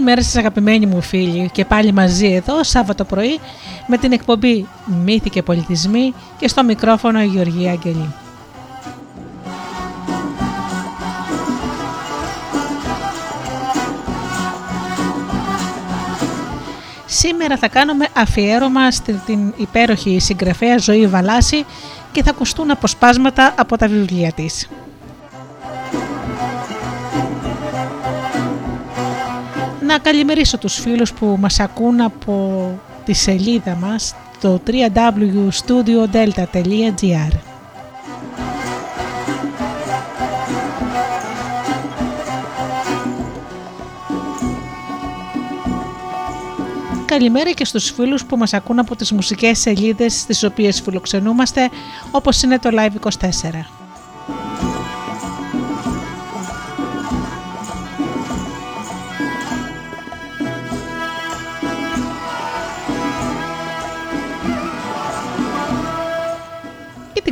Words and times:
Καλημέρα 0.00 0.24
σας 0.26 0.36
αγαπημένοι 0.36 0.86
μου 0.86 1.00
φίλοι 1.00 1.50
και 1.52 1.64
πάλι 1.64 1.92
μαζί 1.92 2.26
εδώ 2.26 2.64
Σάββατο 2.64 3.04
πρωί 3.04 3.40
με 3.86 3.96
την 3.96 4.12
εκπομπή 4.12 4.66
Μύθοι 5.04 5.30
και 5.30 5.42
Πολιτισμοί 5.42 6.14
και 6.38 6.48
στο 6.48 6.64
μικρόφωνο 6.64 7.22
η 7.22 7.26
Γεωργία 7.26 7.70
Αγγελή. 7.70 8.14
Σήμερα 17.06 17.56
θα 17.56 17.68
κάνουμε 17.68 18.06
αφιέρωμα 18.12 18.90
στην 18.90 19.54
υπέροχη 19.56 20.18
συγγραφέα 20.20 20.78
Ζωή 20.78 21.06
Βαλάση 21.06 21.64
και 22.12 22.22
θα 22.22 22.30
ακουστούν 22.30 22.70
αποσπάσματα 22.70 23.54
από 23.58 23.76
τα 23.76 23.88
βιβλία 23.88 24.32
της. 24.32 24.68
Να 29.90 29.98
καλημερίσω 29.98 30.58
τους 30.58 30.74
φίλους 30.74 31.12
που 31.12 31.36
μας 31.40 31.60
ακούν 31.60 32.00
από 32.00 32.78
τη 33.04 33.12
σελίδα 33.12 33.74
μας 33.74 34.14
το 34.40 34.60
www.studiodelta.gr 34.66 37.32
Καλημέρα 47.04 47.50
και 47.50 47.64
στους 47.64 47.90
φίλους 47.90 48.24
που 48.24 48.36
μας 48.36 48.54
ακούν 48.54 48.78
από 48.78 48.96
τις 48.96 49.12
μουσικές 49.12 49.58
σελίδες 49.58 50.20
στις 50.20 50.44
οποίες 50.44 50.80
φιλοξενούμαστε 50.80 51.70
όπως 52.10 52.42
είναι 52.42 52.58
το 52.58 52.70
Live24. 52.72 53.79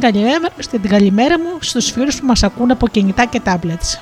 Την 0.00 0.12
καλημέρα, 0.12 0.48
στην 0.58 0.82
καλημέρα 0.82 1.38
μου 1.38 1.58
στους 1.60 1.90
φίλους 1.90 2.20
που 2.20 2.26
μας 2.26 2.42
ακούν 2.42 2.70
από 2.70 2.88
κινητά 2.88 3.24
και 3.24 3.40
tablets. 3.44 4.00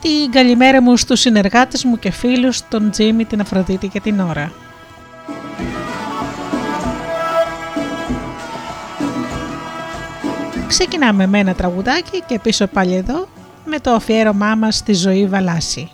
Την 0.00 0.30
καλημέρα 0.30 0.82
μου 0.82 0.96
στους 0.96 1.20
συνεργάτες 1.20 1.84
μου 1.84 1.98
και 1.98 2.10
φίλους, 2.10 2.68
τον 2.68 2.90
Τζίμι, 2.90 3.24
την 3.24 3.40
Αφροδίτη 3.40 3.88
και 3.88 4.00
την 4.00 4.20
Ωρα. 4.20 4.69
Ξεκινάμε 10.70 11.26
με 11.26 11.38
ένα 11.38 11.54
τραγουδάκι 11.54 12.22
και 12.26 12.38
πίσω 12.38 12.66
πάλι 12.66 12.94
εδώ 12.94 13.28
με 13.64 13.78
το 13.78 13.90
αφιέρωμά 13.90 14.54
μας 14.54 14.76
στη 14.76 14.92
ζωή 14.92 15.26
Βαλάση. 15.26 15.90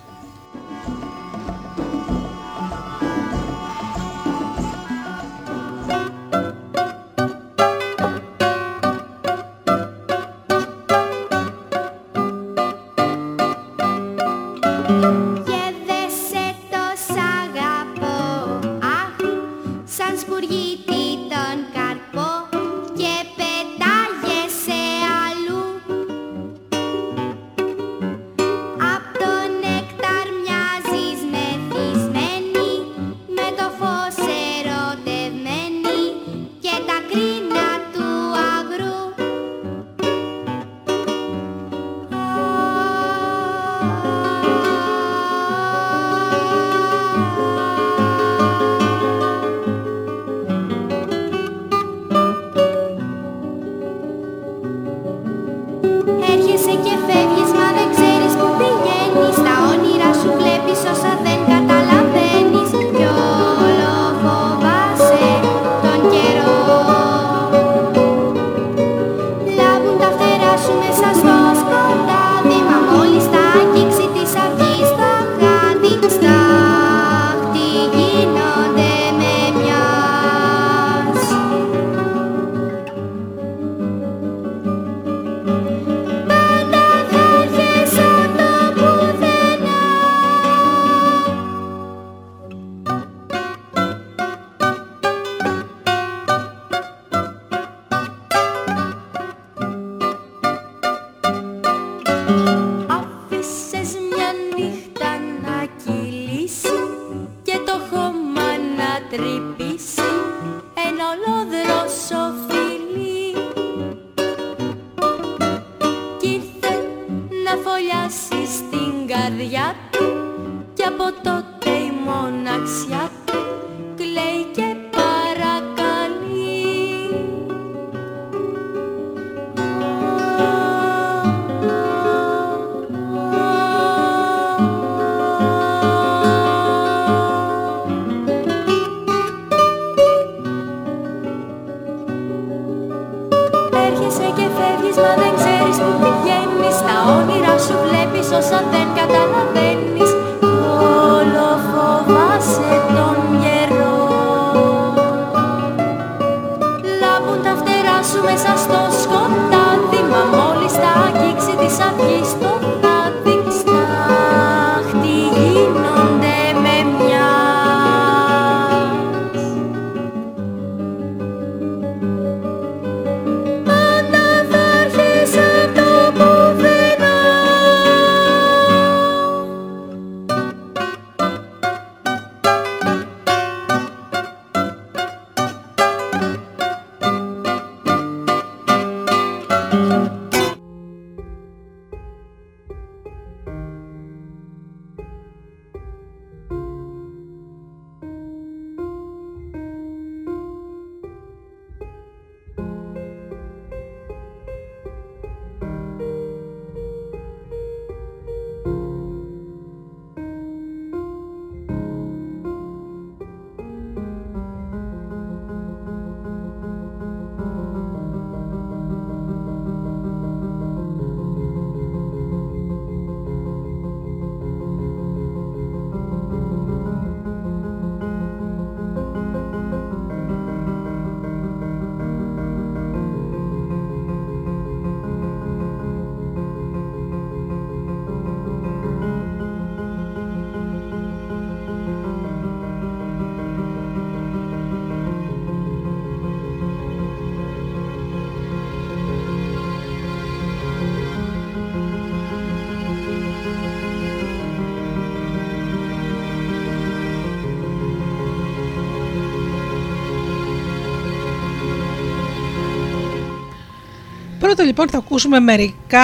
Λοιπόν 264.78 265.00
θα 265.00 265.06
ακούσουμε 265.06 265.40
μερικά 265.40 266.02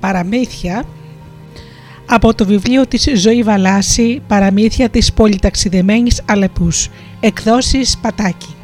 παραμύθια 0.00 0.84
από 2.06 2.34
το 2.34 2.44
βιβλίο 2.44 2.86
της 2.86 3.08
Ζωή 3.14 3.42
Βαλάση 3.42 4.22
«Παραμύθια 4.26 4.88
της 4.88 5.12
πολυταξιδεμένης 5.12 6.22
Αλεπούς» 6.26 6.88
εκδόσεις 7.20 7.98
Πατάκη. 7.98 8.54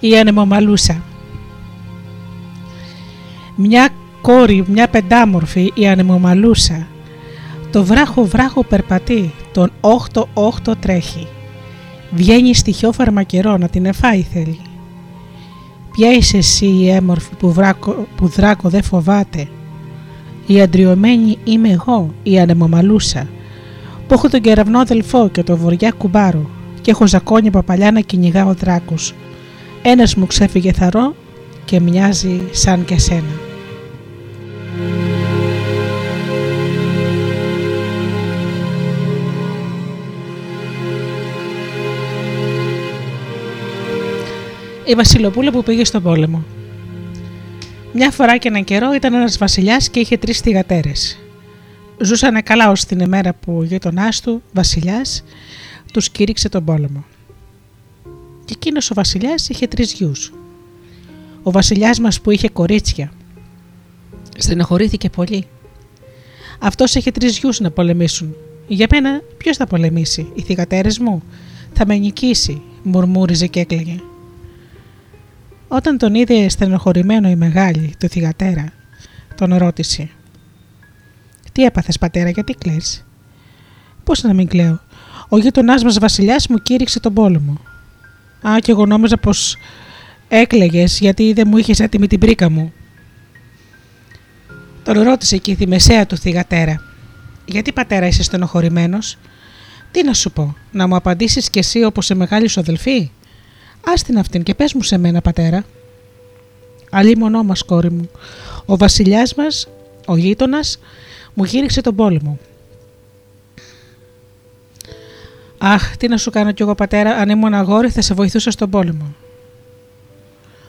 Η 0.00 0.18
ανεμομαλούσα. 0.18 1.02
Μια 3.56 3.88
κόρη, 4.20 4.64
μια 4.68 4.88
πεντάμορφη, 4.88 5.72
η 5.74 5.88
ανεμομαλούσα. 5.88 6.86
Το 7.70 7.84
βράχο 7.84 8.24
βράχο 8.24 8.64
περπατεί, 8.64 9.32
τον 9.54 9.72
όχτο 9.80 10.28
όχτο 10.34 10.76
τρέχει. 10.76 11.26
Βγαίνει 12.10 12.54
στοιχειό 12.54 12.92
φαρμακερό 12.92 13.56
να 13.56 13.68
την 13.68 13.86
εφάει 13.86 14.22
θέλει. 14.22 14.60
Ποια 15.92 16.12
είσαι 16.12 16.36
εσύ 16.36 16.66
η 16.66 16.88
έμορφη 16.90 17.34
που, 17.34 17.52
βράκο, 17.52 18.06
που 18.16 18.26
δράκο 18.26 18.68
δεν 18.68 18.82
φοβάται; 18.82 19.48
Η 20.46 20.60
αντριωμένη 20.60 21.38
είμαι 21.44 21.68
εγώ, 21.68 22.14
η 22.22 22.40
ανεμομαλούσα, 22.40 23.28
που 24.06 24.14
έχω 24.14 24.28
τον 24.28 24.40
κεραυνό 24.40 24.78
αδελφό 24.78 25.28
και 25.28 25.42
το 25.42 25.56
βοριά 25.56 25.90
κουμπάρο 25.90 26.50
και 26.80 26.90
έχω 26.90 27.06
ζακόνια 27.06 27.50
παπαλιά 27.50 27.90
να 27.90 28.00
κυνηγάω 28.00 28.54
δράκους. 28.54 29.14
Ένας 29.82 30.14
μου 30.14 30.26
ξέφυγε 30.26 30.72
θαρό 30.72 31.14
και 31.64 31.80
μοιάζει 31.80 32.40
σαν 32.50 32.84
και 32.84 32.98
σένα. 32.98 33.43
Η 44.84 44.94
Βασιλοπούλα 44.94 45.50
που 45.50 45.62
πήγε 45.62 45.84
στον 45.84 46.02
πόλεμο. 46.02 46.44
Μια 47.92 48.10
φορά 48.10 48.36
και 48.36 48.48
έναν 48.48 48.64
καιρό 48.64 48.92
ήταν 48.94 49.14
ένας 49.14 49.38
βασιλιάς 49.38 49.88
και 49.88 50.00
είχε 50.00 50.16
τρεις 50.16 50.40
θηγατέρε. 50.40 50.92
Ζούσαν 51.98 52.42
καλά 52.42 52.70
ως 52.70 52.84
την 52.84 53.00
ημέρα 53.00 53.34
που 53.34 53.56
ο 53.58 53.62
γείτονά 53.62 54.08
του, 54.22 54.42
βασιλιάς, 54.52 55.24
τους 55.92 56.10
κήρυξε 56.10 56.48
τον 56.48 56.64
πόλεμο. 56.64 57.04
Και 58.44 58.54
εκείνος 58.56 58.90
ο 58.90 58.94
βασιλιάς 58.94 59.48
είχε 59.48 59.66
τρεις 59.66 59.92
γιους. 59.92 60.32
Ο 61.42 61.50
βασιλιάς 61.50 61.98
μας 61.98 62.20
που 62.20 62.30
είχε 62.30 62.48
κορίτσια. 62.48 63.12
Στενοχωρήθηκε 64.38 65.10
πολύ. 65.10 65.46
Αυτός 66.58 66.94
είχε 66.94 67.10
τρεις 67.10 67.38
γιους 67.38 67.60
να 67.60 67.70
πολεμήσουν. 67.70 68.34
Για 68.66 68.86
μένα, 68.90 69.22
ποιος 69.36 69.56
θα 69.56 69.66
πολεμήσει, 69.66 70.32
οι 70.34 70.42
θηγατέρε 70.42 70.88
μου; 71.00 71.22
Θα 71.72 71.86
με 71.86 71.96
νικήσει, 71.96 72.62
μουρμούριζε 72.82 73.46
και 73.46 73.60
έκλαιγε. 73.60 74.00
Όταν 75.74 75.98
τον 75.98 76.14
είδε 76.14 76.48
στενοχωρημένο 76.48 77.28
η 77.28 77.36
μεγάλη, 77.36 77.94
το 77.98 78.08
θυγατέρα, 78.08 78.72
τον 79.34 79.56
ρώτησε 79.56 80.08
«Τι 81.52 81.64
έπαθες 81.64 81.98
πατέρα, 81.98 82.30
γιατί 82.30 82.54
κλαις» 82.54 83.04
«Πώς 84.04 84.22
να 84.22 84.32
μην 84.32 84.46
κλαίω, 84.48 84.80
ο 85.28 85.38
γείτονάς 85.38 85.84
μας 85.84 85.98
βασιλιάς 85.98 86.46
μου 86.48 86.56
κήρυξε 86.56 87.00
τον 87.00 87.14
πόλεμο». 87.14 87.60
«Α, 88.48 88.58
και 88.58 88.70
εγώ 88.70 88.86
νόμιζα 88.86 89.16
πως 89.16 89.56
έκλαιγες 90.28 90.98
γιατί 90.98 91.32
δεν 91.32 91.48
μου 91.48 91.56
είχες 91.56 91.80
έτοιμη 91.80 92.06
την 92.06 92.18
πρίκα 92.18 92.50
μου». 92.50 92.72
Τον 94.82 95.02
ρώτησε 95.02 95.36
και 95.36 95.50
η 95.50 95.54
θυμεσαία 95.54 96.06
του 96.06 96.16
θυγατέρα 96.16 96.80
«Γιατί 97.44 97.72
πατέρα 97.72 98.06
είσαι 98.06 98.22
στενοχωρημένος» 98.22 99.18
«Τι 99.90 100.04
να 100.04 100.12
σου 100.14 100.32
πω, 100.32 100.56
να 100.72 100.86
μου 100.86 100.96
απαντήσεις 100.96 101.50
κι 101.50 101.58
εσύ 101.58 101.84
όπως 101.84 102.06
σε 102.06 102.14
μεγάλη 102.14 102.48
σου 102.48 102.60
αδελφή» 102.60 103.10
Άστην 103.84 104.18
αυτήν 104.18 104.42
και 104.42 104.54
πες 104.54 104.74
μου 104.74 104.82
σε 104.82 104.98
μένα 104.98 105.20
πατέρα. 105.20 105.64
μονό 107.18 107.42
μας 107.42 107.62
κόρη 107.62 107.90
μου. 107.90 108.10
Ο 108.64 108.76
βασιλιάς 108.76 109.34
μας, 109.34 109.68
ο 110.06 110.16
γείτονας, 110.16 110.78
μου 111.34 111.44
γύριξε 111.44 111.80
τον 111.80 111.94
πόλεμο. 111.94 112.38
Αχ, 115.58 115.96
τι 115.96 116.08
να 116.08 116.16
σου 116.16 116.30
κάνω 116.30 116.52
κι 116.52 116.62
εγώ 116.62 116.74
πατέρα, 116.74 117.10
αν 117.10 117.28
ήμουν 117.28 117.54
αγόρι 117.54 117.90
θα 117.90 118.00
σε 118.00 118.14
βοηθούσα 118.14 118.50
στον 118.50 118.70
πόλεμο. 118.70 119.14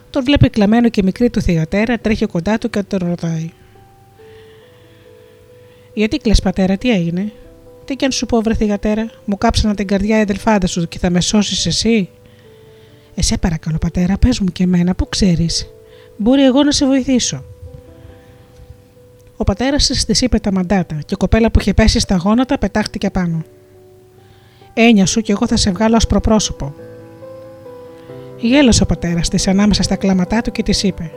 Τον 0.10 0.24
βλέπει 0.24 0.50
κλαμμένο 0.50 0.90
και 0.90 1.04
μικρή 1.04 1.30
του 1.30 1.42
θηγατέρα, 1.42 2.00
τρέχει 2.00 2.26
κοντά 2.26 2.58
του 2.58 2.70
και 2.70 2.84
τον 2.84 3.00
ρωτάει. 3.08 3.52
Γιατί 5.94 6.18
κλε, 6.18 6.34
πατέρα, 6.44 6.78
τι 6.78 6.92
έγινε; 6.92 7.32
Τι 7.86 7.96
κι 7.96 8.06
αν 8.06 8.12
σου 8.12 8.26
πω, 8.26 8.42
βρε 8.42 8.54
θηγατέρα, 8.54 9.10
μου 9.26 9.38
κάψανα 9.38 9.76
την 9.76 9.88
καρδιά 9.88 10.18
οι 10.18 10.22
αδελφάδε 10.22 10.68
σου 10.68 10.88
και 10.88 11.00
θα 11.00 11.10
με 11.10 11.22
σώσεις 11.22 11.66
εσύ; 11.66 12.10
Εσέ 13.16 13.38
παρακαλώ, 13.38 13.78
πατέρα, 13.78 14.18
πες 14.18 14.40
μου 14.40 14.48
και 14.48 14.64
εμένα, 14.64 14.96
πού 14.96 15.10
ξέρεις. 15.10 15.68
Μπορεί 16.18 16.44
εγώ 16.44 16.64
να 16.64 16.72
σε 16.72 16.86
βοηθήσω. 16.86 17.44
Ο 19.38 19.44
πατέρας 19.44 19.88
της 19.88 20.06
της 20.06 20.22
είπε 20.22 20.40
τα 20.40 20.52
μαντάτα 20.52 20.96
και 20.96 21.14
η 21.14 21.16
κοπέλα 21.18 21.52
που 21.52 21.60
είχε 21.60 21.74
πέσει 21.74 22.00
στα 22.00 22.16
γόνατα 22.16 22.58
πετάχτηκε 22.58 23.10
πάνω. 23.10 23.44
Έννοια 24.74 25.06
σου 25.06 25.22
και 25.22 25.32
εγώ 25.32 25.48
θα 25.48 25.56
σε 25.56 25.72
βγάλω 25.72 25.98
ω 26.04 26.08
προπρόσωπο. 26.08 26.74
Γέλασε 28.40 28.84
ο 28.84 28.86
πατέρας 28.86 29.30
της 29.30 29.48
ανάμεσα 29.48 29.84
στα 29.84 29.96
κλάματά 29.96 30.42
του 30.42 30.52
και 30.52 30.64
της 30.64 30.84
είπε: 30.84 31.12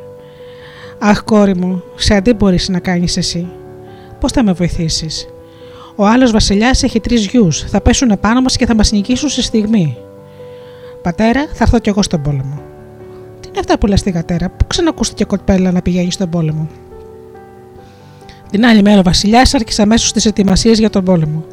Αχ, 0.99 1.25
κόρη 1.25 1.57
μου, 1.57 1.83
σε 1.97 2.15
αντί 2.15 2.33
μπορείς 2.33 2.69
να 2.69 2.79
κάνεις 2.79 3.17
εσύ. 3.17 3.49
Πώς 4.21 4.33
θα 4.33 4.43
με 4.43 4.53
βοηθήσεις. 4.53 5.29
Ο 5.97 6.07
άλλος 6.07 6.31
βασιλιάς 6.31 6.83
έχει 6.83 7.01
τρεις 7.01 7.27
γιους. 7.27 7.61
Θα 7.61 7.81
πέσουν 7.81 8.11
επάνω 8.11 8.41
μας 8.41 8.57
και 8.57 8.67
θα 8.67 8.75
μας 8.75 8.93
νικήσουν 8.93 9.29
στη 9.29 9.43
στιγμή. 9.43 9.97
Πατέρα, 11.03 11.47
θα 11.53 11.65
έρθω 11.65 11.79
κι 11.79 11.89
εγώ 11.89 12.03
στον 12.03 12.23
πόλεμο. 12.23 12.63
Τι 13.41 13.49
είναι 13.49 13.59
αυτά 13.59 13.79
που 13.79 13.87
λες 13.87 14.03
τη 14.03 14.11
γατέρα, 14.11 14.49
πού 14.49 14.67
ξανακούστηκε 14.67 15.25
κοπέλα 15.25 15.71
να 15.71 15.83
πηγαίνει 15.83 16.11
στον 16.11 16.31
πόλεμο; 16.31 16.69
Την 18.51 18.67
άλλη 18.67 18.83
μέρα 18.83 18.99
ο 18.99 19.03
Βασιλιάς 19.03 19.55
άρχισε 19.55 19.83
αμέσως 19.83 20.13
τις 20.13 20.25
ετοιμασίες 20.27 20.79
για 20.79 20.91
τον 20.91 21.05
πόλεμο. 21.05 21.45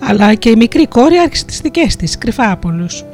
Αλλά 0.00 0.34
και 0.34 0.50
η 0.50 0.56
μικρή 0.56 0.86
κόρη 0.86 1.18
άρχισε 1.18 1.44
τις 1.44 1.60
δικές 1.60 1.96
της, 1.96 2.18
κρυφά 2.18 2.50
από 2.50 2.68
όλους. 2.68 3.04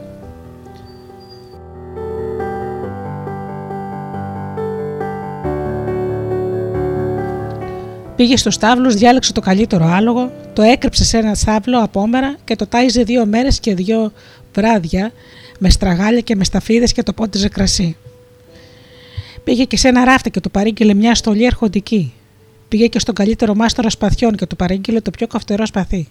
Πήγε 8.16 8.36
στο 8.36 8.50
στάβλο, 8.50 8.90
διάλεξε 8.90 9.32
το 9.32 9.40
καλύτερο 9.40 9.86
άλογο, 9.86 10.32
το 10.52 10.62
έκρυψε 10.62 11.04
σε 11.04 11.18
ένα 11.18 11.34
στάβλο 11.34 11.82
απόμερα 11.82 12.36
και 12.44 12.56
το 12.56 12.66
τάιζε 12.66 13.02
δύο 13.02 13.26
μέρες 13.26 13.60
και 13.60 13.74
δύο 13.74 14.12
βράδια 14.54 15.12
με 15.62 15.70
στραγάλια 15.70 16.20
και 16.20 16.36
με 16.36 16.44
σταφίδες 16.44 16.92
και 16.92 17.02
το 17.02 17.12
πόντιζε 17.12 17.48
κρασί. 17.48 17.96
Πήγε 19.44 19.64
και 19.64 19.76
σε 19.76 19.88
ένα 19.88 20.04
ράφτα 20.04 20.28
και 20.28 20.40
του 20.40 20.50
παρήγγειλε 20.50 20.94
μια 20.94 21.14
στολή 21.14 21.46
αρχοντική. 21.46 22.12
Πήγε 22.68 22.86
και 22.86 22.98
στον 22.98 23.14
καλύτερο 23.14 23.54
μάστορα 23.54 23.90
σπαθιών 23.90 24.36
και 24.36 24.46
του 24.46 24.56
παρήγγειλε 24.56 25.00
το 25.00 25.10
πιο 25.10 25.26
καυτερό 25.26 25.66
σπαθί. 25.66 26.08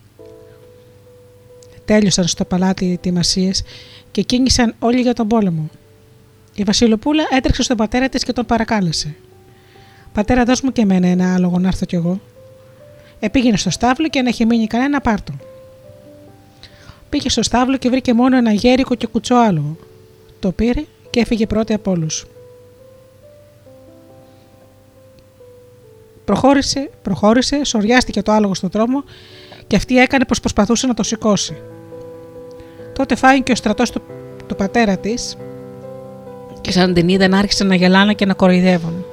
Τέλειωσαν 1.86 2.28
στο 2.28 2.46
παλάτι 2.46 2.86
οι 2.86 2.92
ετοιμασίες 2.92 3.64
και 4.12 4.22
κίνησαν 4.22 4.76
όλοι 4.80 5.02
για 5.02 5.14
τον 5.14 5.28
πόλεμο. 5.28 5.70
Η 6.56 6.64
Βασιλοπούλα 6.64 7.24
έτρεξε 7.32 7.64
στον 7.64 7.78
πατέρα 7.78 8.10
της 8.10 8.24
και 8.24 8.34
τον 8.34 8.46
παρακάλεσε. 8.46 9.16
Πατέρα, 10.14 10.44
δώσ' 10.44 10.62
μου 10.62 10.72
και 10.72 10.82
εμένα 10.82 11.08
ένα 11.08 11.34
άλογο 11.34 11.60
να 11.60 11.68
έρθω 11.68 11.86
κι 11.86 11.96
εγώ. 11.96 12.22
Επήγαινε 13.20 13.58
στο 13.58 13.70
στάβλο 13.70 14.10
και 14.10 14.20
αν 14.20 14.26
έχει 14.26 14.46
μείνει 14.46 14.68
κανένα, 14.68 15.02
πάρτο. 15.02 15.34
Πήγε 17.10 17.30
στο 17.30 17.44
στάβλο 17.44 17.78
και 17.78 17.90
βρήκε 17.90 18.14
μόνο 18.14 18.38
ένα 18.38 18.52
γέρικο 18.52 18.96
και 18.96 19.08
κουτσό 19.08 19.36
άλογο. 19.36 19.78
Το 20.40 20.52
πήρε 20.52 20.84
και 21.10 21.20
έφυγε 21.20 21.46
πρώτη 21.46 21.74
από 21.74 21.92
όλους. 21.92 22.26
Προχώρησε, 26.26 26.90
προχώρησε, 27.02 27.64
σοριάστηκε 27.64 28.22
το 28.22 28.32
άλογο 28.32 28.54
στον 28.54 28.70
δρόμο 28.70 29.04
και 29.68 29.76
αυτή 29.76 29.98
έκανε 29.98 30.26
πως 30.26 30.40
προσπαθούσε 30.40 30.88
να 30.88 30.94
το 30.94 31.04
σηκώσει. 31.04 31.58
Τότε 32.94 33.16
φάγει 33.16 33.42
και 33.42 33.52
ο 33.52 33.56
στρατός 33.56 33.92
του, 33.92 34.02
του 34.48 34.56
πατέρα 34.56 34.98
της 34.98 35.38
και 36.62 36.72
σαν 36.72 36.94
την 36.94 37.08
είδαν 37.10 37.34
άρχισαν 37.34 37.68
να 37.68 37.76
γελάνε 37.76 38.14
και 38.14 38.26
να 38.26 38.34
κοροϊδεύουν. 38.34 39.06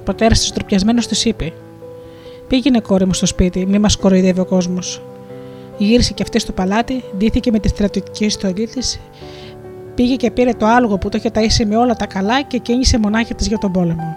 Ο 0.00 0.02
πατέρας 0.04 0.38
της 0.38 0.52
τροπιασμένο 0.52 1.00
της 1.00 1.24
είπε: 1.24 1.52
Πήγαινε 2.48 2.80
κόρη 2.80 3.04
μου 3.06 3.14
στο 3.14 3.26
σπίτι, 3.26 3.66
μη 3.66 3.78
μας 3.78 3.96
κοροϊδεύει 3.96 4.40
ο 4.40 4.44
κόσμος. 4.44 5.02
Γύρισε 5.78 6.12
και 6.12 6.22
αυτή 6.22 6.38
στο 6.38 6.52
παλάτι, 6.52 7.04
ντύθηκε 7.16 7.50
με 7.50 7.58
τη 7.58 7.68
στρατιωτική 7.68 8.28
στολή 8.28 8.66
της, 8.66 9.00
πήγε 9.94 10.16
και 10.16 10.30
πήρε 10.30 10.52
το 10.52 10.66
άλογο 10.66 10.98
που 10.98 11.08
το 11.08 11.16
είχε 11.16 11.30
ταΐσει 11.34 11.66
με 11.66 11.76
όλα 11.76 11.94
τα 11.94 12.06
καλά 12.06 12.42
και 12.42 12.58
κίνησε 12.58 12.98
μονάχη 12.98 13.34
της 13.34 13.46
για 13.46 13.58
τον 13.58 13.72
πόλεμο. 13.72 14.16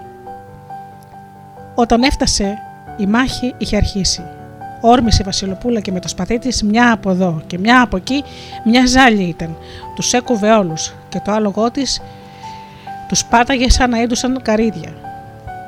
Όταν 1.74 2.02
έφτασε, 2.02 2.58
η 2.96 3.06
μάχη 3.06 3.54
είχε 3.58 3.76
αρχίσει. 3.76 4.22
Όρμησε 4.80 5.18
η 5.22 5.24
Βασιλοπούλα 5.24 5.80
και 5.80 5.92
με 5.92 6.00
το 6.00 6.08
σπαθί 6.08 6.38
της 6.38 6.62
μια 6.62 6.92
από 6.92 7.10
εδώ 7.10 7.42
και 7.46 7.58
μια 7.58 7.82
από 7.82 7.96
εκεί, 7.96 8.22
μια 8.64 8.86
ζάλη 8.86 9.22
ήταν. 9.22 9.56
Τους 9.94 10.12
έκοβε 10.12 10.52
όλους 10.52 10.92
και 11.08 11.20
το 11.24 11.32
άλογό 11.32 11.70
της 11.70 12.00
τους 13.08 13.24
πάταγε 13.24 13.70
σαν 13.70 13.90
να 13.90 14.00
έντουσαν 14.00 14.42
καρύδια. 14.42 14.94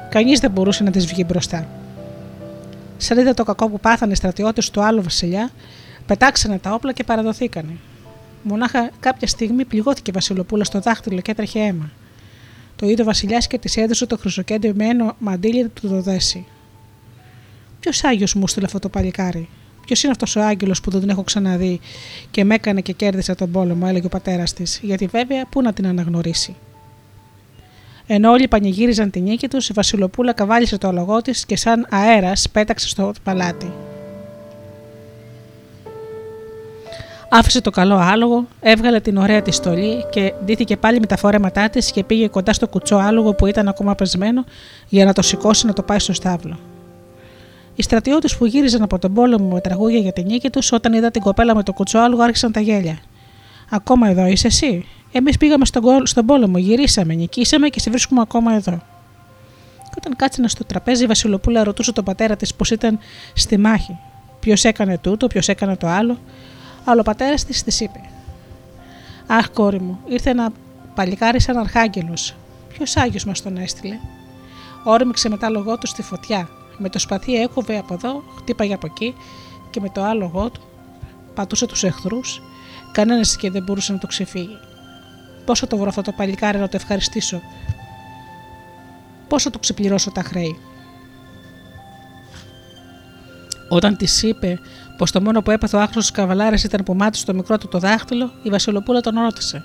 Κανείς 0.08 0.40
δεν 0.40 0.50
μπορούσε 0.50 0.82
να 0.82 0.90
τη 0.90 0.99
βγει 0.99 1.25
μπροστά. 1.28 1.66
Σαν 2.96 3.18
είδε 3.18 3.32
το 3.32 3.44
κακό 3.44 3.68
που 3.68 3.80
πάθανε 3.80 4.12
οι 4.12 4.14
στρατιώτες 4.14 4.70
του 4.70 4.82
άλλου 4.82 5.02
βασιλιά, 5.02 5.50
πετάξανε 6.06 6.59
τα 6.59 6.75
όπλα 6.75 6.92
και 6.92 7.04
παραδοθήκανε. 7.04 7.76
Μονάχα 8.42 8.90
κάποια 9.00 9.26
στιγμή 9.26 9.64
πληγώθηκε 9.64 10.11
η 10.11 10.14
Βασιλοπούλα 10.14 10.64
στο 10.64 10.80
δάχτυλο 10.80 11.21
και 11.21 11.30
έτρεχε 11.30 11.61
αίμα. 11.61 11.90
Το 12.76 12.88
είδε 12.88 13.02
ο 13.02 13.04
Βασιλιάς 13.04 13.47
και 13.47 13.59
της 13.59 13.76
έδωσε 13.76 14.06
το 14.06 14.18
χρυσοκέντριμενο 14.18 15.14
μαντίλι 15.18 15.68
του 15.68 15.88
το 15.88 16.00
δέσει. 16.00 16.47
Ποιος 17.80 18.04
Άγιος 18.04 18.35
μου 18.35 18.49
στείλε 18.49 18.66
αυτό 18.66 18.78
το 18.78 18.88
παλικάρι; 18.88 19.49
Ποιος 19.87 20.02
είναι 20.02 20.12
αυτός 20.12 20.37
ο 20.37 20.40
Άγγελος 20.40 20.80
που 20.80 20.90
δεν 20.90 21.00
τον 21.00 21.09
έχω 21.09 21.23
ξαναδεί 21.23 21.80
και 22.30 22.44
με 22.44 22.54
έκανε 22.54 22.80
και 22.80 22.92
κέρδισε 22.92 23.35
τον 23.35 23.50
πόλεμο, 23.50 23.87
έλεγε 23.88 24.06
ο 24.06 24.09
πατέρας 24.09 24.52
της, 24.52 24.80
γιατί 24.82 25.06
βέβαια 25.06 25.47
πού 25.47 25.62
να 25.62 25.73
την 25.73 25.87
αναγνωρίσει. 25.87 26.56
Ενώ 28.06 28.30
όλοι 28.30 28.49
πανηγύριζαν 28.49 29.11
την 29.11 29.23
νίκη 29.23 29.49
τους, 29.49 29.68
η 29.68 29.73
Βασιλοπούλα 29.73 30.32
καβάλισε 30.32 30.78
το 30.78 30.88
αλογό 30.88 31.23
της 31.23 31.47
και 31.47 31.56
σαν 31.56 31.87
αέρας 31.90 32.49
πέταξε 32.49 32.88
στο 32.88 33.12
παλάτι. 33.23 33.73
Άφησε 37.35 37.61
το 37.61 37.71
καλό 37.71 37.97
άλογο, 37.97 38.47
έβγαλε 38.61 39.01
την 39.01 39.17
ωραία 39.17 39.43
τη 39.43 39.51
στολή 39.51 40.05
και 40.11 40.33
ντύθηκε 40.45 40.77
πάλι 40.77 41.01
με 41.01 41.07
τα 41.07 41.17
φόρεματά 41.17 41.71
της 41.71 41.91
και 41.91 42.05
πήγε 42.05 42.29
κοντά 42.29 42.53
στο 42.53 42.69
κουτσό 42.69 42.97
άλογο 42.97 43.35
που 43.35 43.47
ήταν 43.47 43.69
ακόμα 43.69 43.95
πεσμένο 43.95 44.45
για 44.89 45.05
να 45.05 45.12
το 45.12 45.23
σηκώσει 45.23 45.67
να 45.67 45.73
το 45.73 45.83
πάει 45.83 45.99
στο 45.99 46.12
στάβλο. 46.12 46.59
Οι 47.75 47.83
στρατιώτες 47.83 48.37
που 48.37 48.47
γύριζαν 48.47 48.83
από 48.83 48.99
τον 48.99 49.15
πόλεμο 49.15 49.49
με 49.49 49.61
τραγούδια 49.61 49.99
για 49.99 50.12
την 50.12 50.27
νίκη 50.27 50.51
τους, 50.51 50.73
όταν 50.73 50.93
είδα 50.93 51.11
την 51.11 51.23
κοπέλα 51.23 51.55
με 51.55 51.62
το 51.62 51.73
κουτσό 51.73 51.99
άλογο, 51.99 52.23
άρχισαν 52.23 52.53
τα 52.53 52.61
γέλια. 52.61 52.99
Ακόμα 53.71 54.09
εδώ 54.09 54.27
είσαι 54.27 54.47
εσύ; 54.47 54.87
Εμείς 55.12 55.37
πήγαμε 55.37 55.65
στον, 55.65 56.07
στον 56.07 56.27
πόλεμο, 56.27 56.59
γυρίσαμε, 56.59 57.15
νικήσαμε 57.15 57.69
και 57.69 57.81
σε 57.81 57.91
βρίσκουμε 57.91 58.21
ακόμα 58.21 58.55
εδώ. 58.55 58.83
Και 59.77 59.99
όταν 59.99 60.17
κάτσανε 60.17 60.49
στο 60.49 60.65
τραπέζι, 60.65 61.05
η 61.05 61.07
Βασιλοπούλα 61.07 61.65
ρωτούσε 61.65 61.93
τον 61.93 62.05
πατέρα 62.05 62.37
της 62.37 62.55
πώς 62.55 62.71
ήταν 62.71 62.99
στη 63.35 63.59
μάχη. 63.59 63.99
Ποιος 64.41 64.65
έκανε 64.65 64.99
τούτο, 64.99 65.27
ποιος 65.27 65.49
έκανε 65.49 65.77
το 65.77 65.87
άλλο. 65.87 66.19
Αλλά 66.85 67.01
ο 67.01 67.05
πατέρα 67.05 67.35
της 67.35 67.62
της 67.62 67.81
είπε: 67.81 68.01
Αχ, 69.27 69.51
κόρη 69.51 69.81
μου, 69.81 69.99
ήρθε 70.07 70.31
ένα 70.31 70.53
παλικάρι 70.95 71.41
σαν 71.41 71.57
αρχάγγελος. 71.57 72.35
Ποιος 72.69 72.97
Άγιος 72.97 73.25
μας 73.25 73.43
τον 73.43 73.57
έστειλε; 73.57 73.99
Όρμηξε 74.85 75.29
μετά 75.29 75.49
λογό 75.49 75.79
του 75.79 75.87
στη 75.87 76.03
φωτιά. 76.03 76.49
Με 76.79 76.89
το 76.89 76.99
σπαθί 76.99 77.35
έκοβε 77.35 77.79
από 77.79 77.95
εδώ, 77.95 78.23
χτύπαγε 78.37 78.75
από 78.75 78.87
εκεί 78.87 79.15
και 79.71 79.81
με 79.81 79.89
το 79.89 80.03
άλογο 80.03 80.51
του 80.51 80.61
πατούσε 81.35 81.67
τους 81.67 81.85
εχθρούς. 81.85 82.43
Κανένας 82.93 83.37
και 83.37 83.51
δεν 83.51 83.62
μπορούσε 83.62 83.93
να 83.93 83.99
το 83.99 84.07
ξεφύγει. 84.07 84.59
Πώ 85.45 85.55
θα 85.55 85.67
το 85.67 85.77
βρω 85.77 85.89
αυτό 85.89 86.03
το 86.03 86.12
παλικάρι 86.12 86.59
να 86.59 86.69
το 86.69 86.77
ευχαριστήσω; 86.77 87.41
Πώ 89.29 89.39
θα 89.39 89.51
του 89.51 89.59
ξεπληρώσω 89.59 90.11
τα 90.11 90.23
χρέη; 90.23 90.59
Όταν 93.69 93.97
της 93.97 94.23
είπε 94.23 94.59
πως 95.02 95.11
το 95.11 95.21
μόνο 95.21 95.42
που 95.42 95.50
έπαθε 95.50 95.76
ο 95.76 95.80
άκρο 95.80 96.02
καβαλάρε 96.12 96.56
ήταν 96.64 96.82
που 96.82 96.94
μάτισε 96.94 97.25
το 97.25 97.35
μικρό 97.35 97.59
του 97.59 97.68
το 97.68 97.78
δάχτυλο, 97.78 98.32
η 98.42 98.50
Βασιλοπούλα 98.50 99.00
τον 99.00 99.14
ρώτησε. 99.14 99.64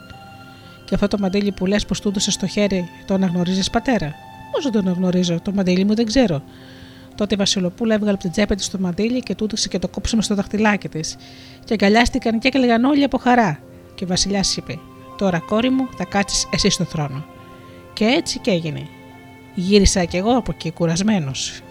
Και 0.86 0.96
αυτό 0.96 1.08
το 1.08 1.18
μαντίλι 1.20 1.52
που 1.52 1.66
λες 1.66 1.86
πως 1.86 2.02
του 2.02 2.10
έδωσε 2.10 2.32
στο 2.32 2.48
χέρι, 2.48 2.90
το 3.06 3.14
αναγνωρίζεις 3.14 3.70
πατέρα; 3.70 4.14
Πώς 4.52 4.64
δεν 4.64 4.72
το 4.72 4.80
αναγνωρίζω, 4.80 5.40
το 5.42 5.52
μαντίλι 5.52 5.84
μου 5.86 5.96
δεν 5.96 6.06
ξέρω. 6.06 6.44
Τότε 7.16 7.34
η 7.34 7.38
Βασιλοπούλα 7.38 7.94
έβγαλε 7.94 8.12
από 8.12 8.22
την 8.22 8.32
τσέπη 8.32 8.56
της 8.56 8.70
το 8.70 8.78
μαντίλι 8.80 9.20
και 9.20 9.36
τούτο 9.36 9.56
και 9.56 9.80
το 9.80 9.88
κόψαμε 9.88 10.22
στο 10.22 10.36
δαχτυλάκι 10.36 10.90
της. 10.90 11.16
Και 11.66 11.74
αγκαλιάστηκαν 11.74 12.40
και 12.40 12.48
έκλαιγαν 12.48 12.84
όλοι 12.84 13.04
από 13.04 13.18
χαρά. 13.18 13.60
Και 13.96 14.04
ο 14.04 14.08
Βασιλιάς 14.08 14.58
είπε: 14.58 14.80
Τώρα, 15.18 15.40
κόρη 15.40 15.70
μου, 15.70 15.88
θα 15.98 16.06
κάτσεις 16.06 16.48
εσύ 16.52 16.70
στο 16.70 16.84
θρόνο. 16.84 17.26
Και 17.94 18.06
έτσι 18.06 18.40
και 18.40 18.52
έγινε. 18.52 18.88
Γύρισα 19.56 20.04
κι 20.04 20.18
εγώ 20.18 20.38
από 20.38 20.52
εκεί 20.56 20.72
κουρασμένος. 20.72 21.62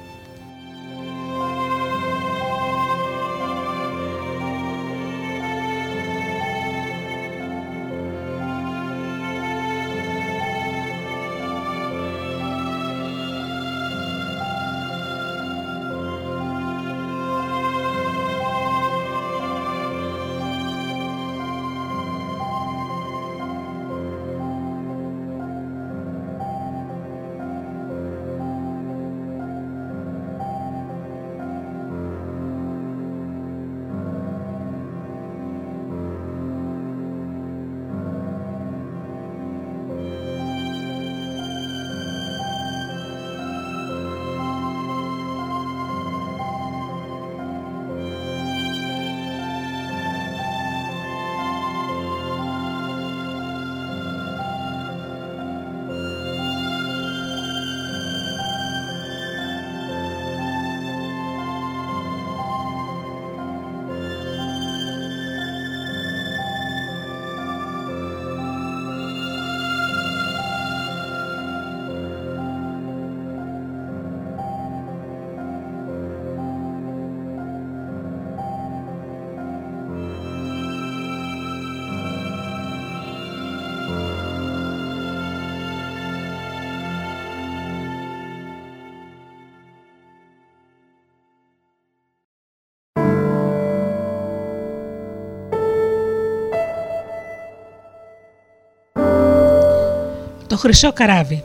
Το 100.57 100.63
χρυσό 100.63 100.93
καράβι 100.93 101.43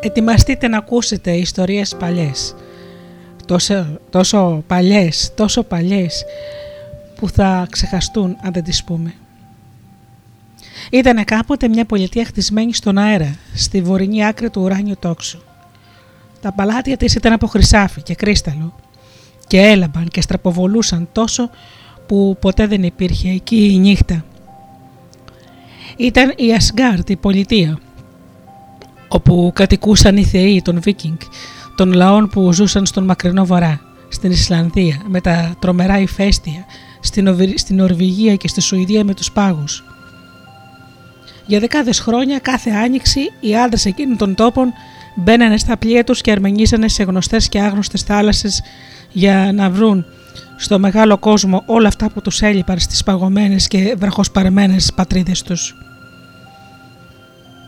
Ετοιμαστείτε 0.00 0.68
να 0.68 0.78
ακούσετε 0.78 1.36
ιστορίες 1.36 1.96
παλιές 1.96 2.54
τόσο, 3.46 3.98
τόσο 4.10 4.64
παλιές, 4.66 5.32
τόσο 5.34 5.62
παλιές 5.62 6.24
που 7.16 7.28
θα 7.28 7.66
ξεχαστούν 7.70 8.36
αν 8.42 8.52
δεν 8.52 8.64
τις 8.64 8.84
πούμε. 8.84 9.14
Ήταν 10.90 11.24
κάποτε 11.24 11.68
μια 11.68 11.84
πολιτεία 11.84 12.24
χτισμένη 12.24 12.74
στον 12.74 12.98
αέρα, 12.98 13.36
στη 13.54 13.82
βορεινή 13.82 14.26
άκρη 14.26 14.50
του 14.50 14.62
ουράνιου 14.62 14.96
τόξου. 14.98 15.42
Τα 16.40 16.52
παλάτια 16.52 16.96
της 16.96 17.14
ήταν 17.14 17.32
από 17.32 17.46
χρυσάφι 17.46 18.02
και 18.02 18.14
κρίσταλο 18.14 18.74
και 19.46 19.60
έλαμπαν 19.60 20.08
και 20.08 20.20
στραποβολούσαν 20.20 21.08
τόσο 21.12 21.50
που 22.06 22.36
ποτέ 22.40 22.66
δεν 22.66 22.82
υπήρχε 22.82 23.28
εκεί 23.28 23.72
η 23.72 23.78
νύχτα. 23.78 24.24
Ήταν 25.98 26.32
η 26.36 26.52
Ασγκάρτ, 26.54 27.10
η 27.10 27.16
πολιτεία, 27.16 27.78
όπου 29.08 29.50
κατοικούσαν 29.54 30.16
οι 30.16 30.24
θεοί 30.24 30.62
των 30.62 30.80
Βίκινγκ, 30.80 31.16
των 31.76 31.92
λαών 31.92 32.28
που 32.28 32.52
ζούσαν 32.52 32.86
στον 32.86 33.04
μακρινό 33.04 33.46
βορρά, 33.46 33.80
στην 34.08 34.30
Ισλανδία 34.30 35.02
με 35.06 35.20
τα 35.20 35.56
τρομερά 35.58 35.98
ηφαίστεια, 35.98 36.64
στην 37.54 37.76
Νορβηγία 37.76 38.34
και 38.34 38.48
στη 38.48 38.60
Σουηδία 38.60 39.04
με 39.04 39.14
τους 39.14 39.32
πάγους. 39.32 39.84
Για 41.46 41.60
δεκάδες 41.60 42.00
χρόνια 42.00 42.38
κάθε 42.38 42.70
άνοιξη 42.70 43.20
οι 43.40 43.56
άντρες 43.56 43.84
εκείνων 43.84 44.16
των 44.16 44.34
τόπων 44.34 44.72
μπαίνανε 45.14 45.56
στα 45.56 45.76
πλοία 45.76 46.04
τους 46.04 46.20
και 46.20 46.30
αρμενίζανε 46.30 46.88
σε 46.88 47.02
γνωστές 47.02 47.48
και 47.48 47.60
άγνωστες 47.60 48.02
θάλασσες 48.02 48.62
για 49.12 49.50
να 49.54 49.70
βρουν 49.70 50.04
στο 50.56 50.78
μεγάλο 50.78 51.18
κόσμο 51.18 51.62
όλα 51.66 51.88
αυτά 51.88 52.10
που 52.10 52.20
τους 52.20 52.42
έλειπαν 52.42 52.78
στις 52.78 53.02
παγωμένες 53.02 53.68
και 53.68 53.94
βραχοσπαρμένες 53.98 54.92
πατρίδες 54.94 55.42
τους. 55.42 55.74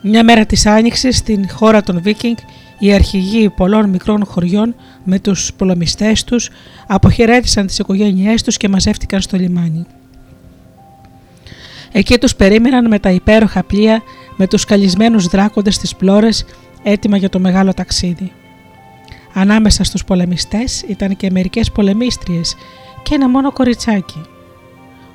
Μια 0.03 0.25
μέρα 0.25 0.47
της 0.47 0.67
Άνοιξης 0.67 1.17
στην 1.17 1.51
χώρα 1.51 1.83
των 1.83 2.03
Βίκινγκ 2.03 2.37
οι 2.79 2.93
αρχηγοί 2.93 3.49
πολλών 3.49 3.89
μικρών 3.89 4.25
χωριών 4.25 4.75
με 5.05 5.19
τους 5.19 5.53
πολεμιστές 5.57 6.25
τους 6.25 6.51
αποχαιρέτησαν 6.87 7.67
τις 7.67 7.79
οικογένειές 7.79 8.43
τους 8.43 8.57
και 8.57 8.69
μαζεύτηκαν 8.69 9.21
στο 9.21 9.37
λιμάνι. 9.37 9.87
Εκεί 11.93 12.19
τους 12.19 12.37
περίμεναν 12.37 12.89
με 12.89 12.99
τα 12.99 13.11
υπέροχα 13.11 13.65
πλοία 13.65 14.03
με 14.37 14.47
τους 14.47 14.65
καλισμένους 14.65 15.27
δράκοντες 15.27 15.75
στις 15.75 15.97
πλώρες 15.97 16.45
έτοιμα 16.83 17.17
για 17.17 17.29
το 17.29 17.39
μεγάλο 17.39 17.75
ταξίδι. 17.75 18.33
Ανάμεσα 19.35 19.85
στους 19.85 20.05
πολεμιστές 20.05 20.83
ήταν 20.89 21.17
και 21.17 21.31
μερικές 21.31 21.71
πολεμίστριες 21.71 22.57
και 23.03 23.15
ένα 23.15 23.29
μόνο 23.29 23.53
κοριτσάκι. 23.53 24.21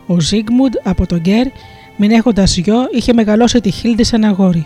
Ο 0.06 0.20
Ζίγμουντ 0.20 0.74
από 0.84 1.06
τον 1.06 1.20
Γκέρ, 1.20 1.48
μην 1.98 2.12
έχοντας 2.12 2.58
γιο, 2.58 2.88
είχε 2.92 3.14
μεγαλώσει 3.14 3.62
τη 3.62 3.70
Χίλντι 3.70 4.04
σε 4.04 4.16
ένα 4.16 4.30
γόρι. 4.30 4.66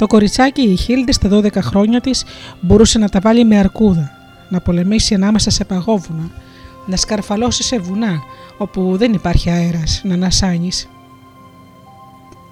Το 0.00 0.06
κοριτσάκι 0.06 0.62
η 0.62 0.76
Χίλντι 0.76 1.12
στα 1.12 1.28
12 1.32 1.56
χρόνια 1.56 2.00
της 2.00 2.24
μπορούσε 2.60 2.98
να 2.98 3.08
τα 3.08 3.20
βάλει 3.20 3.44
με 3.44 3.58
αρκούδα, 3.58 4.10
να 4.48 4.60
πολεμήσει 4.60 5.14
ανάμεσα 5.14 5.50
σε 5.50 5.64
παγόβουνα, 5.64 6.30
να 6.86 6.96
σκαρφαλώσει 6.96 7.62
σε 7.62 7.78
βουνά 7.78 8.22
όπου 8.58 8.96
δεν 8.96 9.12
υπάρχει 9.12 9.50
αέρας, 9.50 10.00
να 10.04 10.14
ανασάνεις. 10.14 10.88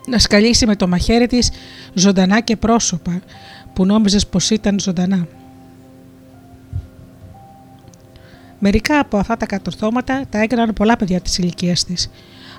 Να 0.07 0.19
σκαλίσει 0.19 0.67
με 0.67 0.77
το 0.77 0.89
μαχαίρι 0.89 1.27
της 1.27 1.51
ζωντανά 1.95 2.41
και 2.41 2.57
πρόσωπα 2.57 3.21
που 3.73 3.87
νόμιζες 3.87 4.27
πως 4.27 4.51
ήταν 4.51 4.81
ζωντανά. 4.81 5.27
Μερικά 8.59 8.99
από 8.99 9.17
αυτά 9.17 9.37
τα 9.37 9.47
κατορθώματα 9.47 10.25
τα 10.31 10.39
έκαναν 10.39 10.73
πολλά 10.73 10.97
παιδιά 10.97 11.21
της 11.21 11.39
ηλικίας 11.39 11.85
της, 11.85 12.11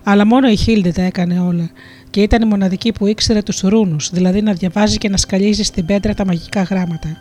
αλλά 0.04 0.26
μόνο 0.26 0.48
η 0.48 0.56
Χίλντε 0.56 0.92
τα 0.92 1.02
έκανε 1.02 1.40
όλα 1.40 1.70
και 2.10 2.22
ήταν 2.22 2.42
η 2.42 2.46
μοναδική 2.46 2.92
που 2.92 3.08
ήξερε 3.08 3.42
τους 3.42 3.60
ρούνους, 3.62 4.10
δηλαδή 4.10 4.42
να 4.42 4.54
διαβάζει 4.54 4.98
και 4.98 5.10
να 5.10 5.18
σκαλίζει 5.18 5.64
στην 5.64 5.86
πέτρα 5.86 6.14
τα 6.14 6.26
μαγικά 6.26 6.62
γράμματα. 6.62 7.18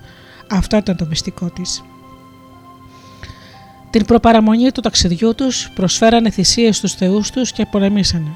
Αυτό 0.50 0.76
ήταν 0.76 0.96
το 0.96 1.06
μυστικό 1.08 1.50
της. 1.50 1.82
Την 3.90 4.04
προπαραμονή 4.04 4.72
του 4.72 4.80
ταξιδιού 4.80 5.34
τους 5.34 5.70
προσφέρανε 5.74 6.30
θυσίες 6.30 6.76
στους 6.76 6.92
θεούς 6.94 7.30
τους 7.30 7.52
και 7.52 7.66
πολεμήσανε. 7.70 8.30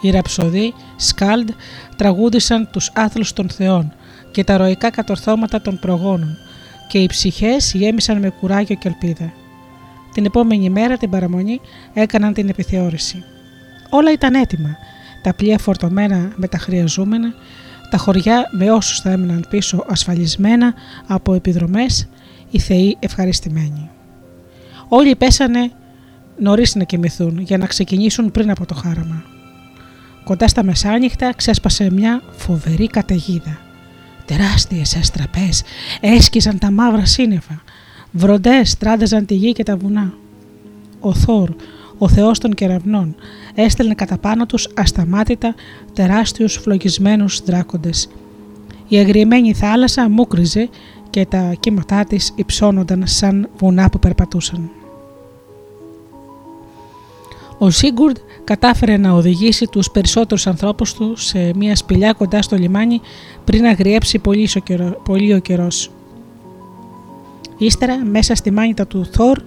Οι 0.00 0.10
ραψοδοί, 0.10 0.74
σκάλντ, 0.96 1.50
τραγούδησαν 1.96 2.68
τους 2.72 2.90
άθλους 2.94 3.32
των 3.32 3.50
θεών 3.50 3.92
και 4.32 4.44
τα 4.44 4.56
ροϊκά 4.56 4.90
κατορθώματα 4.90 5.60
των 5.60 5.78
προγόνων 5.78 6.36
και 6.88 6.98
οι 6.98 7.06
ψυχές 7.06 7.72
γέμισαν 7.74 8.18
με 8.18 8.30
κουράγιο 8.30 8.76
και 8.76 8.88
ελπίδα. 8.88 9.32
Την 10.12 10.24
επόμενη 10.24 10.70
μέρα 10.70 10.96
την 10.96 11.10
παραμονή 11.10 11.60
έκαναν 11.94 12.32
την 12.32 12.48
επιθεώρηση. 12.48 13.24
Όλα 13.90 14.12
ήταν 14.12 14.34
έτοιμα. 14.34 14.76
Τα 15.22 15.34
πλοία 15.34 15.58
φορτωμένα 15.58 16.32
με 16.36 16.48
τα 16.48 16.58
χρειαζόμενα, 16.58 17.34
τα 17.90 17.96
χωριά 17.96 18.48
με 18.50 18.70
όσους 18.70 19.00
θα 19.00 19.10
έμειναν 19.10 19.46
πίσω 19.50 19.84
ασφαλισμένα 19.88 20.74
από 21.06 21.34
επιδρομές, 21.34 22.08
οι 22.50 22.58
θεοί 22.58 22.96
ευχαριστημένοι. 22.98 23.90
Όλοι 24.88 25.16
πέσανε 25.16 25.72
νωρίς 26.38 26.74
να 26.74 26.84
κοιμηθούν 26.84 27.38
για 27.38 27.58
να 27.58 27.66
ξεκινήσουν 27.66 28.30
πριν 28.30 28.50
από 28.50 28.66
το 28.66 28.74
χάραμα. 28.74 29.24
Κοντά 30.24 30.48
στα 30.48 30.64
μεσάνυχτα 30.64 31.34
ξέσπασε 31.34 31.90
μια 31.90 32.22
φοβερή 32.30 32.86
καταιγίδα. 32.86 33.58
Τεράστιες 34.24 34.96
αστραπές 34.96 35.62
έσκυζαν 36.00 36.58
τα 36.58 36.70
μαύρα 36.70 37.04
σύννεφα. 37.04 37.62
Βροντές 38.12 38.76
τράνταζαν 38.76 39.26
τη 39.26 39.34
γη 39.34 39.52
και 39.52 39.62
τα 39.62 39.76
βουνά. 39.76 40.12
Ο 41.00 41.14
Θόρ, 41.14 41.50
ο 41.98 42.08
θεός 42.08 42.38
των 42.38 42.54
κεραυνών, 42.54 43.14
έστελνε 43.54 43.94
κατά 43.94 44.18
πάνω 44.18 44.46
τους 44.46 44.68
ασταμάτητα 44.74 45.54
τεράστιους 45.92 46.54
φλογισμένους 46.54 47.42
δράκοντες. 47.44 48.08
Η 48.88 48.96
αγριεμένη 48.96 49.54
θάλασσα 49.54 50.08
μούκριζε 50.08 50.68
και 51.10 51.26
τα 51.26 51.54
κύματά 51.60 52.04
της 52.04 52.32
υψώνονταν 52.36 53.02
σαν 53.06 53.48
βουνά 53.58 53.90
που 53.90 53.98
περπατούσαν. 53.98 54.70
Ο 57.58 57.70
Σίγκουρντ 57.70 58.16
κατάφερε 58.44 58.96
να 58.96 59.12
οδηγήσει 59.12 59.66
τους 59.66 59.90
περισσότερους 59.90 60.46
ανθρώπους 60.46 60.94
του 60.94 61.16
σε 61.16 61.52
μια 61.54 61.76
σπηλιά 61.76 62.12
κοντά 62.12 62.42
στο 62.42 62.56
λιμάνι 62.56 63.00
πριν 63.44 63.64
αγριέψει 63.64 64.18
πολύ, 64.18 64.48
πολύ 65.04 65.34
ο 65.34 65.38
καιρός. 65.38 65.90
Ύστερα, 67.58 68.04
μέσα 68.04 68.34
στη 68.34 68.50
μάνιτα 68.50 68.86
του 68.86 69.06
Θόρ, 69.12 69.38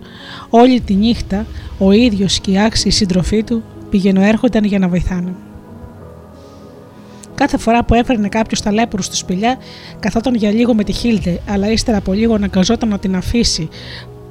όλη 0.50 0.82
τη 0.82 0.94
νύχτα 0.94 1.46
ο 1.78 1.92
ίδιος 1.92 2.40
και 2.40 2.52
οι 2.52 2.60
άξιοι 2.60 2.90
σύντροφοί 2.90 3.44
του 3.44 3.64
πηγαίνουν 3.90 4.24
έρχονταν 4.24 4.64
για 4.64 4.80
να 4.80 4.88
βοηθάνε. 4.88 5.34
Κάθε 7.36 7.58
φορά 7.58 7.84
που 7.84 7.94
έφερνε 7.94 8.28
κάποιος 8.28 8.62
ταλέπουρου 8.62 9.02
στη 9.02 9.16
σπηλιά, 9.16 9.58
καθόταν 10.00 10.36
για 10.36 10.52
λίγο 10.52 10.74
με 10.74 10.84
τη 10.84 10.92
Χίλτε, 10.92 11.42
αλλά 11.50 11.72
ύστερα 11.72 11.98
από 11.98 12.14
λίγο 12.14 12.34
αναγκαζόταν 12.34 12.90
να 12.90 13.00
την 13.00 13.16
αφήσει. 13.16 13.70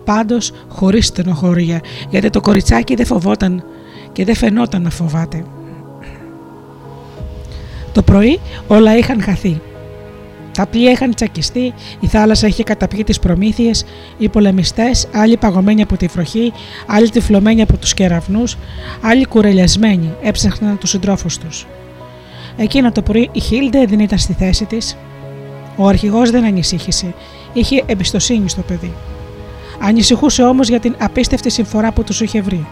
Πάντως 0.04 0.52
χωρίς 0.68 1.06
στενοχώρια, 1.06 1.80
γιατί 2.10 2.30
το 2.30 2.40
κοριτσάκι 2.40 2.94
δεν 2.94 3.06
φοβόταν 3.06 3.64
και 4.12 4.24
δεν 4.24 4.34
φαινόταν 4.34 4.82
να 4.82 4.90
φοβάται. 4.90 5.44
Το 7.92 8.02
πρωί 8.02 8.40
όλα 8.68 8.96
είχαν 8.96 9.22
χαθεί. 9.22 9.60
Τα 10.60 10.66
πλοία 10.66 10.90
είχαν 10.90 11.14
τσακιστεί, 11.14 11.74
η 12.00 12.06
θάλασσα 12.06 12.46
είχε 12.46 12.62
καταπιεί 12.62 13.04
τις 13.04 13.18
προμήθειες, 13.18 13.84
οι 14.18 14.28
πολεμιστές, 14.28 15.08
άλλοι 15.12 15.36
παγωμένοι 15.36 15.82
από 15.82 15.96
τη 15.96 16.06
βροχή, 16.06 16.52
άλλοι 16.86 17.10
τυφλωμένοι 17.10 17.62
από 17.62 17.76
τους 17.76 17.94
κεραυνούς, 17.94 18.56
άλλοι 19.00 19.26
κουρελιασμένοι, 19.26 20.14
έψαχναν 20.22 20.78
τους 20.78 20.90
συντρόφους 20.90 21.38
τους. 21.38 21.66
Εκείνο 22.56 22.92
το 22.92 23.02
πρωί 23.02 23.28
η 23.32 23.40
Χίλντε 23.40 23.84
δεν 23.84 24.00
ήταν 24.00 24.18
στη 24.18 24.32
θέση 24.32 24.64
της. 24.64 24.96
Ο 25.76 25.86
αρχηγός 25.86 26.30
δεν 26.30 26.44
ανησύχησε, 26.44 27.14
είχε 27.52 27.82
εμπιστοσύνη 27.86 28.48
στο 28.48 28.62
παιδί. 28.62 28.92
Ανησυχούσε 29.80 30.42
όμως 30.42 30.68
για 30.68 30.80
την 30.80 30.94
απίστευτη 30.98 31.50
συμφορά 31.50 31.92
που 31.92 32.04
τους 32.04 32.20
είχε 32.20 32.40
βρει. 32.40 32.66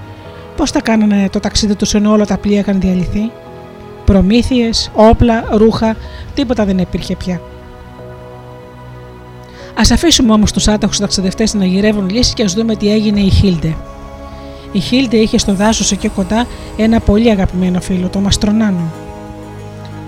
Πώς 0.57 0.71
θα 0.71 0.81
κάνανε 0.81 1.29
το 1.33 1.41
ταξίδι 1.41 1.75
τους 1.75 1.95
ενώ 1.95 2.13
όλα 2.13 2.27
τα 2.27 2.39
πλοία 2.39 2.59
είχαν 2.59 2.81
διαλυθεί; 2.81 3.31
Προμήθειες, 4.05 4.91
όπλα, 4.95 5.45
ρούχα, 5.51 5.97
τίποτα 6.35 6.65
δεν 6.65 6.79
υπήρχε 6.79 7.17
πια. 7.17 7.41
Α 9.79 9.83
αφήσουμε 9.93 10.33
όμως 10.33 10.53
τους 10.53 10.69
άταχου 10.69 10.93
ταξιδευτές 10.99 11.55
να 11.55 11.65
γυρεύουν 11.65 12.09
λύσει 12.09 12.35
και 12.35 12.43
ας 12.43 12.53
δούμε 12.53 12.77
τι 12.77 12.93
έγινε 12.93 13.21
η 13.21 13.31
Χίλντε. 13.31 13.77
Η 14.73 14.79
Χίλντε 14.79 15.17
είχε 15.17 15.39
στο 15.39 15.55
δάσος 15.55 15.93
εκεί 15.93 16.09
κοντά 16.09 16.47
ένα 16.77 17.01
πολύ 17.01 17.31
αγαπημένο 17.31 17.81
φίλο, 17.81 18.09
το 18.09 18.19
Μαστρονάνο. 18.19 18.93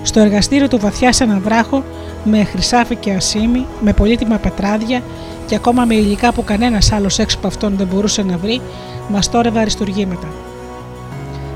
Στο 0.02 0.20
εργαστήριο 0.20 0.68
του 0.68 0.78
βαθιά 0.78 1.12
σε 1.12 1.24
ένα 1.24 1.38
βράχο, 1.38 1.85
με 2.24 2.44
χρυσάφι 2.44 2.96
και 2.96 3.12
ασίμι, 3.12 3.66
με 3.80 3.92
πολύτιμα 3.92 4.37
πετράδια 4.37 5.02
και 5.46 5.54
ακόμα 5.54 5.85
με 5.85 5.94
υλικά 5.94 6.33
που 6.33 6.44
κανένας 6.44 6.92
άλλος 6.92 7.18
έξω 7.18 7.37
από 7.38 7.46
αυτόν 7.46 7.76
δεν 7.76 7.87
μπορούσε 7.87 8.22
να 8.22 8.37
βρει, 8.37 8.61
μαστόρευε 9.09 9.61
αριστουργήματα. 9.61 10.28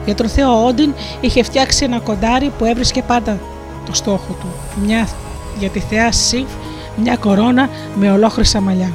Για 0.04 0.14
τον 0.14 0.28
Θεό 0.28 0.66
Όντιν 0.66 0.94
είχε 1.20 1.42
φτιάξει 1.42 1.84
ένα 1.84 1.98
κοντάρι 1.98 2.52
που 2.58 2.64
έβρισκε 2.64 3.02
πάντα 3.02 3.38
το 3.86 3.94
στόχο 3.94 4.36
του, 4.40 4.46
μια 4.86 5.08
για 5.58 5.68
τη 5.68 5.80
θεά 5.80 6.12
Σιβ 6.12 6.46
μια 6.96 7.16
κορώνα 7.16 7.68
με 7.94 8.12
ολόχρυσα 8.12 8.60
μαλλιά. 8.60 8.92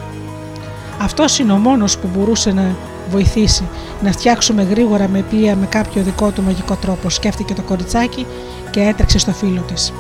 Αυτός 1.01 1.39
είναι 1.39 1.51
ο 1.51 1.57
μόνος 1.57 1.97
που 1.97 2.09
μπορούσε 2.13 2.51
να 2.51 2.75
βοηθήσει 3.09 3.67
να 4.03 4.12
φτιάξουμε 4.12 4.63
γρήγορα 4.63 5.07
με 5.07 5.25
πλοία 5.29 5.55
με 5.55 5.65
κάποιο 5.65 6.01
δικό 6.01 6.31
του 6.31 6.41
μαγικό 6.41 6.75
τρόπο, 6.75 7.09
σκέφτηκε 7.09 7.53
το 7.53 7.62
κοριτσάκι 7.62 8.25
και 8.71 8.81
έτρεξε 8.81 9.19
στο 9.19 9.31
φίλο 9.31 9.62
της. 9.62 9.93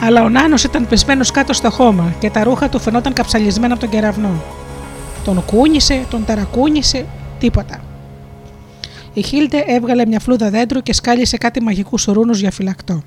Αλλά 0.00 0.22
ο 0.22 0.28
Νάνος 0.28 0.64
ήταν 0.64 0.88
πεσμένος 0.88 1.30
κάτω 1.30 1.52
στο 1.52 1.70
χώμα 1.70 2.14
και 2.18 2.30
τα 2.30 2.44
ρούχα 2.44 2.68
του 2.68 2.78
φαινόταν 2.78 3.12
καψαλισμένα 3.12 3.72
από 3.72 3.82
τον 3.82 3.90
κεραυνό. 3.90 4.42
Τον 5.24 5.44
κούνησε, 5.44 6.04
τον 6.10 6.24
ταρακούνησε, 6.24 7.06
τίποτα. 7.38 7.80
Η 9.12 9.22
Χίλτε 9.22 9.64
έβγαλε 9.66 10.06
μια 10.06 10.20
φλούδα 10.20 10.50
δέντρου 10.50 10.80
και 10.80 10.92
σκάλισε 10.92 11.36
κάτι 11.36 11.62
μαγικούς 11.62 12.04
ρούνου 12.04 12.32
για 12.32 12.50
φυλακτό. 12.50 13.02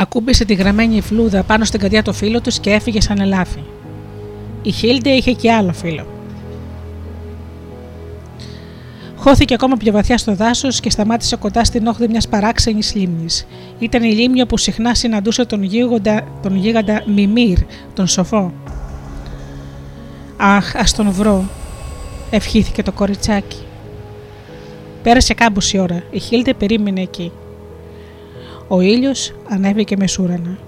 Ακούμπησε 0.00 0.44
τη 0.44 0.54
γραμμένη 0.54 1.00
φλούδα 1.00 1.42
πάνω 1.42 1.64
στην 1.64 1.80
καρδιά 1.80 2.02
του 2.02 2.12
φίλου 2.12 2.40
του 2.40 2.50
και 2.60 2.70
έφυγε 2.70 3.00
σαν 3.00 3.20
ελάφι. 3.20 3.62
Η 4.62 4.70
Χίλτε 4.70 5.10
είχε 5.10 5.32
και 5.32 5.52
άλλο 5.52 5.72
φίλο. 5.72 6.06
Χώθηκε 9.16 9.54
ακόμα 9.54 9.76
πιο 9.76 9.92
βαθιά 9.92 10.18
στο 10.18 10.34
δάσος 10.34 10.80
και 10.80 10.90
σταμάτησε 10.90 11.36
κοντά 11.36 11.64
στην 11.64 11.86
όχθη 11.86 12.08
μιας 12.08 12.28
παράξενης 12.28 12.94
λίμνης. 12.94 13.46
Ήταν 13.78 14.02
η 14.02 14.12
λίμνη 14.12 14.40
όπου 14.40 14.56
συχνά 14.56 14.94
συναντούσε 14.94 15.44
τον 15.44 15.62
γίγοντα, 15.62 16.38
τον 16.42 16.56
γίγαντα 16.56 17.02
Μιμήρ, 17.06 17.58
τον 17.94 18.06
σοφό. 18.06 18.52
Αχ, 20.36 20.76
ας 20.76 20.92
τον 20.92 21.10
βρω, 21.10 21.44
ευχήθηκε 22.30 22.82
το 22.82 22.92
κοριτσάκι. 22.92 23.62
Πέρασε 25.02 25.34
κάμποση 25.34 25.78
ώρα. 25.78 26.02
Η 26.10 26.18
Χίλτε 26.18 26.54
περίμενε 26.54 27.00
εκεί. 27.00 27.32
Ο 28.68 28.80
ήλιος 28.80 29.34
ανέβηκε 29.48 29.96
μεσούρανα. 29.96 30.58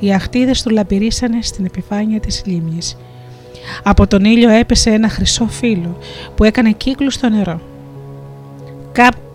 Οι 0.00 0.12
αχτίδες 0.12 0.62
του 0.62 0.70
λαμπυρίσανε 0.70 1.42
στην 1.42 1.64
επιφάνεια 1.64 2.20
της 2.20 2.42
λίμνης. 2.46 2.96
Από 3.82 4.06
τον 4.06 4.24
ήλιο 4.24 4.50
έπεσε 4.50 4.90
ένα 4.90 5.08
χρυσό 5.08 5.46
φύλλο 5.46 5.98
που 6.34 6.44
έκανε 6.44 6.72
κύκλου 6.72 7.10
στο 7.10 7.28
νερό. 7.28 7.60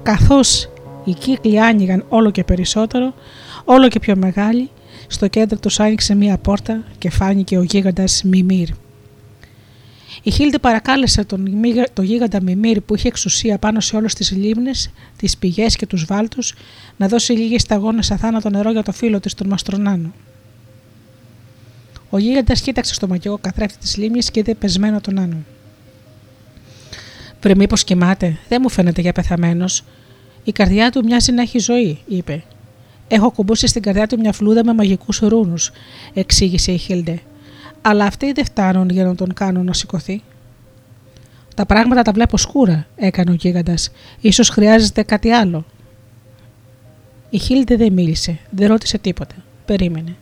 Καθώς 0.03 0.69
οι 1.03 1.13
κύκλοι 1.13 1.61
άνοιγαν 1.61 2.05
όλο 2.09 2.31
και 2.31 2.43
περισσότερο, 2.43 3.13
όλο 3.65 3.87
και 3.87 3.99
πιο 3.99 4.15
μεγάλοι, 4.15 4.69
στο 5.07 5.27
κέντρο 5.27 5.57
τους 5.57 5.79
άνοιξε 5.79 6.15
μία 6.15 6.37
πόρτα 6.37 6.83
και 6.97 7.09
φάνηκε 7.09 7.57
ο 7.57 7.61
γίγαντας 7.61 8.23
Μιμήρ. 8.23 8.69
Η 10.23 10.31
Χίλτε 10.31 10.59
παρακάλεσε 10.59 11.23
τον, 11.23 11.47
τον 11.93 12.05
γίγαντα 12.05 12.41
Μιμήρ 12.41 12.81
που 12.81 12.95
είχε 12.95 13.07
εξουσία 13.07 13.57
πάνω 13.57 13.79
σε 13.79 13.95
όλες 13.95 14.13
τις 14.13 14.31
λίμνες, 14.31 14.89
τις 15.17 15.37
πηγές 15.37 15.75
και 15.75 15.85
τους 15.85 16.05
βάλτους 16.05 16.53
να 16.97 17.07
δώσει 17.07 17.33
λίγες 17.33 17.61
σταγόνες 17.61 18.11
αθάνατο 18.11 18.49
νερό 18.49 18.71
για 18.71 18.83
το 18.83 18.91
φίλο 18.91 19.19
της 19.19 19.33
τον 19.33 19.47
Μαστρονάνο. 19.47 20.13
Ο 22.09 22.17
γίγαντας 22.17 22.61
κοίταξε 22.61 22.93
στο 22.93 23.07
μαγικό 23.07 23.37
καθρέφτη 23.41 23.77
της 23.77 23.97
λίμνης 23.97 24.31
και 24.31 24.39
είδε 24.39 24.53
πεσμένο 24.53 25.01
τον 25.01 25.19
Άνω. 25.19 25.37
Βρε, 27.41 27.55
μήπως 27.55 27.83
κοιμάται, 27.83 28.37
δεν 28.47 28.59
μου 28.61 28.69
φαίνεται 28.69 29.01
για 29.01 29.11
πεθαμένος. 29.11 29.83
Η 30.43 30.51
καρδιά 30.51 30.91
του 30.91 31.03
μοιάζει 31.03 31.31
να 31.31 31.41
έχει 31.41 31.59
ζωή, 31.59 31.99
είπε. 32.07 32.43
Έχω 33.07 33.31
κουμπούσει 33.31 33.67
στην 33.67 33.81
καρδιά 33.81 34.07
του 34.07 34.19
μια 34.19 34.33
φλούδα 34.33 34.65
με 34.65 34.73
μαγικούς 34.73 35.19
ρούνους, 35.19 35.71
εξήγησε 36.13 36.71
η 36.71 36.77
Χίλντε. 36.77 37.19
Αλλά 37.89 38.05
αυτοί 38.05 38.31
δεν 38.31 38.45
φτάνουν 38.45 38.89
για 38.89 39.03
να 39.05 39.15
τον 39.15 39.33
κάνουν 39.33 39.65
να 39.65 39.73
σηκωθεί. 39.73 40.21
Τα 41.55 41.65
πράγματα 41.65 42.01
τα 42.01 42.11
βλέπω 42.11 42.37
σκούρα, 42.37 42.87
έκανε 42.95 43.31
ο 43.31 43.33
γίγαντας. 43.33 43.91
σω 44.31 44.43
χρειάζεται 44.43 45.03
κάτι 45.03 45.31
άλλο. 45.31 45.65
Η 47.29 47.37
Χίλντε 47.37 47.75
δεν 47.75 47.93
μίλησε, 47.93 48.39
δεν 48.49 48.67
ρώτησε 48.67 48.97
τίποτα. 48.97 49.35
Περίμενε. 49.65 50.15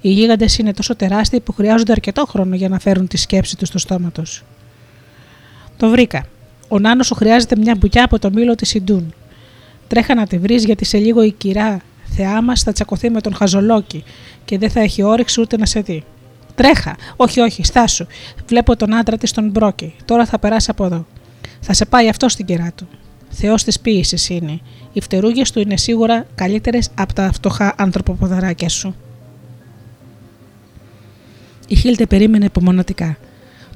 Οι 0.00 0.08
γίγαντες 0.10 0.58
είναι 0.58 0.72
τόσο 0.72 0.96
τεράστιοι 0.96 1.40
που 1.40 1.52
χρειάζονται 1.52 1.92
αρκετό 1.92 2.26
χρόνο 2.26 2.54
για 2.54 2.68
να 2.68 2.78
φέρουν 2.78 3.08
τη 3.08 3.16
σκέψη 3.16 3.56
τους 3.56 3.68
στο 3.68 3.78
στόμα 3.78 4.10
τους. 4.10 4.44
Το 5.76 5.88
βρήκα. 5.88 6.26
Ο 6.68 6.78
Νάνος 6.78 7.06
σου 7.06 7.14
χρειάζεται 7.14 7.56
μια 7.56 7.74
μπουκιά 7.74 8.04
από 8.04 8.18
το 8.18 8.30
μήλο 8.30 8.54
της 8.54 8.74
Ιντούν. 8.74 9.14
Τρέχα 9.88 10.14
να 10.14 10.26
τη 10.26 10.38
βρεις 10.38 10.64
γιατί 10.64 10.84
σε 10.84 10.98
λίγο 10.98 11.22
η 11.22 11.32
κυρά 11.32 11.80
θεά 12.04 12.42
μας 12.42 12.62
θα 12.62 12.72
τσακωθεί 12.72 13.10
με 13.10 13.20
τον 13.20 13.34
Χαζολόκι 13.34 14.04
και 14.44 14.58
δεν 14.58 14.70
θα 14.70 14.80
έχει 14.80 15.02
όρεξη 15.02 15.40
ούτε 15.40 15.56
να 15.56 15.66
σε 15.66 15.80
δει. 15.80 16.04
Τρέχα! 16.54 16.96
Όχι, 17.16 17.40
όχι, 17.40 17.64
στάσου. 17.64 18.06
Βλέπω 18.46 18.76
τον 18.76 18.94
άντρα 18.94 19.16
της 19.16 19.32
τον 19.32 19.50
Μπρόκι. 19.50 19.94
Τώρα 20.04 20.26
θα 20.26 20.38
περάσει 20.38 20.70
από 20.70 20.84
εδώ. 20.84 21.06
Θα 21.60 21.72
σε 21.72 21.84
πάει 21.84 22.08
αυτό 22.08 22.28
στην 22.28 22.46
κυρά 22.46 22.72
του. 22.74 22.88
Θεός 23.30 23.64
της 23.64 23.80
ποιήσης 23.80 24.28
είναι. 24.28 24.60
Οι 24.92 25.00
φτερούγες 25.00 25.50
του 25.50 25.60
είναι 25.60 25.76
σίγουρα 25.76 26.26
καλύτερες 26.34 26.90
από 26.94 27.12
τα 27.12 27.32
φτωχά 27.32 27.74
ανθρωποποδαράκια 27.76 28.68
σου. 28.68 28.94
Η 31.68 31.74
Χίλτε 31.74 32.06
περίμενε 32.06 32.44
υπομονωτικά. 32.44 33.16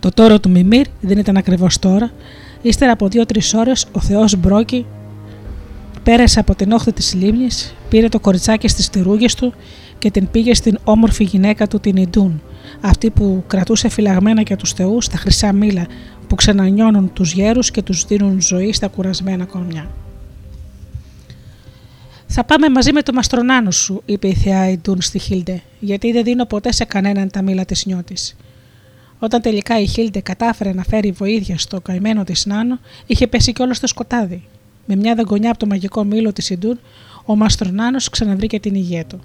Το 0.01 0.11
τόρο 0.11 0.41
του 0.41 0.51
Μιμήρ 0.51 0.87
δεν 1.01 1.19
ήταν 1.19 1.37
ακριβώς 1.37 1.79
τώρα, 1.79 2.13
Ύστερα 2.63 2.93
από 2.93 3.09
δύο-τρεις 3.09 3.55
ώρες, 3.55 3.87
ο 3.93 4.01
Θεός 4.01 4.37
Μπρόκι 4.37 4.87
πέρασε 6.03 6.41
από 6.41 6.55
την 6.55 6.73
όχθη 6.73 6.93
της 6.93 7.15
λίμνης, 7.15 7.75
πήρε 7.89 8.09
το 8.09 8.21
κοριτσάκι 8.21 8.69
στις 8.69 8.89
τυρούγε 8.91 9.27
του 9.37 9.55
και 9.99 10.11
την 10.11 10.31
πήγε 10.31 10.55
στην 10.55 10.79
όμορφη 10.85 11.25
γυναίκα 11.25 11.67
του 11.67 11.81
την 11.81 11.97
Ιντούν, 11.97 12.43
αυτή 12.81 13.11
που 13.11 13.45
κρατούσε 13.47 13.89
φυλαγμένα 13.89 14.43
για 14.43 14.57
τους 14.57 14.73
θεούς 14.73 15.09
τα 15.09 15.17
χρυσά 15.17 15.53
μήλα 15.53 15.87
που 16.27 16.35
ξανανιώνουν 16.35 17.13
τους 17.13 17.33
γέρους 17.33 17.71
και 17.71 17.83
τους 17.83 18.05
δίνουν 18.05 18.41
ζωή 18.41 18.73
στα 18.73 18.89
κουρασμένα 18.89 19.45
κορμιά. 19.45 19.91
Θα 22.27 22.45
πάμε 22.45 22.69
μαζί 22.69 22.93
με 22.93 23.03
το 23.03 23.13
μαστρονάνο 23.13 23.71
σου, 23.71 24.03
είπε 24.05 24.29
η 24.29 24.35
θεά 24.35 24.71
Ιντούν 24.71 25.01
στη 25.01 25.19
Χίλντε, 25.19 25.63
γιατί 25.81 26.13
δεν 26.13 26.25
δίνω 26.25 26.45
ποτέ 26.45 26.73
σε 26.73 26.85
κανέναν 26.85 27.31
τα 27.31 27.43
μήλα 27.43 27.65
της 27.65 27.87
νιώτης. 27.87 28.37
Όταν 29.19 29.41
τελικά 29.41 29.81
η 29.81 29.87
Χίλντε 29.87 30.21
κατάφερε 30.21 30.73
να 30.73 30.83
φέρει 30.83 31.11
βοήθεια 31.11 31.59
στο 31.59 31.81
καημένο 31.81 32.25
της 32.25 32.47
Νάνο, 32.47 32.79
είχε 33.07 33.27
πέσει 33.27 33.53
κιόλας 33.53 33.77
στο 33.77 33.87
σκοτάδι. 33.87 34.43
Με 34.87 34.97
μια 34.97 35.15
δαγκονιά 35.15 35.51
από 35.51 35.59
το 35.59 35.67
μαγικό 35.67 36.05
μήλο 36.05 36.33
της 36.33 36.51
Ιντούν, 36.51 36.81
ο 37.25 37.37
Μαστρονάνος 37.37 38.09
ξαναβρήκε 38.09 38.61
την 38.61 38.75
υγεία 38.75 39.05
του. 39.05 39.21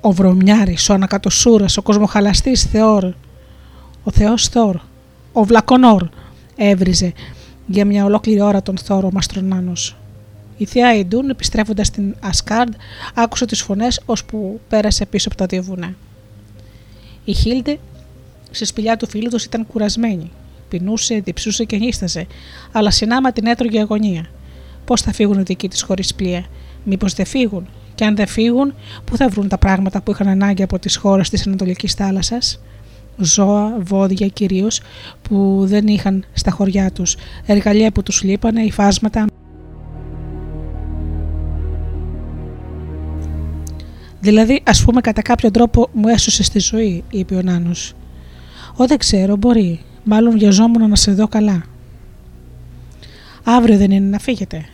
Ο 0.00 0.12
Βρωμιάρης, 0.12 0.88
ο 0.88 0.92
Ανακατοσούρας, 0.92 1.76
ο 1.76 1.82
Κοσμοχαλαστής 1.82 2.62
Θεόρ, 2.62 3.04
ο 4.04 4.10
Θεός 4.10 4.48
Θόρ, 4.48 4.76
ο 5.32 5.44
Βλακονόρ, 5.44 6.08
έβριζε 6.56 7.12
για 7.66 7.84
μια 7.84 8.04
ολόκληρη 8.04 8.40
ώρα 8.40 8.62
τον 8.62 8.78
Θόρο 8.78 9.06
ο 9.06 9.10
Μαστρονάνος. 9.12 9.96
Η 10.56 10.64
θεία 10.64 10.94
Ιντούν, 10.94 11.30
επιστρέφοντας 11.30 11.86
στην 11.86 12.14
Ασκάρντ, 12.20 12.72
άκουσε 13.14 13.46
τις 13.46 13.62
φωνές 13.62 14.00
ώσπου 14.06 14.60
πέρασε 14.68 15.06
πίσω 15.06 15.28
από 15.28 15.36
τα 15.36 15.46
δύο 15.46 15.62
βουνά. 15.62 15.94
Η 17.24 17.32
Χίλντε 17.32 17.78
στη 18.50 18.64
σπηλιά 18.64 18.96
του 18.96 19.08
φίλου 19.08 19.30
του 19.30 19.38
ήταν 19.44 19.66
κουρασμένη. 19.66 20.30
Πεινούσε, 20.68 21.20
διψούσε 21.24 21.64
και 21.64 21.76
νύσταζε, 21.76 22.26
αλλά 22.72 22.90
συνάμα 22.90 23.32
την 23.32 23.46
έτρωγε 23.46 23.80
αγωνία. 23.80 24.26
Πώς 24.84 25.00
θα 25.00 25.12
φύγουν 25.12 25.38
οι 25.38 25.42
δικοί 25.42 25.68
της 25.68 25.82
χωρίς 25.82 26.14
πλοία, 26.14 26.44
Μήπως 26.84 27.14
δεν 27.14 27.26
φύγουν, 27.26 27.66
και 28.00 28.06
αν 28.06 28.16
δεν 28.16 28.26
φύγουν, 28.26 28.74
πού 29.04 29.16
θα 29.16 29.28
βρουν 29.28 29.48
τα 29.48 29.58
πράγματα 29.58 30.02
που 30.02 30.10
είχαν 30.10 30.28
ανάγκη 30.28 30.62
από 30.62 30.78
τις 30.78 30.96
χώρες 30.96 31.28
της 31.28 31.46
Ανατολικής 31.46 31.94
θάλασσας; 31.94 32.60
Ζώα, 33.16 33.76
βόδια 33.80 34.26
κυρίως, 34.26 34.80
που 35.22 35.62
δεν 35.66 35.86
είχαν 35.86 36.24
στα 36.32 36.50
χωριά 36.50 36.90
τους, 36.92 37.16
εργαλεία 37.46 37.92
που 37.92 38.02
τους 38.02 38.22
λείπανε, 38.22 38.62
υφάσματα. 38.62 39.24
Δηλαδή, 44.20 44.62
ας 44.66 44.84
πούμε, 44.84 45.00
κατά 45.00 45.22
κάποιο 45.22 45.50
τρόπο 45.50 45.88
μου 45.92 46.08
έσωσε 46.08 46.42
στη 46.42 46.58
ζωή, 46.58 47.04
είπε 47.10 47.34
ο 47.34 47.42
Νάνος. 47.42 47.94
Ω 48.76 48.86
δεν 48.86 48.98
ξέρω, 48.98 49.36
μπορεί. 49.36 49.80
Μάλλον 50.04 50.38
βιαζόμουν 50.38 50.88
να 50.88 50.96
σε 50.96 51.12
δω 51.12 51.28
καλά. 51.28 51.62
Αύριο 53.44 53.78
δεν 53.78 53.90
είναι 53.90 54.06
να 54.06 54.18
φύγετε. 54.18 54.64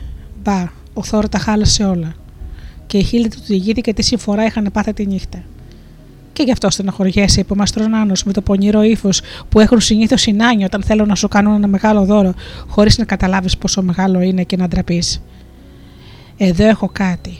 Μπα, 0.42 0.62
ο 0.94 1.02
Θόρο 1.02 1.28
τα 1.28 1.38
χάλασε 1.38 1.84
όλα. 1.84 2.14
Και 2.86 2.98
η 2.98 3.02
χείλη 3.02 3.28
του 3.28 3.38
διηγήθηκε 3.46 3.92
τι 3.92 4.02
συμφορά 4.02 4.44
είχαν 4.44 4.68
πάθει 4.72 4.92
τη 4.92 5.06
νύχτα. 5.06 5.42
Και 6.32 6.42
γι' 6.42 6.52
αυτό 6.52 6.70
στεναχωριέσαι, 6.70 7.40
είπε 7.40 7.52
ο 7.52 7.56
Μαστρονάνο 7.56 8.12
με 8.24 8.32
το 8.32 8.40
πονηρό 8.40 8.82
ύφος 8.82 9.20
που 9.48 9.60
έχουν 9.60 9.80
συνήθως 9.80 10.26
οι 10.26 10.32
νάνοι 10.32 10.64
όταν 10.64 10.82
θέλουν 10.82 11.08
να 11.08 11.14
σου 11.14 11.28
κάνουν 11.28 11.54
ένα 11.54 11.66
μεγάλο 11.66 12.04
δώρο, 12.04 12.34
χωρίς 12.66 12.98
να 12.98 13.04
καταλάβεις 13.04 13.56
πόσο 13.56 13.82
μεγάλο 13.82 14.20
είναι 14.20 14.42
και 14.42 14.56
να 14.56 14.68
ντραπείς. 14.68 15.22
Εδώ 16.36 16.68
έχω 16.68 16.88
κάτι. 16.92 17.38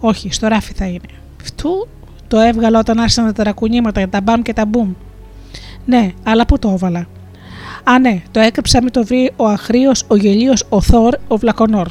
Όχι, 0.00 0.32
στο 0.32 0.46
ράφι 0.48 0.72
θα 0.72 0.86
είναι. 0.86 1.00
Φτού 1.42 1.88
το 2.28 2.38
έβγαλα 2.38 2.78
όταν 2.78 2.98
άρχισαν 2.98 3.24
τα 3.26 3.32
ταρακουνήματα, 3.32 4.08
τα 4.08 4.20
μπαμ 4.20 4.42
και 4.42 4.52
τα 4.52 4.66
μπουμ. 4.66 4.92
Ναι, 5.84 6.12
αλλά 6.22 6.46
πού 6.46 6.58
το 6.58 6.70
έβαλα. 6.70 7.08
Α, 7.84 7.98
ναι, 7.98 8.22
το 8.30 8.40
έκρυψα 8.40 8.82
με 8.82 8.90
το 8.90 9.04
βρει 9.04 9.32
ο 9.36 9.46
Αχρίος, 9.46 10.04
ο 10.08 10.16
Γελίος, 10.16 10.64
ο 10.68 10.80
Θόρ, 10.80 11.14
ο 11.28 11.36
Βλακονόρ. 11.36 11.88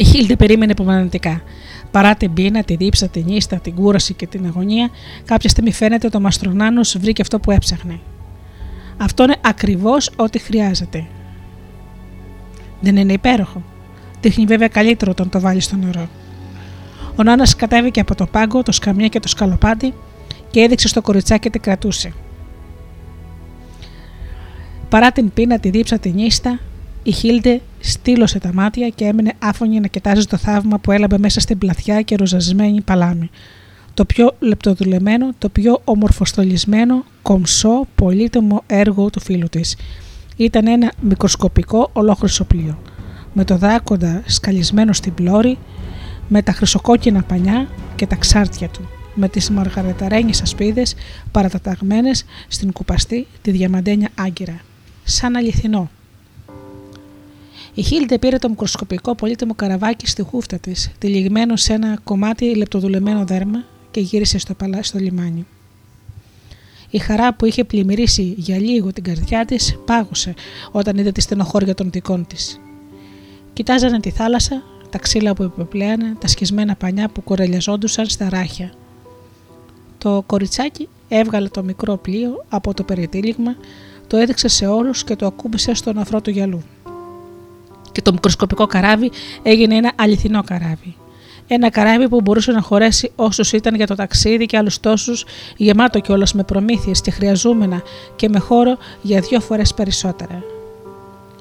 Η 0.00 0.04
Χίλντε 0.04 0.36
περίμενε 0.36 0.72
υπομονετικά. 0.72 1.42
Παρά 1.90 2.14
την 2.14 2.32
πείνα, 2.32 2.62
τη 2.62 2.76
δίψα, 2.76 3.08
την 3.08 3.28
ίστα, 3.28 3.56
την 3.56 3.74
κούραση 3.74 4.14
και 4.14 4.26
την 4.26 4.46
αγωνία, 4.46 4.88
κάποια 5.24 5.48
στιγμή 5.48 5.72
φαίνεται 5.72 6.06
ότι 6.06 6.16
ο 6.16 6.20
Μαστρονάνος 6.20 6.98
βρήκε 6.98 7.22
αυτό 7.22 7.38
που 7.40 7.50
έψαχνε. 7.50 8.00
Αυτό 8.96 9.22
είναι 9.22 9.36
ακριβώς 9.40 10.10
ό,τι 10.16 10.38
χρειάζεται. 10.38 11.06
Δεν 12.80 12.96
είναι 12.96 13.12
υπέροχο. 13.12 13.62
Δείχνει 14.20 14.44
βέβαια 14.44 14.68
καλύτερο 14.68 15.10
όταν 15.10 15.28
το 15.28 15.40
βάλεις 15.40 15.64
στο 15.64 15.76
νερό. 15.76 16.08
Ο 17.16 17.22
Νάνας 17.22 17.56
κατέβηκε 17.56 18.00
από 18.00 18.14
το 18.14 18.26
πάγκο, 18.26 18.62
το 18.62 18.72
σκαμιά 18.72 19.08
και 19.08 19.20
το 19.20 19.28
σκαλοπάτι 19.28 19.94
και 20.50 20.60
έδειξε 20.60 20.88
στο 20.88 21.02
κοριτσάκι 21.02 21.50
τι 21.50 21.58
κρατούσε. 21.58 22.12
Παρά 24.88 25.12
την 25.12 25.32
πείνα, 25.32 25.58
τη 25.58 25.70
δίψα, 25.70 25.98
την 25.98 26.18
ίστα, 26.18 26.58
η 27.08 27.12
Χίλντε 27.12 27.60
στήλωσε 27.80 28.38
τα 28.38 28.52
μάτια 28.52 28.88
και 28.88 29.04
έμεινε 29.04 29.32
άφωνη 29.38 29.80
να 29.80 29.86
κοιτάζει 29.86 30.24
το 30.24 30.36
θαύμα 30.36 30.78
που 30.78 30.92
έλαμπε 30.92 31.18
μέσα 31.18 31.40
στην 31.40 31.58
πλαθιά 31.58 32.02
και 32.02 32.16
ροζασμένη 32.16 32.80
παλάμη. 32.80 33.30
Το 33.94 34.04
πιο 34.04 34.34
λεπτοδουλεμένο, 34.38 35.34
το 35.38 35.48
πιο 35.48 35.80
ομορφοστολισμένο, 35.84 37.04
κομψό, 37.22 37.86
πολύτιμο 37.94 38.62
έργο 38.66 39.10
του 39.10 39.20
φίλου 39.20 39.48
της. 39.48 39.76
Ήταν 40.36 40.66
ένα 40.66 40.92
μικροσκοπικό 41.00 41.90
ολόχρυσο 41.92 42.44
πλοίο, 42.44 42.78
με 43.32 43.44
το 43.44 43.56
δράκοντα 43.56 44.22
σκαλισμένο 44.26 44.92
στην 44.92 45.14
πλώρη, 45.14 45.58
με 46.28 46.42
τα 46.42 46.52
χρυσοκόκκινα 46.52 47.22
πανιά 47.22 47.68
και 47.96 48.06
τα 48.06 48.16
ξάρτια 48.16 48.68
του, 48.68 48.88
με 49.14 49.28
τις 49.28 49.50
μαργαρεταρένιες 49.50 50.42
ασπίδες 50.42 50.94
παραταταγμένες 51.30 52.24
στην 52.48 52.72
κουπαστή 52.72 53.26
τη 53.42 53.50
διαμαντένια 53.50 54.08
άγκυρα. 54.14 54.60
Σαν 55.04 55.36
αληθινό. 55.36 55.90
Η 57.78 57.82
Χίλντε 57.82 58.18
πήρε 58.18 58.38
το 58.38 58.48
μικροσκοπικό 58.48 59.14
πολύτιμο 59.14 59.54
καραβάκι 59.54 60.06
στη 60.06 60.22
χούφτα 60.22 60.58
της, 60.58 60.90
τυλιγμένο 60.98 61.56
σε 61.56 61.72
ένα 61.72 61.98
κομμάτι 62.04 62.54
λεπτοδουλεμένο 62.54 63.24
δέρμα 63.24 63.64
και 63.90 64.00
γύρισε 64.00 64.38
στο, 64.38 64.54
παλά, 64.54 64.82
στο 64.82 64.98
λιμάνι. 64.98 65.46
Η 66.90 66.98
χαρά 66.98 67.34
που 67.34 67.44
είχε 67.44 67.64
πλημμυρίσει 67.64 68.34
για 68.36 68.58
λίγο 68.58 68.92
την 68.92 69.02
καρδιά 69.02 69.44
της 69.44 69.78
πάγωσε 69.84 70.34
όταν 70.70 70.96
είδε 70.98 71.12
τη 71.12 71.20
στενοχώρια 71.20 71.74
των 71.74 71.90
δικών 71.90 72.26
της. 72.26 72.60
Κοιτάζανε 73.52 74.00
τη 74.00 74.10
θάλασσα, 74.10 74.62
τα 74.90 74.98
ξύλα 74.98 75.34
που 75.34 75.42
επιπλέανε, 75.42 76.16
τα 76.20 76.26
σκισμένα 76.26 76.74
πανιά 76.74 77.08
που 77.08 77.24
κορελιαζόντουσαν 77.24 78.06
στα 78.06 78.28
ράχια. 78.28 78.72
Το 79.98 80.22
κοριτσάκι 80.26 80.88
έβγαλε 81.08 81.48
το 81.48 81.62
μικρό 81.62 81.96
πλοίο 81.96 82.44
από 82.48 82.74
το 82.74 82.82
περιτύλιγμα, 82.82 83.56
το 84.06 84.16
έδειξε 84.16 84.48
σε 84.48 84.66
όλους 84.66 85.04
και 85.04 85.16
το 85.16 85.26
ακούμπησε 85.26 85.74
στον 85.74 85.98
αφρό 85.98 86.20
του 86.20 86.30
γυαλού. 86.30 86.62
Και 87.98 88.04
το 88.04 88.12
μικροσκοπικό 88.12 88.66
καράβι 88.66 89.10
έγινε 89.42 89.76
ένα 89.76 89.92
αληθινό 89.96 90.42
καράβι. 90.42 90.94
Ένα 91.46 91.70
καράβι 91.70 92.08
που 92.08 92.20
μπορούσε 92.20 92.52
να 92.52 92.60
χωρέσει 92.60 93.12
όσους 93.16 93.52
ήταν 93.52 93.74
για 93.74 93.86
το 93.86 93.94
ταξίδι 93.94 94.46
και 94.46 94.56
άλλους 94.56 94.80
τόσους, 94.80 95.24
γεμάτο 95.56 96.00
κιόλας 96.00 96.32
με 96.32 96.42
προμήθειες 96.42 97.00
και 97.00 97.10
χρειαζόμενα 97.10 97.82
και 98.16 98.28
με 98.28 98.38
χώρο 98.38 98.76
για 99.02 99.20
δύο 99.20 99.40
φορές 99.40 99.74
περισσότερα. 99.74 100.42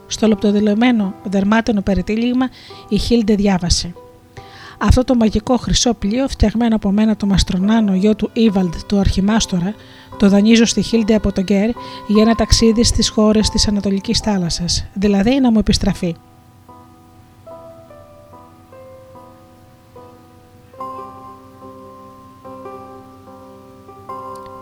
Στο 0.08 0.28
λεπτοδηλωμένο 0.28 1.14
δερμάτινο 1.24 1.82
περιτύλιγμα 1.82 2.50
η 2.90 2.98
Χίλντε 2.98 3.36
διάβασε. 3.36 3.94
Αυτό 4.78 5.04
το 5.04 5.16
μαγικό 5.16 5.58
χρυσό 5.58 5.94
πλοίο, 5.94 6.28
φτιαγμένο 6.28 6.76
από 6.76 6.92
μένα 6.92 7.16
το 7.16 7.26
Μαστρονάνο, 7.26 7.96
γιο 7.96 8.16
του 8.16 8.30
Ήβαλντ, 8.34 8.74
του 8.88 9.00
Αρχιμάστορα, 9.00 9.74
το 10.18 10.30
δανείζω 10.30 10.66
στη 10.66 10.82
Χίλντε 10.82 11.16
από 11.16 11.32
τον 11.32 11.44
Γκέρ 11.44 11.70
για 12.08 12.22
ένα 12.22 12.36
ταξίδι 12.36 12.84
στις 12.84 13.10
χώρες 13.10 13.50
της 13.50 13.68
Ανατολικής 13.68 14.20
θάλασσας, 14.20 14.86
δηλαδή 14.94 15.40
να 15.40 15.52
μου 15.52 15.60
επιστραφεί. 15.60 16.16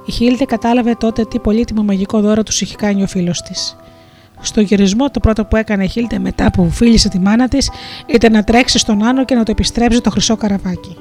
Η 0.06 0.12
Χίλντε 0.12 0.46
κατάλαβε 0.46 0.96
τότε 1.00 1.26
τι 1.26 1.40
πολύτιμο 1.40 1.84
μαγικό 1.84 2.22
δώρο 2.22 2.44
τους 2.44 2.62
είχε 2.62 2.76
κάνει 2.76 3.04
ο 3.04 3.08
φίλος 3.08 3.42
της. 3.42 3.76
Στο 4.42 4.62
γυρισμό, 4.62 5.10
το 5.10 5.20
πρώτο 5.20 5.46
που 5.46 5.56
έκανε 5.56 5.84
η 5.84 5.88
Χίλτε 5.88 6.20
μετά 6.20 6.52
που 6.52 6.70
φίλησε 6.70 7.10
τη 7.10 7.20
μάνα 7.20 7.48
της 7.48 7.70
ήταν 8.06 8.32
να 8.32 8.44
τρέξει 8.44 8.78
στον 8.78 9.04
άνω 9.04 9.26
και 9.26 9.36
να 9.36 9.44
το 9.44 9.52
επιστρέψει 9.52 10.02
το 10.02 10.10
χρυσό 10.10 10.36
καραβάκι. 10.36 10.98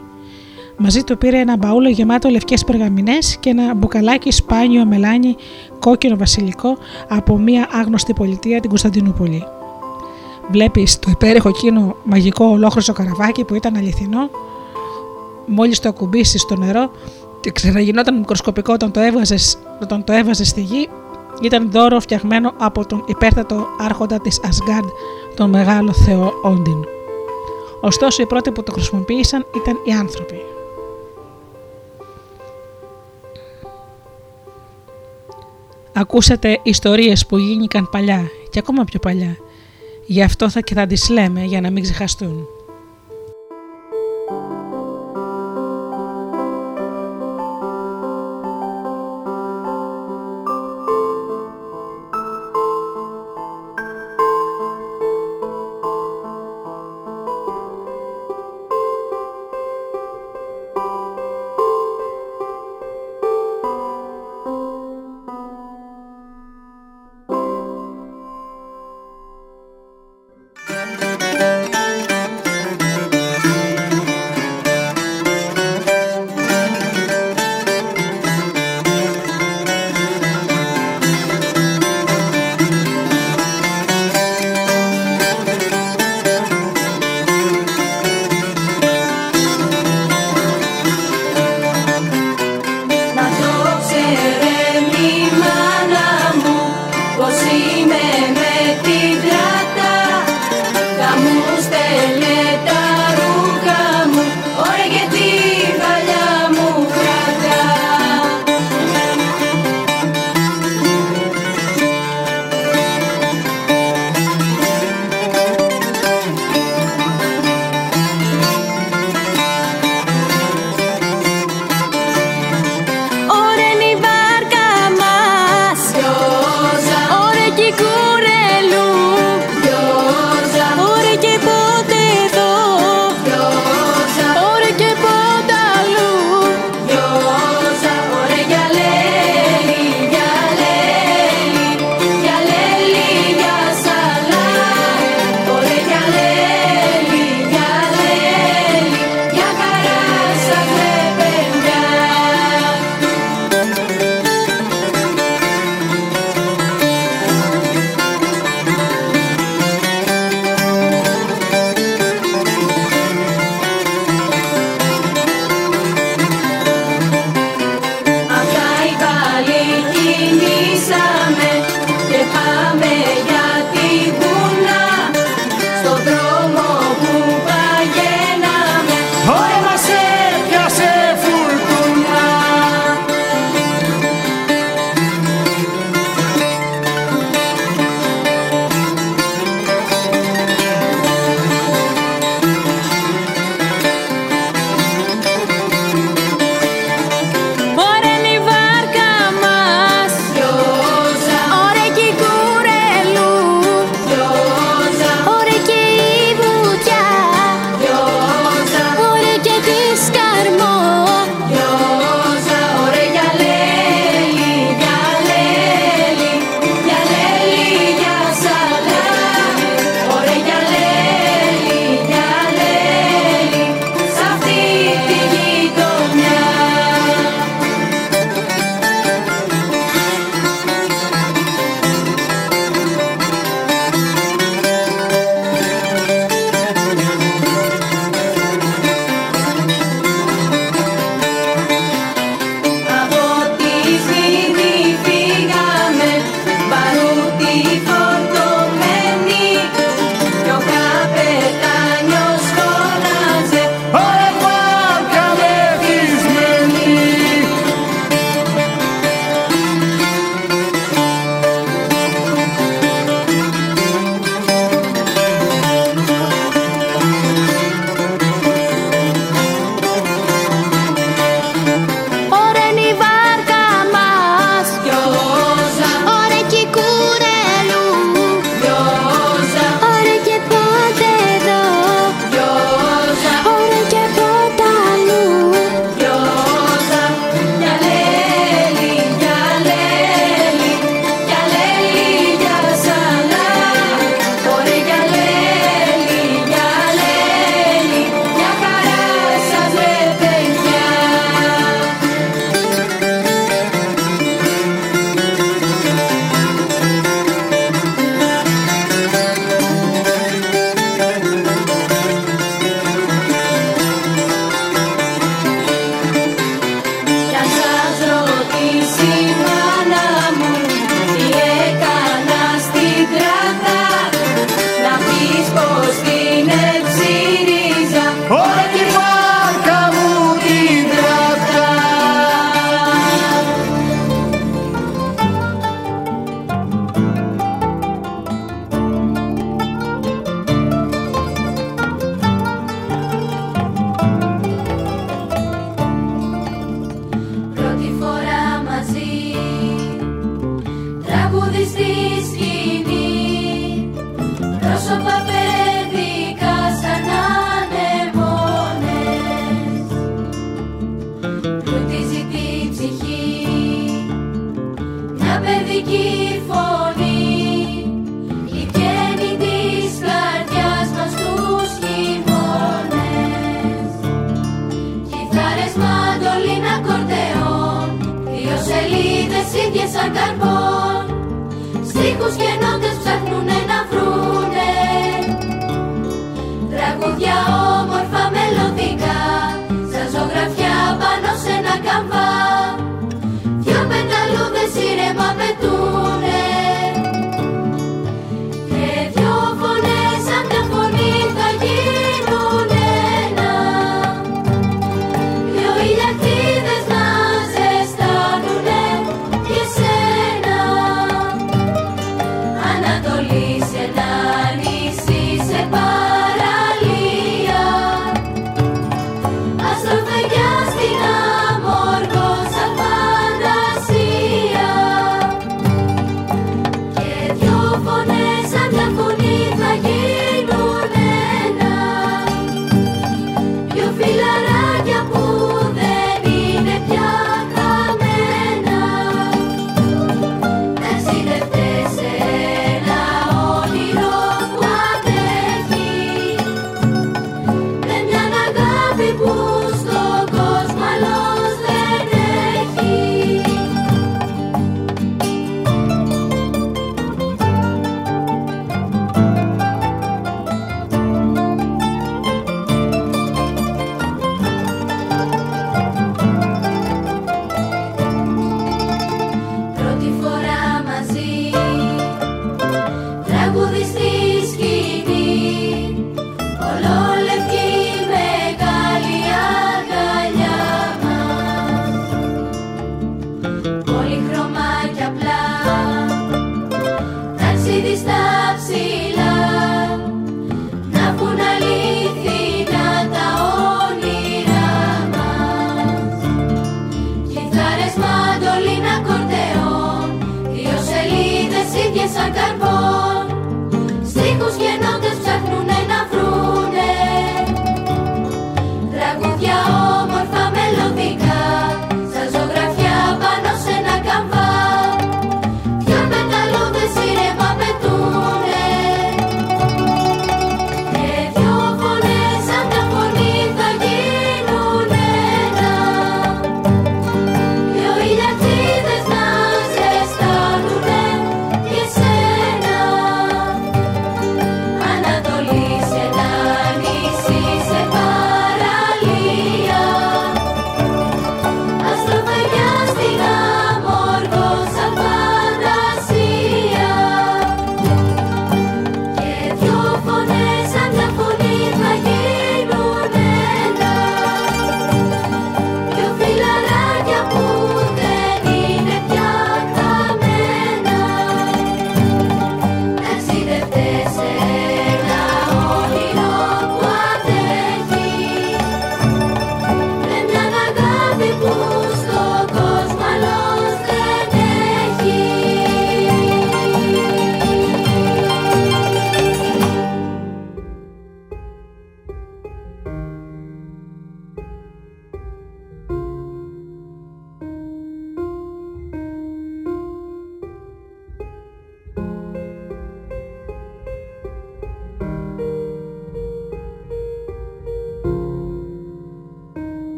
Μαζί 0.76 1.02
του 1.02 1.18
πήρε 1.18 1.38
ένα 1.38 1.56
μπαούλο 1.56 1.88
γεμάτο 1.88 2.28
λευκές 2.28 2.64
περγαμηνέ 2.64 3.18
και 3.40 3.50
ένα 3.50 3.74
μπουκαλάκι 3.74 4.30
σπάνιο 4.30 4.84
μελάνι 4.84 5.36
κόκκινο 5.78 6.16
βασιλικό 6.16 6.78
από 7.08 7.38
μια 7.38 7.68
άγνωστη 7.72 8.12
πολιτεία 8.12 8.60
την 8.60 8.68
Κωνσταντινούπολη. 8.68 9.44
Βλέπεις 10.50 10.98
το 10.98 11.10
υπέροχο 11.10 11.48
εκείνο 11.48 11.96
μαγικό 12.04 12.44
ολόχρυσο 12.44 12.92
καραβάκι 12.92 13.44
που 13.44 13.54
ήταν 13.54 13.76
αληθινό; 13.76 14.30
Μόλις 15.46 15.80
το 15.80 15.88
ακουμπήσεις 15.88 16.40
στο 16.40 16.56
νερό 16.56 16.90
και 16.90 17.23
ξαναγινόταν 17.50 18.18
μικροσκοπικό 18.18 18.72
όταν 18.72 18.90
το 18.90 19.00
έβγαζες 19.00 19.58
όταν 19.82 20.04
το 20.04 20.12
έβαζε 20.12 20.44
στη 20.44 20.60
γη, 20.60 20.88
ήταν 21.42 21.70
δώρο 21.70 22.00
φτιαγμένο 22.00 22.52
από 22.58 22.86
τον 22.86 23.04
υπέρτατο 23.06 23.66
άρχοντα 23.78 24.20
της 24.20 24.40
Ασγκάντ, 24.44 24.84
τον 25.36 25.50
μεγάλο 25.50 25.92
θεό 25.92 26.32
Όντιν. 26.42 26.84
Ωστόσο 27.80 28.22
οι 28.22 28.26
πρώτοι 28.26 28.50
που 28.50 28.62
το 28.62 28.72
χρησιμοποίησαν 28.72 29.46
ήταν 29.56 29.80
οι 29.84 29.92
άνθρωποι. 29.92 30.36
Ακούσατε 35.92 36.60
ιστορίες 36.62 37.26
που 37.26 37.36
γίνηκαν 37.36 37.88
παλιά 37.90 38.28
και 38.50 38.58
ακόμα 38.58 38.84
πιο 38.84 38.98
παλιά. 38.98 39.36
Γι' 40.06 40.22
αυτό 40.22 40.50
θα 40.50 40.60
και 40.60 40.74
θα 40.74 40.86
τις 40.86 41.08
λέμε 41.08 41.44
για 41.44 41.60
να 41.60 41.70
μην 41.70 41.82
ξεχαστούν. 41.82 42.46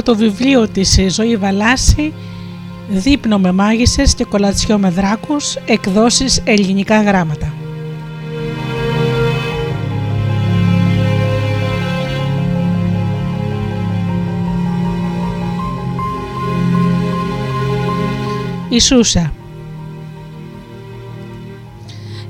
Από 0.00 0.10
το 0.10 0.16
βιβλίο 0.16 0.68
της 0.68 0.98
«Ζωή 1.08 1.36
Βαλάση» 1.36 2.12
«Δείπνο 2.88 3.38
με 3.38 3.52
μάγισσες 3.52 4.14
και 4.14 4.24
κολατσιό 4.24 4.78
με 4.78 4.90
δράκους» 4.90 5.56
εκδόσεις 5.66 6.42
ελληνικά 6.44 7.02
γράμματα. 7.02 7.52
Η 18.68 18.80
Σούσα 18.80 19.32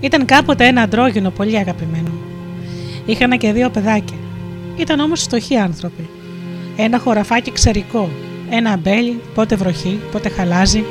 Ήταν 0.00 0.24
κάποτε 0.24 0.66
ένα 0.66 0.82
αντρόγινο 0.82 1.30
πολύ 1.30 1.58
αγαπημένο. 1.58 2.10
Είχαν 3.06 3.38
και 3.38 3.52
δύο 3.52 3.70
παιδάκια. 3.70 4.16
Ήταν 4.76 5.00
όμως 5.00 5.22
φτωχοί 5.22 5.56
άνθρωποι. 5.56 6.08
Ένα 6.82 6.98
χωραφάκι 6.98 7.52
ξερικό, 7.52 8.10
ένα 8.50 8.70
αμπέλι, 8.70 9.20
πότε 9.34 9.56
βροχή, 9.56 10.00
πότε 10.12 10.28
χαλάζει. 10.28 10.84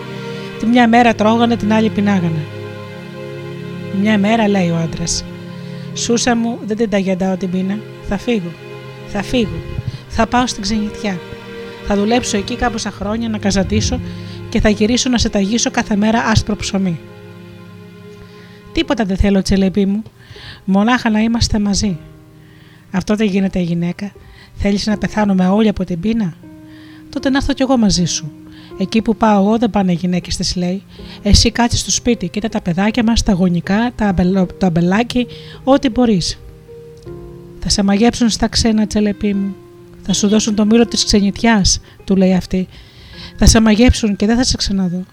Τη 0.59 0.65
μια 0.65 0.87
μέρα 0.87 1.15
τρώγανε, 1.15 1.55
την 1.55 1.73
άλλη 1.73 1.89
πεινάγανε. 1.89 2.45
Μια 4.01 4.17
μέρα 4.17 4.47
λέει 4.47 4.69
ο 4.69 4.75
άντρας: 4.75 5.25
Σούσα 5.93 6.35
μου, 6.35 6.59
δεν 6.65 6.77
την 6.77 6.89
ταγεντάω 6.89 7.37
την 7.37 7.49
πείνα. 7.49 7.79
Θα 8.07 8.17
φύγω. 8.17 8.51
Θα 9.07 9.23
φύγω. 9.23 9.61
Θα 10.07 10.27
πάω 10.27 10.47
στην 10.47 10.61
ξενιτιά. 10.61 11.19
Θα 11.87 11.95
δουλέψω 11.95 12.37
εκεί 12.37 12.55
κάποια 12.55 12.91
χρόνια 12.91 13.29
να 13.29 13.37
καζαντήσω 13.37 13.99
και 14.49 14.59
θα 14.59 14.69
γυρίσω 14.69 15.09
να 15.09 15.17
σε 15.17 15.29
ταγίσω 15.29 15.71
κάθε 15.71 15.95
μέρα 15.95 16.19
άσπρο 16.23 16.55
ψωμί. 16.55 16.99
Τίποτα 18.71 19.05
δεν 19.05 19.17
θέλω, 19.17 19.41
τσελεπή 19.41 19.85
μου. 19.85 20.03
Μονάχα 20.65 21.09
να 21.09 21.19
είμαστε 21.19 21.59
μαζί. 21.59 21.97
Αυτό 22.91 23.15
δεν 23.15 23.27
γίνεται 23.27 23.59
γυναίκα. 23.59 24.11
Θέλεις 24.62 24.86
να 24.86 24.97
πεθάνουμε 24.97 25.47
όλοι 25.47 25.68
από 25.68 25.84
την 25.86 25.99
πείνα; 25.99 26.34
Τότε 27.10 27.30
να 27.30 27.38
έρθω 27.38 27.53
κι 27.53 27.62
εγώ 27.62 27.78
μαζί 27.78 28.05
σου. 28.05 28.32
Εκεί 28.80 29.01
που 29.01 29.16
πάω 29.16 29.43
εγώ 29.43 29.57
δεν 29.57 29.70
πάνε 29.70 29.91
γυναίκες, 29.91 30.36
της 30.36 30.55
λέει. 30.55 30.84
Εσύ 31.22 31.51
κάτσε 31.51 31.78
στο 31.78 31.91
σπίτι, 31.91 32.28
κοίτα 32.28 32.49
τα 32.49 32.62
παιδάκια 32.62 33.03
μας, 33.03 33.24
τα 33.24 33.34
γονικά, 33.34 33.91
τα 33.95 34.14
το 34.57 34.66
αμπελάκι, 34.66 35.28
ό,τι 35.64 35.89
μπορείς. 35.89 36.39
Θα 37.60 37.70
σε 37.70 37.84
μαγέψουν 37.84 38.30
στα 38.30 38.47
ξένα, 38.47 38.88
τσελεπή 38.88 39.34
μου. 39.34 39.55
Θα 40.01 40.14
σου 40.14 40.28
δώσουν 40.28 40.55
το 40.55 40.66
μύρο 40.66 40.86
της 40.86 41.05
ξενιτιάς, 41.05 41.82
του 42.03 42.16
λέει 42.16 42.34
αυτή. 42.34 42.68
Θα 43.38 43.45
σε 43.45 43.60
μαγέψουν 43.60 44.16
και 44.16 44.26
δεν 44.26 44.36
θα 44.38 44.43
σε 44.43 44.57
ξαναδώ. 44.57 45.03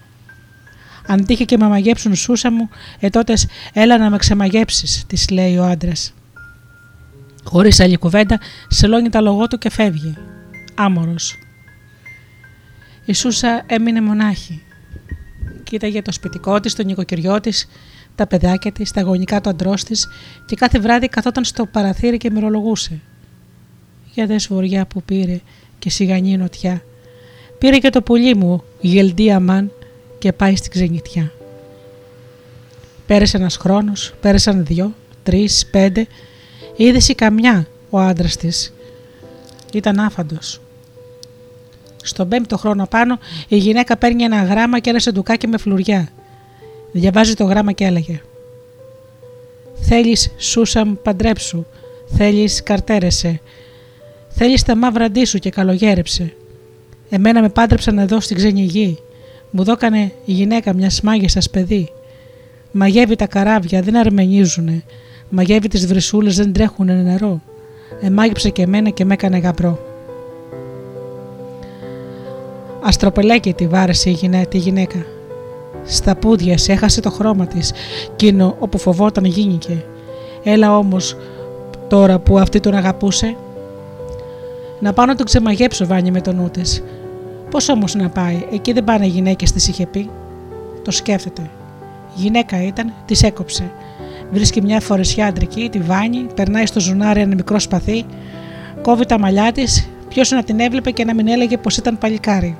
Αν 1.07 1.25
τύχει 1.25 1.45
και 1.45 1.57
με 1.57 1.67
μαγέψουν 1.67 2.15
σούσα 2.15 2.51
μου, 2.51 2.69
ε 2.99 3.09
τότε 3.09 3.33
έλα 3.73 3.97
να 3.97 4.09
με 4.09 4.17
ξεμαγέψεις, 4.17 5.03
της 5.07 5.29
λέει 5.29 5.57
ο 5.57 5.63
άντρας. 5.63 6.13
Χωρίς 7.47 7.79
άλλη 7.79 7.97
κουβέντα, 7.97 8.39
σελώνει 8.67 9.09
τα 9.09 9.21
λογό 9.21 9.47
του 9.47 9.57
και 9.57 9.69
φεύγει. 9.69 10.17
Άμορος. 10.75 11.35
Η 13.05 13.13
Σούσα 13.13 13.63
έμεινε 13.65 14.01
μονάχη. 14.01 14.61
Κοίταγε 15.63 16.01
το 16.01 16.11
σπιτικό 16.11 16.59
της, 16.59 16.75
το 16.75 16.83
νοικοκυριό 16.83 17.39
της, 17.39 17.67
τα 18.15 18.27
παιδάκια 18.27 18.71
της, 18.71 18.91
τα 18.91 19.01
γονικά 19.01 19.41
του 19.41 19.49
αντρός 19.49 19.83
της 19.83 20.07
και 20.45 20.55
κάθε 20.55 20.79
βράδυ 20.79 21.07
καθόταν 21.07 21.43
στο 21.43 21.65
παραθύρι 21.65 22.17
και 22.17 22.29
μυρολογούσε. 22.31 22.99
Για 24.13 24.25
δε 24.25 24.35
βοριά 24.49 24.85
που 24.85 25.03
πήρε 25.03 25.39
και 25.79 25.89
σιγανή 25.89 26.37
νοτιά. 26.37 26.83
Πήρε 27.57 27.77
και 27.77 27.89
το 27.89 28.01
πουλί 28.01 28.35
μου, 28.35 28.63
γελντία 28.81 29.39
μαν, 29.39 29.71
και 30.19 30.33
πάει 30.33 30.55
στην 30.55 30.71
ξενιτιά. 30.71 31.31
Πέρασε 33.07 33.37
ένας 33.37 33.57
χρόνος, 33.57 34.13
πέρασαν 34.21 34.65
δυο, 34.65 34.93
τρεις, 35.23 35.67
πέντε. 35.71 36.07
Είδες 36.77 37.13
καμιά 37.15 37.67
ο 37.89 37.99
άντρας 37.99 38.37
της; 38.37 38.73
Ήταν 39.73 39.99
άφαντος. 39.99 40.61
Στον 42.03 42.27
πέμπτο 42.27 42.57
χρόνο 42.57 42.87
πάνω 42.89 43.19
η 43.47 43.57
γυναίκα 43.57 43.97
παίρνει 43.97 44.23
ένα 44.23 44.43
γράμμα 44.43 44.79
και 44.79 44.89
ένα 44.89 44.99
σεντουκάκι 44.99 45.47
με 45.47 45.57
φλουριά. 45.57 46.09
Διαβάζει 46.91 47.33
το 47.33 47.43
γράμμα 47.43 47.71
και 47.71 47.83
έλεγε 47.83 48.21
«Θέλεις 49.81 50.31
Σούσαμ 50.37 50.95
παντρέψου, 51.03 51.65
θέλεις 52.07 52.63
καρτέρεσε, 52.63 53.39
θέλεις 54.29 54.63
τα 54.63 54.75
μαύρα 54.75 55.11
σου 55.25 55.37
και 55.37 55.49
καλογέρεψε. 55.49 56.33
Εμένα 57.09 57.41
με 57.41 57.49
πάντρεψαν 57.49 57.97
εδώ 57.97 58.19
στην 58.19 58.35
ξένη 58.35 58.61
γη, 58.61 58.99
μου 59.51 59.63
δώκανε 59.63 60.11
η 60.25 60.31
γυναίκα 60.31 60.73
μια 60.73 60.91
μάγισσα 61.03 61.41
παιδί. 61.51 61.91
Μαγεύει 62.71 63.15
τα 63.15 63.27
καράβια, 63.27 63.81
δεν 63.81 63.97
αρμενίζουνε. 63.97 64.83
Μαγεύει 65.29 65.67
τις 65.67 65.87
βρυσούλε, 65.87 66.29
δεν 66.29 66.53
τρέχουνε 66.53 66.93
νερό. 66.93 67.41
Εμάγεψε 68.01 68.49
και 68.49 68.61
εμένα 68.61 68.89
και 68.89 69.05
με 69.05 69.13
έκανε 69.13 69.37
γαμπρό. 69.37 69.79
Αστροπελέκη 72.83 73.53
τη 73.53 73.67
βάρεσε 73.67 74.09
η 74.09 74.45
τη 74.49 74.57
γυναίκα. 74.57 75.05
Στα 75.85 76.15
πόδια 76.15 76.57
σε 76.57 76.71
έχασε 76.71 77.01
το 77.01 77.09
χρώμα 77.09 77.47
της, 77.47 77.73
εκείνο 78.11 78.55
όπου 78.59 78.77
φοβόταν 78.77 79.25
γίνηκε. 79.25 79.83
Έλα 80.43 80.77
όμως 80.77 81.17
τώρα 81.87 82.19
που 82.19 82.39
αυτή 82.39 82.59
τον 82.59 82.73
αγαπούσε. 82.73 83.35
Να 84.79 84.93
πάω 84.93 85.05
να 85.05 85.15
τον 85.15 85.25
ξεμαγέψω, 85.25 85.85
βάνει 85.85 86.11
με 86.11 86.21
το 86.21 86.33
νου 86.33 86.49
της. 86.49 86.83
Πώς 87.49 87.69
όμως 87.69 87.95
να 87.95 88.09
πάει, 88.09 88.45
εκεί 88.51 88.73
δεν 88.73 88.83
πάνε 88.83 89.05
γυναίκες, 89.05 89.51
της 89.51 89.67
είχε 89.67 89.85
πει. 89.85 90.09
Το 90.83 90.91
σκέφτεται. 90.91 91.49
Γυναίκα 92.15 92.63
ήταν, 92.63 92.93
της 93.05 93.23
έκοψε. 93.23 93.71
Βρίσκει 94.31 94.61
μια 94.61 94.79
φορεσιά 94.79 95.27
αντρική, 95.27 95.69
τη 95.71 95.79
βάνει, 95.79 96.27
περνάει 96.35 96.65
στο 96.65 96.79
ζουνάρι 96.79 97.21
ένα 97.21 97.35
μικρό 97.35 97.59
σπαθί, 97.59 98.05
κόβει 98.81 99.05
τα 99.05 99.19
μαλλιά 99.19 99.51
της, 99.51 99.89
ποιος 100.09 100.31
να 100.31 100.43
την 100.43 100.59
έβλεπε 100.59 100.91
και 100.91 101.05
να 101.05 101.13
μην 101.13 101.27
έλεγε 101.27 101.57
πως 101.57 101.77
ήταν 101.77 101.97
παλικάρι. 101.97 102.55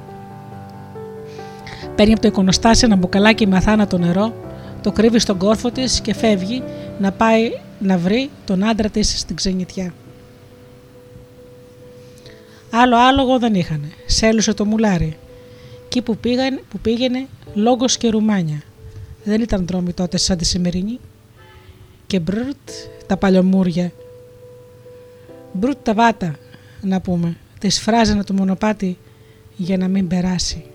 Παίρνει 1.96 2.12
από 2.14 2.22
το 2.22 2.28
εικονοστάσι 2.28 2.86
ένα 2.86 2.96
μπουκαλάκι 2.96 3.48
με 3.48 3.56
αθάνατο 3.58 3.98
νερό, 3.98 4.34
το 4.82 4.92
κρύβει 4.92 5.20
στον 5.20 5.38
κόρφο 5.38 5.72
της 5.72 6.02
και 6.02 6.14
φεύγει 6.14 6.64
να 7.00 7.12
πάει 7.12 7.52
να 7.80 7.98
βρει 7.98 8.30
τον 8.46 8.64
άντρα 8.64 8.90
της 8.90 9.20
στην 9.20 9.36
ξενιτιά. 9.36 9.94
Άλλο 12.72 12.98
άλογο 12.98 13.40
δεν 13.40 13.54
είχαν. 13.54 13.92
Σέλουσε 14.06 14.54
το 14.54 14.66
μουλάρι. 14.66 15.18
Εκεί 15.86 16.02
που, 16.02 16.18
πήγαν, 16.18 16.60
που 16.70 16.80
πήγαινε 16.80 17.28
λόγος 17.54 17.98
και 17.98 18.10
ρουμάνια. 18.10 18.62
Δεν 19.24 19.42
ήταν 19.42 19.66
δρόμοι 19.68 19.94
τότε 19.94 20.18
σαν 20.18 20.38
τη 20.38 20.46
σημερινή. 20.46 21.00
Και 22.08 22.20
μπρτ 22.20 22.70
τα 23.08 23.18
παλιομούρια. 23.18 23.92
Μπρτ 25.54 25.78
τα 25.84 25.94
βάτα 25.94 26.36
να 26.82 27.02
πούμε. 27.02 27.38
Τις 27.60 27.80
φράζανε 27.80 28.24
το 28.24 28.34
μονοπάτι 28.34 28.98
για 29.56 29.78
να 29.78 29.88
μην 29.88 30.08
περάσει. 30.08 30.66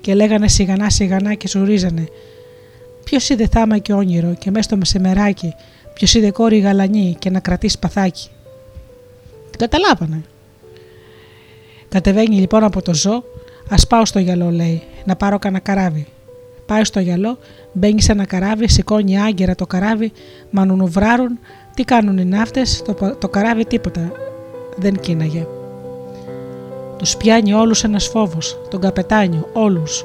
Και 0.00 0.14
λέγανε 0.14 0.48
σιγανά 0.48 0.90
σιγανά 0.90 1.34
και 1.34 1.48
σουρίζανε. 1.48 2.08
Ποιος 3.04 3.28
είδε 3.28 3.46
θάμα 3.46 3.78
και 3.78 3.92
όνειρο 3.92 4.34
και 4.34 4.50
μέσα 4.50 4.62
στο 4.62 4.76
μεσημεράκι 4.76 5.54
ποιος 5.96 6.14
είδε 6.14 6.30
κόρη 6.30 6.58
γαλανή 6.58 7.16
και 7.18 7.30
να 7.30 7.40
κρατεί 7.40 7.68
σπαθάκι. 7.68 8.28
Την 9.50 9.58
καταλάβανε. 9.58 10.24
Κατεβαίνει 11.88 12.36
λοιπόν 12.36 12.64
από 12.64 12.82
το 12.82 12.94
ζώο, 12.94 13.24
ας 13.68 13.86
πάω 13.86 14.04
στο 14.04 14.18
γυαλό, 14.18 14.50
λέει, 14.50 14.82
να 15.04 15.16
πάρω 15.16 15.38
κανένα 15.38 15.62
καράβι. 15.62 16.06
Πάει 16.66 16.84
στο 16.84 17.00
γυαλό, 17.00 17.38
μπαίνει 17.72 18.02
σε 18.02 18.12
ένα 18.12 18.24
καράβι, 18.24 18.68
σηκώνει 18.68 19.20
άγκυρα 19.20 19.54
το 19.54 19.66
καράβι, 19.66 20.12
μανουνουβράρουν, 20.50 21.38
τι 21.74 21.84
κάνουν 21.84 22.18
οι 22.18 22.24
ναύτες, 22.24 22.82
το, 22.82 23.16
το 23.18 23.28
καράβι 23.28 23.64
τίποτα 23.64 24.12
δεν 24.76 25.00
κίναγε. 25.00 25.46
Τους 26.96 27.16
πιάνει 27.16 27.52
όλους 27.52 27.84
ένας 27.84 28.06
φόβος, 28.06 28.58
τον 28.70 28.80
καπετάνιο, 28.80 29.48
όλους. 29.52 30.04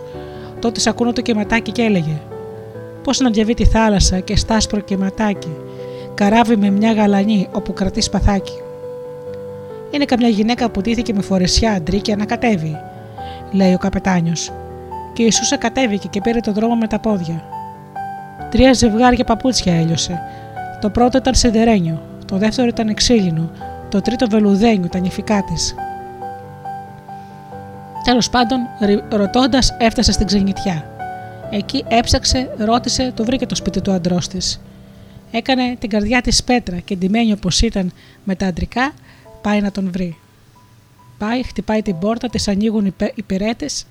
Τότε 0.59 0.89
ακούνε 0.89 1.14
το 1.14 1.22
κεματάκι 1.22 1.72
και 1.72 1.82
έλεγε: 1.82 2.22
Πώς 3.03 3.20
να 3.20 3.30
διαβεί 3.30 3.53
τη 3.53 3.66
θάλασσα 3.66 4.20
και 4.20 4.36
στάσπρο 4.36 4.80
κεματάκι, 4.80 5.57
καράβι 6.14 6.55
με 6.55 6.70
μια 6.70 6.93
γαλανή 6.93 7.47
όπου 7.51 7.74
κρατείς 7.74 8.05
σπαθάκι. 8.05 8.59
Είναι 9.91 10.05
καμιά 10.05 10.28
γυναίκα 10.28 10.70
που 10.70 10.82
τύθηκε 10.82 11.14
με 11.14 11.22
φορεσιά 11.22 11.72
αντρή 11.72 12.01
και 12.01 12.12
ανακατεύει, 12.12 12.76
λέει 13.51 13.74
ο 13.74 13.78
καπετάνιος. 13.78 14.51
Και 15.14 15.24
η 15.24 15.32
Σούσα 15.32 15.57
κατέβηκε 15.57 16.07
και 16.07 16.22
πήρε 16.22 16.39
τον 16.39 16.53
δρόμο 16.53 16.76
με 16.76 16.88
τα 16.88 16.99
πόδια. 16.99 17.43
Τρία 18.51 18.74
ζευγάρια 18.74 19.24
παπούτσια 19.24 19.76
έλειωσε. 19.76 20.20
Το 20.82 20.89
πρώτο 20.89 21.18
ήταν 21.18 21.36
σεντερένιο, 21.36 22.01
το 22.26 22.38
δεύτερο 22.38 22.68
ήταν 22.68 22.93
ξύλινο, 22.93 23.51
το 23.89 24.01
τρίτο 24.01 24.28
βελουδένιο, 24.30 24.89
τα 24.89 24.99
νυφικά 24.99 25.43
της. 25.43 25.76
Τέλος 28.03 28.30
πάντων, 28.30 28.59
ρωτώντας, 29.09 29.76
έφτασε 29.80 30.12
στην 30.12 30.28
ξενιτιά. 30.28 30.86
Εκεί 31.49 31.86
έψαξε, 31.88 32.49
ρώτησε, 32.57 33.12
το 33.16 33.24
βρήκε 33.24 33.45
το 33.45 33.55
σπίτι 33.55 33.82
του 33.82 33.91
αντρός 33.91 34.28
της. 34.28 34.62
Έκανε 35.32 35.76
την 35.80 35.89
καρδιά 35.89 36.22
της 36.22 36.43
πέτρα 36.43 36.80
και 36.80 36.95
ντυμένη 36.95 37.32
όπως 37.32 37.62
ήταν 37.62 37.91
με 38.24 38.36
τα 38.36 38.47
αντρικά, 38.47 38.91
πάει 39.41 39.62
να 39.62 39.72
τον 39.72 39.91
βρει. 39.91 40.18
Πάει, 41.18 41.43
χτυπάει 41.43 41.82
την 41.82 41.99
πόρτα, 41.99 42.30
της 42.30 42.47
ανοίγουν 42.47 42.93
οι 43.16 43.24
πυρέτες 43.24 43.86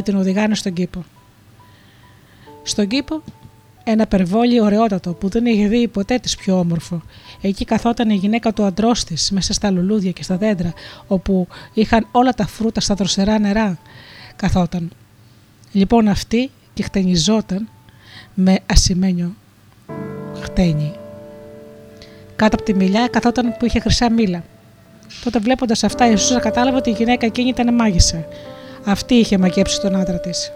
και 0.00 0.10
την 0.10 0.20
οδηγάνε 0.20 0.54
στον 0.54 0.72
κήπο. 0.72 1.04
Στον 2.62 2.86
κήπο 2.86 3.22
Ένα 3.84 4.06
περβόλι 4.06 4.60
ωραιότατο 4.60 5.12
που 5.12 5.28
δεν 5.28 5.46
είχε 5.46 5.68
δει 5.68 5.88
ποτέ 5.88 6.18
της 6.18 6.36
πιο 6.36 6.58
όμορφο. 6.58 7.02
Εκεί 7.40 7.64
καθόταν 7.64 8.10
η 8.10 8.14
γυναίκα 8.14 8.52
του 8.52 8.64
αντρός 8.64 9.04
της 9.04 9.30
μέσα 9.30 9.52
στα 9.52 9.70
λουλούδια 9.70 10.10
και 10.10 10.22
στα 10.22 10.36
δέντρα, 10.36 10.72
όπου 11.06 11.48
είχαν 11.72 12.06
όλα 12.10 12.32
τα 12.32 12.46
φρούτα 12.46 12.80
στα 12.80 12.94
δροσερά 12.94 13.38
νερά. 13.38 13.78
Καθόταν. 14.36 14.90
Λοιπόν 15.72 16.08
αυτή 16.08 16.50
και 16.74 16.82
χτενιζόταν 16.82 17.68
με 18.34 18.58
ασημένιο 18.66 19.34
χτένι. 20.40 20.92
Κάτω 22.36 22.56
από 22.56 22.64
τη 22.64 22.74
μιλιά 22.74 23.08
καθόταν 23.08 23.56
που 23.58 23.64
είχε 23.66 23.80
χρυσά 23.80 24.10
μήλα. 24.10 24.44
Τότε 25.24 25.38
βλέποντας 25.38 25.84
αυτά, 25.84 26.06
η 26.06 26.10
Ιησούσα 26.10 26.40
κατάλαβε 26.40 26.76
ότι 26.76 26.90
η 26.90 26.92
γυναίκα 26.92 27.26
εκείνη 27.26 27.48
ήταν 27.48 27.74
μάγισσα. 27.74 28.24
Αυτή 28.84 29.14
είχε 29.14 29.38
μαγέψει 29.38 29.80
τον 29.80 29.96
άντρα 29.96 30.20
της. 30.20 30.52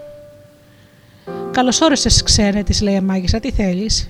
Καλώς 1.51 1.81
όρισες, 1.81 2.23
ξένε, 2.23 2.63
της 2.63 2.81
λέει 2.81 2.95
η 2.95 3.01
μάγισσα, 3.01 3.39
τι 3.39 3.51
θέλεις; 3.51 4.09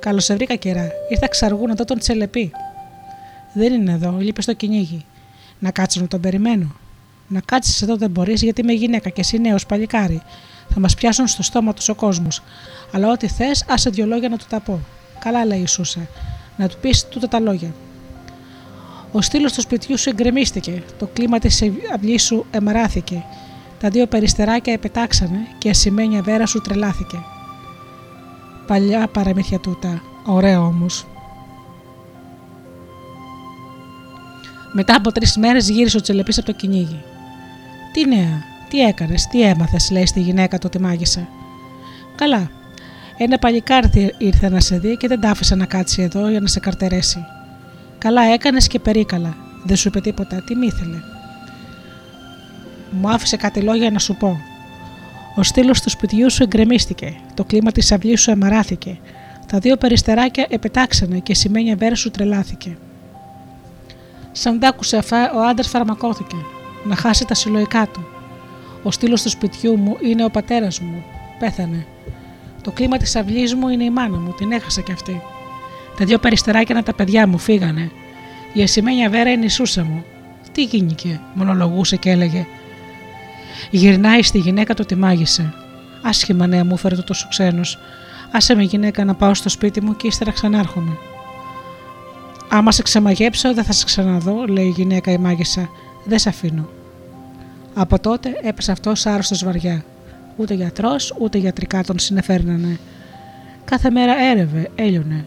Καλώς 0.00 0.24
σε 0.24 0.34
βρήκα 0.34 0.54
καιρά. 0.54 0.90
Ήρθα 1.10 1.28
ξαργού 1.28 1.66
να 1.66 1.74
δω 1.74 1.84
τον 1.84 1.98
τσελεπή. 1.98 2.50
Δεν 3.52 3.72
είναι 3.72 3.92
εδώ, 3.92 4.16
λείπεις 4.18 4.44
στο 4.44 4.52
κυνήγι. 4.52 5.04
Να 5.58 5.70
κάτσω 5.70 6.00
να 6.00 6.06
τον 6.06 6.20
περιμένω. 6.20 6.76
Να 7.28 7.40
κάτσεις 7.40 7.82
εδώ 7.82 7.96
δεν 7.96 8.10
μπορείς 8.10 8.42
γιατί 8.42 8.60
είμαι 8.60 8.72
γυναίκα 8.72 9.08
και 9.08 9.20
εσύ 9.20 9.38
νέος 9.38 9.66
παλικάρι. 9.66 10.22
Θα 10.68 10.80
μας 10.80 10.94
πιάσουν 10.94 11.26
στο 11.26 11.42
στόμα 11.42 11.74
τους 11.74 11.88
ο 11.88 11.94
κόσμος. 11.94 12.42
Αλλά 12.92 13.10
ό,τι 13.10 13.28
θες, 13.28 13.64
άσε 13.68 13.90
δυο 13.90 14.06
λόγια 14.06 14.28
να 14.28 14.36
του 14.36 14.44
τα 14.48 14.60
πω. 14.60 14.80
Καλά, 15.18 15.44
λέει 15.44 15.60
η 15.60 15.66
Σούσα. 15.66 16.08
Να 16.56 16.68
του 16.68 16.76
πεις 16.80 17.08
τούτα 17.08 17.28
τα 17.28 17.40
λόγια. 17.40 17.74
Ο 19.12 19.20
στήλος 19.20 19.52
του 19.52 19.60
σπιτιού 19.60 19.98
σου 19.98 20.08
εγκρεμίστηκε. 20.08 20.82
Το 20.98 21.06
κλίμα 21.12 21.38
της 21.38 21.62
αυλής 21.94 22.22
σου 22.24 22.46
εμαράθηκε. 22.50 23.24
Τα 23.80 23.88
δύο 23.88 24.06
περιστεράκια 24.06 24.72
επετάξανε 24.72 25.38
και 25.58 25.68
η 25.68 25.70
ασημένια 25.70 26.22
βέρα 26.22 26.46
σου 26.46 26.60
τρελάθηκε. 26.60 27.18
Παλιά 28.66 29.08
παραμύθια 29.08 29.58
τούτα, 29.58 30.02
ωραία 30.26 30.60
όμως. 30.60 31.06
Μετά 34.72 34.94
από 34.94 35.12
τρεις 35.12 35.36
μέρες 35.36 35.68
γύρισε 35.68 35.96
ο 35.96 36.00
Τσελεπής 36.00 36.38
από 36.38 36.46
το 36.46 36.52
κυνήγι. 36.52 37.02
Τι 37.92 38.08
νέα, 38.08 38.42
τι 38.68 38.80
έκανες, 38.80 39.26
τι 39.26 39.42
έμαθες, 39.42 39.90
λέει 39.90 40.06
στη 40.06 40.20
γυναίκα 40.20 40.58
του 40.58 40.64
ότι 40.66 40.80
μάγισσα. 40.80 41.28
Καλά. 42.16 42.50
Ένα 43.16 43.38
παλικάρι 43.38 44.14
ήρθε 44.18 44.48
να 44.48 44.60
σε 44.60 44.78
δει 44.78 44.96
και 44.96 45.08
δεν 45.08 45.20
τ' 45.20 45.24
άφησε 45.24 45.54
να 45.54 45.66
κάτσει 45.66 46.02
εδώ 46.02 46.28
για 46.28 46.40
να 46.40 46.46
σε 46.46 46.60
καρτερέσει. 46.60 47.24
Καλά 47.98 48.22
έκανες 48.22 48.66
και 48.66 48.78
περίκαλα. 48.78 49.36
Δεν 49.64 49.76
σου 49.76 49.88
είπε 49.88 50.00
τίποτα. 50.00 50.42
Τι 50.42 50.54
μ' 50.54 50.62
ήθελε. 50.62 50.96
Μου 52.90 53.10
άφησε 53.10 53.36
κάτι 53.36 53.60
λόγια 53.60 53.90
να 53.90 53.98
σου 53.98 54.14
πω. 54.14 54.40
Ο 55.36 55.42
στήλος 55.42 55.80
του 55.80 55.90
σπιτιού 55.90 56.30
σου 56.30 56.42
εγκρεμίστηκε. 56.42 57.16
Το 57.34 57.44
κλίμα 57.44 57.72
της 57.72 57.92
αυλής 57.92 58.20
σου 58.20 58.30
εμαράθηκε. 58.30 58.98
Τα 59.46 59.58
δύο 59.58 59.76
περιστεράκια 59.76 60.46
επετάξανε 60.48 61.18
και 61.18 61.32
η 61.32 61.34
σημαίνια 61.34 61.76
βέρα 61.76 61.94
σου 61.94 62.10
τρελάθηκε. 62.10 62.76
Σαν 64.32 64.58
τ' 64.58 64.64
άκουσε 64.64 64.96
αυτά, 64.96 65.32
ο 65.34 65.40
άντρας 65.40 65.68
φαρμακώθηκε. 65.68 66.36
Να 66.84 66.96
χάσει 66.96 67.24
τα 67.24 67.34
συλλογικά 67.34 67.88
του. 67.92 68.06
Ο 68.82 68.90
στήλος 68.90 69.22
του 69.22 69.28
σπιτιού 69.28 69.76
μου 69.76 69.96
είναι 70.02 70.24
ο 70.24 70.30
πατέρας 70.30 70.80
μου. 70.80 71.04
Πέθανε. 71.38 71.86
Το 72.62 72.70
κλίμα 72.70 72.96
της 72.96 73.16
αυλής 73.16 73.54
μου 73.54 73.68
είναι 73.68 73.84
η 73.84 73.90
μάνα 73.90 74.18
μου. 74.18 74.34
Την 74.36 74.52
έχασα 74.52 74.80
κι 74.80 74.92
αυτή. 74.92 75.22
Τα 75.98 76.04
δύο 76.04 76.18
περιστεράκια 76.18 76.82
τα 76.82 76.94
παιδιά 76.94 77.26
μου 77.26 77.38
φύγανε. 77.38 77.90
Η 78.52 78.62
ασημένια 78.62 79.10
βέρα 79.10 79.30
είναι 79.30 79.44
η 79.44 79.48
σούσα 79.48 79.84
μου. 79.84 80.04
Τι 80.52 80.62
γίνηκε, 80.62 81.20
μονολογούσε 81.34 81.96
και 81.96 82.10
έλεγε. 82.10 82.46
Γυρνάει 83.70 84.22
στη 84.22 84.38
γυναίκα 84.38 84.74
του 84.74 84.84
τη 84.84 84.94
μάγισσε. 84.94 85.54
Άσχημα 86.02 86.46
νέα 86.46 86.64
μου 86.64 86.76
φέρε 86.76 86.94
το 86.94 87.04
τόσο 87.04 87.26
ξένος. 87.28 87.78
Άσε 88.32 88.54
με 88.54 88.62
γυναίκα 88.62 89.04
να 89.04 89.14
πάω 89.14 89.34
στο 89.34 89.48
σπίτι 89.48 89.80
μου 89.82 89.96
και 89.96 90.06
ύστερα 90.06 90.30
ξανάρχομαι. 90.30 90.96
Άμα 92.48 92.72
σε 92.72 92.82
ξεμαγέψω, 92.82 93.54
δεν 93.54 93.64
θα 93.64 93.72
σε 93.72 93.84
ξαναδώ, 93.84 94.44
λέει 94.46 94.66
η 94.66 94.74
γυναίκα 94.76 95.10
η 95.10 95.18
μάγισσα. 95.18 95.68
Δεν 96.04 96.18
σε 96.18 96.28
αφήνω. 96.28 96.68
Από 97.74 97.98
τότε 97.98 98.30
έπεσε 98.42 98.72
αυτός 98.72 99.06
άρρωστος 99.06 99.44
βαριά. 99.44 99.84
Ούτε 100.36 100.54
γιατρός 100.54 101.14
ούτε 101.18 101.38
γιατρικά 101.38 101.84
τον 101.84 101.98
συνεφέρνανε. 101.98 102.78
Κάθε 103.64 103.90
μέρα 103.90 104.20
έρευε, 104.20 104.70
έλειωνε. 104.74 105.24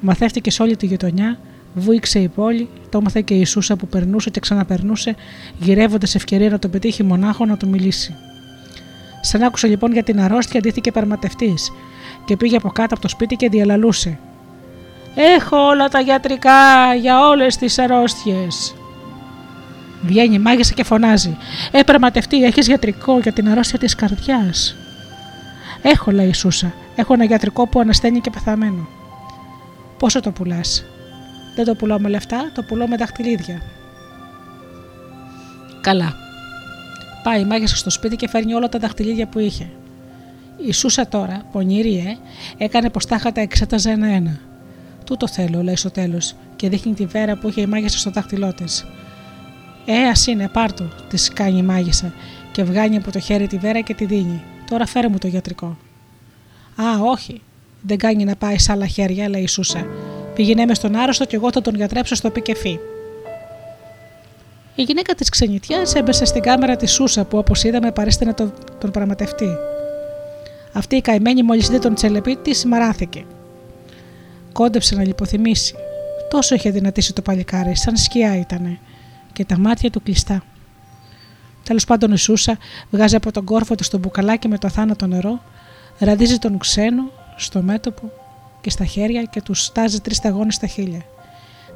Μαθεύτηκε 0.00 0.50
σε 0.50 0.62
όλη 0.62 0.76
τη 0.76 0.86
γειτονιά, 0.86 1.38
βούηξε 1.78 2.18
η 2.18 2.28
πόλη, 2.28 2.68
το 2.88 2.98
έμαθε 2.98 3.20
και 3.20 3.34
η 3.34 3.36
Ιησούσα 3.40 3.76
που 3.76 3.86
περνούσε 3.86 4.30
και 4.30 4.40
ξαναπερνούσε, 4.40 5.14
γυρεύοντας 5.58 6.14
ευκαιρία 6.14 6.50
να 6.50 6.58
τον 6.58 6.70
πετύχει 6.70 7.02
μονάχο 7.02 7.44
να 7.44 7.56
του 7.56 7.68
μιλήσει. 7.68 8.14
Σαν 9.20 9.42
άκουσε 9.42 9.66
λοιπόν 9.66 9.92
για 9.92 10.02
την 10.02 10.20
αρρώστια, 10.20 10.58
αντίθηκε 10.58 10.92
περματευτής 10.92 11.72
και 12.24 12.36
πήγε 12.36 12.56
από 12.56 12.68
κάτω 12.68 12.94
από 12.94 13.02
το 13.02 13.08
σπίτι 13.08 13.36
και 13.36 13.48
διαλαλούσε. 13.48 14.18
Έχω 15.14 15.56
όλα 15.56 15.88
τα 15.88 16.00
γιατρικά 16.00 16.94
για 17.00 17.28
όλες 17.28 17.56
τις 17.56 17.78
αρρώστιες. 17.78 18.74
Βγαίνει 20.02 20.38
μάγισσα 20.38 20.74
και 20.74 20.84
φωνάζει. 20.84 21.36
Ε, 21.70 21.82
περματευτή, 21.82 22.44
έχεις 22.44 22.66
γιατρικό 22.66 23.18
για 23.18 23.32
την 23.32 23.48
αρρώστια 23.48 23.78
της 23.78 23.94
καρδιάς. 23.94 24.76
Έχω, 25.82 26.10
λέει 26.10 26.28
η 26.28 26.32
Σούσα. 26.32 26.74
Έχω 26.96 27.14
ένα 27.14 27.24
γιατρικό 27.24 27.66
που 27.66 27.80
ανασταίνει 27.80 28.20
και 28.20 28.30
πεθαμένο. 28.30 28.88
Πόσο 29.98 30.20
το 30.20 30.30
πουλάς. 30.30 30.84
Δεν 31.58 31.66
το 31.66 31.74
πουλάω 31.74 32.00
με 32.00 32.08
λεφτά, 32.08 32.50
το 32.54 32.62
πουλάω 32.62 32.88
με 32.88 32.96
δαχτυλίδια. 32.96 33.62
Καλά. 35.80 36.14
Πάει 37.22 37.40
η 37.40 37.44
μάγισσα 37.44 37.76
στο 37.76 37.90
σπίτι 37.90 38.16
και 38.16 38.28
φέρνει 38.28 38.54
όλα 38.54 38.68
τα 38.68 38.78
δαχτυλίδια 38.78 39.26
που 39.26 39.38
είχε. 39.38 39.70
Η 40.66 40.72
Σούσα 40.72 41.08
τώρα, 41.08 41.42
πονηρή, 41.52 41.96
ε, 42.58 42.64
έκανε 42.64 42.90
πως 42.90 43.06
τα 43.06 43.16
είχα 43.16 43.32
εξέταζε 43.34 43.90
ένα-ένα. 43.90 44.40
Τούτο 45.04 45.28
θέλω, 45.28 45.62
λέει 45.62 45.76
στο 45.76 45.90
τέλος, 45.90 46.34
και 46.56 46.68
δείχνει 46.68 46.92
τη 46.92 47.06
βέρα 47.06 47.36
που 47.36 47.48
είχε 47.48 47.60
η 47.60 47.66
μάγισσα 47.66 47.98
στο 47.98 48.10
δάχτυλό 48.10 48.54
της. 48.54 48.86
Ε, 49.84 50.08
ας 50.08 50.26
είναι, 50.26 50.48
πάρτο, 50.48 50.88
της 51.08 51.32
κάνει 51.32 51.58
η 51.58 51.62
μάγισσα 51.62 52.12
και 52.52 52.64
βγάνει 52.64 52.96
από 52.96 53.12
το 53.12 53.18
χέρι 53.18 53.46
τη 53.46 53.58
βέρα 53.58 53.80
και 53.80 53.94
τη 53.94 54.04
δίνει. 54.04 54.42
Τώρα 54.70 54.86
φέρε 54.86 55.08
μου 55.08 55.18
το 55.18 55.26
γιατρικό. 55.26 55.76
Α, 56.76 57.00
όχι, 57.00 57.40
δεν 57.82 57.98
κάνει 57.98 58.24
να 58.24 58.36
πάει 58.36 58.58
σε 58.58 58.72
άλλα 58.72 58.86
χέρια, 58.86 59.28
λέει 59.28 59.42
η 59.42 59.48
Σούσα. 59.48 59.86
Πήγαινε 60.38 60.64
με 60.64 60.74
στον 60.74 60.96
άρρωστο 60.96 61.24
και 61.24 61.36
εγώ 61.36 61.52
θα 61.52 61.60
τον 61.60 61.74
γιατρέψω 61.74 62.14
στο 62.14 62.30
πικεφί. 62.30 62.78
Η 64.74 64.82
γυναίκα 64.82 65.14
της 65.14 65.28
ξενιτιάς 65.28 65.94
έμπεσε 65.94 66.24
στην 66.24 66.42
κάμερα 66.42 66.76
της 66.76 66.92
Σούσα 66.92 67.24
που 67.24 67.38
όπως 67.38 67.64
είδαμε 67.64 67.92
παρέστηνε 67.92 68.32
τον, 68.32 68.52
τον 68.78 68.90
πραγματευτή. 68.90 69.48
Αυτή 70.72 70.96
η 70.96 71.00
καημένη 71.00 71.42
μόλις 71.42 71.68
δει 71.68 71.78
τον 71.78 71.94
τσελεπή 71.94 72.36
της 72.36 72.64
μαράθηκε. 72.64 73.24
Κόντεψε 74.52 74.94
να 74.94 75.02
λιποθυμήσει. 75.02 75.74
Τόσο 76.30 76.54
είχε 76.54 76.70
δυνατήσει 76.70 77.12
το 77.12 77.22
παλικάρι, 77.22 77.76
σαν 77.76 77.96
σκιά 77.96 78.38
ήτανε, 78.38 78.78
και 79.32 79.44
τα 79.44 79.58
μάτια 79.58 79.90
του 79.90 80.02
κλειστά. 80.02 80.42
Τέλος 81.62 81.84
πάντων 81.84 82.12
η 82.12 82.18
Σούσα 82.18 82.58
βγάζει 82.90 83.16
από 83.16 83.32
τον 83.32 83.44
κόρφο 83.44 83.74
της 83.74 83.88
το 83.88 83.98
μπουκαλάκι 83.98 84.48
με 84.48 84.58
το 84.58 84.68
θάνατο 84.68 85.06
νερό, 85.06 85.42
ραδίζει 85.98 86.38
τον 86.38 86.58
ξένο 86.58 87.10
στο 87.36 87.62
μέτωπο 87.62 88.12
και 88.60 88.70
στα 88.70 88.84
χέρια 88.84 89.22
και 89.22 89.42
τους 89.42 89.64
στάζει 89.64 90.00
τρεις 90.00 90.16
σταγόνες 90.16 90.54
στα 90.54 90.66
χείλια. 90.66 91.02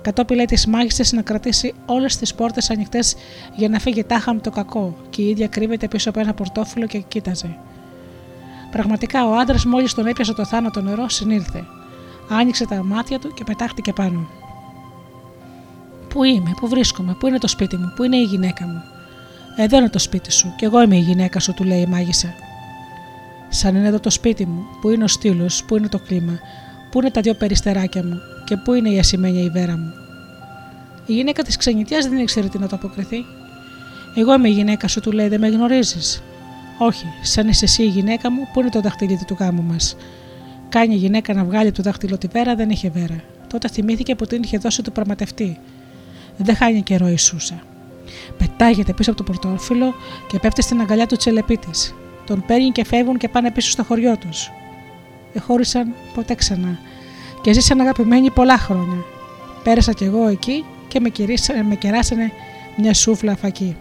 Κατόπιν 0.03 0.37
λέει 0.37 0.45
της 0.45 0.67
μάγισσε 0.67 1.17
να 1.17 1.23
κρατήσει 1.23 1.75
όλες 1.87 2.17
τις 2.17 2.35
πόρτες 2.35 2.71
ανοιχτές 2.71 3.15
για 3.57 3.69
να 3.69 3.79
φύγει 3.79 4.05
τάχα 4.05 4.35
με 4.35 4.41
το 4.41 4.51
κακό, 4.51 4.97
και 5.11 5.23
η 5.23 5.29
ίδια 5.29 5.47
κρύβεται 5.47 5.89
πίσω 5.89 6.11
από 6.11 6.21
ένα 6.21 6.35
πορτόφυλλο 6.35 6.87
και 6.87 6.99
κοίταζε. 6.99 7.59
Πραγματικά 8.71 9.27
ο 9.27 9.35
άντρας 9.35 9.65
μόλις 9.65 9.95
τον 9.95 10.07
έπιασε 10.07 10.35
το 10.35 10.45
θάνατο 10.45 10.81
νερό 10.81 11.09
συνήλθε. 11.09 11.65
Άνοιξε 12.29 12.67
τα 12.67 12.83
μάτια 12.83 13.19
του 13.19 13.35
και 13.35 13.45
πετάχτηκε 13.45 13.93
πάνω. 13.93 14.27
Πού 16.09 16.25
είμαι, 16.25 16.51
πού 16.61 16.69
βρίσκομαι, 16.69 17.17
πού 17.19 17.27
είναι 17.27 17.39
το 17.39 17.49
σπίτι 17.49 17.77
μου, 17.77 17.93
πού 17.97 18.03
είναι 18.03 18.17
η 18.17 18.23
γυναίκα 18.23 18.67
μου; 18.67 18.83
Εδώ 19.57 19.79
είναι 19.79 19.89
το 19.89 19.99
σπίτι 19.99 20.33
σου, 20.33 20.53
και 20.57 20.65
εγώ 20.65 20.83
είμαι 20.83 20.97
η 20.97 21.01
γυναίκα 21.01 21.41
σου, 21.41 21.55
του 21.55 21.65
λέει 21.65 21.81
η 21.81 21.87
μάγισσα. 21.87 22.35
Σαν 23.49 23.77
είναι 23.77 23.89
εδώ 23.89 24.01
το 24.01 24.11
σπίτι 24.11 24.47
μου, 24.47 24.65
πού 24.81 24.91
είναι 24.91 25.05
ο 25.05 25.09
στήλος, 25.09 25.65
πού 25.65 25.77
είναι 25.77 25.89
το 25.89 25.99
κλίμα, 25.99 26.39
πού 26.93 27.01
είναι 27.01 27.11
τα 27.11 27.21
δύο 27.21 27.35
περιστεράκια 27.35 28.05
μου 28.05 28.21
και 28.45 28.57
πού 28.57 28.75
είναι 28.75 28.91
η 28.91 28.99
ασημένια 28.99 29.51
βέρα 29.51 29.77
μου. 29.77 29.93
Η 31.07 31.13
γυναίκα 31.13 31.43
της 31.43 31.57
ξενιτιάς 31.57 32.09
δεν 32.09 32.19
ήξερε 32.19 32.49
τι 32.49 32.59
να 32.59 32.69
το 32.69 32.77
αποκριθεί. 32.77 33.25
Εγώ 34.15 34.35
είμαι 34.35 34.49
η 34.49 34.53
γυναίκα 34.53 34.89
σου, 34.89 35.01
του 35.01 35.13
λέει, 35.13 35.29
δεν 35.29 35.41
με 35.41 35.49
γνωρίζεις. 35.49 36.23
Όχι, 36.79 37.05
σαν 37.23 37.49
είσαι 37.49 37.65
εσύ 37.65 37.83
η 37.83 37.87
γυναίκα 37.87 38.31
μου, 38.31 38.49
πού 38.53 38.61
είναι 38.61 38.69
το 38.69 38.81
δαχτυλίδι 38.81 39.25
του 39.25 39.37
γάμου 39.39 39.63
μας. 39.63 39.97
Κάνει 40.69 40.95
η 40.95 40.97
γυναίκα 40.97 41.35
να 41.35 41.45
βγάλει 41.45 41.73
το 41.73 41.83
δάχτυλο 41.83 42.19
τη 42.19 42.27
βέρα, 42.27 42.55
δεν 42.55 42.71
είχε 42.71 42.91
βέρα. 42.91 43.21
Τότε 43.47 43.69
θυμήθηκε 43.69 44.15
που 44.15 44.27
την 44.27 44.43
είχε 44.43 44.59
δώσει 44.59 44.83
το 44.83 44.91
πραγματευτή. 44.91 45.59
Δεν 46.37 46.57
χάνει 46.57 46.83
καιρό 46.83 47.09
η 47.09 47.17
Σούσα. 47.17 47.63
Πετάγεται 48.39 48.93
πίσω 48.93 49.11
από 49.11 49.25
το 49.25 49.33
πορτόφυλλο 49.33 49.95
και 50.29 50.39
πέφτει 50.39 50.63
στην 50.63 50.81
αγκαλιά 50.81 51.07
του 51.07 51.17
τσελεπή 51.17 51.59
τον 52.27 52.45
παίρνει 52.47 52.71
και 52.71 52.85
φεύγουν 52.85 53.19
και 53.19 53.29
πάνε 53.29 53.51
πίσω 53.51 53.71
στο 53.71 53.85
χωριό 53.85 54.17
τους. 54.17 54.51
Χώρισαν 55.39 55.95
ποτέ 56.15 56.35
ξανά 56.35 56.79
και 57.43 57.53
ζήσαν 57.53 57.81
αγαπημένοι 57.81 58.31
πολλά 58.31 58.59
χρόνια. 58.59 59.05
Πέρασα 59.63 59.93
κι 59.93 60.05
εγώ 60.05 60.27
εκεί 60.29 60.65
και 60.89 61.01
με, 61.01 61.11
με 61.69 61.75
κεράσανε 61.75 62.33
μια 62.77 62.95
σούφλα 62.95 63.37
φακή. 63.37 63.77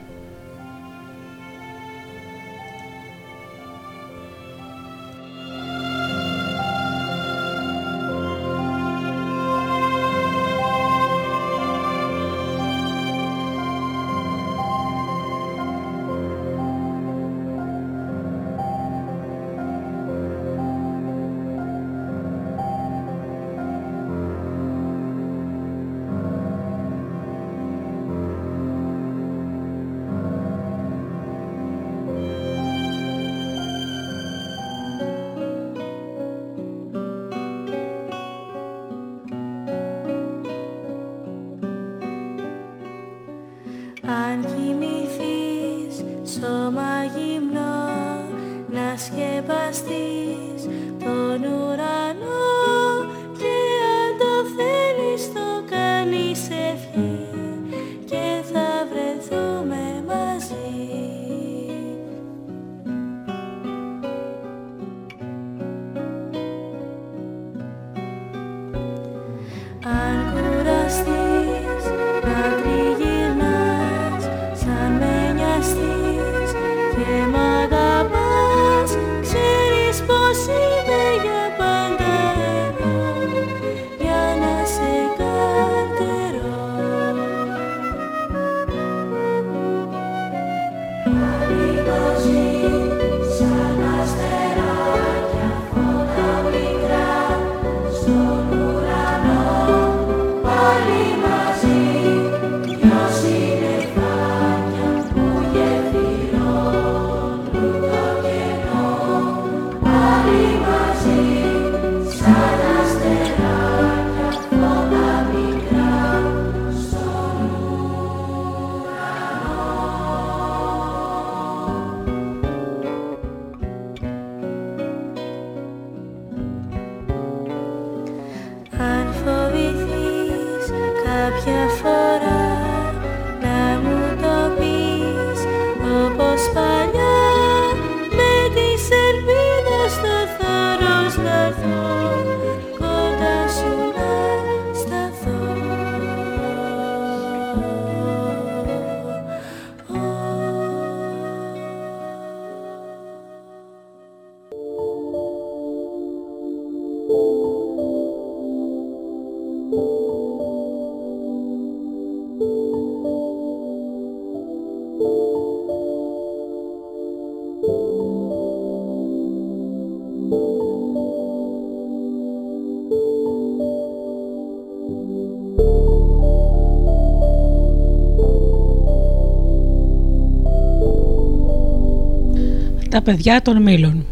Τα 183.03 183.11
παιδιά 183.11 183.41
των 183.41 183.61
μήλων. 183.61 184.05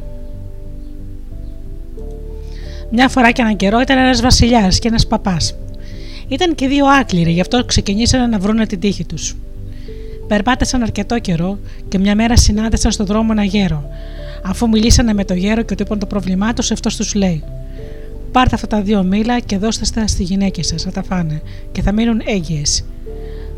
Μια 2.92 3.10
φορά 3.10 3.32
και 3.32 3.42
έναν 3.42 3.56
καιρό 3.56 3.80
ήταν 3.80 3.98
ένας 3.98 4.22
βασιλιάς 4.22 4.80
και 4.80 4.88
ένας 4.88 5.08
παπάς. 5.08 5.56
Ήταν 6.28 6.56
και 6.56 6.68
δύο 6.68 6.86
άκληροι, 6.86 7.32
γι' 7.32 7.42
αυτό 7.42 7.66
ξεκινήσαν 7.66 8.30
να 8.30 8.40
βρούνε 8.40 8.66
την 8.66 8.80
τύχη 8.80 9.06
τους. 9.06 9.36
Περπάτησαν 10.28 10.82
αρκετό 10.82 11.20
καιρό 11.20 11.60
και 11.88 12.00
μια 12.00 12.16
μέρα 12.16 12.38
συνάντησαν 12.38 12.92
στον 12.92 13.06
δρόμο 13.06 13.28
ένα 13.32 13.44
γέρο. 13.44 13.90
Αφού 14.44 14.70
μιλήσανε 14.70 15.14
με 15.14 15.26
το 15.26 15.34
γέρο 15.34 15.62
και 15.62 15.76
του 15.76 15.84
είπαν 15.84 16.00
το 16.00 16.06
πρόβλημά 16.06 16.54
τους, 16.54 16.72
αυτός 16.72 16.96
τους 16.96 17.14
λέει: 17.14 17.44
Πάρτε 18.32 18.56
αυτά 18.56 18.68
τα 18.68 18.82
δύο 18.82 19.04
μήλα 19.04 19.40
και 19.40 19.58
δώστε 19.58 19.86
τα 19.94 20.08
στη 20.08 20.24
γυναίκη 20.24 20.64
σας 20.64 20.86
να 20.86 20.92
τα 20.92 21.04
φάνε 21.04 21.42
και 21.72 21.82
θα 21.82 21.92
μείνουν 21.92 22.22
έγκυες. 22.26 22.86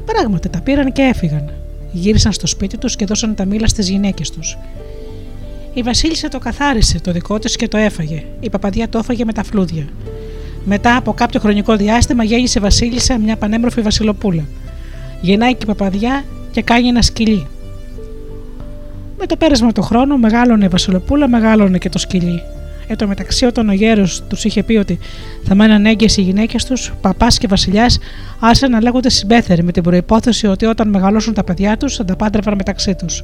Πράγματι 0.06 0.50
τα 0.50 0.62
πήραν 0.62 0.92
και 0.92 1.02
έφυγαν. 1.02 1.52
Γύρισαν 1.92 2.32
στο 2.32 2.48
σπίτι 2.48 2.78
τους 2.78 2.96
και 2.96 3.06
δώσαν 3.06 3.36
τα 3.36 3.46
μήλα 3.46 3.68
στις 3.68 3.90
γυναίκες 3.90 4.30
τους. 4.30 4.58
Η 5.74 5.82
Βασίλισσα 5.82 6.28
το 6.28 6.40
καθάρισε 6.40 7.00
το 7.00 7.12
δικό 7.12 7.40
της 7.40 7.56
και 7.56 7.68
το 7.68 7.78
έφαγε. 7.78 8.24
Η 8.40 8.50
παπαδιά 8.50 8.90
το 8.90 8.98
έφαγε 8.98 9.26
με 9.26 9.34
τα 9.34 9.44
φλούδια. 9.44 9.88
Μετά 10.66 10.96
από 10.96 11.14
κάποιο 11.14 11.40
χρονικό 11.40 11.76
διάστημα 11.76 12.24
γέννησε 12.24 12.60
Βασίλισσα 12.60 13.18
μια 13.18 13.36
πανέμορφη 13.36 13.82
Βασιλοπούλα. 13.82 14.44
Γεννάει 15.22 15.52
και 15.52 15.64
η 15.64 15.66
παπαδιά 15.66 16.24
και 16.52 16.62
κάνει 16.62 16.88
ένα 16.88 17.02
σκυλί. 17.02 17.48
Με 19.18 19.26
το 19.26 19.36
πέρασμα 19.36 19.72
του 19.72 19.82
χρόνου 19.82 20.18
μεγάλωνε 20.18 20.66
η 20.66 20.68
Βασιλοπούλα, 20.68 21.28
μεγάλωνε 21.28 21.78
και 21.78 21.90
το 21.90 21.98
σκυλί. 21.98 22.42
Εν 22.88 22.98
τω 22.98 23.08
μεταξύ, 23.08 23.46
όταν 23.46 23.70
ο 23.70 23.74
γέρος 23.74 24.24
τους 24.28 24.44
είχε 24.44 24.64
πει 24.64 24.76
ότι 24.76 25.00
θα 25.44 25.56
μέναν 25.56 25.86
έγκυε 25.86 26.08
οι 26.16 26.22
γυναίκες 26.22 26.66
τους, 26.66 26.94
παπάς 27.02 27.38
και 27.38 27.48
βασιλιάς 27.48 28.00
άρχισαν 28.40 28.72
να 28.72 28.82
λέγονται 28.82 29.10
συμπέθεροι 29.10 29.64
με 29.64 29.72
την 29.72 29.84
προπόθεση 29.84 30.48
ότι 30.48 30.66
όταν 30.66 30.90
μεγαλώσουν 30.90 31.34
τα 31.34 31.44
παιδιά 31.44 31.78
τους 31.78 31.96
θα 31.96 32.06
τα 32.06 32.16
πάντρευαν 32.16 32.54
μεταξύ 32.58 32.96
τους. 32.96 33.24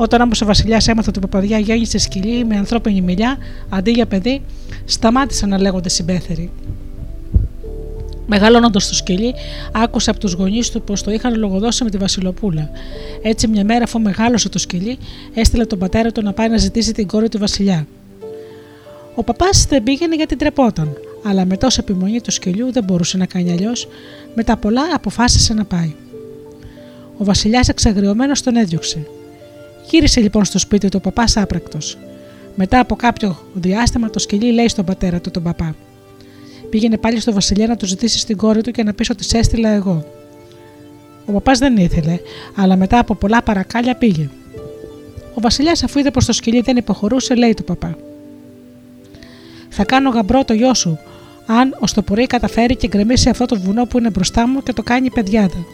Όταν 0.00 0.20
όμω 0.20 0.32
ο 0.42 0.46
Βασιλιάς 0.46 0.88
έμαθε 0.88 1.08
ότι 1.08 1.18
η 1.18 1.22
παπαδιά 1.22 1.58
γέννησε 1.58 1.98
σκυλί 1.98 2.44
με 2.44 2.56
ανθρώπινη 2.56 3.00
μιλιά 3.00 3.36
αντί 3.68 3.90
για 3.90 4.06
παιδί, 4.06 4.42
σταμάτησαν 4.84 5.48
να 5.48 5.60
λέγονται 5.60 5.88
συμπέθεροι. 5.88 6.50
Μεγαλώνοντας 8.26 8.88
το 8.88 8.94
σκυλί, 8.94 9.34
άκουσε 9.72 10.10
από 10.10 10.18
τους 10.18 10.32
γονείς 10.32 10.70
του 10.70 10.82
πως 10.82 11.02
το 11.02 11.10
είχαν 11.10 11.38
λογοδώσει 11.38 11.84
με 11.84 11.90
τη 11.90 11.96
Βασιλοπούλα. 11.96 12.70
Έτσι, 13.22 13.48
μια 13.48 13.64
μέρα, 13.64 13.84
αφού 13.84 14.00
μεγάλωσε 14.00 14.48
το 14.48 14.58
σκυλί, 14.58 14.98
έστειλε 15.34 15.64
τον 15.64 15.78
πατέρα 15.78 16.12
του 16.12 16.22
να 16.22 16.32
πάει 16.32 16.48
να 16.48 16.56
ζητήσει 16.56 16.92
την 16.92 17.06
κόρη 17.06 17.28
του 17.28 17.38
Βασιλιά. 17.38 17.86
Ο 19.14 19.22
παπάς 19.22 19.66
δεν 19.68 19.82
πήγαινε 19.82 20.14
γιατί 20.14 20.36
τρεπόταν, 20.36 20.96
αλλά 21.24 21.44
με 21.44 21.56
τόση 21.56 21.78
επιμονή 21.80 22.20
του 22.20 22.30
σκυλιού 22.30 22.72
δεν 22.72 22.84
μπορούσε 22.84 23.16
να 23.16 23.26
κάνει 23.26 23.52
αλλιώς, 23.52 23.88
μετά 24.34 24.56
πολλά 24.56 24.82
αποφάσισε 24.94 25.54
να 25.54 25.64
πάει. 25.64 25.94
Ο 27.18 27.24
Βασιλιάς 27.24 27.68
εξαγριωμένος 27.68 28.42
τον 28.42 28.56
έδιωξε. 28.56 29.06
Γύρισε 29.90 30.20
λοιπόν 30.20 30.44
στο 30.44 30.58
σπίτι 30.58 30.88
του 30.88 30.96
ο 30.98 31.10
παπάς 31.10 31.36
άπρακτος. 31.36 31.98
Μετά 32.54 32.80
από 32.80 32.96
κάποιο 32.96 33.38
διάστημα 33.54 34.10
το 34.10 34.18
σκυλί 34.18 34.52
λέει 34.52 34.68
στον 34.68 34.84
πατέρα 34.84 35.20
του 35.20 35.30
τον 35.30 35.42
παπά. 35.42 35.74
Πήγαινε 36.70 36.96
πάλι 36.98 37.20
στο 37.20 37.32
Βασιλιά 37.32 37.66
να 37.66 37.76
του 37.76 37.86
ζητήσεις 37.86 38.24
την 38.24 38.36
κόρη 38.36 38.60
του 38.62 38.70
και 38.70 38.82
να 38.82 38.92
πεις 38.92 39.10
ότι 39.10 39.24
σε 39.24 39.38
έστειλα 39.38 39.68
εγώ. 39.68 40.04
Ο 41.26 41.32
παπάς 41.32 41.58
δεν 41.58 41.76
ήθελε, 41.76 42.18
αλλά 42.56 42.76
μετά 42.76 42.98
από 42.98 43.14
πολλά 43.14 43.42
παρακάλια 43.42 43.94
πήγε. 43.94 44.30
Ο 45.34 45.40
Βασιλιάς, 45.40 45.82
αφού 45.82 45.98
είδε 45.98 46.10
πως 46.10 46.24
το 46.24 46.32
σκυλί 46.32 46.60
δεν 46.60 46.76
υποχωρούσε, 46.76 47.34
λέει 47.34 47.54
του 47.54 47.64
παπά: 47.64 47.96
Θα 49.68 49.84
κάνω 49.84 50.10
γαμπρό 50.10 50.44
το 50.44 50.52
γιο 50.52 50.74
σου, 50.74 50.98
αν 51.46 51.76
ως 51.78 51.92
το 51.92 52.02
πρωί 52.02 52.26
καταφέρει 52.26 52.76
και 52.76 52.88
γκρεμίσει 52.88 53.28
αυτό 53.28 53.46
το 53.46 53.60
βουνό 53.60 53.84
που 53.84 53.98
είναι 53.98 54.10
μπροστά 54.10 54.48
μου 54.48 54.62
και 54.62 54.72
το 54.72 54.82
κάνει 54.82 55.10
παιδιάδα. 55.10 55.64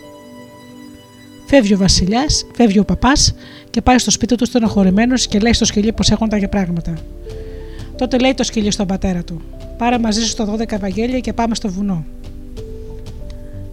Φεύγει 1.46 1.74
ο 1.74 1.78
Βασιλιάς, 1.78 2.46
φεύγει 2.54 2.78
ο 2.78 2.84
παπάς 2.84 3.34
και 3.74 3.80
πάει 3.80 3.98
στο 3.98 4.10
σπίτι 4.10 4.34
του 4.34 4.46
στενοχωρημένος 4.46 5.26
και 5.26 5.38
λέει 5.38 5.52
στο 5.52 5.64
σκυλί 5.64 5.92
πώ 5.92 6.02
έχουν 6.10 6.28
τα 6.28 6.36
για 6.36 6.48
πράγματα. 6.48 6.94
Τότε 7.96 8.18
λέει 8.18 8.34
το 8.34 8.44
σκυλί 8.44 8.70
στον 8.70 8.86
πατέρα 8.86 9.22
του: 9.22 9.40
Πάρε 9.78 9.98
μαζί 9.98 10.26
σου 10.26 10.34
τα 10.34 10.56
12 10.56 10.72
Ευαγγέλια 10.72 11.20
και 11.20 11.32
πάμε 11.32 11.54
στο 11.54 11.68
βουνό. 11.68 12.04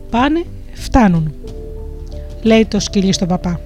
Πάνε, 0.09 0.43
φτάνουν. 0.73 1.33
Λέει 2.41 2.65
το 2.65 2.79
σκυλί 2.79 3.13
στον 3.13 3.27
παπά. 3.27 3.59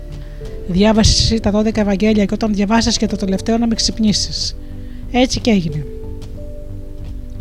Διάβασες 0.67 1.19
εσύ 1.19 1.39
τα 1.39 1.51
12 1.51 1.77
Ευαγγέλια 1.77 2.25
και 2.25 2.33
όταν 2.33 2.53
διαβάσει 2.53 2.97
και 2.97 3.07
το 3.07 3.15
τελευταίο 3.15 3.57
να 3.57 3.67
με 3.67 3.75
ξυπνήσεις. 3.75 4.55
Έτσι 5.11 5.39
και 5.39 5.51
έγινε. 5.51 5.85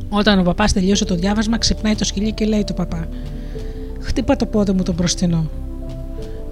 Όταν 0.09 0.39
ο 0.39 0.43
παπάς 0.43 0.73
τελείωσε 0.73 1.05
το 1.05 1.15
διάβασμα, 1.15 1.59
ξυπνάει 1.59 1.95
το 1.95 2.05
σκυλί 2.05 2.33
και 2.33 2.45
λέει 2.45 2.65
του 2.65 2.75
παπά: 2.75 3.09
Χτύπα 4.01 4.37
το 4.37 4.47
πόδι 4.47 4.73
μου 4.73 4.83
τον 4.83 4.95
μπροστινό. 4.95 5.51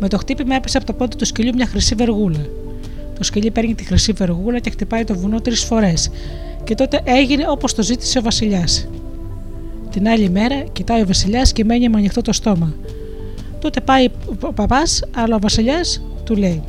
Με 0.04 0.08
το 0.08 0.18
χτύπημα 0.18 0.54
έπεσε 0.54 0.76
από 0.76 0.86
το 0.86 0.92
πόδι 0.92 1.16
του 1.16 1.24
σκυλιού 1.24 1.52
μια 1.54 1.66
χρυσή 1.66 1.94
βεργούλα. 1.94 2.46
Το 3.18 3.24
σκυλί 3.24 3.50
παίρνει 3.50 3.74
τη 3.74 3.84
χρυσή 3.84 4.12
βεργούλα 4.12 4.58
και 4.58 4.70
χτυπάει 4.70 5.04
το 5.04 5.14
βουνό 5.14 5.40
τρεις 5.40 5.64
φορές, 5.64 6.10
και 6.64 6.74
τότε 6.74 7.00
έγινε 7.04 7.44
όπως 7.48 7.74
το 7.74 7.82
ζήτησε 7.82 8.18
ο 8.18 8.22
Βασιλιάς. 8.22 8.88
Την 9.90 10.08
άλλη 10.08 10.30
μέρα 10.30 10.64
κοιτάει 10.72 11.02
ο 11.02 11.06
Βασιλιάς 11.06 11.52
και 11.52 11.64
μένει 11.64 11.88
με 11.88 11.98
ανοιχτό 11.98 12.22
το 12.22 12.32
στόμα. 12.32 12.74
Τότε 13.58 13.80
πάει 13.80 14.08
ο 14.40 14.52
παπάς, 14.52 15.04
αλλά 15.14 15.34
ο 15.34 15.38
Βασιλιάς 15.38 16.02
του 16.24 16.36
λέει: 16.36 16.62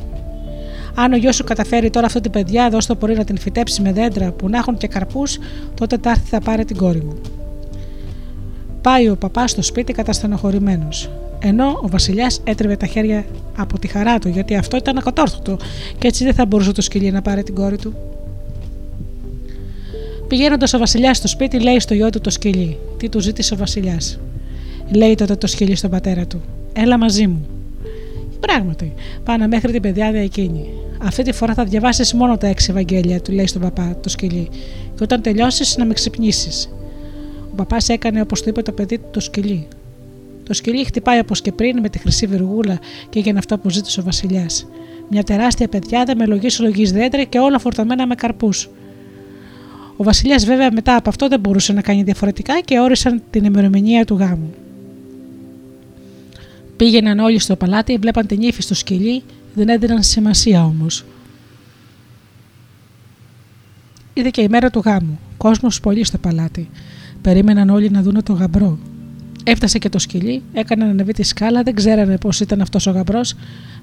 Αν 0.94 1.12
ο 1.12 1.16
γιος 1.16 1.34
σου 1.34 1.44
καταφέρει 1.44 1.90
τώρα 1.90 2.06
αυτή 2.06 2.20
την 2.20 2.30
παιδιά 2.30 2.64
εδώ 2.64 2.80
στο 2.80 2.96
πορεί 2.96 3.14
να 3.14 3.24
την 3.24 3.38
φυτέψει 3.38 3.82
με 3.82 3.92
δέντρα 3.92 4.32
που 4.32 4.48
να 4.48 4.58
έχουν 4.58 4.76
και 4.76 4.86
καρπούς, 4.86 5.38
τότε 5.74 5.98
τα 5.98 6.16
θα 6.24 6.40
πάρει 6.40 6.64
την 6.64 6.76
κόρη 6.76 7.00
μου. 7.00 7.20
Πάει 8.82 9.08
ο 9.08 9.16
παπάς 9.16 9.50
στο 9.50 9.62
σπίτι 9.62 9.92
καταστενοχωρημένος. 9.92 11.10
Ενώ 11.38 11.80
ο 11.82 11.88
Βασιλιάς 11.88 12.40
έτρεβε 12.44 12.76
τα 12.76 12.86
χέρια 12.86 13.24
από 13.56 13.78
τη 13.78 13.86
χαρά 13.86 14.18
του, 14.18 14.28
γιατί 14.28 14.56
αυτό 14.56 14.76
ήταν 14.76 14.98
ακατόρθωτο 14.98 15.56
και 15.98 16.06
έτσι 16.06 16.24
δεν 16.24 16.34
θα 16.34 16.46
μπορούσε 16.46 16.72
το 16.72 16.82
σκυλί 16.82 17.10
να 17.10 17.22
πάρει 17.22 17.42
την 17.42 17.54
κόρη 17.54 17.76
του. 17.76 17.94
Πηγαίνοντας 20.28 20.72
ο 20.74 20.78
Βασιλιάς 20.78 21.16
στο 21.16 21.28
σπίτι, 21.28 21.60
λέει 21.60 21.80
στο 21.80 21.94
γιο 21.94 22.10
του 22.10 22.20
το 22.20 22.30
σκυλί. 22.30 22.78
Τι 22.96 23.08
του 23.08 23.20
ζήτησε 23.20 23.54
ο 23.54 23.56
Βασιλιάς; 23.56 24.18
Λέει 24.92 25.14
τότε 25.14 25.36
το 25.36 25.46
σκυλί 25.46 25.74
στον 25.74 25.90
πατέρα 25.90 26.26
του. 26.26 26.42
Έλα 26.72 26.98
μαζί 26.98 27.26
μου. 27.26 27.46
Πράγματι, 28.40 28.94
πάνε 29.24 29.46
μέχρι 29.46 29.72
την 29.72 29.82
παιδιάδα 29.82 30.18
εκείνη. 30.18 30.68
Αυτή 31.02 31.22
τη 31.22 31.32
φορά 31.32 31.54
θα 31.54 31.64
διαβάσεις 31.64 32.14
μόνο 32.14 32.36
τα 32.36 32.46
έξι 32.46 32.70
Ευαγγέλια, 32.70 33.20
του 33.20 33.32
λέει 33.32 33.46
στον 33.46 33.62
παπά 33.62 33.96
το 34.02 34.08
σκυλί. 34.08 34.48
Και 34.94 35.02
όταν 35.02 35.22
τελειώσεις, 35.22 35.76
να 35.76 35.84
με 35.84 35.92
ξυπνήσεις. 35.92 36.68
Ο 37.52 37.54
παπάς 37.54 37.88
έκανε 37.88 38.20
όπω 38.20 38.34
του 38.34 38.48
είπε 38.48 38.62
το 38.62 38.72
παιδί 38.72 38.98
του 38.98 39.08
το 39.10 39.20
σκυλί. 39.20 39.68
Το 40.44 40.52
σκυλί 40.52 40.84
χτυπάει 40.84 41.18
όπως 41.18 41.40
και 41.40 41.52
πριν 41.52 41.80
με 41.80 41.88
τη 41.88 41.98
χρυσή 41.98 42.26
βεργούλα 42.26 42.78
και 43.08 43.18
έγινε 43.18 43.38
αυτό 43.38 43.58
που 43.58 43.70
ζήτησε 43.70 44.00
ο 44.00 44.02
Βασιλιάς. 44.02 44.66
Μια 45.10 45.22
τεράστια 45.22 45.68
παιδιάδα 45.68 46.16
με 46.16 46.26
λογής 46.26 46.54
συλλογή 46.54 46.84
δέντρα 46.84 47.24
και 47.24 47.38
όλα 47.38 47.58
φορτωμένα 47.58 48.06
με 48.06 48.14
καρπούς. 48.14 48.68
Ο 49.96 50.02
Βασιλιάς, 50.02 50.44
βέβαια, 50.44 50.72
μετά 50.72 50.96
από 50.96 51.08
αυτό 51.08 51.28
δεν 51.28 51.40
μπορούσε 51.40 51.72
να 51.72 51.80
κάνει 51.80 52.02
διαφορετικά 52.02 52.60
και 52.60 52.80
όρισαν 52.80 53.22
την 53.30 53.44
ημερομηνία 53.44 54.04
του 54.04 54.16
γάμου. 54.16 54.54
Πήγαιναν 56.76 57.18
όλοι 57.18 57.38
στο 57.38 57.56
παλάτι, 57.56 57.96
βλέπαν 57.96 58.26
την 58.26 58.42
ύφη 58.42 58.62
στο 58.62 58.74
σκυλί, 58.74 59.22
δεν 59.54 59.68
έδιναν 59.68 60.02
σημασία 60.02 60.64
όμως. 60.64 61.04
Είδε 64.14 64.30
και 64.30 64.42
η 64.42 64.48
μέρα 64.48 64.70
του 64.70 64.82
γάμου. 64.84 65.18
Κόσμος 65.36 65.80
πολύ 65.80 66.04
στο 66.04 66.18
παλάτι. 66.18 66.70
Περίμεναν 67.22 67.70
όλοι 67.70 67.90
να 67.90 68.02
δουν 68.02 68.22
τον 68.22 68.36
γαμπρό. 68.36 68.78
Έφτασε 69.44 69.78
και 69.78 69.88
το 69.88 69.98
σκυλί, 69.98 70.42
έκανε 70.52 70.84
να 70.84 70.90
ανεβεί 70.90 71.12
τη 71.12 71.22
σκάλα, 71.22 71.62
δεν 71.62 71.74
ξέρανε 71.74 72.18
πώς 72.18 72.40
ήταν 72.40 72.60
αυτός 72.60 72.86
ο 72.86 72.90
γαμπρός. 72.90 73.34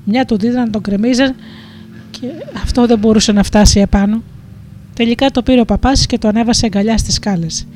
Μια 0.04 0.26
του 0.26 0.38
δίδαν, 0.38 0.72
τον 0.72 0.82
κρεμίζαν 0.82 1.36
και 2.12 2.28
αυτό 2.56 2.86
δεν 2.86 3.00
μπορούσε 3.00 3.32
να 3.32 3.44
φτάσει 3.44 3.80
επάνω. 3.80 4.24
Τελικά 4.94 5.32
το 5.32 5.42
πήρε 5.44 5.62
ο 5.62 5.66
παπάς 5.66 6.06
και 6.06 6.18
το 6.18 6.28
ανέβασε 6.28 6.66
αγκαλιά 6.66 6.98
στις 6.98 7.14
σκάλες. 7.14 7.68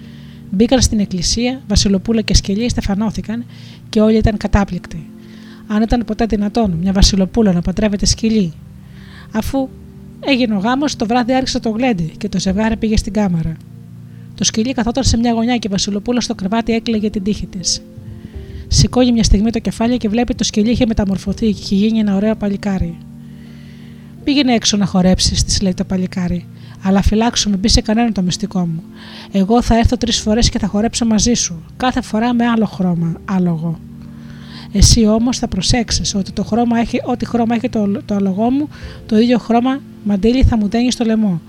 Μπήκαν 0.50 0.82
στην 0.82 1.00
εκκλησία, 1.00 1.62
Βασιλοπούλα 1.68 2.22
και 2.22 2.34
σκυλί 2.34 2.70
στεφανώθηκαν 2.70 3.46
και 3.90 4.02
όλοι 4.02 4.18
ήταν 4.18 4.38
κατάπληκτοι. 4.38 5.10
Αν 5.68 5.82
ήταν 5.82 6.04
ποτέ 6.06 6.26
δυνατόν 6.26 6.78
μια 6.82 6.92
Βασιλοπούλα 6.92 7.54
να 7.54 7.62
παντρεύεται 7.62 8.06
σκυλί. 8.06 8.54
Αφού 9.32 9.70
έγινε 10.20 10.56
ο 10.56 10.58
γάμος, 10.58 10.96
το 10.96 11.06
βράδυ 11.06 11.34
άρχισε 11.34 11.60
το 11.60 11.70
γλέντι 11.70 12.14
και 12.18 12.30
το 12.30 12.40
ζευγάρι 12.40 12.78
πήγε 12.78 12.98
στην 12.98 13.14
κάμαρα. 13.14 13.58
Το 14.36 14.44
σκυλί 14.44 14.74
καθόταν 14.74 15.04
σε 15.04 15.18
μια 15.18 15.32
γωνιά 15.32 15.58
και 15.58 15.68
η 15.68 15.72
Βασιλοπούλα 15.72 16.22
στο 16.22 16.36
κρεβάτι 16.36 16.74
έκλαιγε 16.74 17.10
την 17.10 17.24
τύχη 17.24 17.46
της. 17.46 17.82
Σηκώνει 18.68 19.12
μια 19.12 19.24
στιγμή 19.24 19.52
το 19.52 19.60
κεφάλι 19.60 19.98
και 19.98 20.10
βλέπει 20.10 20.36
το 20.36 20.44
σκυλί 20.44 20.72
είχε 20.72 20.86
μεταμορφωθεί 20.86 21.52
και 21.52 21.60
είχε 21.62 21.76
γίνει 21.76 22.00
ένα 22.00 22.16
ωραίο 22.16 22.36
παλικάρι. 22.36 22.98
Πήγαινε 24.24 24.54
έξω 24.54 24.78
να 24.78 24.86
χορέψεις, 24.86 25.44
της 25.44 25.62
λέει 25.62 25.74
το 25.74 25.84
παλικάρι. 25.84 26.46
Αλλά 26.84 27.02
φυλάξου, 27.02 27.50
μην 27.50 27.60
μπει 27.60 27.68
σε 27.68 27.82
κανένα 27.82 28.12
το 28.12 28.22
μυστικό 28.22 28.60
μου. 28.60 28.84
Εγώ 29.32 29.62
θα 29.62 29.78
έρθω 29.78 29.98
τρεις 29.98 30.20
φορές 30.20 30.50
και 30.50 30.60
θα 30.60 30.68
χορέψω 30.68 31.06
μαζί 31.06 31.34
σου. 31.34 31.64
Κάθε 31.78 32.02
φορά 32.02 32.34
με 32.34 32.46
άλλο 32.46 32.66
χρώμα, 32.66 33.16
άλογο. 33.26 33.80
Εσύ 34.78 35.08
όμως 35.08 35.38
θα 35.38 35.48
προσέξεις 35.48 36.16
ότι 36.16 36.32
το 36.32 36.44
χρώμα 36.44 36.80
έχει, 36.80 37.02
ό,τι 37.06 37.26
χρώμα 37.26 37.56
έχει 37.56 37.70
το, 37.70 38.02
το 38.06 38.16
άλογό 38.16 38.50
μου, 38.50 38.70
το 39.06 39.18
ίδιο 39.18 39.38
χρώμα 39.38 39.82
μαντίλι 40.04 40.44
θα 40.44 40.58
μου 40.58 40.68
δένει 40.68 40.92
στο 40.92 41.06
λαιμό. 41.06 41.42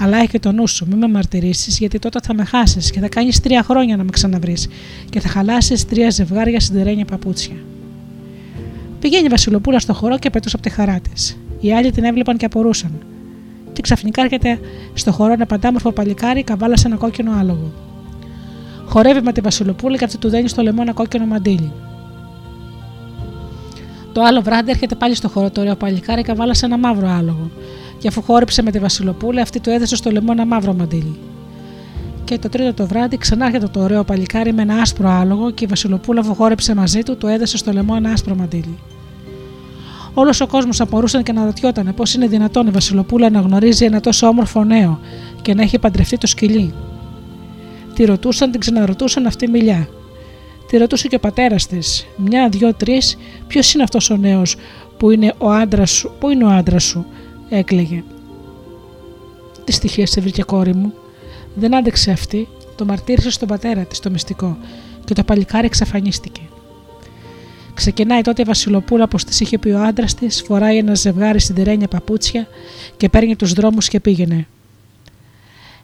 Αλλά 0.00 0.18
έχει 0.18 0.38
το 0.38 0.52
νου 0.52 0.66
σου, 0.66 0.86
μην 0.88 0.98
με 0.98 1.08
μαρτυρήσεις, 1.08 1.78
γιατί 1.78 1.98
τότε 1.98 2.18
θα 2.22 2.34
με 2.34 2.44
χάσεις 2.44 2.90
και 2.90 3.00
θα 3.00 3.08
κάνεις 3.08 3.40
τρία 3.40 3.62
χρόνια 3.62 3.96
να 3.96 4.04
με 4.04 4.10
ξαναβρεις 4.10 4.68
και 5.10 5.20
θα 5.20 5.28
χαλάσεις 5.28 5.86
τρία 5.86 6.10
ζευγάρια 6.10 6.60
σιδερένια 6.60 7.04
παπούτσια. 7.04 7.56
Πηγαίνει 9.00 9.24
η 9.24 9.28
Βασιλοπούλα 9.28 9.78
στο 9.78 9.94
χώρο 9.94 10.18
και 10.18 10.30
πετούσε 10.30 10.56
από 10.56 10.68
τη 10.68 10.74
χαρά 10.74 11.00
της. 11.12 11.38
Οι 11.60 11.74
άλλοι 11.74 11.90
την 11.90 12.04
έβλεπαν 12.04 12.36
και 12.36 12.44
απορούσαν 12.44 12.92
και 13.72 13.82
ξαφνικά 13.82 14.22
έρχεται 14.22 14.60
στο 14.94 15.12
χώρο 15.12 15.32
ένα 15.32 15.46
παντάμορφο 15.46 15.92
παλικάρι 15.92 16.42
καβάλα 16.42 16.76
σε 16.76 16.86
ένα 16.86 16.96
κόκκινο 16.96 17.32
άλογο. 17.38 17.72
Χορεύει 18.86 19.20
με 19.22 19.32
τη 19.32 19.40
Βασιλοπούλη 19.40 19.98
και 19.98 20.04
αυτή 20.04 20.18
του 20.18 20.28
δένει 20.28 20.48
στο 20.48 20.62
λαιμό 20.62 20.78
ένα 20.82 20.92
κόκκινο 20.92 21.26
μαντίλι. 21.26 21.72
Το 24.18 24.24
άλλο 24.24 24.40
βράδυ 24.40 24.70
έρχεται 24.70 24.94
πάλι 24.94 25.14
στο 25.14 25.28
χώρο 25.28 25.50
το 25.50 25.60
ωραίο 25.60 25.74
παλικάρι 25.74 26.22
καβάλα 26.22 26.54
σε 26.54 26.66
ένα 26.66 26.78
μαύρο 26.78 27.08
άλογο. 27.08 27.50
Και 27.98 28.08
αφού 28.08 28.22
χόρεψε 28.22 28.62
με 28.62 28.70
τη 28.70 28.78
Βασιλοπούλη, 28.78 29.40
αυτή 29.40 29.60
του 29.60 29.70
έδεσε 29.70 29.96
στο 29.96 30.10
λαιμό 30.10 30.28
ένα 30.30 30.46
μαύρο 30.46 30.74
μαντίλι. 30.74 31.18
Και 32.24 32.38
το 32.38 32.48
τρίτο 32.48 32.74
το 32.74 32.86
βράδυ 32.86 33.16
ξανά 33.16 33.46
έρχεται 33.46 33.68
το 33.68 33.80
ωραίο 33.80 34.04
παλικάρι 34.04 34.52
με 34.52 34.62
ένα 34.62 34.74
άσπρο 34.74 35.08
άλογο 35.08 35.50
και 35.50 35.64
η 35.64 35.66
Βασιλοπούλα 35.66 36.20
αφού 36.20 36.34
χόρεψε 36.34 36.74
μαζί 36.74 37.02
του, 37.02 37.16
του 37.16 37.26
έδεσε 37.26 37.56
στο 37.56 37.72
λαιμό 37.72 37.94
ένα 37.96 38.10
άσπρο 38.10 38.34
μαντίλι. 38.34 38.78
Όλος 40.14 40.40
ο 40.40 40.46
κόσμος 40.46 40.80
απορούσαν 40.80 41.22
και 41.22 41.30
αναρωτιόταν 41.30 41.92
πώς 41.96 42.14
είναι 42.14 42.26
δυνατόν 42.26 42.66
η 42.66 42.70
Βασιλοπούλα 42.70 43.30
να 43.30 43.40
γνωρίζει 43.40 43.84
ένα 43.84 44.00
τόσο 44.00 44.26
όμορφο 44.26 44.64
νέο 44.64 45.00
και 45.42 45.54
να 45.54 45.62
έχει 45.62 45.78
παντρευτεί 45.78 46.18
το 46.18 46.26
σκυλί. 46.26 46.74
Τη 47.94 48.04
ρωτούσαν, 48.04 48.50
την 48.50 48.60
ξαναρωτούσαν 48.60 49.26
αυτή 49.26 49.48
μιλιά. 49.48 49.88
Τη 50.68 50.76
ρωτούσε 50.76 51.08
και 51.08 51.16
ο 51.16 51.18
πατέρας 51.18 51.66
της, 51.66 52.06
μια, 52.16 52.48
δυο, 52.48 52.74
τρεις, 52.74 53.16
ποιος 53.46 53.74
είναι 53.74 53.82
αυτός 53.82 54.10
ο 54.10 54.16
νέος 54.16 54.56
που 54.96 55.10
είναι 55.10 55.34
ο 55.38 55.50
άντρας 55.50 55.90
σου, 55.90 56.12
πού 56.18 56.30
είναι 56.30 56.44
ο 56.44 56.48
άντρας 56.48 56.84
σου, 56.84 57.06
έκλαιγε. 57.48 58.02
Τι 59.64 59.72
στοιχεία 59.72 60.06
σε 60.06 60.20
βρήκε 60.20 60.42
κόρη 60.42 60.74
μου; 60.74 60.92
Δεν 61.54 61.76
άντεξε 61.76 62.10
αυτή, 62.10 62.48
το 62.76 62.84
μαρτύρησε 62.84 63.30
στον 63.30 63.48
πατέρα 63.48 63.84
της 63.84 63.98
το 63.98 64.10
μυστικό 64.10 64.56
και 65.04 65.14
το 65.14 65.24
παλικάρι 65.24 65.66
εξαφανίστηκε. 65.66 66.40
Ξεκινάει 67.74 68.20
τότε 68.20 68.42
η 68.42 68.44
Βασιλοπούλα, 68.44 69.04
όπως 69.04 69.24
της 69.24 69.40
είχε 69.40 69.58
πει 69.58 69.68
ο 69.68 69.82
άντρας 69.82 70.14
της, 70.14 70.42
φοράει 70.42 70.76
ένα 70.76 70.94
ζευγάρι 70.94 71.40
σιδερένια 71.40 71.88
παπούτσια 71.88 72.46
και 72.96 73.08
παίρνει 73.08 73.36
τους 73.36 73.52
δρόμους 73.52 73.88
και 73.88 74.00
πήγαινε. 74.00 74.46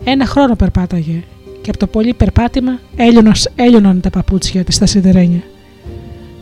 Ένα 0.04 0.26
χρόνο 0.26 0.56
περπάταγε 0.56 1.22
και 1.64 1.70
από 1.70 1.78
το 1.78 1.86
πολύ 1.86 2.14
περπάτημα 2.14 2.80
έλειωναν 3.56 4.00
τα 4.00 4.10
παπούτσια 4.10 4.64
της 4.64 4.74
στα 4.74 4.86
σιδερένια. 4.86 5.42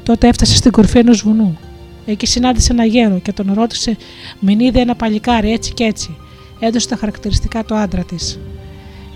Τότε 0.02 0.28
έφτασε 0.28 0.56
στην 0.56 0.70
κορφή 0.70 0.98
ενός 0.98 1.22
βουνού. 1.22 1.58
Εκεί 2.06 2.26
συνάντησε 2.26 2.72
ένα 2.72 2.84
γέρο 2.84 3.18
και 3.18 3.32
τον 3.32 3.52
ρώτησε: 3.54 3.96
Μην 4.40 4.60
είδε 4.60 4.80
ένα 4.80 4.94
παλικάρι 4.94 5.52
έτσι 5.52 5.72
και 5.72 5.84
έτσι; 5.84 6.16
Έδωσε 6.60 6.88
τα 6.88 6.96
χαρακτηριστικά 6.96 7.64
του 7.64 7.74
άντρα 7.74 8.04
της. 8.04 8.38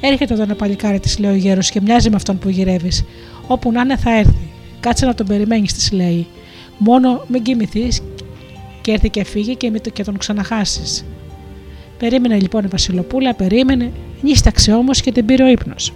Έρχεται 0.01 0.35
εδώ 0.35 0.43
ένα 0.43 0.55
παλικάρι, 0.55 1.01
της 1.01 1.19
λέει 1.19 1.31
ο 1.31 1.35
γέρος, 1.35 1.71
και 1.71 1.81
μοιάζει 1.81 2.11
με 2.11 2.17
αυτόν 2.17 2.39
που 2.39 2.49
γυρεύεις. 2.49 3.05
Όπου 3.47 3.73
να 3.73 3.81
είναι 3.81 3.97
θα 3.97 4.19
έρθει. 4.19 4.51
Κάτσε 4.81 5.07
να 5.07 5.15
τον 5.15 5.27
περιμένεις, 5.27 5.73
της 5.73 5.93
λέει. 5.93 6.27
Μόνο 6.79 7.25
μην 7.29 7.43
κοιμηθείς 7.43 8.03
και 8.81 8.93
έρθει 8.93 9.11
και 9.11 9.25
φύγει 9.25 9.57
και, 9.57 9.71
και 9.93 10.05
τον 10.05 10.19
ξαναχάσεις. 10.19 11.05
Περίμενε 11.99 12.39
λοιπόν 12.39 12.65
η 12.65 12.69
Βασιλοπούλα, 12.69 13.35
περίμενε, 13.35 13.93
νύσταξε 14.23 14.73
όμως 14.73 15.01
και 15.01 15.13
την 15.13 15.27
πήρε 15.27 15.43
ο 15.43 15.49
ύπνος. 15.49 15.93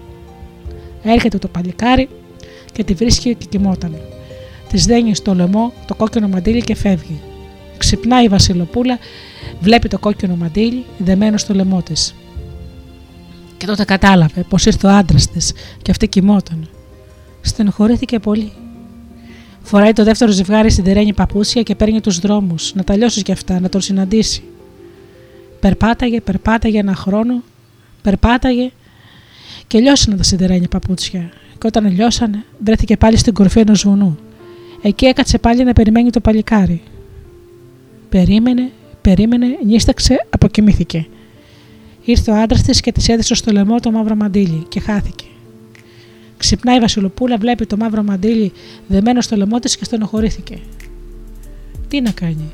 Έρχεται 1.03 1.39
το 1.39 1.49
παλικάρι 1.49 2.09
και 2.73 2.85
τη 2.85 2.95
βρίσκει 2.95 3.35
και 3.35 3.47
κοιμόταν. 3.49 3.97
Της 4.69 4.87
δένει 4.87 5.15
στο 5.15 5.35
λαιμό 5.35 5.73
το 5.87 5.95
κόκκινο 5.95 6.29
μαντίλι 6.29 6.61
και 6.61 6.75
φεύγει. 6.75 7.21
Ξυπνάει 7.79 8.25
η 8.25 8.29
Βασιλοπούλα, 8.29 8.99
βλέπει 9.61 9.89
το 9.89 9.99
κόκκινο 9.99 10.37
μαντίλι 10.37 10.85
δεμένο 10.99 11.37
στο 11.37 11.55
λαιμό 11.55 11.83
της. 11.83 12.15
Και 13.57 13.67
τότε 13.67 13.85
κατάλαβε 13.85 14.45
πως 14.49 14.67
ήρθε 14.67 14.87
ο 14.87 14.91
άντρας 14.91 15.31
της 15.31 15.53
και 15.83 15.91
αυτή 15.91 16.09
κοιμόταν. 16.09 16.69
Στενοχωρήθηκε 17.41 18.19
πολύ. 18.19 18.53
Φοράει 19.63 19.93
το 19.93 20.05
δεύτερο 20.05 20.31
ζευγάρι 20.31 20.71
σιδερένη 20.71 21.15
παπούσια 21.15 21.63
και 21.63 21.75
παίρνει 21.75 22.01
τους 22.01 22.19
δρόμους, 22.19 22.75
να 22.75 22.85
τα 22.85 22.97
λιώσεις 22.97 23.23
κι 23.23 23.33
αυτά, 23.33 23.61
να 23.61 23.69
τον 23.69 23.81
συναντήσει. 23.81 24.43
Περπάταγε, 25.61 26.21
περπάταγε 26.21 26.79
ένα 26.79 26.95
χρόνο, 26.95 27.43
περπάταγε 28.03 28.71
και 29.67 29.79
λιώσανε 29.79 30.17
τα 30.17 30.23
σιδερένια 30.23 30.69
παπούτσια. 30.69 31.31
Και 31.59 31.67
όταν 31.67 31.93
λιώσανε, 31.93 32.45
βρέθηκε 32.65 32.97
πάλι 32.97 33.17
στην 33.17 33.33
κορφή 33.35 33.61
ενός 33.61 33.83
βουνού. 33.83 34.19
Εκεί 34.83 35.07
έκατσε 35.07 35.39
πάλι 35.39 35.65
να 35.65 35.73
περιμένει 35.73 36.11
το 36.11 36.21
παλικάρι. 36.21 36.83
Περίμενε, 38.09 38.71
περίμενε, 39.01 39.47
νύσταξε, 39.67 40.27
αποκοιμήθηκε. 40.31 41.07
Ήρθε 42.05 42.31
ο 42.31 42.35
άντρας 42.37 42.63
της 42.63 42.81
και 42.81 42.93
της 42.93 43.09
έδεσε 43.09 43.35
στο 43.35 43.53
λαιμό 43.53 43.81
το 43.81 43.91
μαύρο 43.91 44.15
μαντίλι 44.15 44.65
και 44.69 44.81
χάθηκε. 44.81 45.25
Ξυπνάει 46.37 46.77
η 46.77 46.81
Βασιλοπούλα, 46.81 47.37
βλέπει 47.37 47.67
το 47.67 47.77
μαύρο 47.77 48.03
μαντίλι 48.03 48.53
δεμένο 48.87 49.21
στο 49.21 49.37
λαιμό 49.37 49.59
της 49.59 49.77
και 49.77 49.85
στενοχωρήθηκε. 49.85 50.59
Τι 51.89 52.01
να 52.01 52.11
κάνει; 52.11 52.53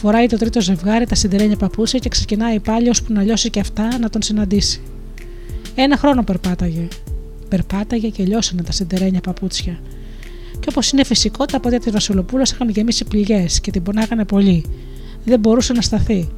Φοράει 0.00 0.26
το 0.26 0.36
τρίτο 0.36 0.60
ζευγάρι 0.60 1.06
τα 1.06 1.14
σιδερένια 1.14 1.56
παπούσια 1.56 1.98
και 1.98 2.08
ξεκινάει 2.08 2.60
πάλι 2.60 2.88
ώσπου 2.88 3.12
να 3.12 3.22
λιώσει 3.22 3.50
και 3.50 3.60
αυτά 3.60 3.98
να 3.98 4.10
τον 4.10 4.22
συναντήσει. 4.22 4.80
Ένα 5.74 5.96
χρόνο 5.96 6.22
περπάταγε. 6.22 6.88
Περπάταγε 7.48 8.08
και 8.08 8.22
λιώσανε 8.22 8.62
τα 8.62 8.72
σιδερένια 8.72 9.20
παπούτσια. 9.20 9.78
Και 10.60 10.66
όπως 10.70 10.92
είναι 10.92 11.04
φυσικό, 11.04 11.44
τα 11.44 11.60
πόδια 11.60 11.80
της 11.80 11.92
Βασιλοπούλας 11.92 12.50
είχαν 12.50 12.68
γεμίσει 12.68 13.04
πληγές 13.04 13.60
και 13.60 13.70
την 13.70 13.82
πονάγανε 13.82 14.24
πολύ. 14.24 14.64
Δεν 15.24 15.40
μπορούσε 15.40 15.72
να 15.72 15.80
σταθεί. 15.80 16.28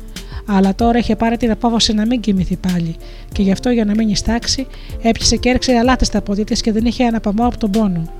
Αλλά 0.46 0.74
τώρα 0.74 0.98
είχε 0.98 1.16
πάρει 1.16 1.36
την 1.36 1.50
απόφαση 1.50 1.92
να 1.92 2.06
μην 2.06 2.20
κοιμηθεί 2.20 2.56
πάλι, 2.56 2.96
και 3.32 3.42
γι' 3.42 3.52
αυτό 3.52 3.70
για 3.70 3.84
να 3.84 3.94
μείνει 3.94 4.16
στάξη 4.16 4.66
έπιασε 5.02 5.36
και 5.36 5.48
έριξε 5.48 5.72
αλάτι 5.72 6.04
στα 6.04 6.20
πόδια 6.20 6.44
της 6.44 6.60
και 6.60 6.72
δεν 6.72 6.84
είχε 6.84 7.04
αναπαμό 7.04 7.46
από 7.46 7.58
τον 7.58 7.70
πόνο. 7.70 8.12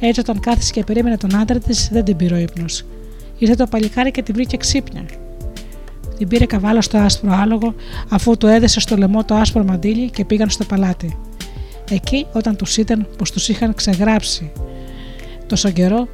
Έτσι, 0.00 0.20
όταν 0.20 0.40
κάθισε 0.40 0.72
και 0.72 0.84
περίμενε 0.84 1.16
τον 1.16 1.36
άντρα 1.36 1.58
της, 1.58 1.88
δεν 1.92 2.04
την 2.04 2.16
πήρε 2.16 2.34
ο 2.34 2.38
ύπνος. 2.38 2.84
Ήρθε 3.38 3.54
το 3.54 3.66
παλικάρι 3.66 4.10
και 4.10 4.22
την 4.22 4.34
βρήκε 4.34 4.56
ξύπνια. 4.56 5.04
Την 6.18 6.28
πήρε 6.28 6.46
καβάλα 6.46 6.80
στο 6.80 6.98
άσπρο 6.98 7.32
άλογο, 7.32 7.74
αφού 8.08 8.36
του 8.36 8.46
έδεσε 8.46 8.80
στο 8.80 8.96
λαιμό 8.96 9.24
το 9.24 9.34
άσπρο 9.34 9.64
μαντίλι 9.64 10.10
και 10.10 10.24
πήγαν 10.24 10.50
στο 10.50 10.64
παλάτι. 10.64 11.18
Εκεί, 11.90 12.26
όταν 12.32 12.56
τους 12.56 12.76
ήταν 12.76 13.08
πως 13.18 13.30
τους 13.30 13.48
είχαν 13.48 13.74
ξεγράψει 13.74 14.52
τόσο 15.46 15.70
καιρό, 15.70 16.08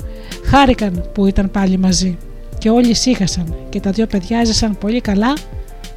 χάρηκαν 0.45 1.11
που 1.15 1.27
ήταν 1.27 1.51
πάλι 1.51 1.79
μαζί 1.79 2.19
και 2.59 2.71
όλοι 2.71 2.89
ησύχασαν 2.89 3.55
και 3.69 3.81
τα 3.81 3.91
δύο 3.91 4.07
παιδιά 4.07 4.39
έζησαν 4.39 4.79
πολύ 4.79 5.01
καλά 5.01 5.33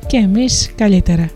και 0.07 0.17
εμείς 0.17 0.71
καλύτερα. 0.75 1.29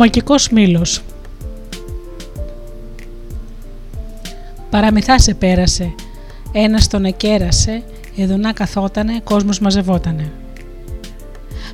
Μαγικός 0.00 0.48
μήλος 0.48 1.02
Παραμυθά 4.70 5.18
σε 5.18 5.34
πέρασε, 5.34 5.94
ένας 6.52 6.88
τον 6.88 7.04
εκέρασε, 7.04 7.82
να 8.38 8.52
καθότανε, 8.52 9.20
κόσμος 9.24 9.58
μαζευότανε. 9.58 10.32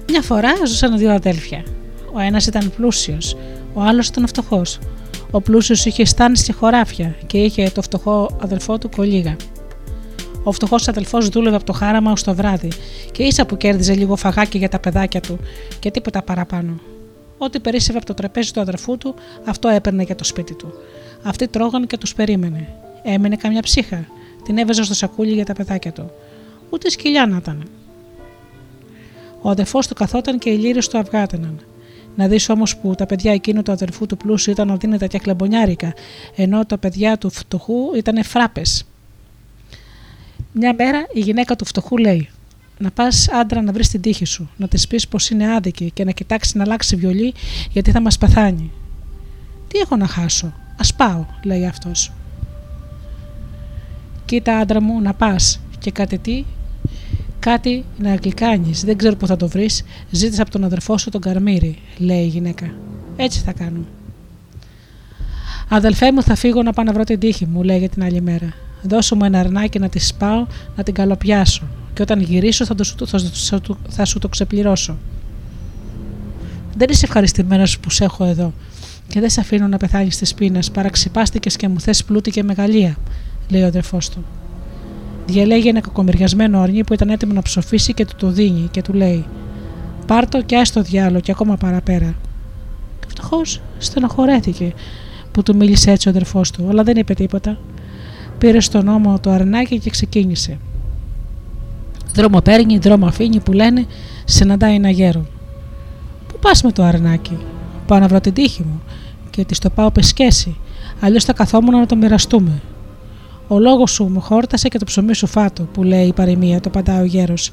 Μια 0.08 0.22
φορά 0.22 0.52
ζούσαν 0.66 0.98
δύο 0.98 1.12
αδέλφια. 1.12 1.64
Ο 2.12 2.18
ένας 2.20 2.46
ήταν 2.46 2.72
πλούσιος, 2.76 3.36
ο 3.74 3.80
άλλος 3.80 4.08
ήταν 4.08 4.26
φτωχός. 4.26 4.78
Ο 5.30 5.40
πλούσιος 5.40 5.84
είχε 5.84 6.04
στάνεις 6.04 6.42
και 6.42 6.52
χωράφια 6.52 7.16
και 7.26 7.38
είχε 7.38 7.70
το 7.74 7.82
φτωχό 7.82 8.30
αδελφό 8.42 8.78
του 8.78 8.88
κολίγα. 8.96 9.36
Ο 10.42 10.52
φτωχός 10.52 10.88
αδελφός 10.88 11.28
δούλευε 11.28 11.56
από 11.56 11.64
το 11.64 11.72
χάραμα 11.72 12.12
ως 12.12 12.22
το 12.22 12.34
βράδυ 12.34 12.72
και 13.12 13.22
ίσα 13.22 13.46
που 13.46 13.56
κέρδιζε 13.56 13.94
λίγο 13.94 14.16
φαγάκι 14.16 14.58
για 14.58 14.68
τα 14.68 14.78
παιδάκια 14.78 15.20
του 15.20 15.38
και 15.78 15.90
τίποτα 15.90 16.22
παραπάνω. 16.22 16.80
Ό,τι 17.38 17.60
περίσσευε 17.60 17.98
από 17.98 18.06
το 18.06 18.14
τραπέζι 18.14 18.52
του 18.52 18.60
αδερφού 18.60 18.98
του, 18.98 19.14
αυτό 19.44 19.68
έπαιρνε 19.68 20.02
για 20.02 20.14
το 20.14 20.24
σπίτι 20.24 20.54
του. 20.54 20.72
Αυτοί 21.22 21.48
τρώγαν 21.48 21.86
και 21.86 21.96
τους 21.96 22.14
περίμενε. 22.14 22.68
Έμενε 23.02 23.36
καμιά 23.36 23.62
ψύχα. 23.62 24.06
Την 24.44 24.58
έβαζε 24.58 24.82
στο 24.82 24.94
σακούλι 24.94 25.32
για 25.32 25.44
τα 25.44 25.52
παιδάκια 25.52 25.92
του. 25.92 26.10
Ούτε 26.70 26.90
σκυλιά 26.90 27.26
να 27.26 27.36
ήταν. 27.36 27.68
Ο 29.42 29.50
αδερφός 29.50 29.86
του 29.86 29.94
καθόταν 29.94 30.38
και 30.38 30.50
οι 30.50 30.56
λύρες 30.56 30.88
του 30.88 30.98
αυγάτεναν. 30.98 31.60
Να 32.16 32.28
δεις 32.28 32.48
όμως 32.48 32.76
που 32.76 32.94
τα 32.94 33.06
παιδιά 33.06 33.32
εκείνου 33.32 33.62
του 33.62 33.72
αδερφού 33.72 34.06
του 34.06 34.16
πλούσιου 34.16 34.52
ήταν 34.52 34.70
αδύνατα 34.70 35.06
και 35.06 35.18
κλεμπονιάρικα, 35.18 35.94
ενώ 36.36 36.64
τα 36.66 36.78
παιδιά 36.78 37.18
του 37.18 37.30
φτωχού 37.30 37.94
ήταν 37.96 38.24
φράπες. 38.24 38.84
Μια 40.52 40.74
μέρα 40.74 41.06
η 41.12 41.20
γυναίκα 41.20 41.56
του 41.56 41.64
φτωχού 41.64 41.96
λέει: 41.96 42.28
να 42.78 42.90
πας 42.90 43.28
άντρα 43.28 43.62
να 43.62 43.72
βρεις 43.72 43.88
την 43.88 44.00
τύχη 44.00 44.24
σου, 44.24 44.50
να 44.56 44.68
της 44.68 44.86
πεις 44.86 45.08
πως 45.08 45.30
είναι 45.30 45.54
άδικη 45.54 45.90
και 45.90 46.04
να 46.04 46.10
κοιτάξει 46.10 46.56
να 46.56 46.62
αλλάξει 46.62 46.96
βιολί 46.96 47.34
γιατί 47.70 47.90
θα 47.90 48.00
μας 48.00 48.18
πεθάνει. 48.18 48.70
Τι 49.68 49.78
έχω 49.78 49.96
να 49.96 50.06
χάσω, 50.06 50.52
ας 50.76 50.94
πάω, 50.94 51.24
λέει 51.42 51.66
αυτός. 51.66 52.12
Κοίτα 54.24 54.58
άντρα 54.58 54.82
μου 54.82 55.00
να 55.00 55.14
πας 55.14 55.60
και 55.78 55.90
κάτι 55.90 56.18
τι, 56.18 56.44
κάτι 57.38 57.84
να 57.98 58.14
γλυκάνεις, 58.14 58.84
δεν 58.84 58.96
ξέρω 58.96 59.16
πού 59.16 59.26
θα 59.26 59.36
το 59.36 59.48
βρεις, 59.48 59.84
ζήτησε 60.10 60.42
από 60.42 60.50
τον 60.50 60.64
αδερφό 60.64 60.98
σου 60.98 61.10
τον 61.10 61.20
καρμύρι, 61.20 61.78
λέει 61.98 62.22
η 62.22 62.26
γυναίκα. 62.26 62.74
Έτσι 63.16 63.40
θα 63.40 63.52
κάνω. 63.52 63.84
Αδελφέ 65.68 66.12
μου, 66.12 66.22
θα 66.22 66.34
φύγω 66.34 66.62
να 66.62 66.72
πάω 66.72 66.84
να 66.84 66.92
βρω 66.92 67.04
την 67.04 67.18
τύχη 67.18 67.46
μου, 67.46 67.62
λέει 67.62 67.78
για 67.78 67.88
την 67.88 68.02
άλλη 68.02 68.20
μέρα. 68.20 68.52
Δώσω 68.82 69.16
μου 69.16 69.24
ένα 69.24 69.38
αρνάκι 69.38 69.78
να 69.78 69.88
της 69.88 70.06
σπάω, 70.06 70.46
να 70.76 70.82
την 70.82 70.94
καλοπιάσω. 70.94 71.62
Και 71.96 72.02
όταν 72.02 72.20
γυρίσω 72.20 72.64
θα, 72.64 72.74
το, 72.74 72.84
θα, 72.84 73.18
θα, 73.18 73.60
θα 73.88 74.04
σου 74.04 74.18
το 74.18 74.28
ξεπληρώσω. 74.28 74.96
Δεν 76.76 76.88
είσαι 76.90 77.04
ευχαριστημένος 77.04 77.78
που 77.78 77.90
σε 77.90 78.04
έχω 78.04 78.24
εδώ 78.24 78.52
και 79.08 79.20
δεν 79.20 79.30
σε 79.30 79.40
αφήνω 79.40 79.66
να 79.66 79.76
πεθάνεις 79.76 80.16
τη 80.16 80.34
πείνα. 80.34 80.62
Παραξυπάστηκες 80.72 81.56
και 81.56 81.68
μου 81.68 81.80
θες 81.80 82.04
πλούτη 82.04 82.30
και 82.30 82.42
μεγαλεία, 82.42 82.96
λέει 83.48 83.62
ο 83.62 83.66
αδερφός 83.66 84.08
του. 84.08 84.24
Διαλέγει 85.26 85.68
ένα 85.68 85.80
κακομεριασμένο 85.80 86.60
αρνί 86.60 86.84
που 86.84 86.94
ήταν 86.94 87.08
έτοιμο 87.08 87.32
να 87.32 87.42
ψοφήσει 87.42 87.94
και 87.94 88.04
του 88.04 88.14
το 88.16 88.30
δίνει 88.30 88.68
και 88.70 88.82
του 88.82 88.92
λέει: 88.92 89.24
Πάρτο 90.06 90.42
και 90.42 90.56
άστο 90.56 90.82
διάλογο 90.82 91.20
και 91.20 91.30
ακόμα 91.30 91.56
παραπέρα. 91.56 92.14
Και 93.00 93.06
φτωχό 93.08 93.40
στενοχωρέθηκε 93.78 94.72
που 95.32 95.42
του 95.42 95.56
μίλησε 95.56 95.90
έτσι 95.90 96.08
ο 96.08 96.10
αδερφός 96.10 96.50
του, 96.50 96.68
αλλά 96.68 96.82
δεν 96.82 96.96
είπε 96.96 97.14
τίποτα. 97.14 97.58
Πήρε 98.38 98.60
στον 98.60 98.88
ώμο 98.88 99.20
το 99.20 99.30
αρνάκι 99.30 99.78
και 99.78 99.90
ξεκίνησε. 99.90 100.58
Δρόμο 102.16 102.40
παίρνει, 102.40 102.78
δρόμο 102.78 103.06
αφήνει 103.06 103.40
που 103.40 103.52
λένε, 103.52 103.86
συναντάει 104.24 104.74
ένα 104.74 104.90
γέρο. 104.90 105.26
Πού 106.28 106.38
πας 106.40 106.62
με 106.62 106.72
το 106.72 106.82
αρνάκι, 106.82 107.38
Πάω 107.86 107.98
να 107.98 108.08
βρω 108.08 108.20
την 108.20 108.32
τύχη 108.32 108.62
μου 108.62 108.82
και 109.30 109.44
της 109.44 109.58
το 109.58 109.70
πάω 109.70 109.90
πεσκέσει, 109.90 110.56
αλλιώς 111.00 111.24
θα 111.24 111.32
καθόμουν 111.32 111.78
να 111.78 111.86
το 111.86 111.96
μοιραστούμε. 111.96 112.60
Ο 113.48 113.58
λόγος 113.58 113.90
σου 113.90 114.04
μου 114.04 114.20
χόρτασε 114.20 114.68
και 114.68 114.78
το 114.78 114.84
ψωμί 114.84 115.14
σου 115.14 115.26
φάτο, 115.26 115.62
που 115.62 115.82
λέει 115.82 116.06
η 116.06 116.12
παροιμία, 116.12 116.60
το 116.60 116.70
παντά 116.70 117.00
ο 117.00 117.04
γέρος. 117.04 117.52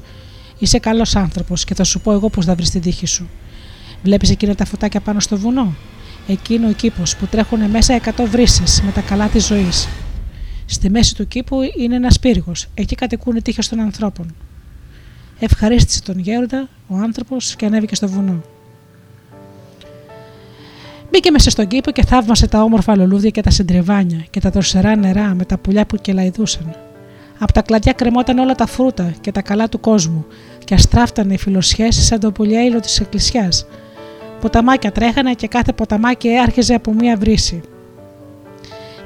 Είσαι 0.58 0.78
καλός 0.78 1.16
άνθρωπος 1.16 1.64
και 1.64 1.74
θα 1.74 1.84
σου 1.84 2.00
πω 2.00 2.12
εγώ 2.12 2.28
πώς 2.28 2.44
θα 2.44 2.54
βρεις 2.54 2.70
την 2.70 2.80
τύχη 2.80 3.06
σου. 3.06 3.28
Βλέπεις 4.02 4.30
εκείνα 4.30 4.54
τα 4.54 4.64
φωτάκια 4.64 5.00
πάνω 5.00 5.20
στο 5.20 5.36
βουνό; 5.36 5.74
Εκείνο 6.26 6.68
ο 6.68 6.72
κήπος 6.72 7.16
που 7.16 7.26
τρέχουν 7.26 7.70
μέσα 7.70 7.94
εκατό 7.94 8.26
βρύσες 8.26 8.82
με 8.84 8.90
τα 8.90 9.00
καλά 9.00 9.26
της 9.26 9.46
ζωής. 9.46 9.88
Στη 10.66 10.90
μέση 10.90 11.14
του 11.14 11.28
κήπου 11.28 11.56
είναι 11.78 11.94
ένας 11.94 12.18
πύργος. 12.18 12.66
Εκεί 12.74 12.94
κατοικούν 12.94 13.36
οι 13.36 13.42
τύχες 13.42 13.68
των 13.68 13.80
ανθρώπων. 13.80 14.34
Ευχαρίστησε 15.38 16.02
τον 16.02 16.18
γέροντα 16.18 16.68
ο 16.88 16.96
άνθρωπος 16.96 17.56
και 17.56 17.66
ανέβηκε 17.66 17.94
στο 17.94 18.08
βουνό. 18.08 18.42
Μπήκε 21.10 21.30
μέσα 21.30 21.50
στον 21.50 21.66
κήπο 21.66 21.90
και 21.90 22.04
θαύμασε 22.04 22.48
τα 22.48 22.62
όμορφα 22.62 22.96
λουλούδια 22.96 23.30
και 23.30 23.40
τα 23.40 23.50
συντριβάνια 23.50 24.24
και 24.30 24.40
τα 24.40 24.50
δροσερά 24.50 24.96
νερά 24.96 25.34
με 25.34 25.44
τα 25.44 25.58
πουλιά 25.58 25.86
που 25.86 25.96
κελαϊδούσαν. 25.96 26.76
Από 27.38 27.52
τα 27.52 27.62
κλαδιά 27.62 27.92
κρεμόταν 27.92 28.38
όλα 28.38 28.54
τα 28.54 28.66
φρούτα 28.66 29.12
και 29.20 29.32
τα 29.32 29.42
καλά 29.42 29.68
του 29.68 29.80
κόσμου 29.80 30.26
και 30.64 30.74
αστράφτανε 30.74 31.34
οι 31.34 31.38
φιλοσιέ 31.38 31.90
σαν 31.90 32.20
το 32.20 32.32
πουλιαίλο 32.32 32.80
της 32.80 33.00
εκκλησιάς. 33.00 33.66
Ποταμάκια 34.40 34.92
τρέχανε 34.92 35.32
και 35.32 35.48
κάθε 35.48 35.72
ποταμάκι 35.72 36.36
άρχιζε 36.38 36.74
από 36.74 36.92
μία 36.92 37.16
βρύση. 37.16 37.60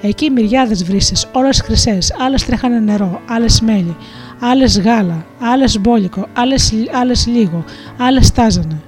Εκεί 0.00 0.30
μυριάδες 0.30 0.84
βρύσει, 0.84 1.26
όλες 1.32 1.60
χρυσές, 1.60 2.14
άλλες 2.20 2.44
τρέχανε 2.44 2.78
νερό, 2.78 3.20
άλλες 3.28 3.60
μέλι, 3.60 3.96
άλλες 4.41 4.80
γάλα, 4.80 5.26
άλλες 5.41 5.80
μπόλικο, 5.80 6.26
άλλες 6.93 7.26
λίγο, 7.26 7.64
άλλες 7.99 8.30
τάζανε. 8.30 8.80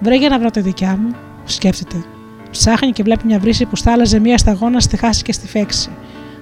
Βρέ 0.00 0.16
για 0.16 0.28
να 0.28 0.38
βρω 0.38 0.50
τη 0.50 0.60
δικιά 0.60 0.98
μου, 1.00 1.14
σκέφτεται. 1.44 2.04
Ψάχνει 2.50 2.92
και 2.92 3.02
βλέπει 3.02 3.26
μια 3.26 3.38
βρύση 3.38 3.64
που 3.64 3.76
στάλαζε 3.76 4.18
μία 4.18 4.38
σταγόνα 4.38 4.80
στη 4.80 4.96
χάση 4.96 5.22
και 5.22 5.32
στη 5.32 5.46
φέξη. 5.46 5.90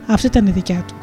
Αυτή 0.06 0.26
ήταν 0.26 0.46
η 0.46 0.50
δικιά 0.50 0.84
του. 0.88 0.94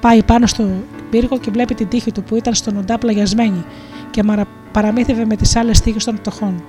Πάει 0.00 0.22
πάνω 0.22 0.46
στο 0.46 0.70
πύργο 1.10 1.38
και 1.38 1.50
βλέπει 1.50 1.74
την 1.74 1.88
τύχη 1.88 2.12
του 2.12 2.22
που 2.22 2.36
ήταν 2.36 2.54
στον 2.54 2.76
οντά 2.76 2.98
πλαγιασμένη 2.98 3.64
και 4.10 4.22
παραμύθευε 4.72 5.24
με 5.24 5.36
τις 5.36 5.56
άλλες 5.56 5.80
τύχες 5.80 6.04
των 6.04 6.14
πτωχών. 6.14 6.62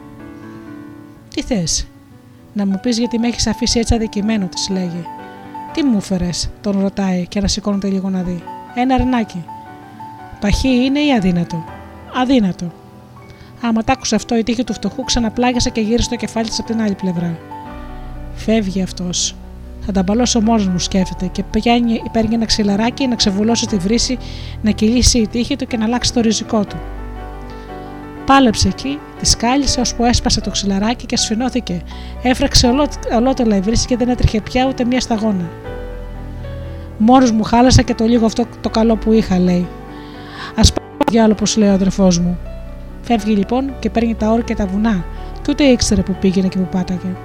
Τι 1.36 1.42
θες, 1.42 1.88
να 2.54 2.66
μου 2.66 2.80
πεις 2.82 2.98
γιατί 2.98 3.20
με 3.20 3.28
έχεις 3.28 3.48
αφήσει 3.48 3.80
έτσι 3.80 3.96
αδικημένο, 3.96 4.48
της 4.48 4.70
λέγει. 4.70 5.06
Τι 5.74 5.84
μου 5.84 5.98
έφερε, 5.98 6.30
τον 6.62 6.82
ρωτάει 6.82 7.28
και 7.28 7.40
ανασηκώνεται 7.40 7.88
λίγο 7.88 8.10
να 8.10 8.22
δει. 8.22 8.44
Ένα 8.76 8.96
αρνάκι. 8.96 9.46
Παχύ 10.44 10.68
είναι 10.68 11.00
ή 11.00 11.14
αδύνατο; 11.14 11.64
Αδύνατο. 12.22 12.72
Άμα 13.62 13.84
τ' 13.84 13.90
άκουσε 13.90 14.16
αυτό, 14.16 14.38
η 14.38 14.44
τύχη 14.44 14.64
του 14.64 14.74
φτωχού 14.74 15.04
ξαναπλάγιασε 15.04 15.70
και 15.70 15.82
γύρισε 15.82 16.10
το 16.10 16.16
κεφάλι 16.16 16.48
της 16.48 16.60
από 16.60 16.68
την 16.68 16.82
άλλη 16.82 16.94
πλευρά. 16.94 17.38
Φεύγει 18.36 18.82
αυτός. 18.82 19.36
Θα 19.86 19.92
τα 19.92 20.04
μπαλώσω 20.04 20.42
μόνος 20.42 20.68
μου, 20.68 20.80
σκέφτεται 20.80 21.28
και 21.28 21.44
πιάνει, 21.44 22.02
παίρνει 22.12 22.34
ένα 22.34 22.46
ξυλαράκι 22.46 23.08
να 23.08 23.16
ξεβουλώσει 23.16 23.66
τη 23.66 23.78
βρύση, 23.78 24.18
να 24.62 24.72
κυλήσει 24.72 25.18
η 25.18 25.28
τύχη 25.28 25.56
του 25.56 25.68
και 25.68 25.78
να 25.78 25.86
αλλάξει 25.86 26.14
το 26.14 26.22
ριζικό 26.22 26.66
του. 26.66 26.78
Πάλεψε 28.26 28.68
εκεί, 28.68 29.00
τη 29.20 29.26
σκάλισε 29.26 29.80
ώσπου 29.80 30.06
έσπασε 30.06 30.42
το 30.42 30.50
ξυλαράκι 30.50 31.06
και 31.06 31.18
σφινώθηκε. 31.18 31.82
Έφραξε 32.24 32.68
ολό, 32.68 32.88
ολότελα 33.16 33.56
η 33.56 33.62
βρύση 33.62 33.88
και 33.88 33.98
δεν 33.98 34.10
έτρεχε 34.10 34.42
πια 34.42 34.68
ούτε 34.68 34.86
μία 34.86 35.00
σταγόνα. 35.00 35.50
Μόνος 36.98 37.32
μου 37.32 37.44
χάλασα 37.44 37.82
και 37.82 37.94
το 37.94 38.06
λίγο 38.06 38.26
αυτό 38.26 38.46
το 38.62 38.70
καλό 38.70 38.96
που 38.96 39.12
είχα, 39.12 39.40
λέει. 39.40 39.68
Α 40.56 40.62
πάω 40.62 41.08
διάλογο, 41.10 41.34
όπως 41.34 41.58
λέει 41.58 41.70
ο 41.70 41.74
αδερφός 41.74 42.20
μου. 42.20 42.38
Φεύγει 43.02 43.36
λοιπόν 43.36 43.74
και 43.80 43.90
παίρνει 43.90 44.16
τα 44.16 44.30
όρια 44.30 44.44
και 44.44 44.56
τα 44.56 44.66
βουνά, 44.66 45.06
και 45.42 45.52
ούτε 45.52 45.64
ήξερε 45.64 46.02
που 46.02 46.16
πήγαινε 46.20 46.48
και 46.48 46.58
που 46.58 46.68
πάταγε. 46.72 47.16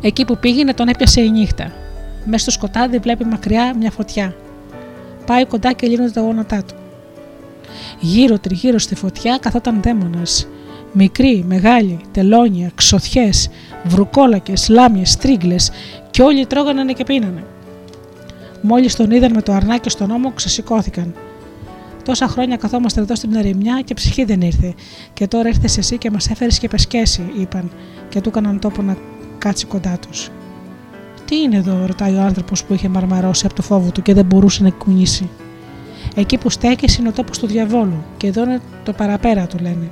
Εκεί 0.00 0.24
που 0.24 0.36
πήγαινε 0.38 0.74
τον 0.74 0.88
έπιασε 0.88 1.20
η 1.20 1.30
νύχτα. 1.30 1.72
Μέσα 2.24 2.42
στο 2.42 2.50
σκοτάδι 2.50 2.98
βλέπει 2.98 3.24
μακριά 3.24 3.74
μια 3.78 3.90
φωτιά. 3.90 4.34
Πάει 5.26 5.44
κοντά 5.46 5.72
και 5.72 5.86
λύνονται 5.86 6.10
τα 6.10 6.20
γόνατά 6.20 6.62
του. 6.62 6.74
Γύρω 8.00 8.38
τριγύρω 8.38 8.78
στη 8.78 8.94
φωτιά 8.94 9.38
καθόταν 9.40 9.82
δαίμονας. 9.82 10.46
Μικροί, 10.92 11.44
μεγάλοι, 11.48 12.00
τελώνια, 12.12 12.70
ξοθιέ, 12.74 13.30
βρουκόλακες, 13.84 14.68
λάμιες, 14.68 15.16
τρίγκλε 15.16 15.54
και 16.10 16.22
όλοι 16.22 16.46
τρώγαναν 16.46 16.94
και 16.94 17.04
πίνανε. 17.04 17.44
Μόλις 18.60 18.96
τον 18.96 19.10
είδαν 19.10 19.32
με 19.34 19.42
το 19.42 19.52
αρνάκι 19.52 19.90
στον 19.90 20.10
ώμο, 20.10 20.32
ξεσηκώθηκαν. 20.32 21.14
Τόσα 22.06 22.28
χρόνια 22.28 22.56
καθόμαστε 22.56 23.00
εδώ 23.00 23.14
στην 23.14 23.34
ερημιά 23.34 23.80
και 23.84 23.94
ψυχή 23.94 24.24
δεν 24.24 24.40
ήρθε. 24.40 24.74
Και 25.12 25.26
τώρα 25.26 25.48
ήρθες 25.48 25.78
εσύ 25.78 25.98
και 25.98 26.10
μας 26.10 26.30
έφερες 26.30 26.58
και 26.58 26.68
πεσκέσει, 26.68 27.32
είπαν, 27.40 27.70
και 28.08 28.20
του 28.20 28.28
έκαναν 28.28 28.58
τόπο 28.58 28.82
να 28.82 28.96
κάτσει 29.38 29.66
κοντά 29.66 29.98
τους. 30.08 30.30
Τι 31.24 31.36
είναι 31.36 31.56
εδώ, 31.56 31.86
ρωτάει 31.86 32.14
ο 32.14 32.20
άνθρωπος 32.20 32.64
που 32.64 32.74
είχε 32.74 32.88
μαρμαρώσει 32.88 33.46
από 33.46 33.54
το 33.54 33.62
φόβο 33.62 33.90
του 33.90 34.02
και 34.02 34.14
δεν 34.14 34.24
μπορούσε 34.24 34.62
να 34.62 34.70
κουνήσει. 34.70 35.28
Εκεί 36.14 36.38
που 36.38 36.50
στέκει 36.50 36.96
είναι 36.98 37.08
ο 37.08 37.12
τόπος 37.12 37.38
του 37.38 37.46
διαβόλου, 37.46 38.04
και 38.16 38.26
εδώ 38.26 38.42
είναι 38.42 38.60
το 38.84 38.92
παραπέρα, 38.92 39.46
του 39.46 39.58
λένε. 39.58 39.90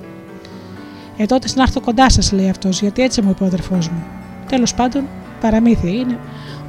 Ε, 1.16 1.26
τότε 1.26 1.48
να 1.54 1.62
έρθω 1.62 1.80
κοντά 1.80 2.10
σας, 2.10 2.32
λέει 2.32 2.48
αυτός, 2.48 2.80
γιατί 2.80 3.02
έτσι 3.02 3.22
μου 3.22 3.30
είπε 3.30 3.42
ο 3.42 3.46
αδερφό 3.46 3.74
μου. 3.74 4.04
Τέλος 4.48 4.74
πάντων, 4.74 5.08
παραμύθι 5.40 5.96
είναι. 5.96 6.18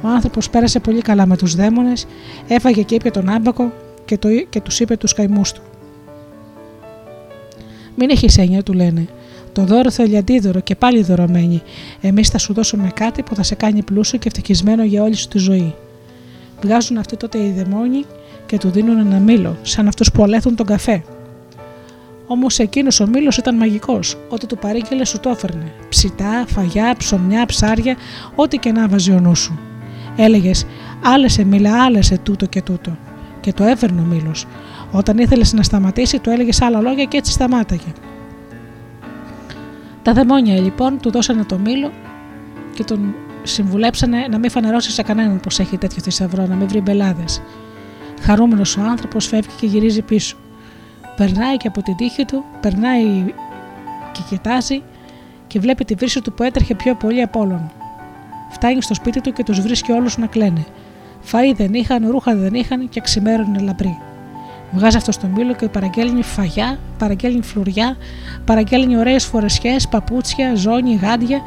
Ο 0.02 0.08
άνθρωπος 0.08 0.50
πέρασε 0.50 0.80
πολύ 0.80 1.00
καλά 1.00 1.26
με 1.26 1.36
τους 1.36 1.54
δαίμονες, 1.54 2.06
έφαγε 2.48 2.82
και 2.82 2.94
είπε 2.94 3.10
τον 3.10 3.28
άμπακο 3.28 3.72
και, 4.06 4.18
το, 4.18 4.28
και 4.48 4.60
τους 4.60 4.80
είπε 4.80 4.96
τους 4.96 5.12
καημούς 5.12 5.52
του. 5.52 5.62
Μην 7.94 8.10
έχεις 8.10 8.38
έννοια, 8.38 8.62
του 8.62 8.72
λένε. 8.72 9.06
Το 9.52 9.64
δώρο 9.64 9.90
θέλει 9.90 10.16
αντίδωρο 10.16 10.60
και 10.60 10.74
πάλι 10.74 11.02
δωρωμένη. 11.02 11.62
Εμείς 12.00 12.28
θα 12.28 12.38
σου 12.38 12.52
δώσουμε 12.52 12.90
κάτι 12.94 13.22
που 13.22 13.34
θα 13.34 13.42
σε 13.42 13.54
κάνει 13.54 13.82
πλούσιο 13.82 14.18
και 14.18 14.26
ευτυχισμένο 14.26 14.84
για 14.84 15.02
όλη 15.02 15.14
σου 15.14 15.28
τη 15.28 15.38
ζωή. 15.38 15.74
Βγάζουν 16.62 16.98
αυτοί 16.98 17.16
τότε 17.16 17.38
οι 17.38 17.50
δαιμόνοι 17.50 18.04
και 18.46 18.58
του 18.58 18.70
δίνουν 18.70 18.98
ένα 18.98 19.18
μήλο, 19.18 19.56
σαν 19.62 19.88
αυτούς 19.88 20.10
που 20.12 20.22
αλέθουν 20.22 20.56
τον 20.56 20.66
καφέ. 20.66 21.02
Όμως 22.26 22.58
εκείνος 22.58 23.00
ο 23.00 23.06
μήλος 23.06 23.36
ήταν 23.36 23.56
μαγικός. 23.56 24.16
Ό,τι 24.28 24.46
του 24.46 24.58
παρήγγελε 24.58 25.04
σου 25.04 25.20
το 25.20 25.30
έφερνε. 25.30 25.72
Ψητά, 25.88 26.44
φαγιά, 26.46 26.94
ψωμιά, 26.98 27.46
ψάρια, 27.46 27.96
ό,τι 28.34 28.58
και 28.58 28.72
να 28.72 28.88
βάζει 28.88 29.12
ο 29.12 29.20
νους 29.20 29.38
σου. 29.38 29.58
Έλεγες, 30.16 30.64
άλεσε 31.02 31.44
μήλα, 31.44 31.84
άλεσε 31.84 32.18
τούτο 32.18 32.46
και 32.46 32.62
τούτο. 32.62 32.96
Και 33.46 33.52
το 33.52 33.64
έφερνε 33.64 34.00
ο 34.00 34.04
μήλος. 34.04 34.46
Όταν 34.90 35.18
ήθελες 35.18 35.52
να 35.52 35.62
σταματήσει, 35.62 36.18
του 36.18 36.30
έλεγες 36.30 36.60
άλλα 36.60 36.80
λόγια 36.80 37.04
και 37.04 37.16
έτσι 37.16 37.32
σταμάταγε. 37.32 37.92
Τα 40.02 40.12
δαιμόνια 40.12 40.60
λοιπόν 40.60 40.98
του 41.00 41.10
δώσανε 41.10 41.44
το 41.44 41.58
μήλο 41.58 41.90
και 42.74 42.84
τον 42.84 43.14
συμβουλέψανε 43.42 44.26
να 44.30 44.38
μην 44.38 44.50
φανερώσει 44.50 44.90
σε 44.90 45.02
κανέναν 45.02 45.40
πως 45.40 45.58
έχει 45.58 45.78
τέτοιο 45.78 46.02
θησαυρό, 46.02 46.46
να 46.46 46.54
μην 46.54 46.68
βρει 46.68 46.80
μπελάδες. 46.80 47.42
Χαρούμενος 48.20 48.76
ο 48.76 48.82
άνθρωπος 48.82 49.26
φεύγει 49.26 49.54
και 49.60 49.66
γυρίζει 49.66 50.02
πίσω. 50.02 50.36
Περνάει 51.16 51.56
και 51.56 51.68
από 51.68 51.82
την 51.82 51.96
τύχη 51.96 52.24
του, 52.24 52.44
περνάει 52.60 53.34
και 54.12 54.20
κοιτάζει 54.28 54.82
και 55.46 55.60
βλέπει 55.60 55.84
τη 55.84 55.94
βρύση 55.94 56.22
του 56.22 56.32
που 56.32 56.42
έτρεχε 56.42 56.74
πιο 56.74 56.94
πολύ 56.94 57.22
από 57.22 57.40
όλων. 57.40 57.70
Φτάνει 58.50 58.82
στο 58.82 58.94
σπίτι 58.94 59.20
του 59.20 59.32
και 59.32 59.42
τους 59.42 59.60
βρίσκει 59.60 59.92
όλους 59.92 60.18
να 60.18 60.26
κλαίνε. 60.26 60.64
Φαΐ 61.32 61.54
δεν 61.56 61.74
είχαν, 61.74 62.10
ρούχα 62.10 62.36
δεν 62.36 62.54
είχαν 62.54 62.88
και 62.88 63.00
ξημέρωνε 63.00 63.58
λαμπροί. 63.58 63.98
Βγάζει 64.70 64.96
αυτό 64.96 65.12
στο 65.12 65.26
μήλο 65.26 65.54
και 65.54 65.68
παραγγέλνει 65.68 66.22
φαγιά, 66.22 66.78
παραγγέλνει 66.98 67.42
φλουριά, 67.42 67.96
παραγγέλνει 68.44 68.96
ωραίες 68.96 69.24
φορεσιές, 69.24 69.88
παπούτσια, 69.88 70.54
ζώνη, 70.54 70.94
γάντια 70.94 71.40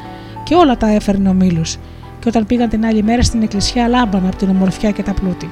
και 0.44 0.54
όλα 0.54 0.76
τα 0.76 0.88
έφερνε 0.88 1.28
ο 1.28 1.32
μήλος. 1.32 1.78
Και 2.20 2.28
όταν 2.28 2.46
πήγαν 2.46 2.68
την 2.68 2.84
άλλη 2.84 3.02
μέρα 3.02 3.22
στην 3.22 3.42
εκκλησιά, 3.42 3.88
λάμπανα 3.88 4.26
από 4.26 4.36
την 4.36 4.48
ομορφιά 4.48 4.90
και 4.90 5.02
τα 5.02 5.12
πλούτη. 5.12 5.50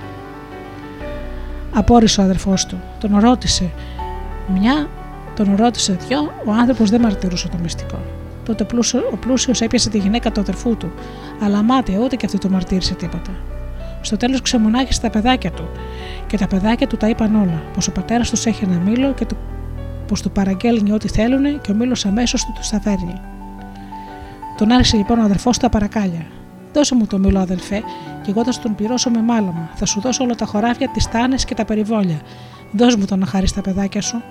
Απόρρισε 1.74 2.20
ο 2.20 2.24
αδερφός 2.24 2.66
του, 2.66 2.80
τον 3.00 3.18
ρώτησε. 3.18 3.70
Μια, 4.59 4.88
τον 5.36 5.55
ρώτησε 5.56 5.98
δυο, 6.06 6.32
ο 6.44 6.52
άνθρωπος 6.52 6.90
δεν 6.90 7.00
μαρτυρούσε 7.00 7.48
το 7.48 7.56
μυστικό. 7.62 8.00
Τότε 8.44 8.66
ο 9.12 9.16
πλούσιος 9.16 9.60
έπιασε 9.60 9.90
τη 9.90 9.98
γυναίκα 9.98 10.32
του 10.32 10.40
αδερφού 10.40 10.76
του, 10.76 10.92
αλλά 11.42 11.62
μάτια 11.62 11.98
ούτε 11.98 12.16
και 12.16 12.26
αυτή 12.26 12.38
το 12.38 12.48
μαρτύρησε 12.48 12.94
τίποτα. 12.94 13.30
Στο 14.09 14.16
τέλος 14.16 14.43
ξεμονάχησε 14.43 15.01
τα 15.01 15.10
παιδάκια 15.10 15.51
του 15.51 15.68
και 16.26 16.36
τα 16.36 16.47
παιδάκια 16.47 16.86
του 16.86 16.97
τα 16.97 17.09
είπαν 17.09 17.35
όλα. 17.35 17.62
Πως 17.74 17.89
ο 17.89 17.93
πατέρας 17.93 18.30
τους 18.30 18.47
έχει 18.47 18.64
ένα 18.64 18.78
μήλο 18.78 19.12
και 19.12 19.26
πως 20.06 20.22
του 20.22 20.30
παραγγέλνει 20.30 20.93
ό,τι 20.93 21.09
θέλουν 21.09 21.60
και 21.60 21.70
ο 21.70 21.74
μήλος 21.74 22.06
αμέσως 22.06 22.44
του 22.44 22.52
τα 22.70 22.80
φέρνει. 22.80 23.20
Τον 24.56 24.70
άρχισε 24.70 24.97
λοιπόν 24.97 25.18
ο 25.18 25.22
αδερφός 25.22 25.56
στα 25.56 25.68
παρακάλια. 25.68 26.26
Δώσε 26.72 26.94
μου 26.94 27.06
το 27.06 27.18
μήλο, 27.18 27.39
αδελφέ, 27.39 27.82
και 28.22 28.30
εγώ 28.30 28.44
θα 28.44 28.52
σου 28.52 28.60
τον 28.60 28.74
πληρώσω 28.74 29.10
με 29.10 29.22
μάλαμα. 29.22 29.70
Θα 29.74 29.86
σου 29.86 30.01
δώσω 30.01 30.24
όλα 30.24 30.35
τα 30.35 30.47
χωράφια, 30.47 30.89
τις 30.89 31.09
τάνε 31.09 31.36
και 31.47 31.55
τα 31.55 31.64
περιβόλια. 31.64 32.20
Δώσ' 32.72 32.97
μου 32.97 33.05
τον 33.05 33.18
να 33.18 33.26
χαρεί 33.26 33.51
τα 33.51 33.60
παιδάκια 33.60 34.01
σου. 34.01 34.22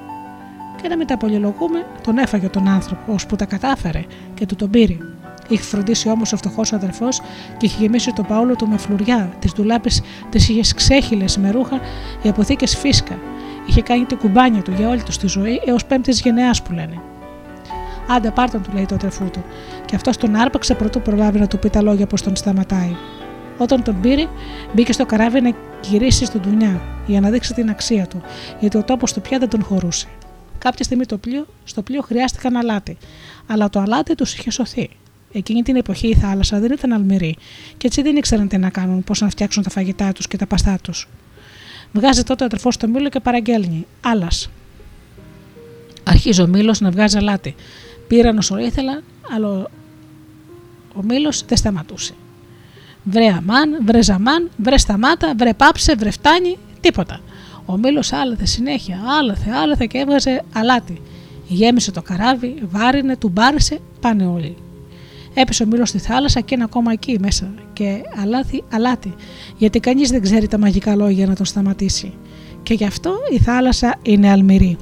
Και 0.81 0.87
να 0.87 0.97
μην 0.97 1.07
τα 1.07 1.17
πολυλογούμε, 1.17 1.85
τον 2.03 2.17
έφαγε 2.17 2.47
τον 2.47 2.67
άνθρωπο, 2.67 3.13
ώσπου 3.13 3.35
τα 3.35 3.45
κατάφερε 3.45 4.03
και 4.33 4.45
του 4.45 4.55
τον 4.55 4.69
πήρε. 4.69 4.97
Είχε 5.47 5.63
φροντίσει 5.63 6.09
όμως 6.09 6.33
ο 6.33 6.37
φτωχός 6.37 6.73
αδελφός 6.73 7.21
και 7.57 7.65
είχε 7.65 7.81
γεμίσει 7.81 8.13
τον 8.13 8.25
Παόλο 8.25 8.55
του 8.55 8.67
με 8.67 8.77
φλουριά, 8.77 9.33
τις 9.39 9.51
δουλάπε 9.51 9.89
τις 10.29 10.49
είχες 10.49 10.73
ξέχυλες 10.73 11.37
με 11.37 11.51
ρούχα, 11.51 11.79
οι 12.21 12.29
αποθήκες 12.29 12.77
φίσκα. 12.77 13.17
Είχε 13.67 13.81
κάνει 13.81 14.05
την 14.05 14.17
κουμπάνια 14.17 14.61
του 14.61 14.71
για 14.71 14.89
όλη 14.89 15.03
τους 15.03 15.17
τη 15.17 15.27
ζωή 15.27 15.61
έως 15.65 15.85
πέμπτης 15.85 16.21
γενεάς 16.21 16.61
που 16.61 16.71
λένε. 16.71 17.01
Άντε, 18.09 18.31
πάρτον, 18.31 18.61
του 18.61 18.71
λέει 18.73 18.85
το 18.85 18.95
αδερφού 18.95 19.29
του, 19.29 19.43
και 19.85 19.95
αυτός 19.95 20.17
τον 20.17 20.35
άρπαξε 20.35 20.73
πρωτού 20.73 21.01
προλάβει 21.01 21.39
να 21.39 21.47
του 21.47 21.59
πει 21.59 21.69
τα 21.69 21.81
λόγια 21.81 22.07
πως 22.07 22.21
τον 22.21 22.35
σταματάει. 22.35 22.95
Όταν 23.57 23.83
τον 23.83 24.01
πήρε, 24.01 24.27
μπήκε 24.73 24.93
στο 24.93 25.05
καράβι 25.05 25.41
να 25.41 25.53
γυρίσει 25.81 26.25
στον 26.25 26.41
Τουνιά 26.41 26.81
για 27.05 27.21
να 27.21 27.29
δείξει 27.29 27.53
την 27.53 27.69
αξία 27.69 28.07
του, 28.07 28.21
γιατί 28.59 28.77
ο 28.77 28.83
τόπος 28.83 29.13
του 29.13 29.21
πια 29.21 29.39
δεν 29.39 29.49
τον 29.49 29.63
χωρούσε. 29.63 30.07
Κάποια 30.57 30.83
στιγμή 30.83 31.05
το 31.05 31.17
πλοίο, 31.17 31.45
στο 31.63 31.81
πλοίο 31.81 32.01
χρειάστηκαν 32.01 32.55
αλάτι, 32.55 32.97
αλλά 33.47 33.69
το 33.69 33.79
αλάτι 33.79 34.15
τους 34.15 34.33
είχε 34.33 34.51
σωθεί. 34.51 34.89
Εκείνη 35.31 35.61
την 35.61 35.75
εποχή 35.75 36.07
η 36.07 36.15
θάλασσα 36.15 36.59
δεν 36.59 36.71
ήταν 36.71 36.93
αλμυρή 36.93 37.35
και 37.77 37.87
έτσι 37.87 38.01
δεν 38.01 38.15
ήξεραν 38.15 38.47
τι 38.47 38.57
να 38.57 38.69
κάνουν, 38.69 39.03
πώς 39.03 39.21
να 39.21 39.29
φτιάξουν 39.29 39.63
τα 39.63 39.69
φαγητά 39.69 40.11
τους 40.11 40.27
και 40.27 40.37
τα 40.37 40.45
παστά 40.45 40.77
τους. 40.81 41.07
Βγάζει 41.91 42.23
τότε 42.23 42.43
ο 42.43 42.45
αδερφός 42.45 42.73
στο 42.73 42.87
μήλο 42.87 43.09
και 43.09 43.19
παραγγέλνει. 43.19 43.87
Άλλα. 44.01 44.27
Αρχίζει 46.03 46.41
ο 46.41 46.47
μήλος 46.47 46.79
να 46.79 46.91
βγάζει 46.91 47.17
αλάτι. 47.17 47.55
Πήραν 48.07 48.37
όσο 48.37 48.57
ήθελα, 48.57 49.01
αλλά 49.35 49.69
ο 50.93 51.03
μήλος 51.03 51.45
δεν 51.45 51.57
σταματούσε. 51.57 52.13
Βρε 53.03 53.27
αμάν, 53.27 53.77
βρε 53.85 54.01
ζαμάν, 54.01 54.49
βρε 54.57 54.77
σταμάτα, 54.77 55.33
βρε 55.37 55.53
πάψε, 55.53 55.95
βρε 55.95 56.11
φτάνει, 56.11 56.57
τίποτα. 56.79 57.21
Ο 57.65 57.77
μήλος 57.77 58.13
άλαθε 58.13 58.45
συνέχεια, 58.45 58.99
άλαθε, 59.19 59.51
άλαθε 59.51 59.85
και 59.85 59.97
έβγαζε 59.97 60.43
αλάτι. 60.53 61.01
Γέμισε 61.47 61.91
το 61.91 62.01
καράβι, 62.01 62.55
βάρινε, 62.61 63.17
του 63.17 63.29
μπάρισε, 63.29 63.79
πάνε 63.99 64.25
όλοι. 64.25 64.57
Έπεσε 65.39 65.63
ο 65.63 65.65
μήλος 65.65 65.89
στη 65.89 65.97
θάλασσα 65.97 66.39
και 66.39 66.55
είναι 66.55 66.63
ακόμα 66.63 66.91
εκεί 66.91 67.17
μέσα. 67.19 67.53
Και 67.73 68.01
αλάτι, 68.21 68.63
αλάτι, 68.71 69.13
γιατί 69.57 69.79
κανείς 69.79 70.09
δεν 70.09 70.21
ξέρει 70.21 70.47
τα 70.47 70.57
μαγικά 70.57 70.95
λόγια 70.95 71.27
να 71.27 71.35
τον 71.35 71.45
σταματήσει. 71.45 72.13
Και 72.63 72.73
γι' 72.73 72.85
αυτό 72.85 73.13
η 73.31 73.37
θάλασσα 73.37 73.95
είναι 74.01 74.29
αλμυρή. 74.29 74.77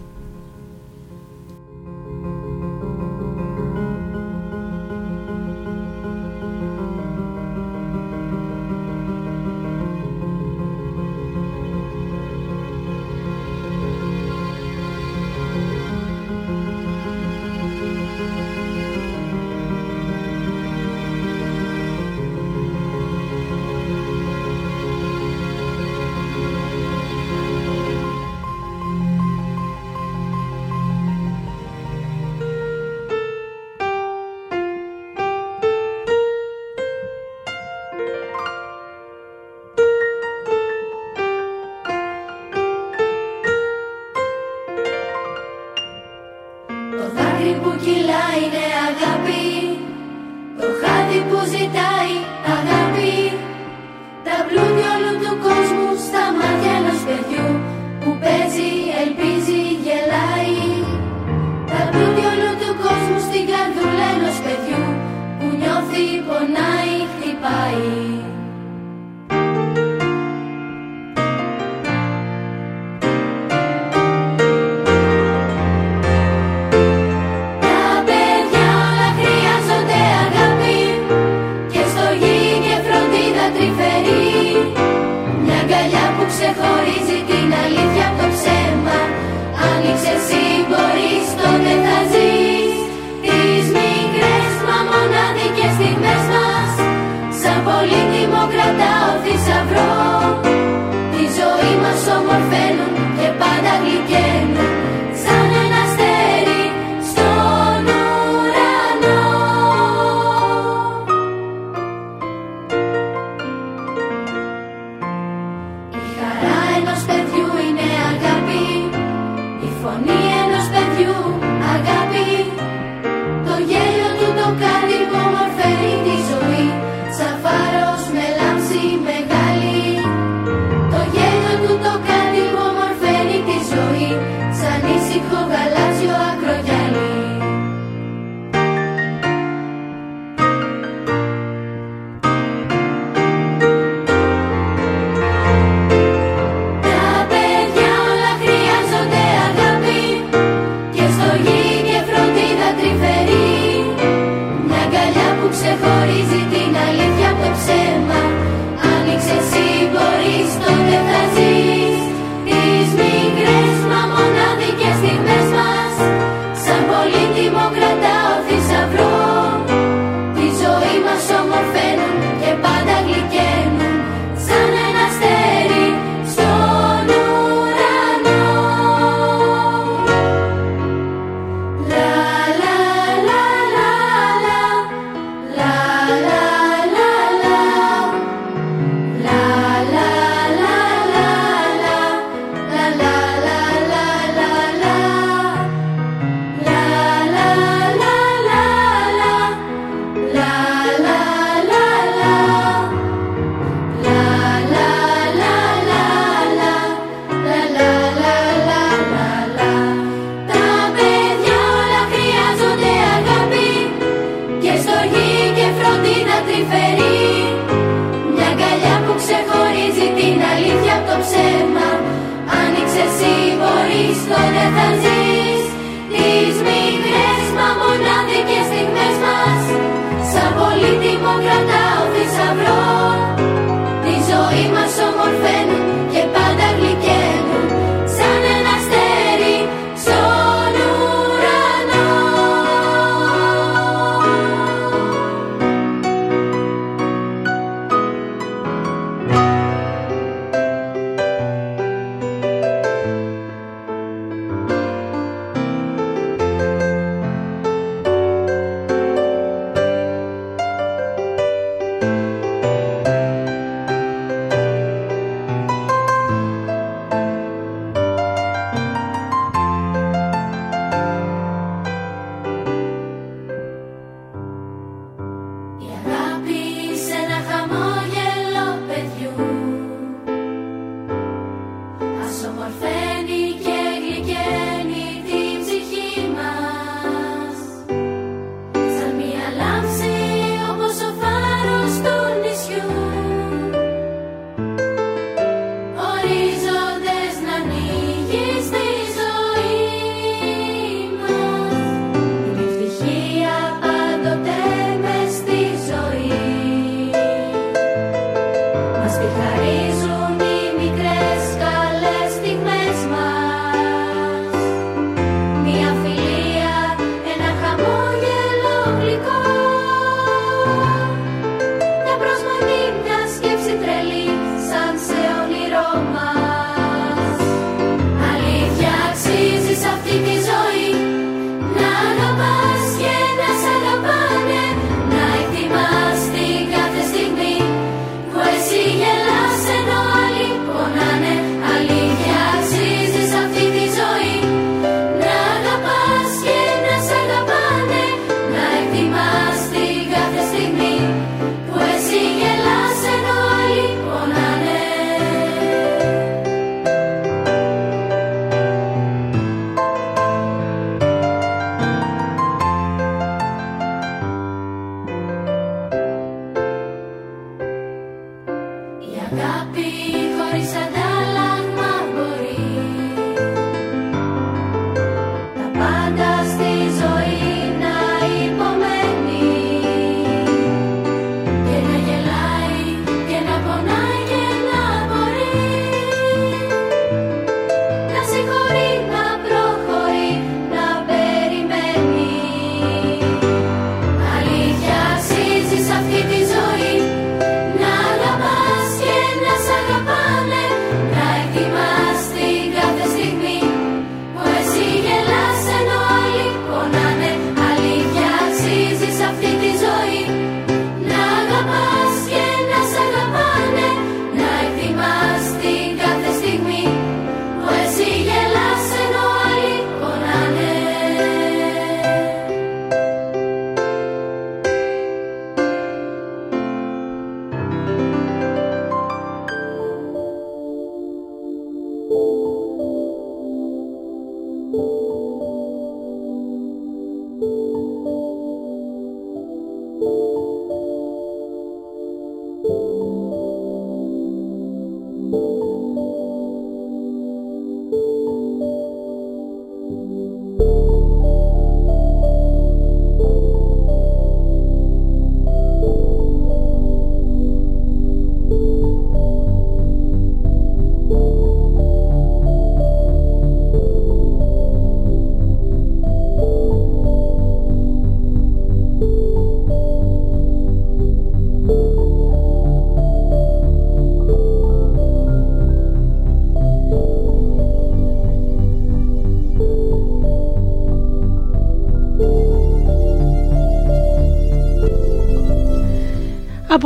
Tá 369.30 369.66
Happy. 369.66 370.05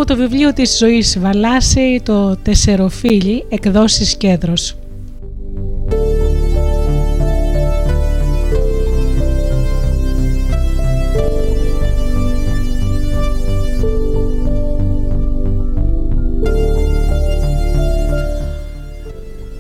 Από 0.02 0.08
το 0.08 0.16
βιβλίο 0.16 0.54
της 0.54 0.78
ζωής 0.78 1.20
Βαλάση 1.20 2.02
το 2.06 2.36
«Τεσσεροφίλι» 2.36 3.46
εκδόσεις 3.50 4.18
Κέντρος. 4.18 4.76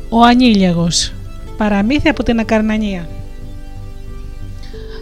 Ο 0.09 0.21
Ανήλιαγος 0.23 1.13
Παραμύθι 1.57 2.09
από 2.09 2.23
την 2.23 2.39
Ακαρνανία 2.39 3.07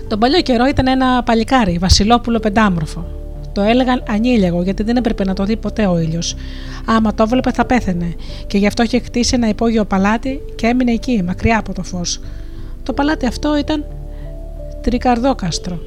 Τον 0.07 0.19
παλιό 0.19 0.41
καιρό 0.41 0.65
ήταν 0.65 0.87
ένα 0.87 1.23
παλικάρι, 1.23 1.77
βασιλόπουλο 1.77 2.39
πεντάμορφο. 2.39 3.16
Το 3.57 3.63
έλεγαν 3.63 4.03
ανήλιαγο 4.09 4.63
γιατί 4.63 4.83
δεν 4.83 4.95
έπρεπε 4.95 5.23
να 5.23 5.33
το 5.33 5.43
δει 5.43 5.57
ποτέ 5.57 5.85
ο 5.85 5.99
ήλιος. 5.99 6.35
Άμα 6.85 7.13
το 7.13 7.23
έβλεπε 7.23 7.51
θα 7.51 7.65
πέθαινε 7.65 8.15
και 8.47 8.57
γι' 8.57 8.67
αυτό 8.67 8.83
είχε 8.83 8.99
χτίσει 8.99 9.35
ένα 9.35 9.47
υπόγειο 9.47 9.85
παλάτι 9.85 10.41
και 10.55 10.67
έμεινε 10.67 10.91
εκεί, 10.91 11.23
μακριά 11.23 11.57
από 11.57 11.73
το 11.73 11.83
φως. 11.83 12.19
Το 12.83 12.93
παλάτι 12.93 13.25
αυτό 13.25 13.57
ήταν 13.57 13.85
τρικαρδόκαστρο. 14.81 15.79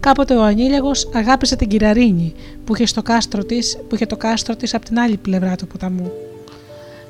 Κάποτε 0.00 0.34
ο 0.34 0.42
Ανήλιαγος 0.42 1.10
αγάπησε 1.14 1.56
την 1.56 1.68
Κυραρίνη 1.68 2.34
που 2.64 2.74
είχε, 2.74 2.86
στο 2.86 3.02
κάστρο 3.02 3.44
της, 3.44 3.78
που 3.88 3.94
είχε 3.94 4.06
το 4.06 4.16
κάστρο 4.16 4.56
της 4.56 4.74
από 4.74 4.84
την 4.84 4.98
άλλη 4.98 5.16
πλευρά 5.16 5.56
του 5.56 5.66
ποταμού. 5.66 6.12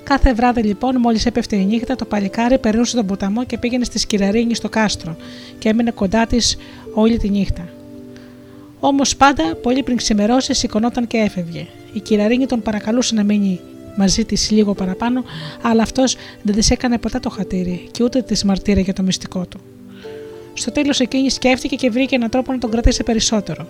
Κάθε 0.03 0.35
βράδυ 0.35 0.63
λοιπόν, 0.63 0.97
μόλις 0.97 1.27
έπεφτε 1.27 1.57
η 1.57 1.65
νύχτα, 1.65 1.97
το 1.97 2.05
παλικάρι 2.05 2.59
περνούσε 2.59 2.97
τον 2.97 3.07
ποταμό 3.07 3.45
και 3.45 3.59
πήγαινε 3.59 3.85
στη 3.85 3.99
Σκυραρίνη 3.99 4.55
στο 4.55 4.69
κάστρο 4.69 5.17
και 5.59 5.69
έμεινε 5.69 5.91
κοντά 5.91 6.27
της 6.27 6.57
όλη 6.95 7.17
τη 7.17 7.29
νύχτα. 7.29 7.69
Όμως 8.87 9.17
πάντα, 9.17 9.57
πολύ 9.63 9.83
πριν 9.83 9.97
ξημερώσει, 9.97 10.55
σηκωνόταν 10.55 11.07
και 11.07 11.17
έφευγε. 11.17 11.67
Η 11.93 12.01
Κυραρίνη 12.01 12.47
τον 12.47 12.63
παρακαλούσε 12.63 13.15
να 13.15 13.23
μείνει 13.23 13.61
μαζί 13.97 14.25
της 14.25 14.51
λίγο 14.51 14.75
παραπάνω, 14.75 15.25
αλλά 15.63 15.83
αυτός 15.83 16.17
δεν 16.43 16.55
της 16.55 16.71
έκανε 16.71 16.99
ποτέ 16.99 17.19
το 17.19 17.31
χατήρι 17.31 17.89
και 17.91 18.03
ούτε 18.03 18.23
της 18.23 18.45
μαρτύρε 18.45 18.81
για 18.81 18.93
το 18.93 19.03
μυστικό 19.03 19.47
του. 19.47 19.61
Στο 20.55 20.73
τέλος 20.73 21.01
εκείνη 21.01 21.31
σκέφτηκε 21.31 21.77
και 21.77 21.91
βρήκε 21.91 22.15
έναν 22.15 22.31
τρόπο 22.31 22.53
να 22.53 22.59
τον 22.59 22.71
κρατήσει 22.71 23.03
περισσότερο. 23.03 23.67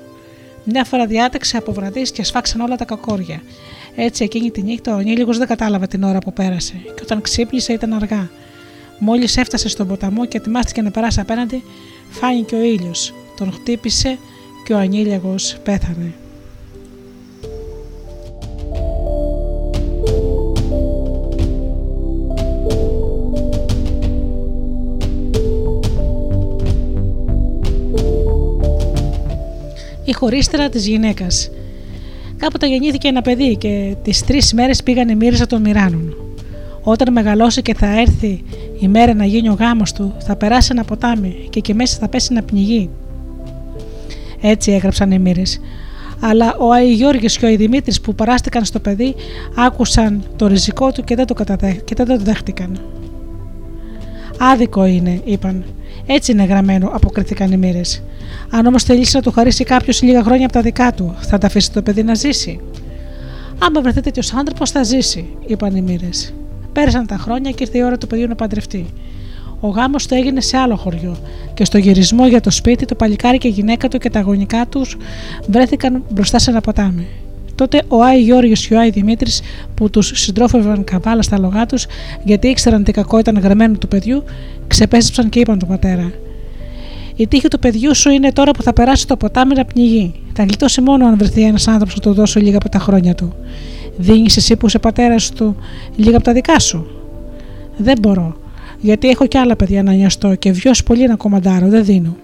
Μια 0.64 0.84
φορά 0.84 1.06
διάταξε 1.06 1.56
από 1.56 1.72
βραδύς 1.72 2.10
και 2.10 2.24
σφάξαν 2.24 2.60
όλα 2.60 2.76
τα 2.76 2.84
κακόρια. 2.84 3.42
Έτσι 3.96 4.24
εκείνη 4.24 4.50
τη 4.50 4.62
νύχτα 4.62 4.94
ο 4.94 4.98
Νίλιγο 4.98 5.32
δεν 5.32 5.46
κατάλαβε 5.46 5.86
την 5.86 6.02
ώρα 6.02 6.18
που 6.18 6.32
πέρασε, 6.32 6.74
και 6.84 7.00
όταν 7.02 7.20
ξύπνησε 7.20 7.72
ήταν 7.72 7.92
αργά. 7.92 8.30
Μόλις 8.98 9.36
έφτασε 9.36 9.68
στον 9.68 9.86
ποταμό 9.86 10.26
και 10.26 10.36
ετοιμάστηκε 10.36 10.82
να 10.82 10.90
περάσει 10.90 11.20
απέναντι, 11.20 11.62
φάνηκε 12.10 12.54
ο 12.54 12.62
ήλιος. 12.62 13.14
Τον 13.36 13.52
χτύπησε 13.52 14.18
και 14.64 14.72
ο 14.72 14.78
ανήλιαγος 14.78 15.56
πέθανε. 15.62 16.14
η 30.04 30.12
χωρίστρα 30.12 30.68
της 30.68 30.86
γυναίκας. 30.86 31.50
Κάποτε 32.36 32.66
γεννήθηκε 32.66 33.08
ένα 33.08 33.22
παιδί 33.22 33.56
και 33.56 33.96
τις 34.02 34.24
τρεις 34.24 34.52
μέρες 34.52 34.82
πήγαν 34.82 35.08
οι 35.08 35.14
μοίρε 35.14 35.36
να 35.36 35.46
τον 35.46 35.60
μοιράνουν. 35.60 36.14
Όταν 36.82 37.12
μεγαλώσει 37.12 37.62
και 37.62 37.74
θα 37.74 38.00
έρθει 38.00 38.42
η 38.80 38.88
μέρα 38.88 39.14
να 39.14 39.24
γίνει 39.24 39.48
ο 39.48 39.56
γάμος 39.58 39.92
του, 39.92 40.14
θα 40.18 40.36
περάσει 40.36 40.68
ένα 40.72 40.84
ποτάμι 40.84 41.46
και 41.50 41.58
εκεί 41.58 41.74
μέσα 41.74 41.98
θα 41.98 42.08
πέσει 42.08 42.32
να 42.32 42.42
πνιγεί. 42.42 42.90
Έτσι 44.46 44.72
έγραψαν 44.72 45.10
οι 45.10 45.18
μοίρες. 45.18 45.60
Αλλά 46.20 46.56
ο 46.58 46.72
Άι 46.72 46.92
Γιώργης 46.92 47.38
και 47.38 47.44
ο 47.44 47.48
Άι 47.48 47.56
Δημήτρης 47.56 48.00
που 48.00 48.14
παράστηκαν 48.14 48.64
στο 48.64 48.80
παιδί 48.80 49.14
άκουσαν 49.56 50.24
το 50.36 50.46
ριζικό 50.46 50.92
του 50.92 51.04
και 51.04 51.14
δεν 51.14 51.26
το, 51.26 51.34
καταδέχ... 51.34 51.84
και 51.84 51.94
δεν 51.94 52.06
το 52.06 52.18
δέχτηκαν. 52.18 52.80
Άδικο 54.38 54.84
είναι, 54.84 55.20
είπαν. 55.24 55.64
Έτσι 56.06 56.32
είναι 56.32 56.44
γραμμένο, 56.44 56.90
αποκριθήκαν 56.92 57.52
οι 57.52 57.56
μοίρες. 57.56 58.02
Αν 58.50 58.66
όμως 58.66 58.82
θελήσει 58.82 59.16
να 59.16 59.22
του 59.22 59.32
χαρίσει 59.32 59.64
κάποιος 59.64 60.02
λίγα 60.02 60.22
χρόνια 60.22 60.44
από 60.44 60.54
τα 60.54 60.60
δικά 60.60 60.92
του, 60.92 61.14
θα 61.20 61.38
τα 61.38 61.46
αφήσει 61.46 61.72
το 61.72 61.82
παιδί 61.82 62.02
να 62.02 62.14
ζήσει. 62.14 62.60
Άμα 63.58 63.80
βρεθεί 63.80 64.00
τέτοιος 64.00 64.34
άνθρωπος, 64.34 64.70
θα 64.70 64.82
ζήσει, 64.82 65.26
είπαν 65.46 65.76
οι 65.76 65.80
μοίρες. 65.80 66.34
Πέρασαν 66.72 67.06
τα 67.06 67.16
χρόνια 67.16 67.50
και 67.50 67.62
ήρθε 67.62 67.78
η 67.78 67.82
ώρα 67.82 67.98
του 67.98 68.06
παιδιού 68.06 68.26
να 68.26 68.34
παντρευτεί. 68.34 68.86
Ο 69.64 69.68
γάμος 69.68 70.06
του 70.06 70.14
έγινε 70.14 70.40
σε 70.40 70.56
άλλο 70.56 70.76
χωριό 70.76 71.16
και 71.54 71.64
στο 71.64 71.78
γυρισμό 71.78 72.26
για 72.26 72.40
το 72.40 72.50
σπίτι 72.50 72.84
το 72.84 72.94
παλικάρι 72.94 73.38
και 73.38 73.48
η 73.48 73.50
γυναίκα 73.50 73.88
του 73.88 73.98
και 73.98 74.10
τα 74.10 74.20
γονικά 74.20 74.66
τους 74.66 74.96
βρέθηκαν 75.48 76.04
μπροστά 76.10 76.38
σε 76.38 76.50
ένα 76.50 76.60
ποτάμι. 76.60 77.06
Τότε 77.54 77.82
ο 77.88 78.02
Άι 78.02 78.22
Γιώργος 78.22 78.66
και 78.66 78.74
ο 78.74 78.78
Άι 78.78 78.90
Δημήτρης, 78.90 79.42
που 79.74 79.90
τους 79.90 80.12
συντρόφευαν 80.14 80.84
καβάλα 80.84 81.22
στα 81.22 81.38
λογά 81.38 81.66
τους, 81.66 81.86
γιατί 82.24 82.48
ήξεραν 82.48 82.84
τι 82.84 82.92
κακό 82.92 83.18
ήταν 83.18 83.38
γραμμένο 83.38 83.76
του 83.78 83.88
παιδιού, 83.88 84.24
ξεπέστρεψαν 84.66 85.28
και 85.28 85.38
είπαν 85.38 85.58
του 85.58 85.66
πατέρα: 85.66 86.12
Η 87.16 87.26
τύχη 87.26 87.48
του 87.48 87.58
παιδιού 87.58 87.94
σου 87.94 88.10
είναι 88.10 88.32
τώρα 88.32 88.50
που 88.50 88.62
θα 88.62 88.72
περάσει 88.72 89.06
το 89.06 89.16
ποτάμι 89.16 89.54
να 89.54 89.64
πνιγεί. 89.64 90.14
Θα 90.32 90.42
γλιτώσει 90.42 90.80
μόνο 90.80 91.06
αν 91.06 91.18
βρεθεί 91.18 91.42
ένας 91.42 91.68
άνθρωπος 91.68 91.94
να 91.94 92.00
του 92.00 92.12
δώσει 92.12 92.38
λίγα 92.38 92.56
από 92.56 92.68
τα 92.68 92.78
χρόνια 92.78 93.14
του. 93.14 93.32
Δίνεις 93.96 94.36
εσύ 94.36 94.56
που 94.56 94.66
είσαι 94.66 94.78
πατέρας 94.78 95.30
του 95.30 95.56
λίγα 95.96 96.16
από 96.16 96.24
τα 96.24 96.32
δικά 96.32 96.58
σου. 96.58 96.86
Δεν 97.76 97.98
μπορώ, 98.00 98.36
γιατί 98.84 99.08
έχω 99.08 99.26
κι 99.26 99.38
άλλα 99.38 99.56
παιδιά 99.56 99.82
να 99.82 99.92
νοιαστώ 99.92 100.34
και 100.34 100.52
βιώσεις 100.52 100.82
πολύ 100.82 101.06
να 101.06 101.16
κομμαντάρω, 101.16 101.68
δεν 101.68 101.84
δίνω. 101.84 102.16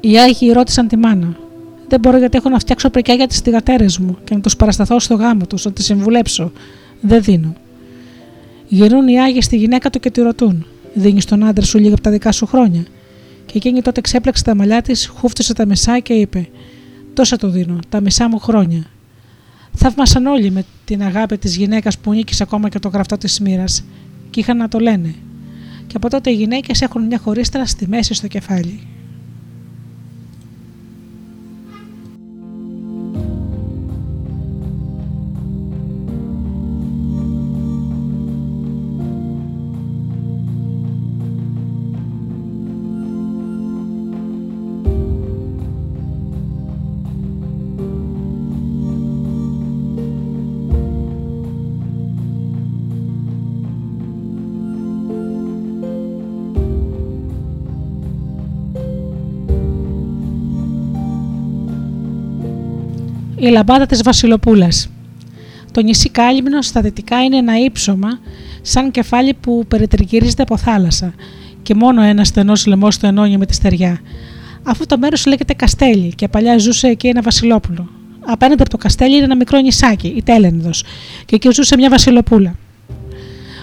Οι 0.00 0.18
Άγιοι 0.18 0.52
ρώτησαν 0.52 0.88
τη 0.88 0.96
μάνα: 0.96 1.36
δεν 1.88 2.00
μπορώ 2.00 2.18
γιατί 2.18 2.36
έχω 2.36 2.48
να 2.48 2.58
φτιάξω 2.58 2.90
πρικιά 2.90 3.14
για 3.14 3.26
τις 3.26 3.38
θηγατέρε 3.38 3.84
μου 4.00 4.16
και 4.24 4.34
να 4.34 4.40
τους 4.40 4.56
παρασταθώ 4.56 4.98
στο 4.98 5.14
γάμο 5.14 5.46
τους, 5.46 5.64
να 5.64 5.72
τις 5.72 5.84
συμβουλέψω. 5.84 6.52
Δεν 7.00 7.22
δίνω. 7.22 7.52
Γυρνούν 8.68 9.08
οι 9.08 9.20
Άγιοι 9.20 9.42
στη 9.42 9.56
γυναίκα 9.56 9.90
του 9.90 10.00
και 10.00 10.10
τη 10.10 10.20
ρωτούν: 10.20 10.66
Δίνεις 10.94 11.24
τον 11.24 11.44
άντρα 11.44 11.64
σου 11.64 11.78
λίγα 11.78 11.92
από 11.92 12.02
τα 12.02 12.10
δικά 12.10 12.32
σου 12.32 12.46
χρόνια. 12.46 12.82
Και 13.46 13.52
εκείνη 13.56 13.82
τότε 13.82 14.00
ξέπλεξε 14.00 14.44
τα 14.44 14.54
μαλλιά 14.54 14.82
της, 14.82 15.06
χούφτισε 15.06 15.54
τα 15.54 15.66
μισά 15.66 15.98
και 15.98 16.12
είπε: 16.12 16.48
Τόσα 17.14 17.36
το 17.36 17.48
δίνω, 17.48 17.78
τα 17.88 18.00
μισά 18.00 18.28
μου 18.28 18.38
χρόνια. 18.38 18.84
Θαύμασαν 19.74 20.26
όλοι 20.26 20.50
με 20.50 20.64
την 20.84 21.02
αγάπη 21.02 21.38
της 21.38 21.56
γυναίκας 21.56 21.98
που 21.98 22.12
νίκησε 22.12 22.42
ακόμα 22.42 22.68
και 22.68 22.78
το 22.78 22.88
γραφτό 22.88 23.18
της 23.18 23.40
μοίρας, 23.40 23.84
και 24.30 24.40
είχαν 24.40 24.56
να 24.56 24.68
το 24.68 24.78
λένε. 24.78 25.14
Και 25.86 25.96
από 25.96 26.10
τότε 26.10 26.30
οι 26.30 26.34
γυναίκες 26.34 26.80
έχουν 26.80 27.02
μια 27.02 27.18
χωρίστρα 27.18 27.66
στη 27.66 27.88
μέση 27.88 28.14
στο 28.14 28.26
κεφάλι. 28.26 28.80
Η 63.40 63.48
λαμπάδα 63.48 63.86
της 63.86 64.02
Βασιλοπούλας. 64.02 64.88
Το 65.72 65.80
νησί 65.80 66.10
Κάλυμνος 66.10 66.66
στα 66.66 66.80
δυτικά 66.80 67.22
είναι 67.22 67.36
ένα 67.36 67.58
ύψωμα 67.58 68.08
σαν 68.62 68.90
κεφάλι 68.90 69.34
που 69.34 69.64
περιτριγυρίζεται 69.68 70.42
από 70.42 70.56
θάλασσα 70.56 71.14
και 71.62 71.74
μόνο 71.74 72.02
ένας 72.02 72.28
στενός 72.28 72.66
λαιμός 72.66 72.98
το 72.98 73.06
ενώνει 73.06 73.36
με 73.36 73.46
τη 73.46 73.54
στεριά. 73.54 74.00
Αυτό 74.62 74.86
το 74.86 74.98
μέρος 74.98 75.26
λέγεται 75.26 75.54
Καστέλι 75.54 76.12
και 76.14 76.28
παλιά 76.28 76.58
ζούσε 76.58 76.86
εκεί 76.86 77.08
ένα 77.08 77.22
Βασιλόπουλο. 77.22 77.88
Απέναντι 78.26 78.62
από 78.62 78.70
το 78.70 78.76
Καστέλι 78.76 79.14
είναι 79.14 79.24
ένα 79.24 79.36
μικρό 79.36 79.58
νησάκι, 79.58 80.12
η 80.16 80.22
Τέλενδος, 80.22 80.84
και 81.24 81.34
εκεί 81.34 81.48
ζούσε 81.52 81.76
μια 81.76 81.90
Βασιλοπούλα. 81.90 82.54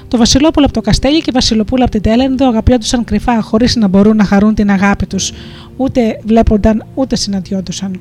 Το 0.07 0.17
Βασιλόπουλο 0.17 0.65
από 0.65 0.73
το 0.73 0.81
Καστέλι 0.81 1.17
και 1.17 1.29
η 1.29 1.33
Βασιλοπούλα 1.33 1.83
από 1.83 1.91
την 1.91 2.01
Τέλενδο 2.01 2.47
αγαπιόντουσαν 2.47 3.03
κρυφά, 3.03 3.41
χωρίς 3.41 3.75
να 3.75 3.87
μπορούν 3.87 4.15
να 4.15 4.23
χαρούν 4.23 4.53
την 4.55 4.71
αγάπη 4.71 5.05
τους, 5.05 5.31
ούτε 5.77 6.19
βλέπονταν 6.25 6.85
ούτε 6.93 7.15
συναντιόντουσαν. 7.15 7.99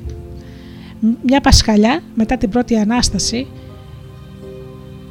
Μια 1.21 1.41
Πασχαλιά 1.41 2.01
μετά 2.15 2.37
την 2.37 2.49
πρώτη 2.49 2.75
Ανάσταση 2.75 3.47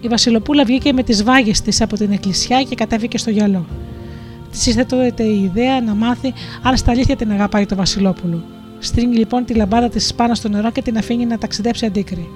η 0.00 0.08
Βασιλοπούλα 0.08 0.64
βγήκε 0.64 0.92
με 0.92 1.02
τις 1.02 1.24
βάγες 1.24 1.60
της 1.60 1.80
από 1.80 1.96
την 1.96 2.12
εκκλησιά 2.12 2.62
και 2.62 2.74
κατέβηκε 2.74 3.18
στο 3.18 3.30
γυαλό. 3.30 3.66
Της 4.50 4.66
ήρθε 4.66 4.84
τότε 4.84 5.22
η 5.22 5.42
ιδέα 5.42 5.80
να 5.80 5.94
μάθει 5.94 6.32
αν 6.62 6.76
στα 6.76 6.90
αλήθεια 6.90 7.16
την 7.16 7.32
αγαπάει 7.32 7.66
το 7.66 7.76
Βασιλόπουλο. 7.76 8.44
Στρίνει 8.78 9.16
λοιπόν 9.16 9.44
τη 9.44 9.54
λαμπάδα 9.54 9.88
της 9.88 10.14
πάνω 10.14 10.34
στο 10.34 10.48
νερό 10.48 10.70
και 10.70 10.82
την 10.82 10.98
αφήνει 10.98 11.26
να 11.26 11.38
ταξιδέψει 11.38 11.86
αντίκρι. 11.86 12.28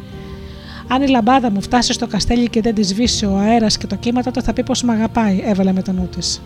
Αν 0.89 1.03
η 1.03 1.09
λαμπάδα 1.09 1.51
μου 1.51 1.63
φτάσει 1.63 1.93
στο 1.93 2.07
καστέλι 2.07 2.49
και 2.49 2.61
δεν 2.61 2.75
της 2.75 2.89
σβήσει 2.89 3.27
ο 3.27 3.37
αέρας 3.37 3.79
και 3.79 3.87
το 3.87 3.97
κύμα, 3.97 4.23
τότε 4.23 4.43
θα 4.43 4.53
πει 4.53 4.63
πως 4.63 4.83
με 4.83 4.93
αγαπάει, 4.93 5.43
έβαλε 5.45 5.73
με 5.73 5.83
το 5.83 5.93
νου 5.93 6.09
τη. 6.19 6.37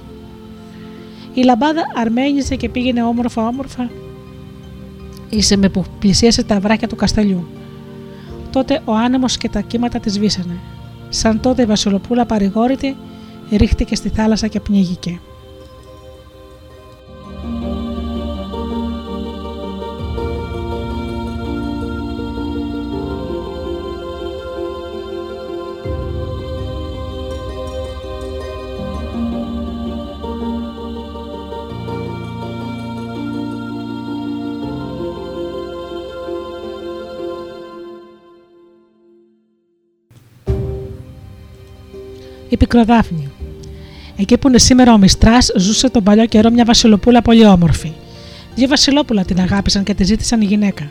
Η 1.35 1.43
λαμπάδα 1.43 1.82
αρμένιζε 1.94 2.55
και 2.55 2.68
πήγαινε 2.68 3.02
όμορφα 3.02 3.47
όμορφα 3.47 3.90
είσαι 5.36 5.56
με 5.56 5.69
που 5.69 5.85
πλησίασε 5.98 6.44
τα 6.44 6.61
βράχια 6.61 6.89
του 6.89 6.97
καστελιού. 6.97 7.47
Τότε 8.52 8.82
ο 8.85 8.94
άνεμος 8.94 9.36
και 9.36 9.48
τα 9.48 9.61
κύματα 9.61 10.01
της 10.01 10.19
βίσανε. 10.19 10.59
Σαν 11.09 11.40
τότε 11.40 11.62
η 11.62 11.66
Βασιλοπούλα 11.66 12.27
παρηγόρητη 12.27 12.97
ρίχτηκε 13.51 13.94
στη 13.94 14.09
θάλασσα 14.09 14.47
και 14.47 14.61
πνίγηκε. 14.61 15.20
Η 42.49 42.57
Πικροδάφνη. 42.57 43.31
Εκεί 44.16 44.39
που 44.39 44.49
είναι 44.49 44.59
σήμερα 44.59 44.93
ο 44.93 44.99
Μιστράς, 44.99 45.51
ζούσε 45.57 45.91
τον 45.91 46.03
παλιό 46.03 46.27
καιρό 46.27 46.51
μια 46.51 46.65
Βασιλοπούλα 46.65 47.23
πολύ 47.23 47.47
όμορφη. 47.47 47.93
Δύο 48.55 48.69
Βασιλόπουλα 48.69 49.25
την 49.25 49.41
αγάπησαν 49.41 49.85
και 49.85 49.95
τη 49.95 50.05
ζήτησαν 50.05 50.41
η 50.41 50.45
γυναίκα. 50.45 50.91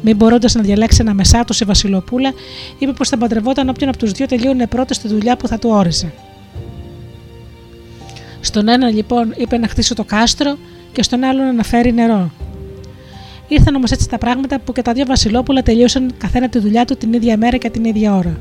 Μην 0.00 0.16
μπορώντας 0.16 0.54
να 0.54 0.62
διαλέξει 0.62 0.98
ένα 1.00 1.14
μεσάτος 1.14 1.60
η 1.60 1.64
Βασιλοπούλα, 1.64 2.32
είπε 2.78 2.92
πως 2.92 3.08
θα 3.08 3.18
παντρευόταν 3.18 3.68
όποιον 3.68 3.88
από 3.88 3.98
τους 3.98 4.12
δύο 4.12 4.26
τελείωνε 4.26 4.66
πρώτος 4.66 4.96
στη 4.96 5.08
δουλειά 5.08 5.36
που 5.36 5.48
θα 5.48 5.58
του 5.58 5.68
όριζε. 5.72 6.12
Στον 8.40 8.68
ένα 8.68 8.88
λοιπόν 8.88 9.34
είπε 9.36 9.58
να 9.58 9.68
χτίσει 9.68 9.94
το 9.94 10.04
κάστρο 10.04 10.58
και 10.92 11.02
στον 11.02 11.24
άλλον 11.24 11.54
να 11.54 11.62
φέρει 11.62 11.92
νερό. 11.92 12.30
Ήρθαν 13.48 13.74
όμως 13.74 13.90
έτσι 13.90 14.08
τα 14.08 14.18
πράγματα 14.18 14.58
που 14.58 14.72
και 14.72 14.82
τα 14.82 14.92
δύο 14.92 15.04
Βασιλόπουλα 15.06 15.62
τελείωσαν 15.62 16.14
καθένα 16.18 16.48
τη 16.48 16.58
δουλειά 16.58 16.84
του 16.84 16.96
την 16.96 17.12
ίδια 17.12 17.36
μέρα 17.36 17.56
και 17.56 17.70
την 17.70 17.84
ίδια 17.84 18.14
ώρα. 18.14 18.36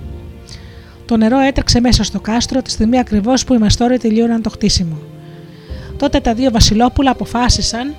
Το 1.06 1.18
νερό 1.18 1.40
έτρεξε 1.40 1.80
μέσα 1.80 2.04
στο 2.04 2.20
κάστρο 2.20 2.62
τη 2.62 2.70
στιγμή 2.72 3.00
ακριβώς 3.00 3.44
που 3.44 3.54
οι 3.54 3.58
μαστόροι 3.58 3.98
τελείωναν 3.98 4.42
το 4.42 4.50
χτίσιμο. 4.50 4.98
Τότε 5.98 6.20
τα 6.20 6.34
δύο 6.34 6.52
Βασιλόπουλα 6.52 7.12
αποφάσισαν 7.12 7.96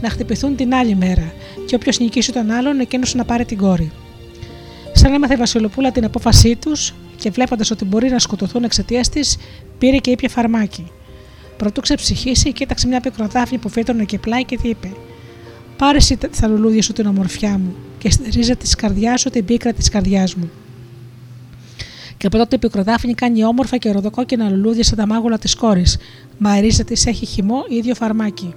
να 0.00 0.08
χτυπηθούν 0.08 0.56
την 0.56 0.74
άλλη 0.74 0.94
μέρα 0.94 1.32
και 1.66 1.74
όποιος 1.74 1.98
νικήσει 1.98 2.32
τον 2.32 2.50
άλλον, 2.50 2.80
εκείνος 2.80 3.14
να 3.14 3.24
πάρει 3.24 3.44
την 3.44 3.56
κόρη. 3.56 3.92
Σαν 4.92 5.12
έμαθε 5.12 5.34
η 5.34 5.36
Βασιλοπούλα 5.36 5.92
την 5.92 6.04
απόφασή 6.04 6.56
τους 6.56 6.94
και 7.16 7.30
βλέποντας 7.30 7.70
ότι 7.70 7.84
μπορεί 7.84 8.08
να 8.08 8.18
σκοτωθούν 8.18 8.64
εξαιτίας 8.64 9.08
της, 9.08 9.36
πήρε 9.78 9.96
και 9.96 10.10
ήπια 10.10 10.28
φαρμάκι. 10.28 10.90
Πρωτού 11.56 11.80
ξεψυχήσει, 11.80 12.52
κοίταξε 12.52 12.86
μια 12.86 13.00
πικροδάφνη 13.00 13.58
που 13.58 13.68
φύτρωνε 13.68 14.04
και 14.04 14.18
πλάι 14.18 14.44
και 14.44 14.56
τι 14.56 14.68
είπε: 14.68 14.90
Πάρε 15.76 15.98
τα 16.40 16.48
λουλούδια 16.48 16.82
σου 16.82 16.92
την 16.92 17.06
ομορφιά 17.06 17.58
μου 17.58 17.74
και 17.98 18.10
στη 18.10 18.30
ρίζα 18.30 18.56
τη 18.56 18.70
καρδιάς 18.76 19.20
σου 19.20 19.30
την 19.30 19.44
πίκρα 19.44 19.72
της 19.72 19.88
καρδιάς 19.88 20.34
μου. 20.34 20.50
Και 22.24 22.30
από 22.30 22.38
τότε 22.38 22.56
η 22.56 22.58
πικροδάφνη 22.58 23.14
κάνει 23.14 23.44
όμορφα 23.44 23.76
και 23.76 23.92
ροδοκόκκινα 23.92 24.48
λουλούδια 24.48 24.84
σαν 24.84 24.96
τα 24.96 25.06
μάγουλα 25.06 25.38
της 25.38 25.54
κόρης, 25.54 25.98
μα 26.38 26.58
η 26.58 26.60
ρίζα 26.60 26.84
της 26.84 27.06
έχει 27.06 27.26
χυμό 27.26 27.64
ίδιο 27.68 27.94
φαρμάκι. 27.94 28.54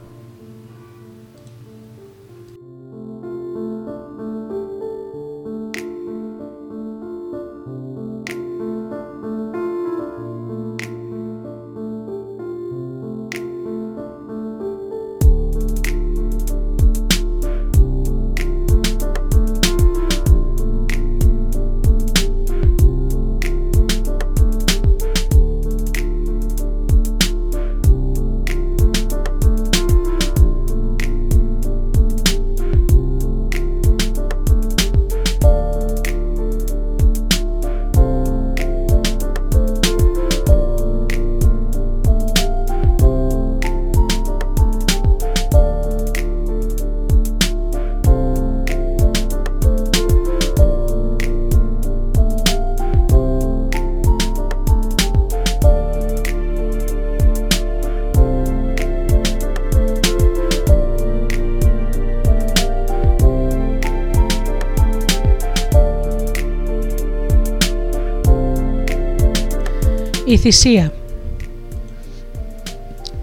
Θυσία. 70.52 70.94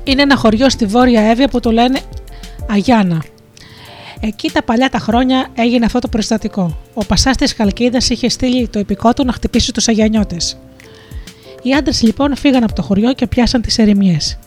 Είναι 0.05 0.23
ένα 0.23 0.37
χωριό 0.37 0.71
στη 0.71 0.87
Βόρεια 0.87 1.21
Εύβοια 1.21 1.49
που 1.49 1.61
το 1.61 1.71
λένε 1.71 2.01
Αγιάνα. 2.69 3.25
Εκεί 4.21 4.51
τα 4.51 4.63
παλιά 4.63 4.91
τα 4.91 4.99
χρόνια 4.99 5.47
έγινε 5.55 5.85
αυτό 5.85 5.99
το 5.99 6.09
περιστατικό. 6.09 6.77
Ο 6.95 7.05
πασάς 7.05 7.37
της 7.37 7.53
Χαλκίδας 7.53 8.11
είχε 8.11 8.29
στείλει 8.29 8.69
το 8.69 8.79
υπηκό 8.79 9.13
του 9.13 9.25
να 9.25 9.33
χτυπήσει 9.33 9.73
τους 9.73 9.89
Αγιανιώτες. 9.89 10.57
Οι 11.63 11.75
άντρες 11.75 12.03
λοιπόν 12.03 12.37
φύγαν 12.37 12.63
από 12.63 12.73
το 12.73 12.83
χωριό 12.83 13.13
και 13.13 13.27
πιάσαν 13.27 13.61
τις 13.61 13.79
ερημιές. 13.79 14.39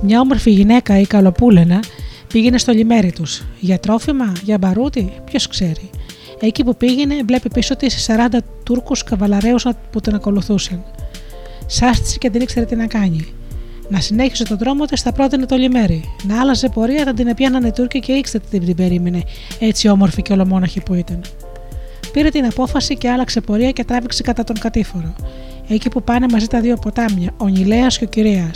Μια 0.00 0.20
όμορφη 0.20 0.50
γυναίκα, 0.50 0.98
η 0.98 1.06
Καλοπούλενα, 1.06 1.82
πήγαινε 2.28 2.58
στο 2.58 2.72
λιμέρι 2.72 3.12
τους. 3.12 3.44
Για 3.60 3.78
τρόφιμα, 3.78 4.32
για 4.44 4.58
μπαρούτι, 4.58 5.12
ποιος 5.24 5.48
ξέρει. 5.48 5.90
Εκεί 6.40 6.64
που 6.64 6.76
πήγαινε, 6.76 7.14
βλέπει 7.26 7.48
πίσω 7.48 7.76
της 7.76 8.08
40 8.08 8.38
Τούρκους 8.64 9.04
καβαλαρέου 9.04 9.56
που 9.90 10.00
την 10.00 10.14
ακολουθούσαν. 10.14 10.84
Σάστησε 11.66 12.18
και 12.18 12.30
δεν 12.30 12.40
ήξερε 12.40 12.66
τι 12.66 12.76
να 12.76 12.86
κάνει. 12.86 13.26
Να 13.88 14.00
συνέχισε 14.00 14.44
τον 14.44 14.58
δρόμο 14.58 14.84
της 14.84 15.02
θα 15.02 15.12
πρότεινε 15.12 15.46
το 15.46 15.56
λιμέρι. 15.56 16.04
Να 16.26 16.40
άλλαζε 16.40 16.68
πορεία 16.68 17.04
θα 17.04 17.14
την 17.14 17.26
επιάνανε 17.26 17.66
οι 17.66 17.70
Τούρκοι 17.70 18.00
και 18.00 18.12
ήξερε 18.12 18.44
τι 18.50 18.58
την 18.58 18.76
περίμενε, 18.76 19.22
έτσι 19.58 19.88
όμορφη 19.88 20.22
και 20.22 20.32
ολομόναχη 20.32 20.80
που 20.80 20.94
ήταν. 20.94 21.20
Πήρε 22.12 22.28
την 22.28 22.44
απόφαση 22.44 22.96
και 22.96 23.10
άλλαξε 23.10 23.40
πορεία 23.40 23.70
και 23.70 23.84
τράβηξε 23.84 24.22
κατά 24.22 24.44
τον 24.44 24.58
κατήφορο. 24.58 25.14
Εκεί 25.68 25.88
που 25.88 26.02
πάνε 26.02 26.26
μαζί 26.30 26.46
τα 26.46 26.60
δύο 26.60 26.76
ποτάμια, 26.76 27.30
ο 27.36 27.48
Νιλέας 27.48 27.98
και 27.98 28.04
ο 28.04 28.06
Κυρία. 28.06 28.50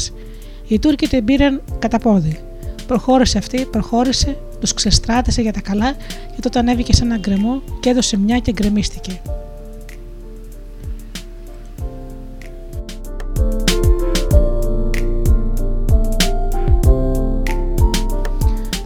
Οι 0.69 0.79
Τούρκοι 0.79 1.09
την 1.09 1.25
πήραν 1.25 1.63
κατά 1.79 1.99
πόδι. 1.99 2.39
Προχώρησε 2.87 3.39
αυτή, 3.39 3.67
προχώρησε, 3.71 4.37
τους 4.61 4.75
ξεστράτησε 4.75 5.43
για 5.43 5.53
τα 5.53 5.61
καλά 5.61 5.93
και 6.35 6.41
τότε 6.41 6.59
ανέβηκε 6.59 6.95
σε 6.95 7.05
ένα 7.05 7.17
γκρεμό 7.17 7.63
και 7.81 7.91
έδωσε 7.91 8.19
μια 8.19 8.39
και 8.39 8.53
γκρεμίστηκε. 8.53 9.21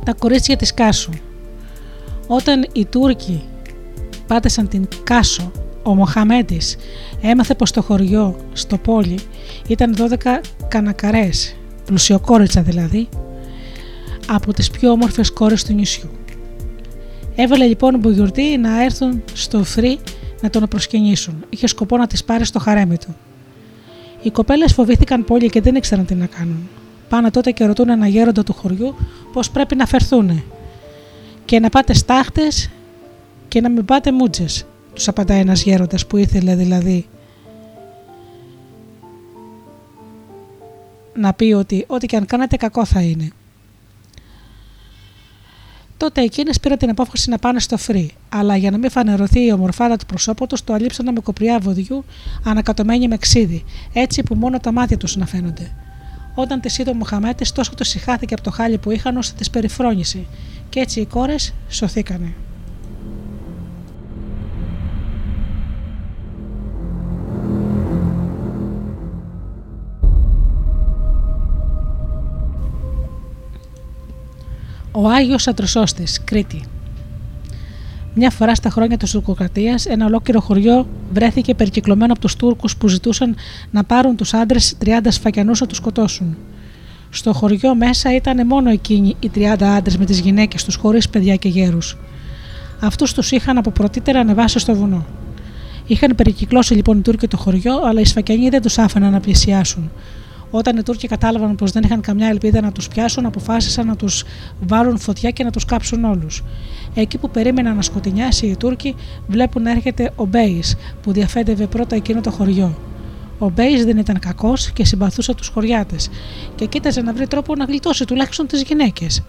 Τα 0.05 0.13
κορίτσια 0.13 0.57
της 0.57 0.75
Κάσου. 0.75 1.13
Όταν 2.27 2.67
οι 2.73 2.85
Τούρκοι 2.85 3.43
πάτησαν 4.27 4.69
την 4.69 4.89
Κάσο, 5.05 5.51
ο 5.83 5.95
Μοχαμέντης 5.95 6.77
έμαθε 7.21 7.55
πως 7.55 7.71
το 7.71 7.83
χωριό, 7.83 8.37
στο 8.53 8.79
πόλι, 8.79 9.19
ήταν 9.69 9.95
12 9.97 10.41
κανακαρές, 10.69 11.57
πλουσιοκόριτσα 11.85 12.63
δηλαδή, 12.63 13.09
από 14.29 14.53
τις 14.53 14.71
πιο 14.71 14.91
όμορφες 14.91 15.31
κόρες 15.33 15.65
του 15.65 15.73
νησιού. 15.73 16.11
Έβαλε 17.35 17.67
λοιπόν 17.67 17.99
μπογιουρτή 17.99 18.57
να 18.57 18.83
έρθουν 18.83 19.23
στο 19.33 19.65
φρύ 19.65 19.99
να 20.41 20.51
τον 20.51 20.69
προσκυνήσουν. 20.69 21.45
Είχε 21.49 21.67
σκοπό 21.67 21.97
να 21.97 22.07
τις 22.07 22.25
πάρει 22.25 22.45
στο 22.45 22.59
χαρέμι 22.59 22.99
του. 22.99 23.17
Οι 24.23 24.31
κοπέλες 24.31 24.73
φοβήθηκαν 24.73 25.25
πολύ 25.25 25.51
και 25.51 25.61
δεν 25.61 25.75
ήξεραν 25.75 26.07
τι 26.07 26.15
να 26.15 26.27
κάνουν 26.27 26.69
πάνε 27.09 27.31
τότε 27.31 27.51
και 27.51 27.65
ρωτούν 27.65 27.89
ένα 27.89 28.07
γέροντα 28.07 28.43
του 28.43 28.53
χωριού 28.53 28.95
πώς 29.33 29.51
πρέπει 29.51 29.77
να 29.77 29.87
φερθούν 29.87 30.43
και 31.45 31.61
να 31.61 31.69
πάτε 31.69 31.95
στάχτες 31.95 32.71
και 33.49 33.61
να 33.61 33.69
μην 33.69 33.85
πάτε 33.85 34.13
μούτζες, 34.13 34.67
τους 34.95 35.09
απαντάει 35.09 35.41
ένας 35.41 35.63
γέροντας 35.63 36.07
που 36.07 36.17
ήθελε 36.17 36.55
δηλαδή 36.55 37.07
να 41.15 41.33
πει 41.33 41.53
ότι 41.53 41.85
ό,τι 41.87 42.07
και 42.07 42.17
αν 42.17 42.27
κάνετε 42.27 42.57
κακό 42.57 42.85
θα 42.85 43.01
είναι. 43.01 43.31
Τότε 45.97 46.21
εκείνες 46.21 46.61
πήραν 46.61 46.79
την 46.79 46.91
απόφαση 46.91 47.31
να 47.31 47.39
πάνε 47.39 47.61
στο 47.61 47.77
φρύ, 47.77 48.11
αλλά 48.29 48.57
για 48.57 48.71
να 48.71 48.79
μην 48.79 48.91
φανερωθεί 48.91 49.45
η 49.45 49.53
ομορφάδα 49.53 49.97
του 49.97 50.07
προσώπου 50.07 50.47
τους, 50.47 50.65
το 50.65 50.73
αλείψανε 50.73 51.13
με 51.13 51.21
κοπριά 51.21 51.59
βοδιού 51.59 52.05
ανακατωμένη 52.45 53.09
με 53.09 53.17
ξύδι, 53.17 53.65
έτσι 53.93 54.23
που 54.23 54.35
μόνο 54.35 54.59
τα 54.59 54.73
μάτια 54.73 54.97
τους 54.97 55.17
να 55.17 55.27
φαίνονται. 55.27 55.84
Όταν 56.35 56.61
της 56.61 56.79
είδε 56.79 56.91
ο 56.91 56.95
Μοχαμέτη, 56.95 57.53
τόσο 57.53 57.75
το 57.75 57.85
συχάθηκε 57.85 58.35
από 58.35 58.43
το 58.43 58.51
χάλι 58.51 58.79
που 58.79 58.91
είχαν 58.91 59.17
ώστε 59.17 59.43
τι 59.43 59.51
περιφρόνησε, 59.51 60.25
και 60.69 60.81
έτσι 60.81 61.01
οι 61.01 61.07
κόρες 61.07 61.55
σωθήκανε. 61.69 62.35
Ο 74.93 75.09
Άγιος 75.09 75.47
Αντροσώστης, 75.49 76.25
Κρήτη 76.25 76.65
μια 78.15 78.31
φορά 78.31 78.55
στα 78.55 78.71
χρόνια 78.71 78.97
της 78.97 79.11
Τουρκοκρατίας, 79.11 79.87
ένα 79.87 80.07
ολόκληρο 80.07 80.41
χωριό 80.41 80.87
βρέθηκε 81.13 81.55
περικυκλωμένο 81.55 82.13
από 82.13 82.21
τους 82.21 82.37
Τούρκους 82.37 82.77
που 82.77 82.89
ζητούσαν 82.89 83.37
να 83.71 83.85
πάρουν 83.85 84.17
τους 84.17 84.35
άντρες 84.35 84.77
30 84.85 84.89
σφακιανούς 85.09 85.61
να 85.61 85.67
τους 85.67 85.77
σκοτώσουν. 85.77 86.37
Στο 87.11 87.33
χωριό 87.33 87.75
μέσα 87.75 88.15
ήταν 88.15 88.47
μόνο 88.47 88.71
εκείνοι 88.71 89.17
οι 89.21 89.31
30 89.35 89.63
άντρες 89.63 89.97
με 89.97 90.05
τις 90.05 90.21
γυναίκες 90.21 90.65
τους, 90.65 90.75
χωρίς 90.75 91.09
παιδιά 91.09 91.37
και 91.37 91.49
γέρους. 91.49 91.97
Αυτούς 92.81 93.13
τους 93.13 93.31
είχαν 93.31 93.59
από 93.59 93.71
πρωτήτερα 93.71 94.21
ανεβάσει 94.21 94.59
στο 94.59 94.75
βουνό. 94.75 95.07
Είχαν 95.87 96.15
περικυκλώσει 96.17 96.75
λοιπόν 96.75 96.99
οι 96.99 97.01
Τούρκοι 97.01 97.29
το 97.29 97.37
χωριό, 97.37 97.81
αλλά 97.85 98.01
οι 98.01 98.05
σφακιανοί 98.05 98.49
δεν 98.49 98.63
τους 98.63 98.79
άφηναν 98.79 99.13
να 99.13 99.21
πλησιάσουν. 99.21 99.91
Όταν 100.57 100.77
οι 100.77 100.83
Τούρκοι 100.83 101.09
κατάλαβαν 101.09 101.55
πως 101.55 101.71
δεν 101.71 101.83
είχαν 101.83 102.01
καμιά 102.01 102.29
ελπίδα 102.29 102.61
να 102.61 102.73
τους 102.73 102.89
πιάσουν, 102.89 103.27
αποφάσισαν 103.27 103.87
να 103.87 103.97
τους 103.97 104.25
βάλουν 104.61 104.99
φωτιά 104.99 105.31
και 105.31 105.45
να 105.45 105.51
τους 105.51 105.65
κάψουν 105.65 106.05
όλους. 106.05 106.43
Εκεί 106.95 107.19
που 107.19 107.31
περίμεναν 107.31 107.77
να 107.77 107.83
σκοτεινιάσει 107.83 108.47
οι 108.47 108.57
Τούρκοι, 108.57 108.95
βλέπουν 109.27 109.63
να 109.63 109.71
έρχεται 109.71 110.13
ο 110.17 110.25
Μπέη, 110.25 110.63
που 111.03 111.13
διαφέντευε 111.13 111.67
πρώτα 111.67 111.97
εκείνο 111.97 112.21
το 112.21 112.31
χωριό. 112.31 112.79
Ο 113.39 113.51
Μπέη 113.51 113.85
δεν 113.85 113.97
ήταν 113.97 114.19
κακός 114.19 114.71
και 114.71 114.85
συμπαθούσε 114.85 115.35
τους 115.35 115.49
χωριάτες 115.49 116.11
και 116.55 116.67
κοίταζε 116.67 117.03
να 117.03 117.13
βρει 117.13 117.27
τρόπο 117.27 117.55
να 117.55 117.65
γλιτώσει 117.65 118.05
τουλάχιστον 118.05 118.47
τις 118.47 118.63
γυναίκες. 118.63 119.23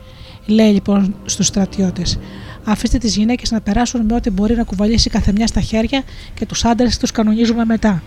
Λέει 0.46 0.72
λοιπόν 0.72 1.16
στους 1.26 1.48
στρατιώτες: 1.48 2.20
Αφήστε 2.64 2.98
τις 2.98 3.16
γυναίκες 3.16 3.52
να 3.52 3.62
περάσουν 3.62 4.06
με 4.06 4.16
ό,τι 4.16 4.30
μπορεί 4.30 4.56
να 4.56 4.64
κουβαλήσει 4.64 5.10
καθεμιά 5.10 5.48
στα 5.48 5.62
χέρια 5.62 6.04
και 6.34 6.46
τους 6.46 6.66
άντρες 6.66 6.98
τους 6.98 7.12
κανονίζουμε 7.12 7.66
μετά. 7.66 8.04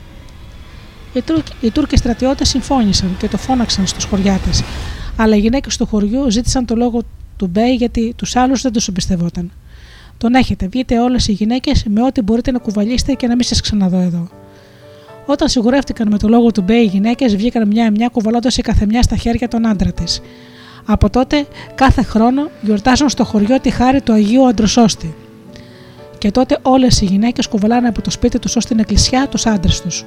Οι, 1.13 1.23
Τούρκοι, 1.23 1.53
οι 1.61 1.71
Τούρκοι 1.71 1.97
στρατιώτες 1.97 2.49
συμφώνησαν 2.49 3.17
και 3.19 3.29
το 3.29 3.37
φώναξαν 3.37 3.87
στους 3.87 4.05
χωριάτες, 4.05 4.63
αλλά 5.17 5.37
οι 5.37 5.39
γυναίκες 5.39 5.77
του 5.77 5.87
χωριού 5.87 6.31
ζήτησαν 6.31 6.67
το 6.67 6.77
λόγο 6.77 7.01
του 7.37 7.47
Μπέι 7.47 7.75
γιατί 7.75 8.15
τους 8.17 8.37
άλλους 8.37 8.63
δεν 8.63 8.73
τους 8.73 8.89
εμπιστευόταν. 8.89 9.51
Τον 10.19 10.35
έχετε, 10.35 10.67
βγείτε 10.67 11.01
όλες 11.01 11.29
οι 11.29 11.33
γυναίκες 11.33 11.85
με 11.89 12.03
ό,τι 12.03 12.23
μπορείτε 12.23 12.51
να 12.51 12.59
κουβαλήσετε 12.59 13.13
και 13.13 13.27
να 13.27 13.35
μην 13.35 13.45
σας 13.45 13.61
ξαναδώ 13.61 13.99
εδώ. 13.99 14.29
Όταν 15.27 15.49
σιγουρεύτηκαν 15.49 16.09
με 16.11 16.19
το 16.19 16.29
λόγο 16.29 16.53
του 16.53 16.63
Μπέι, 16.63 16.83
οι 16.83 16.87
γυναίκες 16.87 17.37
βγήκαν 17.37 17.69
μια-μια 17.69 18.09
κουβαλώντας 18.09 18.57
η 18.57 18.63
καθεμιά 18.63 19.03
στα 19.03 19.17
χέρια 19.17 19.49
τον 19.49 19.67
άντρα 19.67 19.93
της. 19.93 20.21
Από 20.85 21.11
τότε, 21.11 21.47
κάθε 21.75 22.03
χρόνο 22.03 22.51
γιορτάζουν 22.61 23.09
στο 23.09 23.25
χωριό 23.25 23.61
τη 23.61 23.71
χάρη 23.71 24.01
του 24.01 24.13
Αγίου 24.13 24.49
Αντροσώστη. 24.49 25.15
Και 26.19 26.31
τότε 26.31 26.59
όλες 26.63 27.01
οι 27.01 27.05
γυναίκες 27.05 27.47
κουβαλάνε 27.47 27.89
από 27.89 28.03
το 28.03 28.11
σπίτι 28.11 28.39
τους 28.39 28.57
ως 28.57 28.65
την 28.67 28.79
εκκλησιά 28.79 29.29
τους 29.29 29.47
άντρες 29.47 29.81
τους. 29.81 30.05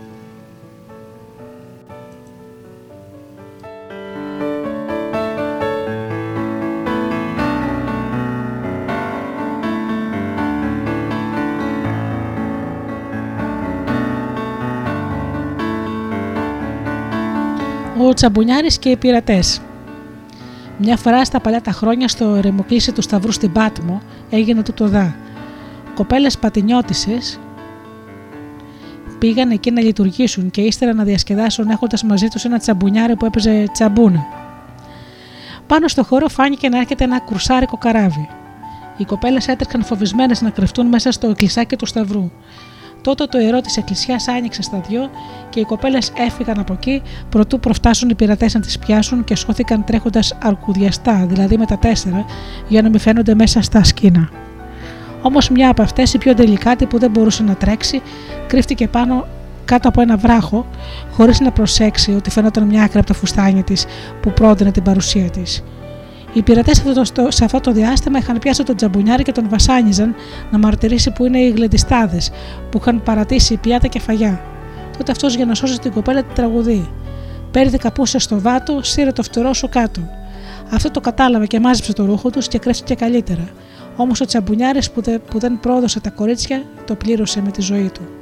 Τσαμπουνιάρης 18.14 18.80
και 18.80 18.90
οι 18.90 18.98
πειρατές. 18.98 19.62
Μια 20.78 20.98
φορά 20.98 21.26
στα 21.26 21.40
παλιά 21.40 21.62
τα 21.62 21.72
χρόνια 21.72 22.08
στο 22.08 22.40
ρεμοκλήσι 22.42 22.92
του 22.92 23.02
Σταυρού 23.02 23.32
στην 23.32 23.52
Πάτμο 23.52 24.02
έγινε 24.30 24.64
τούτο 24.64 24.88
δά. 24.88 25.16
Κοπέλες 25.96 26.38
πατινιώτισες 26.38 27.40
πήγαν 29.20 29.50
εκεί 29.50 29.72
να 29.72 29.82
λειτουργήσουν 29.82 30.52
και 30.52 30.62
ύστερα 30.62 30.94
να 30.94 31.04
διασκεδάσουν 31.04 31.70
έχοντας 31.70 32.04
μαζί 32.04 32.28
τους 32.28 32.46
ένα 32.46 32.58
τσαμπουνιάρι 32.58 33.16
που 33.16 33.26
έπαιζε 33.26 33.64
τσαμπούνα. 33.72 34.26
Πάνω 35.68 35.88
στο 35.88 36.04
χώρο 36.04 36.28
φάνηκε 36.28 36.70
να 36.70 36.78
έρχεται 36.78 37.04
ένα 37.04 37.20
κρουσάρικο 37.20 37.78
καράβι. 37.78 38.30
Οι 38.98 39.06
κοπέλες 39.06 39.48
έτρεξαν 39.48 39.84
φοβισμένες 39.84 40.42
να 40.42 40.50
κρυφτούν 40.50 40.88
μέσα 40.88 41.12
στο 41.12 41.34
κλεισάκι 41.36 41.76
του 41.76 41.86
Σταυρού. 41.86 42.32
Τότε 43.02 43.26
το 43.26 43.40
ιερό 43.40 43.62
της 43.62 43.78
Εκκλησιά 43.78 44.16
άνοιξε 44.38 44.62
στα 44.62 44.82
δυο 44.88 45.10
και 45.50 45.60
οι 45.60 45.64
κοπέλες 45.64 46.12
έφυγαν 46.18 46.60
από 46.60 46.74
εκεί 46.74 47.02
προτού 47.30 47.60
προφτάσουν 47.60 48.10
οι 48.10 48.16
πειρατές 48.16 48.54
να 48.54 48.60
τις 48.60 48.80
πιάσουν 48.80 49.24
και 49.24 49.36
σώθηκαν 49.36 49.84
τρέχοντας 49.84 50.38
αρκουδιαστά, 50.44 51.26
δηλαδή 51.28 51.58
με 51.58 51.66
τα 51.66 51.78
τέσσερα, 51.78 52.26
για 52.68 52.82
να 52.82 52.90
μην 52.90 53.00
φαίνονται 53.00 53.36
μέσα 53.36 53.62
στα 53.62 53.84
σκήνα. 53.84 54.30
Όμως 55.22 55.50
μια 55.50 55.70
από 55.70 55.82
αυτές, 55.82 56.14
η 56.14 56.18
πιο 56.18 56.34
τελικάτη 56.34 56.86
που 56.86 57.00
δεν 57.00 57.12
μπορούσε 57.12 57.44
να 57.44 57.56
τρέξει, 57.56 58.02
κρύφτηκε 58.48 58.88
πάνω 58.88 59.28
κάτω 59.66 59.88
από 59.88 60.02
ένα 60.02 60.18
βράχο, 60.18 60.66
χωρίς 61.12 61.40
να 61.40 61.52
προσέξει 61.52 62.12
ότι 62.16 62.30
φαίνονταν 62.30 62.64
μια 62.64 62.84
άκρη 62.84 62.98
από 62.98 63.08
τα 63.08 63.14
φουστάνια 63.14 63.64
της 63.64 63.86
που 64.22 64.32
πρόδινε 64.32 64.72
την 64.72 64.84
παρουσία 64.84 65.30
της. 65.30 65.64
Οι 66.34 66.42
πειρατές 66.42 66.84
σε 67.28 67.44
αυτό 67.44 67.60
το 67.60 67.72
διάστημα 67.72 68.18
είχαν 68.18 68.40
πιάσει 68.40 68.64
τον 68.64 68.76
τζαμπουνιάρη 68.76 69.24
και 69.24 69.32
τον 69.32 69.50
βασάνιζαν 69.50 70.16
να 70.52 70.58
μαρτυρήσει 70.58 71.12
που 71.12 71.26
είναι 71.26 71.40
οι 71.40 71.50
γλεντιστάδες 71.50 72.32
που 72.72 72.78
είχαν 72.78 73.04
παρατήσει 73.04 73.58
πιάτα 73.58 73.88
και 73.88 74.00
φαγιά. 74.00 74.42
Τότε 74.98 75.12
αυτός 75.12 75.36
για 75.36 75.46
να 75.46 75.54
σώσει 75.54 75.80
την 75.80 75.92
κοπέλα 75.92 76.24
την 76.24 76.36
τραγουδί. 76.36 76.90
Πέρδε 77.52 77.78
καπούσε 77.78 78.20
στο 78.20 78.40
βάτο, 78.40 78.80
σύρε 78.84 79.12
το 79.12 79.24
φτερό 79.24 79.54
σου 79.54 79.70
κάτω. 79.70 80.02
Αυτό 80.72 80.92
το 80.92 81.00
κατάλαβε 81.00 81.46
και 81.46 81.60
μάζεψε 81.60 81.94
το 81.94 82.06
ρούχο 82.06 82.30
τους 82.30 82.48
και 82.48 82.60
κρέφτηκε 82.60 82.96
καλύτερα. 82.96 83.48
Όμως 83.96 84.22
ο 84.22 84.26
τσαμπουνιάρη 84.26 84.80
που, 84.94 85.02
που 85.30 85.40
δεν 85.40 85.60
πρόδωσε 85.60 86.00
τα 86.00 86.10
κορίτσια 86.10 86.64
το 86.86 86.96
πλήρωσε 86.96 87.42
με 87.42 87.52
τη 87.52 87.62
ζωή 87.62 87.92
του. 87.94 88.21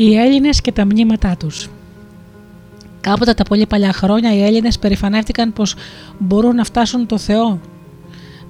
Οι 0.00 0.16
Έλληνες 0.16 0.60
και 0.60 0.72
τα 0.72 0.84
μνήματά 0.84 1.36
τους 1.36 1.68
Κάποτε 3.00 3.34
τα 3.34 3.42
πολύ 3.42 3.66
παλιά 3.66 3.92
χρόνια 3.92 4.34
οι 4.34 4.42
Έλληνες 4.42 4.78
περηφανεύτηκαν 4.78 5.52
πως 5.52 5.74
μπορούν 6.18 6.54
να 6.54 6.64
φτάσουν 6.64 7.06
το 7.06 7.18
Θεό. 7.18 7.60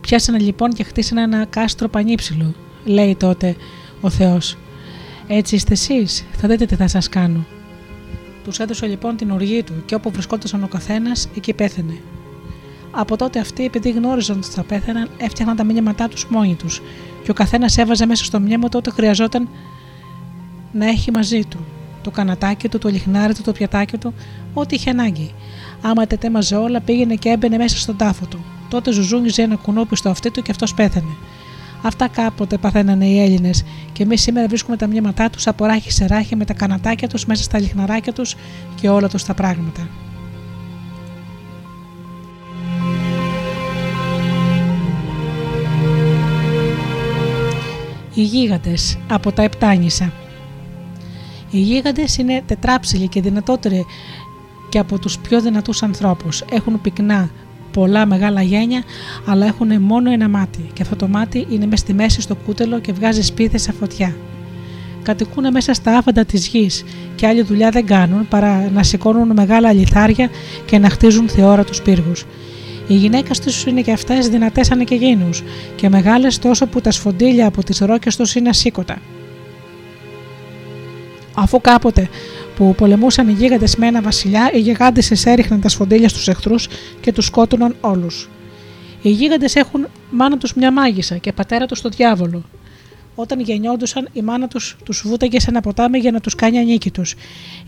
Πιάσανε 0.01 0.39
λοιπόν 0.39 0.71
και 0.71 0.83
χτίσανε 0.83 1.23
ένα 1.23 1.45
κάστρο 1.45 1.89
πανύψηλο, 1.89 2.55
λέει 2.85 3.17
τότε 3.17 3.57
ο 4.01 4.11
Θεός. 4.11 4.57
Έτσι 5.27 5.55
είστε 5.55 5.73
εσείς, 5.73 6.25
θα 6.33 6.49
δείτε 6.49 6.67
τι 6.67 6.75
θα 6.75 6.89
σας 6.89 7.09
κάνω. 7.09 7.45
Τους 8.45 8.59
έδωσε 8.59 8.87
λοιπόν 8.87 9.17
την 9.17 9.31
οργή 9.31 9.63
του 9.63 9.73
και 9.87 9.95
όπου 9.95 10.11
βρισκόταν 10.11 10.63
ο 10.63 10.69
καθένας, 10.69 11.29
εκεί 11.37 11.53
πέθανε. 11.53 12.01
Από 12.91 13.17
τότε 13.17 13.39
αυτοί, 13.39 13.65
επειδή 13.65 13.91
γνώριζαν 13.91 14.37
ότι 14.37 14.49
θα 14.49 14.63
πέθαναν, 14.63 15.09
έφτιαχναν 15.17 15.57
τα 15.57 15.65
μήνυματά 15.65 16.09
τους 16.09 16.27
μόνοι 16.29 16.55
τους 16.55 16.83
και 17.23 17.31
ο 17.31 17.35
καθένας 17.35 17.79
έβαζε 17.79 18.07
μέσα 18.07 18.25
στο 18.25 18.41
μνήμα 18.41 18.69
του 18.69 18.77
ό,τι 18.79 18.91
χρειαζόταν 18.91 19.49
να 20.73 20.87
έχει 20.87 21.11
μαζί 21.11 21.45
του. 21.45 21.65
Το 22.03 22.11
κανατάκι 22.11 22.69
του, 22.69 22.79
το 22.79 22.89
λιχνάρι 22.89 23.35
του, 23.35 23.43
το 23.43 23.53
πιατάκι 23.53 23.97
του, 23.97 24.15
ό,τι 24.55 24.75
είχε 24.75 24.91
ανάγκη. 24.91 25.35
Άμα 25.83 26.07
τετέμαζε 26.07 26.57
όλα, 26.57 26.81
πήγαινε 26.81 27.15
και 27.15 27.29
έμπαινε 27.29 27.57
μέσα 27.57 27.79
στον 27.79 27.97
τάφο 27.97 28.27
του. 28.27 28.45
Τότε 28.69 28.93
ζουζούνιζε 28.93 29.43
ένα 29.43 29.57
κουνούπι 29.57 29.97
στο 29.97 30.09
αυτί 30.11 30.31
του 30.31 30.43
και 30.43 30.51
αυτός 30.51 30.75
πέθανε. 30.75 31.15
Αυτά 31.83 32.09
κάποτε 32.09 32.57
παθαίνανε 32.57 33.07
οι 33.07 33.23
Έλληνες 33.23 33.65
και 33.93 34.03
εμείς 34.03 34.23
σήμερα 34.23 34.49
βρίσκουμε 34.49 34.77
τα 34.77 34.87
μνήματά 34.87 35.31
τους 35.31 35.47
από 35.47 35.67
ράχη 35.67 35.93
σε 35.93 36.07
ράχη 36.07 36.37
με 36.37 36.45
τα 36.45 36.55
κανατάκια 36.55 37.09
τους 37.09 37.27
μέσα 37.27 37.43
στα 37.43 37.59
λιχναράκια 37.59 38.13
τους 38.13 38.37
και 38.75 38.89
όλα 38.89 39.09
τους 39.09 39.25
τα 39.25 39.35
πράγματα. 39.35 39.89
Οι 48.15 48.23
γίγαντες 48.23 48.99
από 49.09 49.33
τα 49.33 49.43
Επτάνησα 49.43 50.13
Οι 51.51 51.59
γίγαντες 51.59 52.17
είναι 52.17 52.43
τετράψιλοι 52.47 53.09
και 53.09 53.21
δυνατότεροι 53.21 53.87
και 54.69 54.79
από 54.79 54.99
τους 54.99 55.19
πιο 55.19 55.41
δυνατούς 55.41 55.83
ανθρώπους. 55.83 56.45
Έχουν 56.51 56.81
πυκνά, 56.81 57.31
πολλά 57.73 58.07
μεγάλα 58.07 58.43
γένια, 58.43 58.83
αλλά 59.27 59.47
έχουν 59.47 59.83
μόνο 59.83 60.11
ένα 60.11 60.29
μάτι 60.29 60.71
και 60.73 60.83
αυτό 60.83 60.97
το 60.97 61.09
μάτι 61.09 61.47
είναι 61.51 61.65
μέσα 61.65 61.77
στη 61.77 61.95
μέση 61.95 62.21
στο 62.21 62.35
κούτελο 62.35 62.81
και 62.81 62.93
βγάζει 62.93 63.23
σπίθες 63.23 63.63
σε 63.63 63.73
φωτιά. 63.73 64.17
Κατοικούν 65.03 65.51
μέσα 65.53 65.75
στα 65.75 65.97
άφαντα 65.97 66.25
της 66.25 66.47
γης 66.47 66.85
και 67.15 67.27
άλλη 67.27 67.43
δουλειά 67.43 67.71
δεν 67.71 67.87
κάνουν 67.87 68.29
παρά 68.29 68.71
να 68.71 68.83
σηκώνουν 68.83 69.33
μεγάλα 69.35 69.73
λιθάρια 69.73 70.29
και 70.67 70.79
να 70.79 70.91
χτίζουν 70.91 71.29
θεόρατους 71.29 71.83
πύργους. 71.83 72.27
Οι 72.89 72.95
γυναίκε 72.95 73.41
τους 73.45 73.65
είναι 73.65 73.81
και 73.81 73.93
αυτές 73.93 74.29
δυνατές 74.29 74.67
σαν 74.67 74.85
και 74.85 74.95
γίνου 74.95 75.29
και 75.77 75.89
μεγάλες 75.89 76.39
τόσο 76.39 76.67
που 76.67 76.81
τα 76.81 76.91
σφοντήλια 76.91 77.47
από 77.47 77.65
τις 77.65 77.79
ρόκες 77.79 78.17
τους 78.17 78.35
είναι 78.35 78.49
ασήκωτα. 78.49 78.99
Αφού 81.43 81.61
κάποτε 81.61 82.09
που 82.57 82.75
πολεμούσαν 82.75 83.29
οι 83.29 83.33
γίγαντες 83.33 83.77
με 83.77 83.87
ένα 83.87 84.03
βασιλιά, 84.03 84.51
οι 84.53 84.59
γιγάντες 84.59 85.27
έριχναν 85.27 85.61
τα 85.61 85.69
σφοντήλια 85.69 86.09
στους 86.09 86.29
εχθρούς 86.29 86.69
και 87.01 87.13
τους 87.13 87.25
σκότωναν 87.25 87.77
όλους. 87.81 88.29
Οι 89.03 89.11
γίγαντες 89.11 89.55
έχουν 89.57 89.87
μάνα 90.11 90.39
τους 90.39 90.55
μια 90.55 90.73
μάγισσα 90.73 91.17
και 91.17 91.33
πατέρα 91.33 91.67
τους 91.67 91.81
το 91.81 91.89
διάβολο. 91.89 92.43
Όταν 93.15 93.41
γεννιόντουσαν, 93.41 94.09
η 94.13 94.23
μάνα 94.23 94.49
τους 94.49 94.77
τους 94.85 95.03
βούταγε 95.07 95.41
σε 95.41 95.51
ένα 95.51 95.61
ποτάμι 95.61 95.99
για 95.99 96.11
να 96.11 96.21
τους 96.21 96.35
κάνει 96.35 96.59
ανήκει 96.59 96.91
του. 96.91 97.03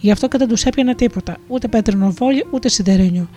Γι' 0.00 0.10
αυτό 0.10 0.28
και 0.28 0.38
δεν 0.38 0.48
τους 0.48 0.64
έπιανε 0.64 0.94
τίποτα, 0.94 1.36
ούτε 1.48 1.68
πέτρινο 1.68 2.10
βόλιο 2.10 2.46
ούτε 2.50 2.68
σιδερένιο. 2.68 3.28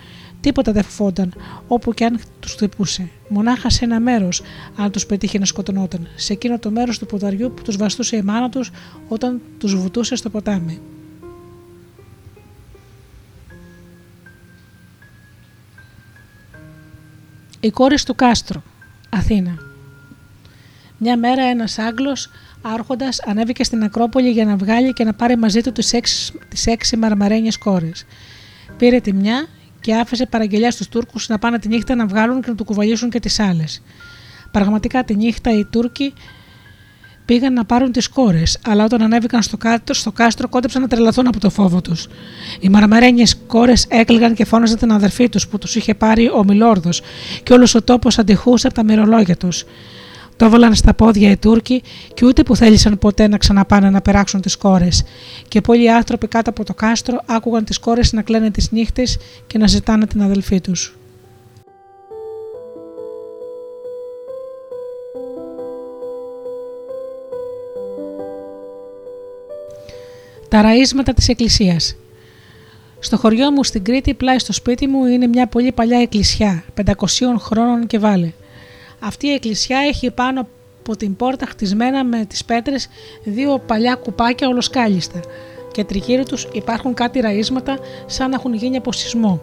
Τίποτα 0.41 0.71
δεν 0.71 0.83
φοβόνταν, 0.83 1.33
όπου 1.67 1.93
και 1.93 2.05
αν 2.05 2.19
τους 2.39 2.53
χτυπούσε. 2.53 3.09
Μονάχα 3.29 3.69
σε 3.69 3.85
ένα 3.85 3.99
μέρος, 3.99 4.41
αν 4.75 4.91
τους 4.91 5.05
πετύχει 5.05 5.39
να 5.39 5.45
σκοτωνόταν, 5.45 6.07
σε 6.15 6.33
εκείνο 6.33 6.59
το 6.59 6.71
μέρος 6.71 6.99
του 6.99 7.05
ποδαριού 7.05 7.53
που 7.55 7.61
τους 7.61 7.77
βαστούσε 7.77 8.15
η 8.15 8.21
μάνα 8.21 8.49
τους 8.49 8.71
όταν 9.07 9.41
τους 9.57 9.75
βουτούσε 9.75 10.15
στο 10.15 10.29
ποτάμι. 10.29 10.81
Η 17.59 17.69
κόρη 17.69 17.95
του 18.05 18.15
Κάστρο, 18.15 18.63
Αθήνα. 19.09 19.57
Μια 20.97 21.17
μέρα 21.17 21.43
ένας 21.43 21.77
Άγγλος 21.77 22.29
άρχοντας 22.61 23.19
ανέβηκε 23.25 23.63
στην 23.63 23.83
Ακρόπολη 23.83 24.29
για 24.29 24.45
να 24.45 24.55
βγάλει 24.55 24.93
και 24.93 25.03
να 25.03 25.13
πάρει 25.13 25.37
μαζί 25.37 25.61
του 25.61 25.71
τις 25.71 25.93
έξι, 25.93 26.33
τις 26.49 26.65
έξι 26.67 26.97
μαρμαρένιες 26.97 27.57
κόρες. 27.57 28.05
Πήρε 28.77 28.99
τη 28.99 29.13
μια 29.13 29.47
και 29.85 29.95
άφησε 29.95 30.25
παραγγελιά 30.25 30.71
στους 30.71 30.87
Τούρκους 30.87 31.27
να 31.27 31.39
πάνε 31.39 31.59
τη 31.59 31.67
νύχτα 31.67 31.95
να 31.95 32.05
βγάλουν 32.05 32.41
και 32.41 32.49
να 32.49 32.55
του 32.55 32.63
κουβαλήσουν 32.63 33.09
και 33.09 33.19
τις 33.19 33.39
άλλες. 33.39 33.81
Πραγματικά 34.51 35.03
τη 35.03 35.15
νύχτα 35.15 35.57
οι 35.57 35.65
Τούρκοι 35.65 36.13
πήγαν 37.25 37.53
να 37.53 37.65
πάρουν 37.65 37.91
τις 37.91 38.07
κόρες, 38.07 38.59
αλλά 38.65 38.83
όταν 38.83 39.01
ανέβηκαν 39.01 39.41
στο, 39.41 39.57
κάτω, 39.57 39.93
στο 39.93 40.11
κάστρο 40.11 40.49
κόντεψαν 40.49 40.81
να 40.81 40.87
τρελαθούν 40.87 41.27
από 41.27 41.39
το 41.39 41.49
φόβο 41.49 41.81
τους. 41.81 42.07
Οι 42.59 42.69
μαρμαρένιες 42.69 43.35
κόρες 43.47 43.85
έκλειγαν 43.89 44.33
και 44.33 44.45
φώναζαν 44.45 44.77
την 44.77 44.91
αδερφή 44.91 45.29
τους 45.29 45.47
που 45.47 45.57
τους 45.57 45.75
είχε 45.75 45.93
πάρει 45.93 46.29
ο 46.29 46.43
Μιλόρδος, 46.43 47.01
και 47.43 47.53
όλος 47.53 47.75
ο 47.75 47.81
τόπος 47.81 48.17
αντιχούσε 48.17 48.67
από 48.67 48.75
τα 48.75 48.83
μυρολόγια 48.83 49.37
τους. 49.37 49.63
Το 50.37 50.45
έβαλαν 50.45 50.75
στα 50.75 50.93
πόδια 50.93 51.31
οι 51.31 51.37
Τούρκοι 51.37 51.83
και 52.13 52.25
ούτε 52.25 52.43
που 52.43 52.55
θέλησαν 52.55 52.97
ποτέ 52.97 53.27
να 53.27 53.37
ξαναπάνε 53.37 53.89
να 53.89 54.01
περάξουν 54.01 54.41
τις 54.41 54.55
κόρες. 54.55 55.03
Και 55.47 55.61
πολλοί 55.61 55.91
άνθρωποι 55.91 56.27
κάτω 56.27 56.49
από 56.49 56.63
το 56.63 56.73
κάστρο 56.73 57.19
άκουγαν 57.25 57.63
τις 57.63 57.77
κόρες 57.77 58.13
να 58.13 58.21
κλαίνουν 58.21 58.51
τις 58.51 58.71
νύχτες 58.71 59.17
και 59.47 59.57
να 59.57 59.67
ζητάνε 59.67 60.07
την 60.07 60.21
αδελφή 60.21 60.61
τους. 60.61 60.95
Τα 70.49 70.61
ραΐσματα 70.61 71.13
της 71.15 71.27
εκκλησίας 71.27 71.95
Στο 72.99 73.17
χωριό 73.17 73.51
μου 73.51 73.63
στην 73.63 73.83
Κρήτη, 73.83 74.13
πλάι 74.13 74.39
στο 74.39 74.53
σπίτι 74.53 74.87
μου, 74.87 75.05
είναι 75.05 75.27
μια 75.27 75.47
πολύ 75.47 75.71
παλιά 75.71 75.99
εκκλησιά, 75.99 76.63
500 76.73 76.83
χρόνων 77.37 77.87
και 77.87 77.99
βάλε. 77.99 78.31
Αυτή 78.99 79.27
η 79.27 79.33
εκκλησιά 79.33 79.77
έχει 79.77 80.11
πάνω 80.11 80.47
από 80.79 80.97
την 80.97 81.15
πόρτα 81.15 81.45
χτισμένα 81.45 82.03
με 82.03 82.25
τις 82.25 82.45
πέτρες 82.45 82.87
δύο 83.23 83.59
παλιά 83.59 83.95
κουπάκια 83.95 84.47
ολοσκάλιστα 84.47 85.19
και 85.71 85.83
τριγύρω 85.83 86.23
τους 86.23 86.47
υπάρχουν 86.51 86.93
κάτι 86.93 87.19
ραΐσματα 87.23 87.77
σαν 88.05 88.29
να 88.29 88.35
έχουν 88.35 88.53
γίνει 88.53 88.77
από 88.77 88.91
σεισμό. 88.91 89.41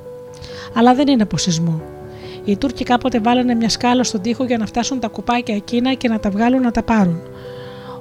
Αλλά 0.74 0.94
δεν 0.94 1.08
είναι 1.08 1.22
από 1.22 1.36
σεισμό. 1.36 1.82
Οι 2.44 2.56
Τούρκοι 2.56 2.84
κάποτε 2.84 3.20
βάλανε 3.20 3.54
μια 3.54 3.68
σκάλα 3.68 4.04
στον 4.04 4.20
τοίχο 4.20 4.44
για 4.44 4.58
να 4.58 4.66
φτάσουν 4.66 5.00
τα 5.00 5.08
κουπάκια 5.08 5.54
εκείνα 5.54 5.94
και 5.94 6.08
να 6.08 6.20
τα 6.20 6.30
βγάλουν 6.30 6.62
να 6.62 6.70
τα 6.70 6.82
πάρουν. 6.82 7.20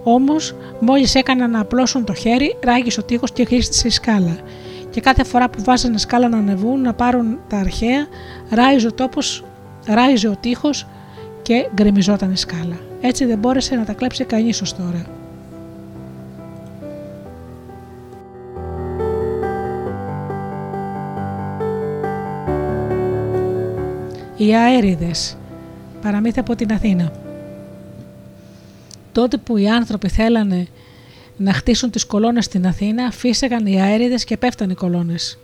Όμως, 0.04 0.56
μόλις 0.80 1.16
έκαναν 1.16 1.52
να 1.52 1.60
απλώσουν 1.60 2.06
το 2.06 2.14
χέρι, 2.14 2.58
ράγισε 2.64 3.00
ο 3.00 3.04
τείχο 3.04 3.26
και 3.34 3.46
χρήστησε 3.46 3.88
η 3.88 3.92
σκάλα. 3.92 4.38
Και 4.90 5.02
κάθε 5.02 5.24
φορά 5.24 5.50
που 5.50 5.64
βάζανε 5.64 5.98
σκάλα 5.98 6.30
να 6.30 6.38
ανεβούν 6.38 6.82
να 6.82 6.94
πάρουν 6.94 7.40
τα 7.48 7.58
αρχαία, 7.58 8.08
ράιζε 8.50 8.88
ο 8.88 8.94
τόπος, 8.94 9.44
ράιζε 9.86 10.28
ο 10.28 10.36
τείχο 10.40 10.70
και 11.42 11.70
γκρεμιζόταν 11.74 12.32
η 12.32 12.38
σκάλα. 12.38 12.80
Έτσι 13.02 13.26
δεν 13.26 13.38
μπόρεσε 13.38 13.76
να 13.76 13.86
τα 13.86 13.94
κλέψει 13.94 14.24
κανείς 14.24 14.62
ως 14.62 14.76
τώρα. 14.76 15.06
Οι 24.38 24.56
αέριδες 24.56 25.38
παραμύθι 26.02 26.40
από 26.40 26.56
την 26.56 26.74
Αθήνα 26.74 27.12
Τότε 29.12 29.38
που 29.38 29.58
οι 29.58 29.70
άνθρωποι 29.70 30.10
θέλανε 30.10 30.68
να 31.38 31.54
χτίσουν 31.54 31.90
τις 31.90 32.06
κολόνες 32.06 32.46
στην 32.46 32.68
Αθήνα, 32.68 33.12
φύσαγαν 33.12 33.66
οι 33.66 33.82
αέριδες 33.82 34.24
και 34.24 34.38
πέφταν 34.38 34.70
οι 34.70 34.74
κολόνες. 34.74 35.38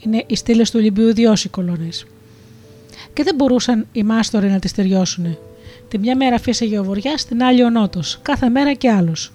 Είναι 0.00 0.24
οι 0.26 0.36
στήλες 0.36 0.70
του 0.70 0.78
Ολυμπίου 0.80 1.12
Διός 1.12 1.44
οι 1.44 1.48
κολόνες 1.48 2.06
και 3.12 3.22
δεν 3.22 3.34
μπορούσαν 3.34 3.86
οι 3.92 4.02
μάστοροι 4.02 4.48
να 4.48 4.58
τις 4.58 4.72
τελειώσουν. 4.72 5.38
Τη 5.88 5.98
μια 5.98 6.16
μέρα 6.16 6.38
φύσεγε 6.38 6.78
ο 6.78 6.84
Βοριά, 6.84 7.14
την 7.28 7.42
άλλη 7.42 7.64
ο 7.64 7.70
Νότος, 7.70 8.18
κάθε 8.22 8.48
μέρα 8.48 8.72
και 8.72 8.90
άλλος. 8.90 9.32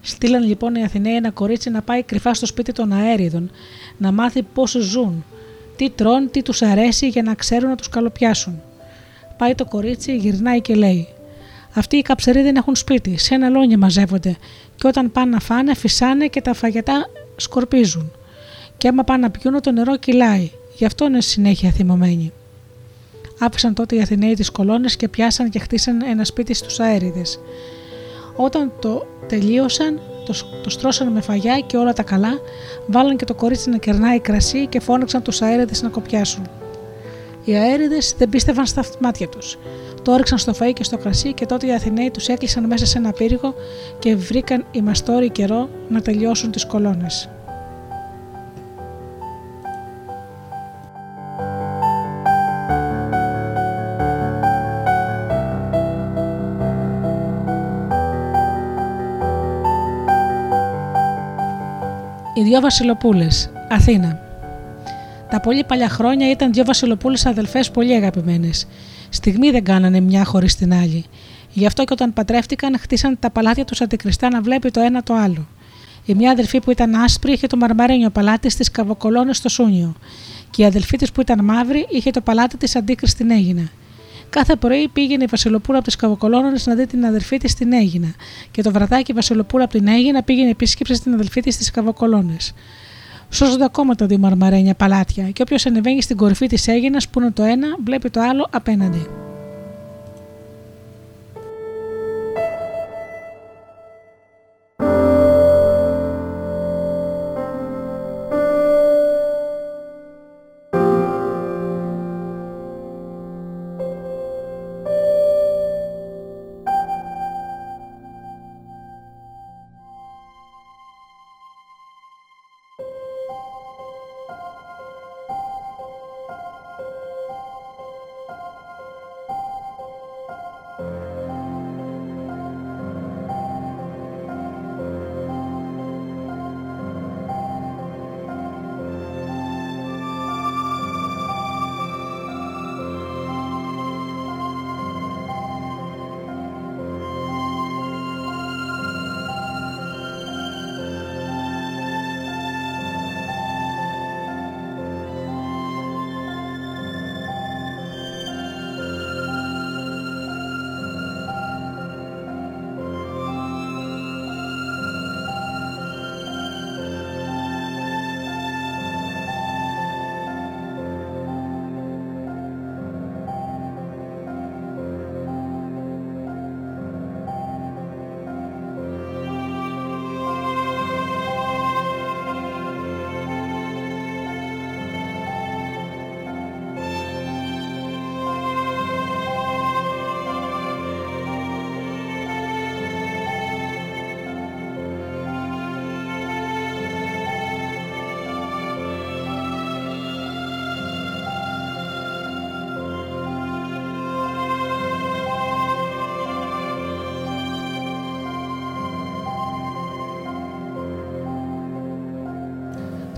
Στείλαν 0.00 0.46
λοιπόν 0.46 0.74
οι 0.74 0.84
Αθηναίοι 0.84 1.14
ένα 1.14 1.30
κορίτσι 1.30 1.70
να 1.70 1.82
πάει 1.82 2.02
κρυφά 2.02 2.34
στο 2.34 2.46
σπίτι 2.46 2.72
των 2.72 2.92
αέριδων, 2.92 3.50
να 3.98 4.12
μάθει 4.12 4.42
πώς 4.42 4.70
ζουν, 4.70 5.24
τι 5.76 5.90
τρών, 5.90 6.30
τι 6.30 6.42
τους 6.42 6.62
αρέσει 6.62 7.08
για 7.08 7.22
να 7.22 7.34
ξέρουν 7.34 7.68
να 7.68 7.76
τους 7.76 7.88
καλοπιάσουν. 7.88 8.62
Πάει 9.36 9.54
το 9.54 9.64
κορίτσι, 9.64 10.16
γυρνάει 10.16 10.60
και 10.60 10.74
λέει: 10.74 11.08
Αυτοί 11.74 11.96
οι 11.96 12.02
καψεροί 12.02 12.42
δεν 12.42 12.56
έχουν 12.56 12.76
σπίτι, 12.76 13.18
σε 13.18 13.34
ένα 13.34 13.48
λόνι 13.48 13.76
μαζεύονται, 13.76 14.36
και 14.76 14.86
όταν 14.86 15.12
πάνε 15.12 15.30
να 15.30 15.40
φάνε, 15.40 15.74
φυσάνε 15.74 16.26
και 16.26 16.40
τα 16.40 16.54
φαγητά 16.54 17.06
σκορπίζουν. 17.36 18.12
Και 18.78 18.88
άμα 18.88 19.04
πάνε 19.04 19.22
να 19.22 19.30
πιούν, 19.30 19.60
το 19.60 19.70
νερό 19.70 19.96
κυλάει, 19.96 20.50
γι' 20.76 20.84
αυτό 20.84 21.04
είναι 21.04 21.20
συνέχεια 21.20 21.70
θυμωμένοι. 21.70 22.32
Άφησαν 23.42 23.74
τότε 23.74 23.96
οι 23.96 24.00
Αθηναίοι 24.00 24.34
τις 24.34 24.50
κολόνες 24.50 24.96
και 24.96 25.08
πιάσαν 25.08 25.50
και 25.50 25.58
χτίσαν 25.58 26.02
ένα 26.02 26.24
σπίτι 26.24 26.54
στους 26.54 26.80
αέριδες. 26.80 27.40
Όταν 28.36 28.72
το 28.80 29.06
τελείωσαν, 29.28 30.00
το, 30.26 30.34
το 30.62 30.70
στρώσαν 30.70 31.12
με 31.12 31.20
φαγιά 31.20 31.60
και 31.60 31.76
όλα 31.76 31.92
τα 31.92 32.02
καλά, 32.02 32.38
βάλαν 32.86 33.16
και 33.16 33.24
το 33.24 33.34
κορίτσι 33.34 33.70
να 33.70 33.76
κερνάει 33.76 34.20
κρασί 34.20 34.66
και 34.66 34.80
φώναξαν 34.80 35.22
τους 35.22 35.42
αέριδες 35.42 35.82
να 35.82 35.88
κοπιάσουν. 35.88 36.48
Οι 37.44 37.56
αέριδες 37.56 38.14
δεν 38.18 38.28
πίστευαν 38.28 38.66
στα 38.66 38.84
μάτια 39.00 39.28
τους. 39.28 39.58
Το 40.02 40.12
όριξαν 40.12 40.38
στο 40.38 40.52
φαΐ 40.60 40.72
και 40.72 40.84
στο 40.84 40.98
κρασί 40.98 41.32
και 41.32 41.46
τότε 41.46 41.66
οι 41.66 41.72
Αθηναίοι 41.72 42.10
τους 42.10 42.28
έκλεισαν 42.28 42.66
μέσα 42.66 42.86
σε 42.86 42.98
ένα 42.98 43.12
πύργο 43.12 43.54
και 43.98 44.16
βρήκαν 44.16 44.64
οι 44.70 44.80
μαστόροι 44.80 45.30
καιρό 45.30 45.68
να 45.88 46.00
τελειώσουν 46.02 46.50
τις 46.50 46.66
κολόνες. 46.66 47.28
Δυο 62.50 62.60
Βασιλοπούλες, 62.60 63.50
Αθήνα. 63.68 64.20
Τα 65.30 65.40
πολύ 65.40 65.64
παλιά 65.64 65.88
χρόνια 65.88 66.30
ήταν 66.30 66.52
δύο 66.52 66.64
Βασιλοπούλες 66.64 67.26
αδελφές 67.26 67.70
πολύ 67.70 67.94
αγαπημένες. 67.94 68.66
Στιγμή 69.08 69.50
δεν 69.50 69.64
κάνανε 69.64 70.00
μια 70.00 70.24
χωρίς 70.24 70.54
την 70.56 70.74
άλλη. 70.74 71.04
Γι' 71.52 71.66
αυτό 71.66 71.84
και 71.84 71.92
όταν 71.92 72.12
πατρεύτηκαν, 72.12 72.78
χτίσαν 72.78 73.18
τα 73.18 73.30
παλάτια 73.30 73.64
τους 73.64 73.80
αντικριστά 73.80 74.28
να 74.30 74.40
βλέπει 74.40 74.70
το 74.70 74.80
ένα 74.80 75.02
το 75.02 75.14
άλλο. 75.14 75.48
Η 76.04 76.14
μια 76.14 76.30
αδελφή 76.30 76.60
που 76.60 76.70
ήταν 76.70 76.94
άσπρη 76.94 77.32
είχε 77.32 77.46
το 77.46 77.56
μαρμαρένιο 77.56 78.10
παλάτι 78.10 78.50
στις 78.50 78.70
καβοκολόνε 78.70 79.32
στο 79.32 79.48
Σούνιο, 79.48 79.94
και 80.50 80.62
η 80.62 80.64
αδελφή 80.64 80.96
της 80.96 81.12
που 81.12 81.20
ήταν 81.20 81.44
μαύρη 81.44 81.86
είχε 81.90 82.10
το 82.10 82.20
παλάτι 82.20 82.56
της 82.56 82.76
αντίκριστη 82.76 83.16
στην 83.16 83.30
Έγινα. 83.30 83.68
Κάθε 84.30 84.56
πρωί 84.56 84.88
πήγαινε 84.88 85.24
η 85.24 85.28
Βασιλοπούλα 85.30 85.78
από 85.78 85.86
τις 85.86 85.96
Καβοκολόνες 85.96 86.66
να 86.66 86.74
δει 86.74 86.86
την 86.86 87.04
αδελφή 87.04 87.38
της 87.38 87.50
στην 87.50 87.72
Έγινα, 87.72 88.14
και 88.50 88.62
το 88.62 88.70
βραδάκι 88.70 89.10
η 89.10 89.14
Βασιλοπούλα 89.14 89.64
από 89.64 89.72
την 89.72 89.88
Έγινα 89.88 90.22
πήγαινε 90.22 90.50
επίσκεψη 90.50 90.94
στην 90.94 91.14
αδελφή 91.14 91.40
της 91.40 91.54
στις 91.54 91.70
Καβοκολόνες. 91.70 92.52
Σώζονται 93.30 93.64
ακόμα 93.64 93.94
τα 93.94 94.06
δύο 94.06 94.18
μαρμαρένια 94.18 94.74
παλάτια, 94.74 95.30
και 95.30 95.42
όποιος 95.42 95.66
ανεβαίνει 95.66 96.02
στην 96.02 96.16
κορυφή 96.16 96.46
της 96.46 96.68
Έγινας 96.68 97.08
που 97.08 97.20
είναι 97.20 97.30
το 97.30 97.42
ένα, 97.42 97.66
βλέπει 97.84 98.10
το 98.10 98.20
άλλο 98.20 98.46
απέναντι. 98.50 99.06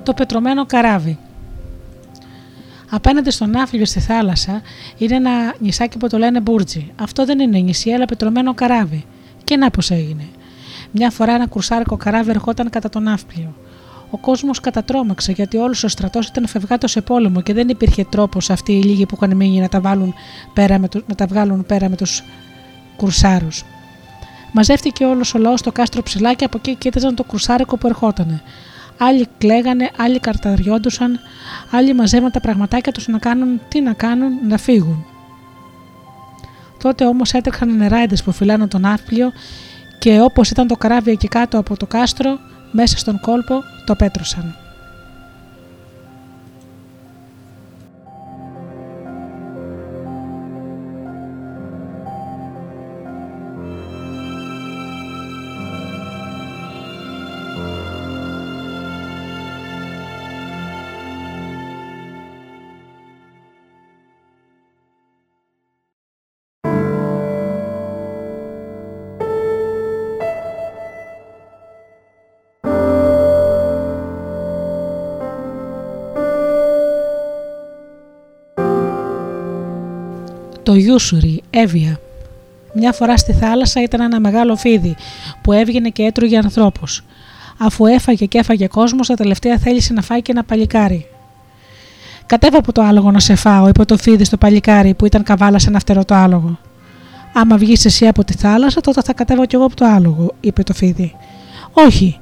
Το 0.02 0.14
πετρωμένο 0.14 0.66
καράβι. 0.66 1.18
Απέναντι 2.90 3.30
στον 3.30 3.56
άφλιο 3.56 3.84
στη 3.84 4.00
θάλασσα 4.00 4.62
είναι 4.96 5.14
ένα 5.14 5.54
νησάκι 5.58 5.98
που 5.98 6.08
το 6.08 6.18
λένε 6.18 6.40
Μπούρτζι. 6.40 6.92
Αυτό 7.00 7.24
δεν 7.24 7.38
είναι 7.38 7.58
νησί, 7.58 7.90
αλλά 7.90 8.04
πετρωμένο 8.04 8.54
καράβι. 8.54 9.04
Και 9.44 9.56
να 9.56 9.70
πώς 9.70 9.90
έγινε. 9.90 10.24
Μια 10.90 11.10
φορά 11.10 11.34
ένα 11.34 11.46
κουρσάρικο 11.46 11.96
καράβι 11.96 12.30
ερχόταν 12.30 12.70
κατά 12.70 12.88
τον 12.88 13.08
άφλιο. 13.08 13.54
Ο 14.10 14.18
κόσμος 14.18 14.60
κατατρώμαξε 14.60 15.32
γιατί 15.32 15.56
όλος 15.56 15.84
ο 15.84 15.88
στρατός 15.88 16.26
ήταν 16.26 16.46
φευγάτος 16.46 16.90
σε 16.90 17.00
πόλεμο 17.00 17.40
και 17.40 17.52
δεν 17.52 17.68
υπήρχε 17.68 18.04
τρόπος 18.04 18.50
αυτοί 18.50 18.72
οι 18.72 18.82
λίγοι 18.82 19.06
που 19.06 19.14
είχαν 19.16 19.36
μείνει 19.36 19.60
να 19.60 19.68
τα, 19.68 19.80
βάλουν 19.80 20.14
πέρα 20.54 20.78
με 20.78 20.88
να 21.06 21.14
τα 21.14 21.26
βγάλουν 21.26 21.66
πέρα 21.66 21.88
με 21.88 21.96
τους 21.96 22.22
κουρσάρους. 22.96 23.64
Μαζεύτηκε 24.52 25.04
όλος 25.04 25.34
ο 25.34 25.38
λαός 25.38 25.60
στο 25.60 25.72
κάστρο 25.72 26.02
ψηλά 26.02 26.34
και 26.34 26.44
από 26.44 26.58
εκεί 26.58 26.74
κοίταζαν 26.74 27.14
το 27.14 27.24
κουρσάρικο 27.24 27.76
που 27.76 27.86
ερχότανε. 27.86 28.42
Άλλοι 28.98 29.26
κλαίγανε, 29.38 29.90
άλλοι 29.96 30.18
καρταριόντουσαν, 30.20 31.20
άλλοι 31.70 31.94
μαζεύαν 31.94 32.30
τα 32.30 32.40
πραγματάκια 32.40 32.92
τους 32.92 33.08
να 33.08 33.18
κάνουν 33.18 33.60
τι 33.68 33.80
να 33.80 33.92
κάνουν, 33.92 34.32
να 34.48 34.58
φύγουν. 34.58 35.04
Τότε 36.82 37.04
όμως 37.04 37.32
έτρεχαν 37.32 37.68
οι 37.68 37.76
νεράιδες 37.76 38.22
που 38.22 38.32
φυλάνε 38.32 38.66
τον 38.66 38.84
άφλιο 38.84 39.32
και 39.98 40.20
όπως 40.20 40.50
ήταν 40.50 40.66
το 40.66 40.76
καράβι 40.76 41.10
εκεί 41.10 41.28
κάτω 41.28 41.58
από 41.58 41.76
το 41.76 41.86
κάστρο, 41.86 42.38
μέσα 42.70 42.98
στον 42.98 43.20
κόλπο 43.20 43.62
το 43.86 43.94
πέτρωσαν. 43.94 44.61
Το 80.72 80.78
Ιούσουρι, 80.78 81.42
Εύβοια. 81.50 82.00
Μια 82.74 82.92
φορά 82.92 83.16
στη 83.16 83.32
θάλασσα 83.32 83.82
ήταν 83.82 84.00
ένα 84.00 84.20
μεγάλο 84.20 84.56
φίδι 84.56 84.96
που 85.42 85.52
έβγαινε 85.52 85.88
και 85.88 86.02
έτρωγε 86.02 86.36
ανθρώπους. 86.36 87.04
Αφού 87.58 87.86
έφαγε 87.86 88.26
και 88.26 88.38
έφαγε 88.38 88.66
κόσμος, 88.66 89.06
τα 89.06 89.14
τελευταία 89.14 89.58
θέλησε 89.58 89.92
να 89.92 90.02
φάει 90.02 90.22
και 90.22 90.32
ένα 90.32 90.44
παλικάρι. 90.44 91.06
Κατέβα 92.26 92.58
από 92.58 92.72
το 92.72 92.82
άλογο 92.82 93.10
να 93.10 93.20
σε 93.20 93.34
φάω, 93.34 93.68
είπε 93.68 93.84
το 93.84 93.96
φίδι 93.96 94.24
στο 94.24 94.36
παλικάρι 94.36 94.94
που 94.94 95.06
ήταν 95.06 95.22
καβάλα 95.22 95.58
σε 95.58 95.68
ένα 95.68 95.78
φτερό 95.78 96.04
το 96.04 96.14
άλογο. 96.14 96.58
Άμα 97.32 97.56
βγεις 97.56 97.84
εσύ 97.84 98.06
από 98.06 98.24
τη 98.24 98.32
θάλασσα, 98.32 98.80
τότε 98.80 99.02
θα 99.02 99.12
κατέβω 99.12 99.46
κι 99.46 99.54
εγώ 99.54 99.64
από 99.64 99.76
το 99.76 99.84
άλογο, 99.84 100.34
είπε 100.40 100.62
το 100.62 100.72
φίδι. 100.72 101.14
Όχι, 101.72 102.18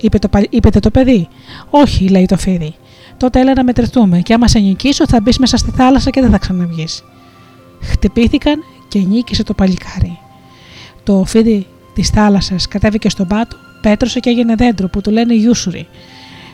είπε 0.00 0.18
το, 0.18 0.28
είπε 0.50 0.70
το 0.80 0.90
παιδί. 0.90 1.28
Όχι, 1.70 2.08
λέει 2.08 2.26
το 2.26 2.36
φίδι. 2.36 2.74
Τότε 3.16 3.40
έλα 3.40 3.52
να 3.54 3.64
μετρηθούμε 3.64 4.18
και 4.18 4.34
άμα 4.34 4.48
σε 4.48 4.58
νικήσω 4.58 5.04
θα 5.08 5.20
μπεις 5.20 5.38
μέσα 5.38 5.56
στη 5.56 5.70
θάλασσα 5.70 6.10
και 6.10 6.20
δεν 6.20 6.30
θα 6.30 6.38
ξαναβγείς. 6.38 7.02
Χτυπήθηκαν 7.82 8.64
και 8.88 8.98
νίκησε 8.98 9.42
το 9.42 9.54
παλικάρι. 9.54 10.18
Το 11.02 11.24
φίδι 11.24 11.66
της 11.94 12.08
θάλασσας 12.08 12.68
κατέβηκε 12.68 13.08
στον 13.08 13.26
πάτο, 13.26 13.56
πέτρωσε 13.82 14.20
και 14.20 14.30
έγινε 14.30 14.54
δέντρο 14.54 14.88
που 14.88 15.00
του 15.00 15.10
λένε 15.10 15.34
Ιούσουρι. 15.34 15.88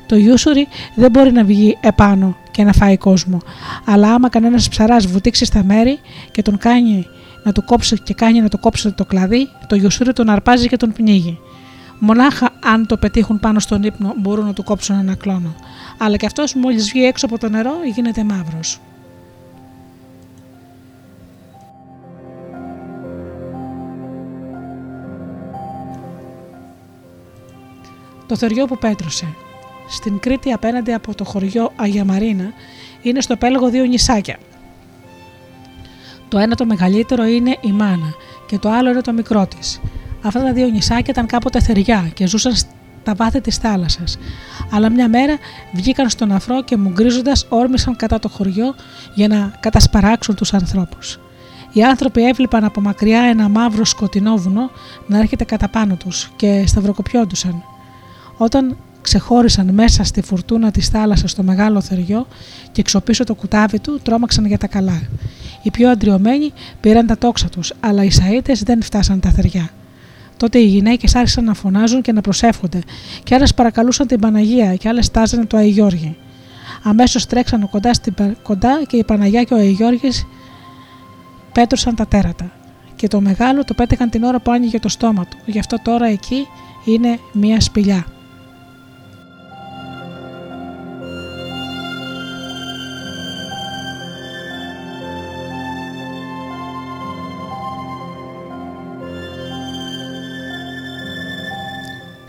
Το 0.07 0.17
Ιούσουρι 0.17 0.69
δεν 0.95 1.11
μπορεί 1.11 1.33
να 1.33 1.45
βγει 1.45 1.79
επάνω 1.81 2.37
και 2.51 2.65
να 2.65 2.73
φάει 2.73 2.97
κόσμο. 2.97 3.39
Αλλά 3.85 4.15
άμα 4.15 4.29
κανένας 4.29 4.69
ψαράς 4.69 5.07
βουτήξει 5.07 5.45
στα 5.45 5.65
μέρη 5.65 5.99
και 6.31 6.43
τον 6.43 6.59
κάνει 6.59 7.07
να 7.45 7.53
του 7.53 7.65
κόψει 7.65 7.99
και 8.03 8.15
κάνει 8.15 8.41
να 8.41 8.49
του 8.49 8.59
κόψει 8.59 8.93
το 8.93 9.05
κλαδί, 9.05 9.49
το 9.67 9.75
γιουσούρι 9.75 10.13
τον 10.13 10.29
αρπάζει 10.29 10.69
και 10.69 10.77
τον 10.77 10.93
πνίγει. 10.93 11.39
Μονάχα 11.99 12.51
αν 12.65 12.87
το 12.87 12.97
πετύχουν 12.97 13.41
πάνω 13.41 13.59
στον 13.59 13.83
ύπνο 13.83 14.15
μπορούν 14.17 14.45
να 14.45 14.53
του 14.53 14.65
κόψουν 14.65 14.99
ένα 14.99 15.15
κλόνο. 15.15 15.55
Αλλά 15.99 16.17
και 16.17 16.27
αυτός 16.27 16.55
μόλις 16.55 16.91
βγει 16.91 17.05
έξω 17.05 17.27
από 17.27 17.39
το 17.39 17.49
νερό 17.49 17.73
γίνεται 17.95 18.25
μαύρος. 18.25 18.81
Το 28.27 28.37
θεριό 28.37 28.67
που 28.67 28.79
πέτρωσε. 28.79 29.35
Στην 29.89 30.19
Κρήτη 30.19 30.53
απέναντι 30.53 30.93
από 30.93 31.15
το 31.15 31.25
χωριό 31.25 31.73
Αγιαμαρίνα 31.77 32.53
είναι 33.03 33.21
στο 33.21 33.37
πέλαγο 33.37 33.69
δύο 33.71 33.85
νησάκια. 33.85 34.39
Το 36.29 36.39
ένα 36.39 36.55
το 36.55 36.67
μεγαλύτερο 36.67 37.25
είναι 37.25 37.57
η 37.61 37.73
Μάνα 37.73 38.15
και 38.47 38.59
το 38.59 38.71
άλλο 38.71 38.91
είναι 38.91 39.01
το 39.01 39.13
μικρό 39.13 39.47
της. 39.47 39.81
Αυτά 40.23 40.43
τα 40.43 40.53
δύο 40.53 40.69
νησάκια 40.69 41.07
ήταν 41.09 41.27
κάποτε 41.27 41.61
θεριά 41.61 42.11
και 42.15 42.27
ζούσαν 42.27 42.55
στα 42.55 43.15
βάθη 43.15 43.41
της 43.41 43.57
θάλασσας. 43.57 44.19
Αλλά 44.71 44.91
μια 44.91 45.09
μέρα 45.09 45.37
βγήκαν 45.73 46.09
στον 46.09 46.33
αφρό 46.33 46.63
και 46.63 46.77
μου 46.77 46.91
γκρίζοντα 46.91 47.33
όρμησαν 47.49 47.97
κατά 47.97 48.19
το 48.19 48.29
χωριό 48.29 48.75
για 49.15 49.29
να 49.29 49.57
κατασπαράξουν 49.61 50.35
τους 50.35 50.55
ανθρώπους. 50.55 51.19
Οι 51.73 51.85
άνθρωποι 51.85 52.27
έβλεπαν 52.27 52.65
από 52.65 52.81
μακριά 52.81 53.21
ένα 53.21 53.49
μαύρο 53.49 53.85
σκοτεινό 53.85 54.37
βουνό 54.37 54.71
να 55.07 55.19
έρχεται 55.19 55.45
κατά 55.45 55.69
πάνω 55.69 55.97
τους 55.97 56.31
και 56.37 56.65
σταυροκοπιόντουσαν. 56.67 57.65
Όταν 58.37 58.77
ξεχώρισαν 59.03 59.75
μέσα 59.75 60.05
στη 60.05 60.23
φουρτούνα 60.23 60.71
της 60.71 60.89
θάλασσας 60.89 61.31
στο 61.31 61.43
μεγάλο 61.43 61.81
θεριό 61.81 62.27
και 62.73 62.81
εξοπίσω 62.81 63.25
το 63.25 63.35
κουτάβι 63.35 63.79
του, 63.79 64.01
τρόμαξαν 64.03 64.47
για 64.47 64.59
τα 64.59 64.67
καλά. 64.67 65.03
Οι 65.63 65.71
πιο 65.71 65.91
αντριωμένοι 65.91 66.53
πήραν 66.81 67.07
τα 67.07 67.19
τόξα 67.19 67.49
τους, 67.49 67.73
αλλά 67.81 68.05
οι 68.05 68.11
Σαΐτες 68.11 68.63
δεν 68.65 68.83
φτάσαν 68.83 69.21
τα 69.21 69.31
θεριά. 69.31 69.71
Τότε 70.37 70.59
οι 70.59 70.67
γυναίκες 70.67 71.15
άρχισαν 71.15 71.45
να 71.45 71.55
φωνάζουν 71.55 72.03
και 72.03 72.13
να 72.13 72.21
προσεύχονται, 72.21 72.79
και 73.23 73.35
άλλες 73.35 73.55
παρακαλούσαν 73.55 74.07
την 74.07 74.21
Παναγία 74.21 74.75
και 74.75 74.89
άλλες 74.89 75.11
τάζανε 75.11 75.45
το 75.45 75.57
Αϊγιώργη. 75.57 76.17
Αμέσως 76.83 77.27
τρέξαν 77.27 77.69
κοντάς, 77.71 77.97
στην, 77.97 78.15
κοντά 78.43 78.83
και 78.87 78.97
η 78.97 79.05
Παναγία 79.05 79.43
και 79.43 79.55
ο 79.55 79.57
Αϊγιώργη 79.57 80.11
πέτρωσαν 81.53 81.95
τα 81.95 82.07
τέρατα. 82.07 82.53
Και 82.97 83.09
το 83.09 83.21
μεγάλο 83.21 83.65
το 83.65 83.75
πέτυχαν 83.75 84.11
την 84.11 84.23
ώρα 84.23 84.41
που 84.41 84.51
άνοιγε 84.51 84.79
το 84.79 84.89
στόμα 84.89 85.25
του, 85.25 85.37
γι' 85.47 85.59
αυτό 85.59 85.77
τώρα 85.83 86.07
εκεί 86.07 86.47
είναι 86.85 87.19
μία 87.33 87.61
σπηλιά. 87.61 88.07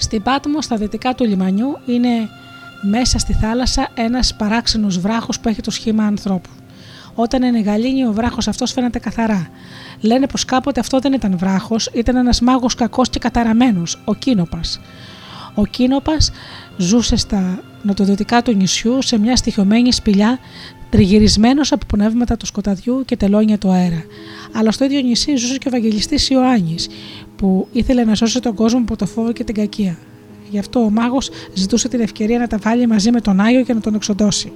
Στην 0.05 0.21
Πάτμο, 0.21 0.61
στα 0.61 0.75
δυτικά 0.75 1.15
του 1.15 1.23
λιμανιού, 1.25 1.77
είναι 1.85 2.29
μέσα 2.81 3.17
στη 3.19 3.33
θάλασσα 3.33 3.87
ένας 3.93 4.35
παράξενος 4.35 4.99
βράχος 4.99 5.39
που 5.39 5.49
έχει 5.49 5.61
το 5.61 5.71
σχήμα 5.71 6.03
ανθρώπου. 6.03 6.49
Όταν 7.15 7.43
είναι 7.43 7.59
γαλήνιο, 7.59 8.09
ο 8.09 8.13
βράχος 8.13 8.47
αυτός 8.47 8.71
φαίνεται 8.71 8.99
καθαρά. 8.99 9.47
Λένε 9.99 10.27
πως 10.27 10.45
κάποτε 10.45 10.79
αυτό 10.79 10.99
δεν 10.99 11.13
ήταν 11.13 11.37
βράχος, 11.37 11.89
ήταν 11.93 12.15
ένας 12.15 12.41
μάγος 12.41 12.75
κακός 12.75 13.09
και 13.09 13.19
καταραμένος, 13.19 14.01
ο 14.05 14.13
Κίνοπας. 14.13 14.79
Ο 15.55 15.65
Κίνοπας 15.65 16.31
ζούσε 16.77 17.15
στα 17.15 17.59
νοτιοδυτικά 17.81 18.41
του 18.41 18.55
νησιού 18.55 19.01
σε 19.01 19.17
μια 19.19 19.35
στοιχειωμένη 19.35 19.93
σπηλιά 19.93 20.39
τριγυρισμένος 20.89 21.71
από 21.71 21.85
πνεύματα 21.85 22.37
του 22.37 22.45
σκοταδιού 22.45 23.03
και 23.05 23.17
τελώνια 23.17 23.57
του 23.57 23.69
αέρα. 23.69 24.03
Αλλά 24.53 24.71
στο 24.71 24.85
ίδιο 24.85 25.01
νησί 25.01 25.35
ζούσε 25.35 25.57
και 25.57 25.67
ο 25.67 25.75
Ευαγγελιστής 25.75 26.29
Ιωάννης, 26.29 26.87
που 27.35 27.67
ήθελε 27.71 28.03
να 28.03 28.15
σώσει 28.15 28.39
τον 28.39 28.55
κόσμο 28.55 28.79
από 28.79 28.95
το 28.95 29.05
φόβο 29.05 29.31
και 29.31 29.43
την 29.43 29.55
κακία. 29.55 29.97
Γι' 30.49 30.59
αυτό 30.59 30.79
ο 30.79 30.89
μάγος 30.89 31.29
ζητούσε 31.53 31.87
την 31.87 31.99
ευκαιρία 31.99 32.39
να 32.39 32.47
τα 32.47 32.57
βάλει 32.57 32.87
μαζί 32.87 33.11
με 33.11 33.21
τον 33.21 33.39
Άγιο 33.39 33.63
και 33.63 33.73
να 33.73 33.79
τον 33.79 33.95
εξοντώσει. 33.95 34.51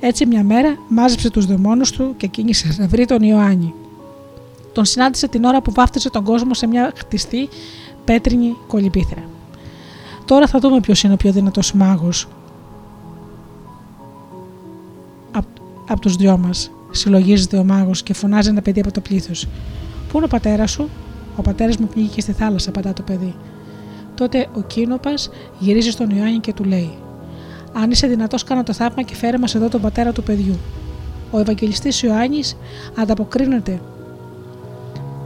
Έτσι 0.00 0.26
μια 0.26 0.44
μέρα 0.44 0.76
μάζεψε 0.88 1.30
τους 1.30 1.46
δαιμόνους 1.46 1.90
του 1.90 2.14
και 2.16 2.26
κίνησε 2.26 2.74
να 2.78 2.86
βρει 2.86 3.04
τον 3.04 3.22
Ιωάννη. 3.22 3.74
Τον 4.72 4.84
συνάντησε 4.84 5.28
την 5.28 5.44
ώρα 5.44 5.62
που 5.62 5.72
βάφτισε 5.72 6.10
τον 6.10 6.24
κόσμο 6.24 6.54
σε 6.54 6.66
μια 6.66 6.92
χτιστή 6.96 7.48
πέτρινη 8.04 8.56
κολυμπήθρα. 8.66 9.22
Τώρα 10.24 10.46
θα 10.46 10.58
δούμε 10.58 10.80
ποιος 10.80 11.02
είναι 11.02 11.12
ο 11.12 11.16
πιο 11.16 11.32
δυνατός 11.32 11.72
μάγος 11.72 12.28
από 15.32 15.48
απ 15.88 16.00
τους 16.00 16.16
δυο 16.16 16.38
μας, 16.38 16.70
συλλογίζεται 16.90 17.56
ο 17.56 17.64
μάγος 17.64 18.02
και 18.02 18.14
φωνάζει 18.14 18.48
ένα 18.48 18.62
παιδί 18.62 18.80
από 18.80 18.92
το 18.92 19.00
πλήθος. 19.00 19.48
Πού 20.08 20.16
είναι 20.16 20.24
ο 20.24 20.28
πατέρας 20.28 20.70
σου, 20.70 20.88
Ο 21.36 21.42
πατέρας 21.42 21.76
μου 21.76 21.86
πνίγηκε 21.86 22.20
στη 22.20 22.32
θάλασσα, 22.32 22.68
απαντά 22.68 22.92
το 22.92 23.02
παιδί. 23.02 23.34
Τότε 24.14 24.46
ο 24.54 24.60
Κίνοπας 24.60 25.30
γυρίζει 25.58 25.90
στον 25.90 26.10
Ιωάννη 26.10 26.38
και 26.38 26.52
του 26.52 26.64
λέει: 26.64 26.94
Αν 27.72 27.90
είσαι 27.90 28.06
δυνατός, 28.06 28.44
κάνω 28.44 28.62
το 28.62 28.72
θαύμα 28.72 29.02
και 29.02 29.14
φέρε 29.14 29.38
μας 29.38 29.54
εδώ 29.54 29.68
τον 29.68 29.80
πατέρα 29.80 30.12
του 30.12 30.22
παιδιού. 30.22 30.58
Ο 31.30 31.38
Ευαγγελιστής 31.38 32.02
Ιωάννης 32.02 32.56
ανταποκρίνεται 32.98 33.80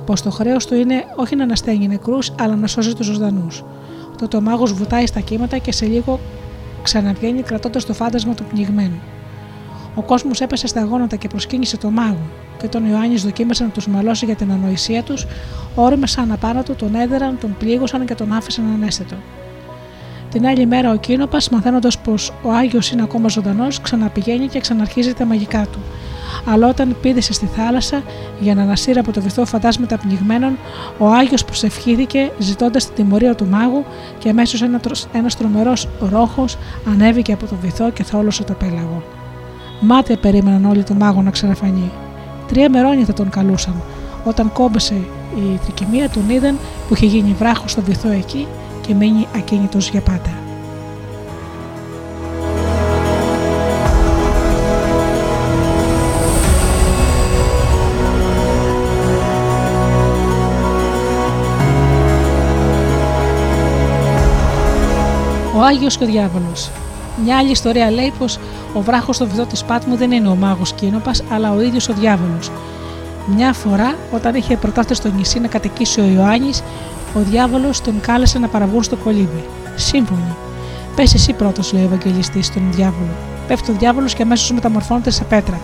πως 0.07 0.23
το 0.23 0.31
χρέος 0.31 0.67
του 0.67 0.75
είναι 0.75 1.05
όχι 1.17 1.37
να 1.37 1.43
ανασταίνει 1.43 1.89
νεκρούς, 1.89 2.33
αλλά 2.41 2.57
να 2.57 2.67
σώζει 2.67 2.95
τους 2.95 3.07
ζωντανούς. 3.07 3.65
Τότε 4.19 4.37
ο 4.37 4.41
μάγος 4.41 4.73
βουτάει 4.73 5.07
στα 5.07 5.21
κύματα 5.21 5.59
και 5.59 5.73
σε 5.73 5.87
λίγο 5.87 6.21
ξαναβγαίνει 6.83 7.43
κρατώντας 7.43 7.85
το 7.85 7.95
φάντασμα 7.95 8.35
του 8.35 8.45
πνιγμένου. 8.45 9.01
Ο 9.99 10.03
κόσμος 10.03 10.41
έπεσε 10.41 10.67
στα 10.67 10.85
γόνατα 10.85 11.17
και 11.17 11.29
προσκύνησε 11.29 11.77
τον 11.77 11.93
μάγο, 11.93 12.27
και 12.59 12.69
τον 12.69 12.91
Ιωάννης 12.91 13.23
δοκίμασε 13.23 13.65
να 13.65 13.71
τους 13.71 13.87
μαλώσει 13.87 14.25
για 14.25 14.35
την 14.35 14.53
ανοησία 14.53 15.03
τους, 15.03 15.27
όρμεσαν 15.75 16.33
απάνω 16.33 16.63
του, 16.63 16.75
τον 16.75 16.95
έδεραν, 16.95 17.39
τον 17.41 17.57
πλήγωσαν 17.59 18.07
και 18.07 18.15
τον 18.15 18.33
άφησαν 18.33 18.65
ανέστητο. 18.75 19.15
Την 20.31 20.47
άλλη 20.47 20.67
μέρα 20.67 20.93
ο 20.93 20.97
Κίνοπας, 20.97 21.49
μαθαίνοντας 21.49 21.99
πως 21.99 22.33
ο 22.43 22.51
Άγιος 22.51 22.91
είναι 22.91 23.03
ακόμα 23.03 23.29
ζωντανός, 23.29 23.81
ξαναπηγαίνει 23.81 24.47
και 24.47 24.61
ξαναρχίζει 24.61 25.15
τα 25.15 25.25
μαγικά 25.25 25.67
του. 25.73 25.79
Αλλά 26.47 26.69
όταν 26.69 26.97
πήδησε 27.01 27.33
στη 27.33 27.47
θάλασσα 27.47 28.03
για 28.41 28.55
να 28.55 28.63
ανασύρει 28.63 28.99
από 28.99 29.13
το 29.13 29.21
βυθό 29.21 29.45
φαντάσματα 29.45 29.99
πνιγμένων, 29.99 30.59
ο 30.99 31.09
Άγιος 31.09 31.45
προσευχήθηκε 31.45 32.33
ζητώντας 32.39 32.85
την 32.85 32.95
τιμωρία 32.95 33.35
του 33.35 33.47
μάγου 33.47 33.85
και 34.19 34.29
αμέσως 34.29 34.65
ένας 35.13 35.37
τρομερός 35.37 35.89
ρόχος 36.01 36.59
ανέβηκε 36.87 37.33
από 37.33 37.47
το 37.47 37.57
βυθό 37.63 37.91
και 37.91 38.03
θόλωσε 38.03 38.45
το 38.45 38.53
πέλαγο. 38.53 39.16
Μάτια 39.81 40.17
περίμεναν 40.17 40.65
όλοι 40.65 40.83
τον 40.83 40.97
μάγο 40.97 41.23
να 41.23 41.31
ξαναφανεί. 41.31 41.91
Τρία 42.49 42.71
μερόνια 42.71 43.05
θα 43.05 43.13
τον 43.13 43.31
καλούσαν. 43.31 43.83
Όταν 44.25 44.53
κόμπεσε 44.53 44.95
η 45.37 45.59
τρικυμία, 45.63 46.11
τον 46.11 46.31
είδαν 46.31 46.59
που 46.89 46.95
είχε 46.95 47.07
γίνει 47.07 47.35
βράχος 47.39 47.71
στο 47.71 47.83
βυθό 47.83 48.09
εκεί 48.11 48.47
και 48.87 48.95
μείνει 48.95 49.27
ακίνητος 49.37 49.89
για 49.89 50.01
πάντα. 50.01 50.31
Ο 65.55 65.63
Άγιος 65.63 65.97
και 65.97 66.05
ο 66.05 66.07
Διάβολος 66.07 66.71
Μια 67.25 67.39
άλλη 67.39 67.51
ιστορία 67.51 67.91
λέει 67.91 68.13
πως 68.19 68.39
ο 68.75 68.81
βράχος 68.81 69.17
στο 69.17 69.27
βυθό 69.27 69.45
της 69.45 69.65
Πάτμου 69.65 69.97
δεν 69.97 70.11
είναι 70.11 70.29
ο 70.29 70.35
μάγος 70.35 70.73
Κίνοπας 70.73 71.23
αλλά 71.31 71.53
ο 71.53 71.61
ίδιος 71.61 71.89
ο 71.89 71.93
Διάβολος. 71.93 72.51
Μια 73.37 73.53
φορά 73.53 73.95
όταν 74.13 74.35
είχε 74.35 74.57
προτάσεις 74.57 74.97
στο 74.97 75.09
νησί 75.09 75.41
να 75.41 75.49
κατοικήσει 75.49 76.01
ο 76.01 76.05
Ιωάννης 76.05 76.63
ο 77.17 77.21
διάβολος 77.21 77.81
τον 77.81 78.01
κάλεσε 78.01 78.39
να 78.39 78.49
παραβγούν 78.49 78.83
στο 78.83 78.97
κολύμπι. 78.97 79.45
Σύμφωνοι. 79.77 80.37
Πες 80.97 81.15
εσύ 81.15 81.33
πρώτος, 81.33 81.73
λέει 81.73 81.83
ο 81.83 81.87
Ευαγγελιστής 81.87 82.47
στον 82.47 82.73
διάβολο. 82.73 83.15
Πέφτει 83.49 83.71
ο 83.71 83.75
διάβολος 83.79 84.15
και 84.15 84.23
αμέσως 84.23 84.53
μεταμορφώνεται 84.53 85.11
σε 85.11 85.25
πέτρα. 85.25 85.61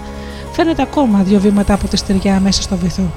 Φαίνεται 0.52 0.82
ακόμα 0.82 1.22
δύο 1.22 1.40
βήματα 1.40 1.74
από 1.74 1.88
τη 1.88 1.96
στεριά 1.96 2.40
μέσα 2.40 2.62
στο 2.62 2.76
βυθό. 2.76 3.10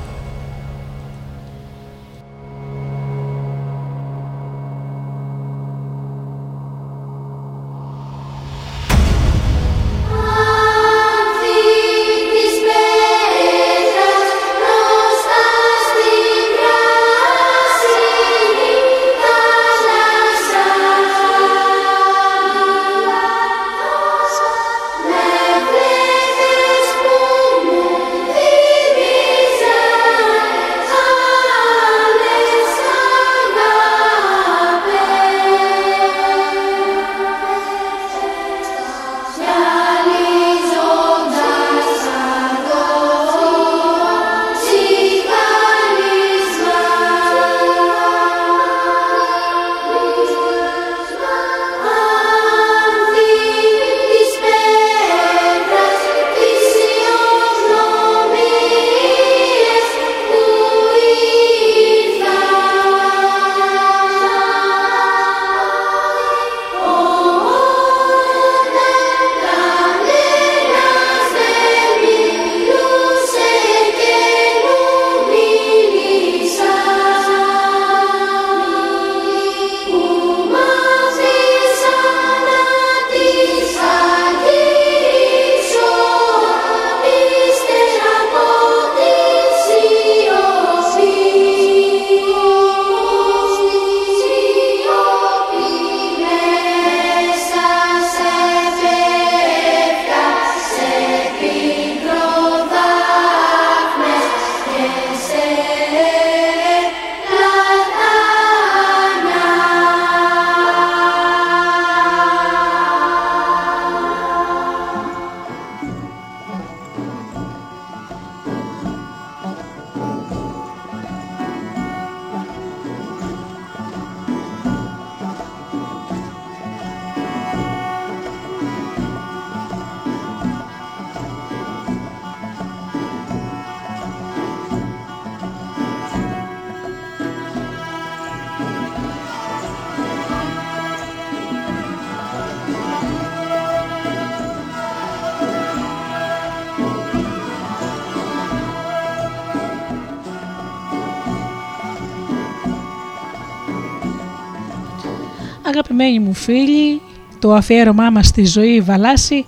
Αγαπημένοι 155.97 156.25
μου 156.25 156.33
φίλοι, 156.33 157.01
το 157.39 157.53
αφιέρωμά 157.53 158.09
μας 158.09 158.27
στη 158.27 158.45
ζωή 158.45 158.81
Βαλάση 158.81 159.45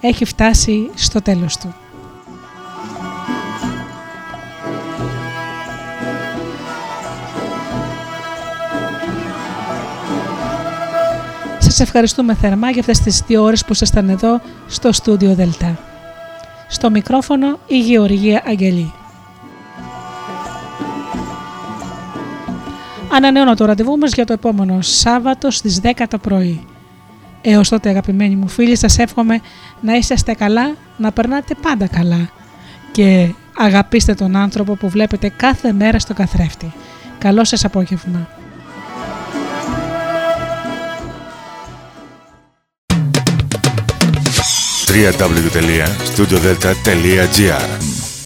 έχει 0.00 0.24
φτάσει 0.24 0.90
στο 0.94 1.22
τέλος 1.22 1.56
του. 1.56 1.74
Σας 11.58 11.80
ευχαριστούμε 11.80 12.34
θερμά 12.34 12.70
για 12.70 12.80
αυτές 12.80 13.00
τις 13.00 13.22
δύο 13.26 13.42
ώρες 13.42 13.64
που 13.64 13.72
ήσασταν 13.72 14.08
εδώ 14.08 14.40
στο 14.66 14.92
στούντιο 14.92 15.34
Δελτά. 15.34 15.78
Στο 16.68 16.90
μικρόφωνο 16.90 17.58
η 17.66 17.78
Γεωργία 17.78 18.42
Αγγελή. 18.46 18.92
Ανανεώνω 23.12 23.54
το 23.54 23.64
ραντεβού 23.64 23.98
μας 23.98 24.12
για 24.12 24.24
το 24.24 24.32
επόμενο 24.32 24.78
Σάββατο 24.80 25.50
στις 25.50 25.80
10 25.82 26.04
το 26.08 26.18
πρωί. 26.18 26.66
Έως 27.42 27.68
τότε 27.68 27.88
αγαπημένοι 27.88 28.36
μου 28.36 28.48
φίλοι 28.48 28.76
σας 28.76 28.98
εύχομαι 28.98 29.40
να 29.80 29.94
είσαστε 29.94 30.34
καλά, 30.34 30.74
να 30.96 31.12
περνάτε 31.12 31.54
πάντα 31.62 31.86
καλά 31.86 32.30
και 32.92 33.32
αγαπήστε 33.56 34.14
τον 34.14 34.36
άνθρωπο 34.36 34.74
που 34.74 34.88
βλέπετε 34.88 35.28
κάθε 35.28 35.72
μέρα 35.72 35.98
στο 35.98 36.14
καθρέφτη. 36.14 36.72
Καλό 37.18 37.44
σας 37.44 37.64
απόγευμα. 37.64 38.28
www.studiodelta.gr 44.90 47.79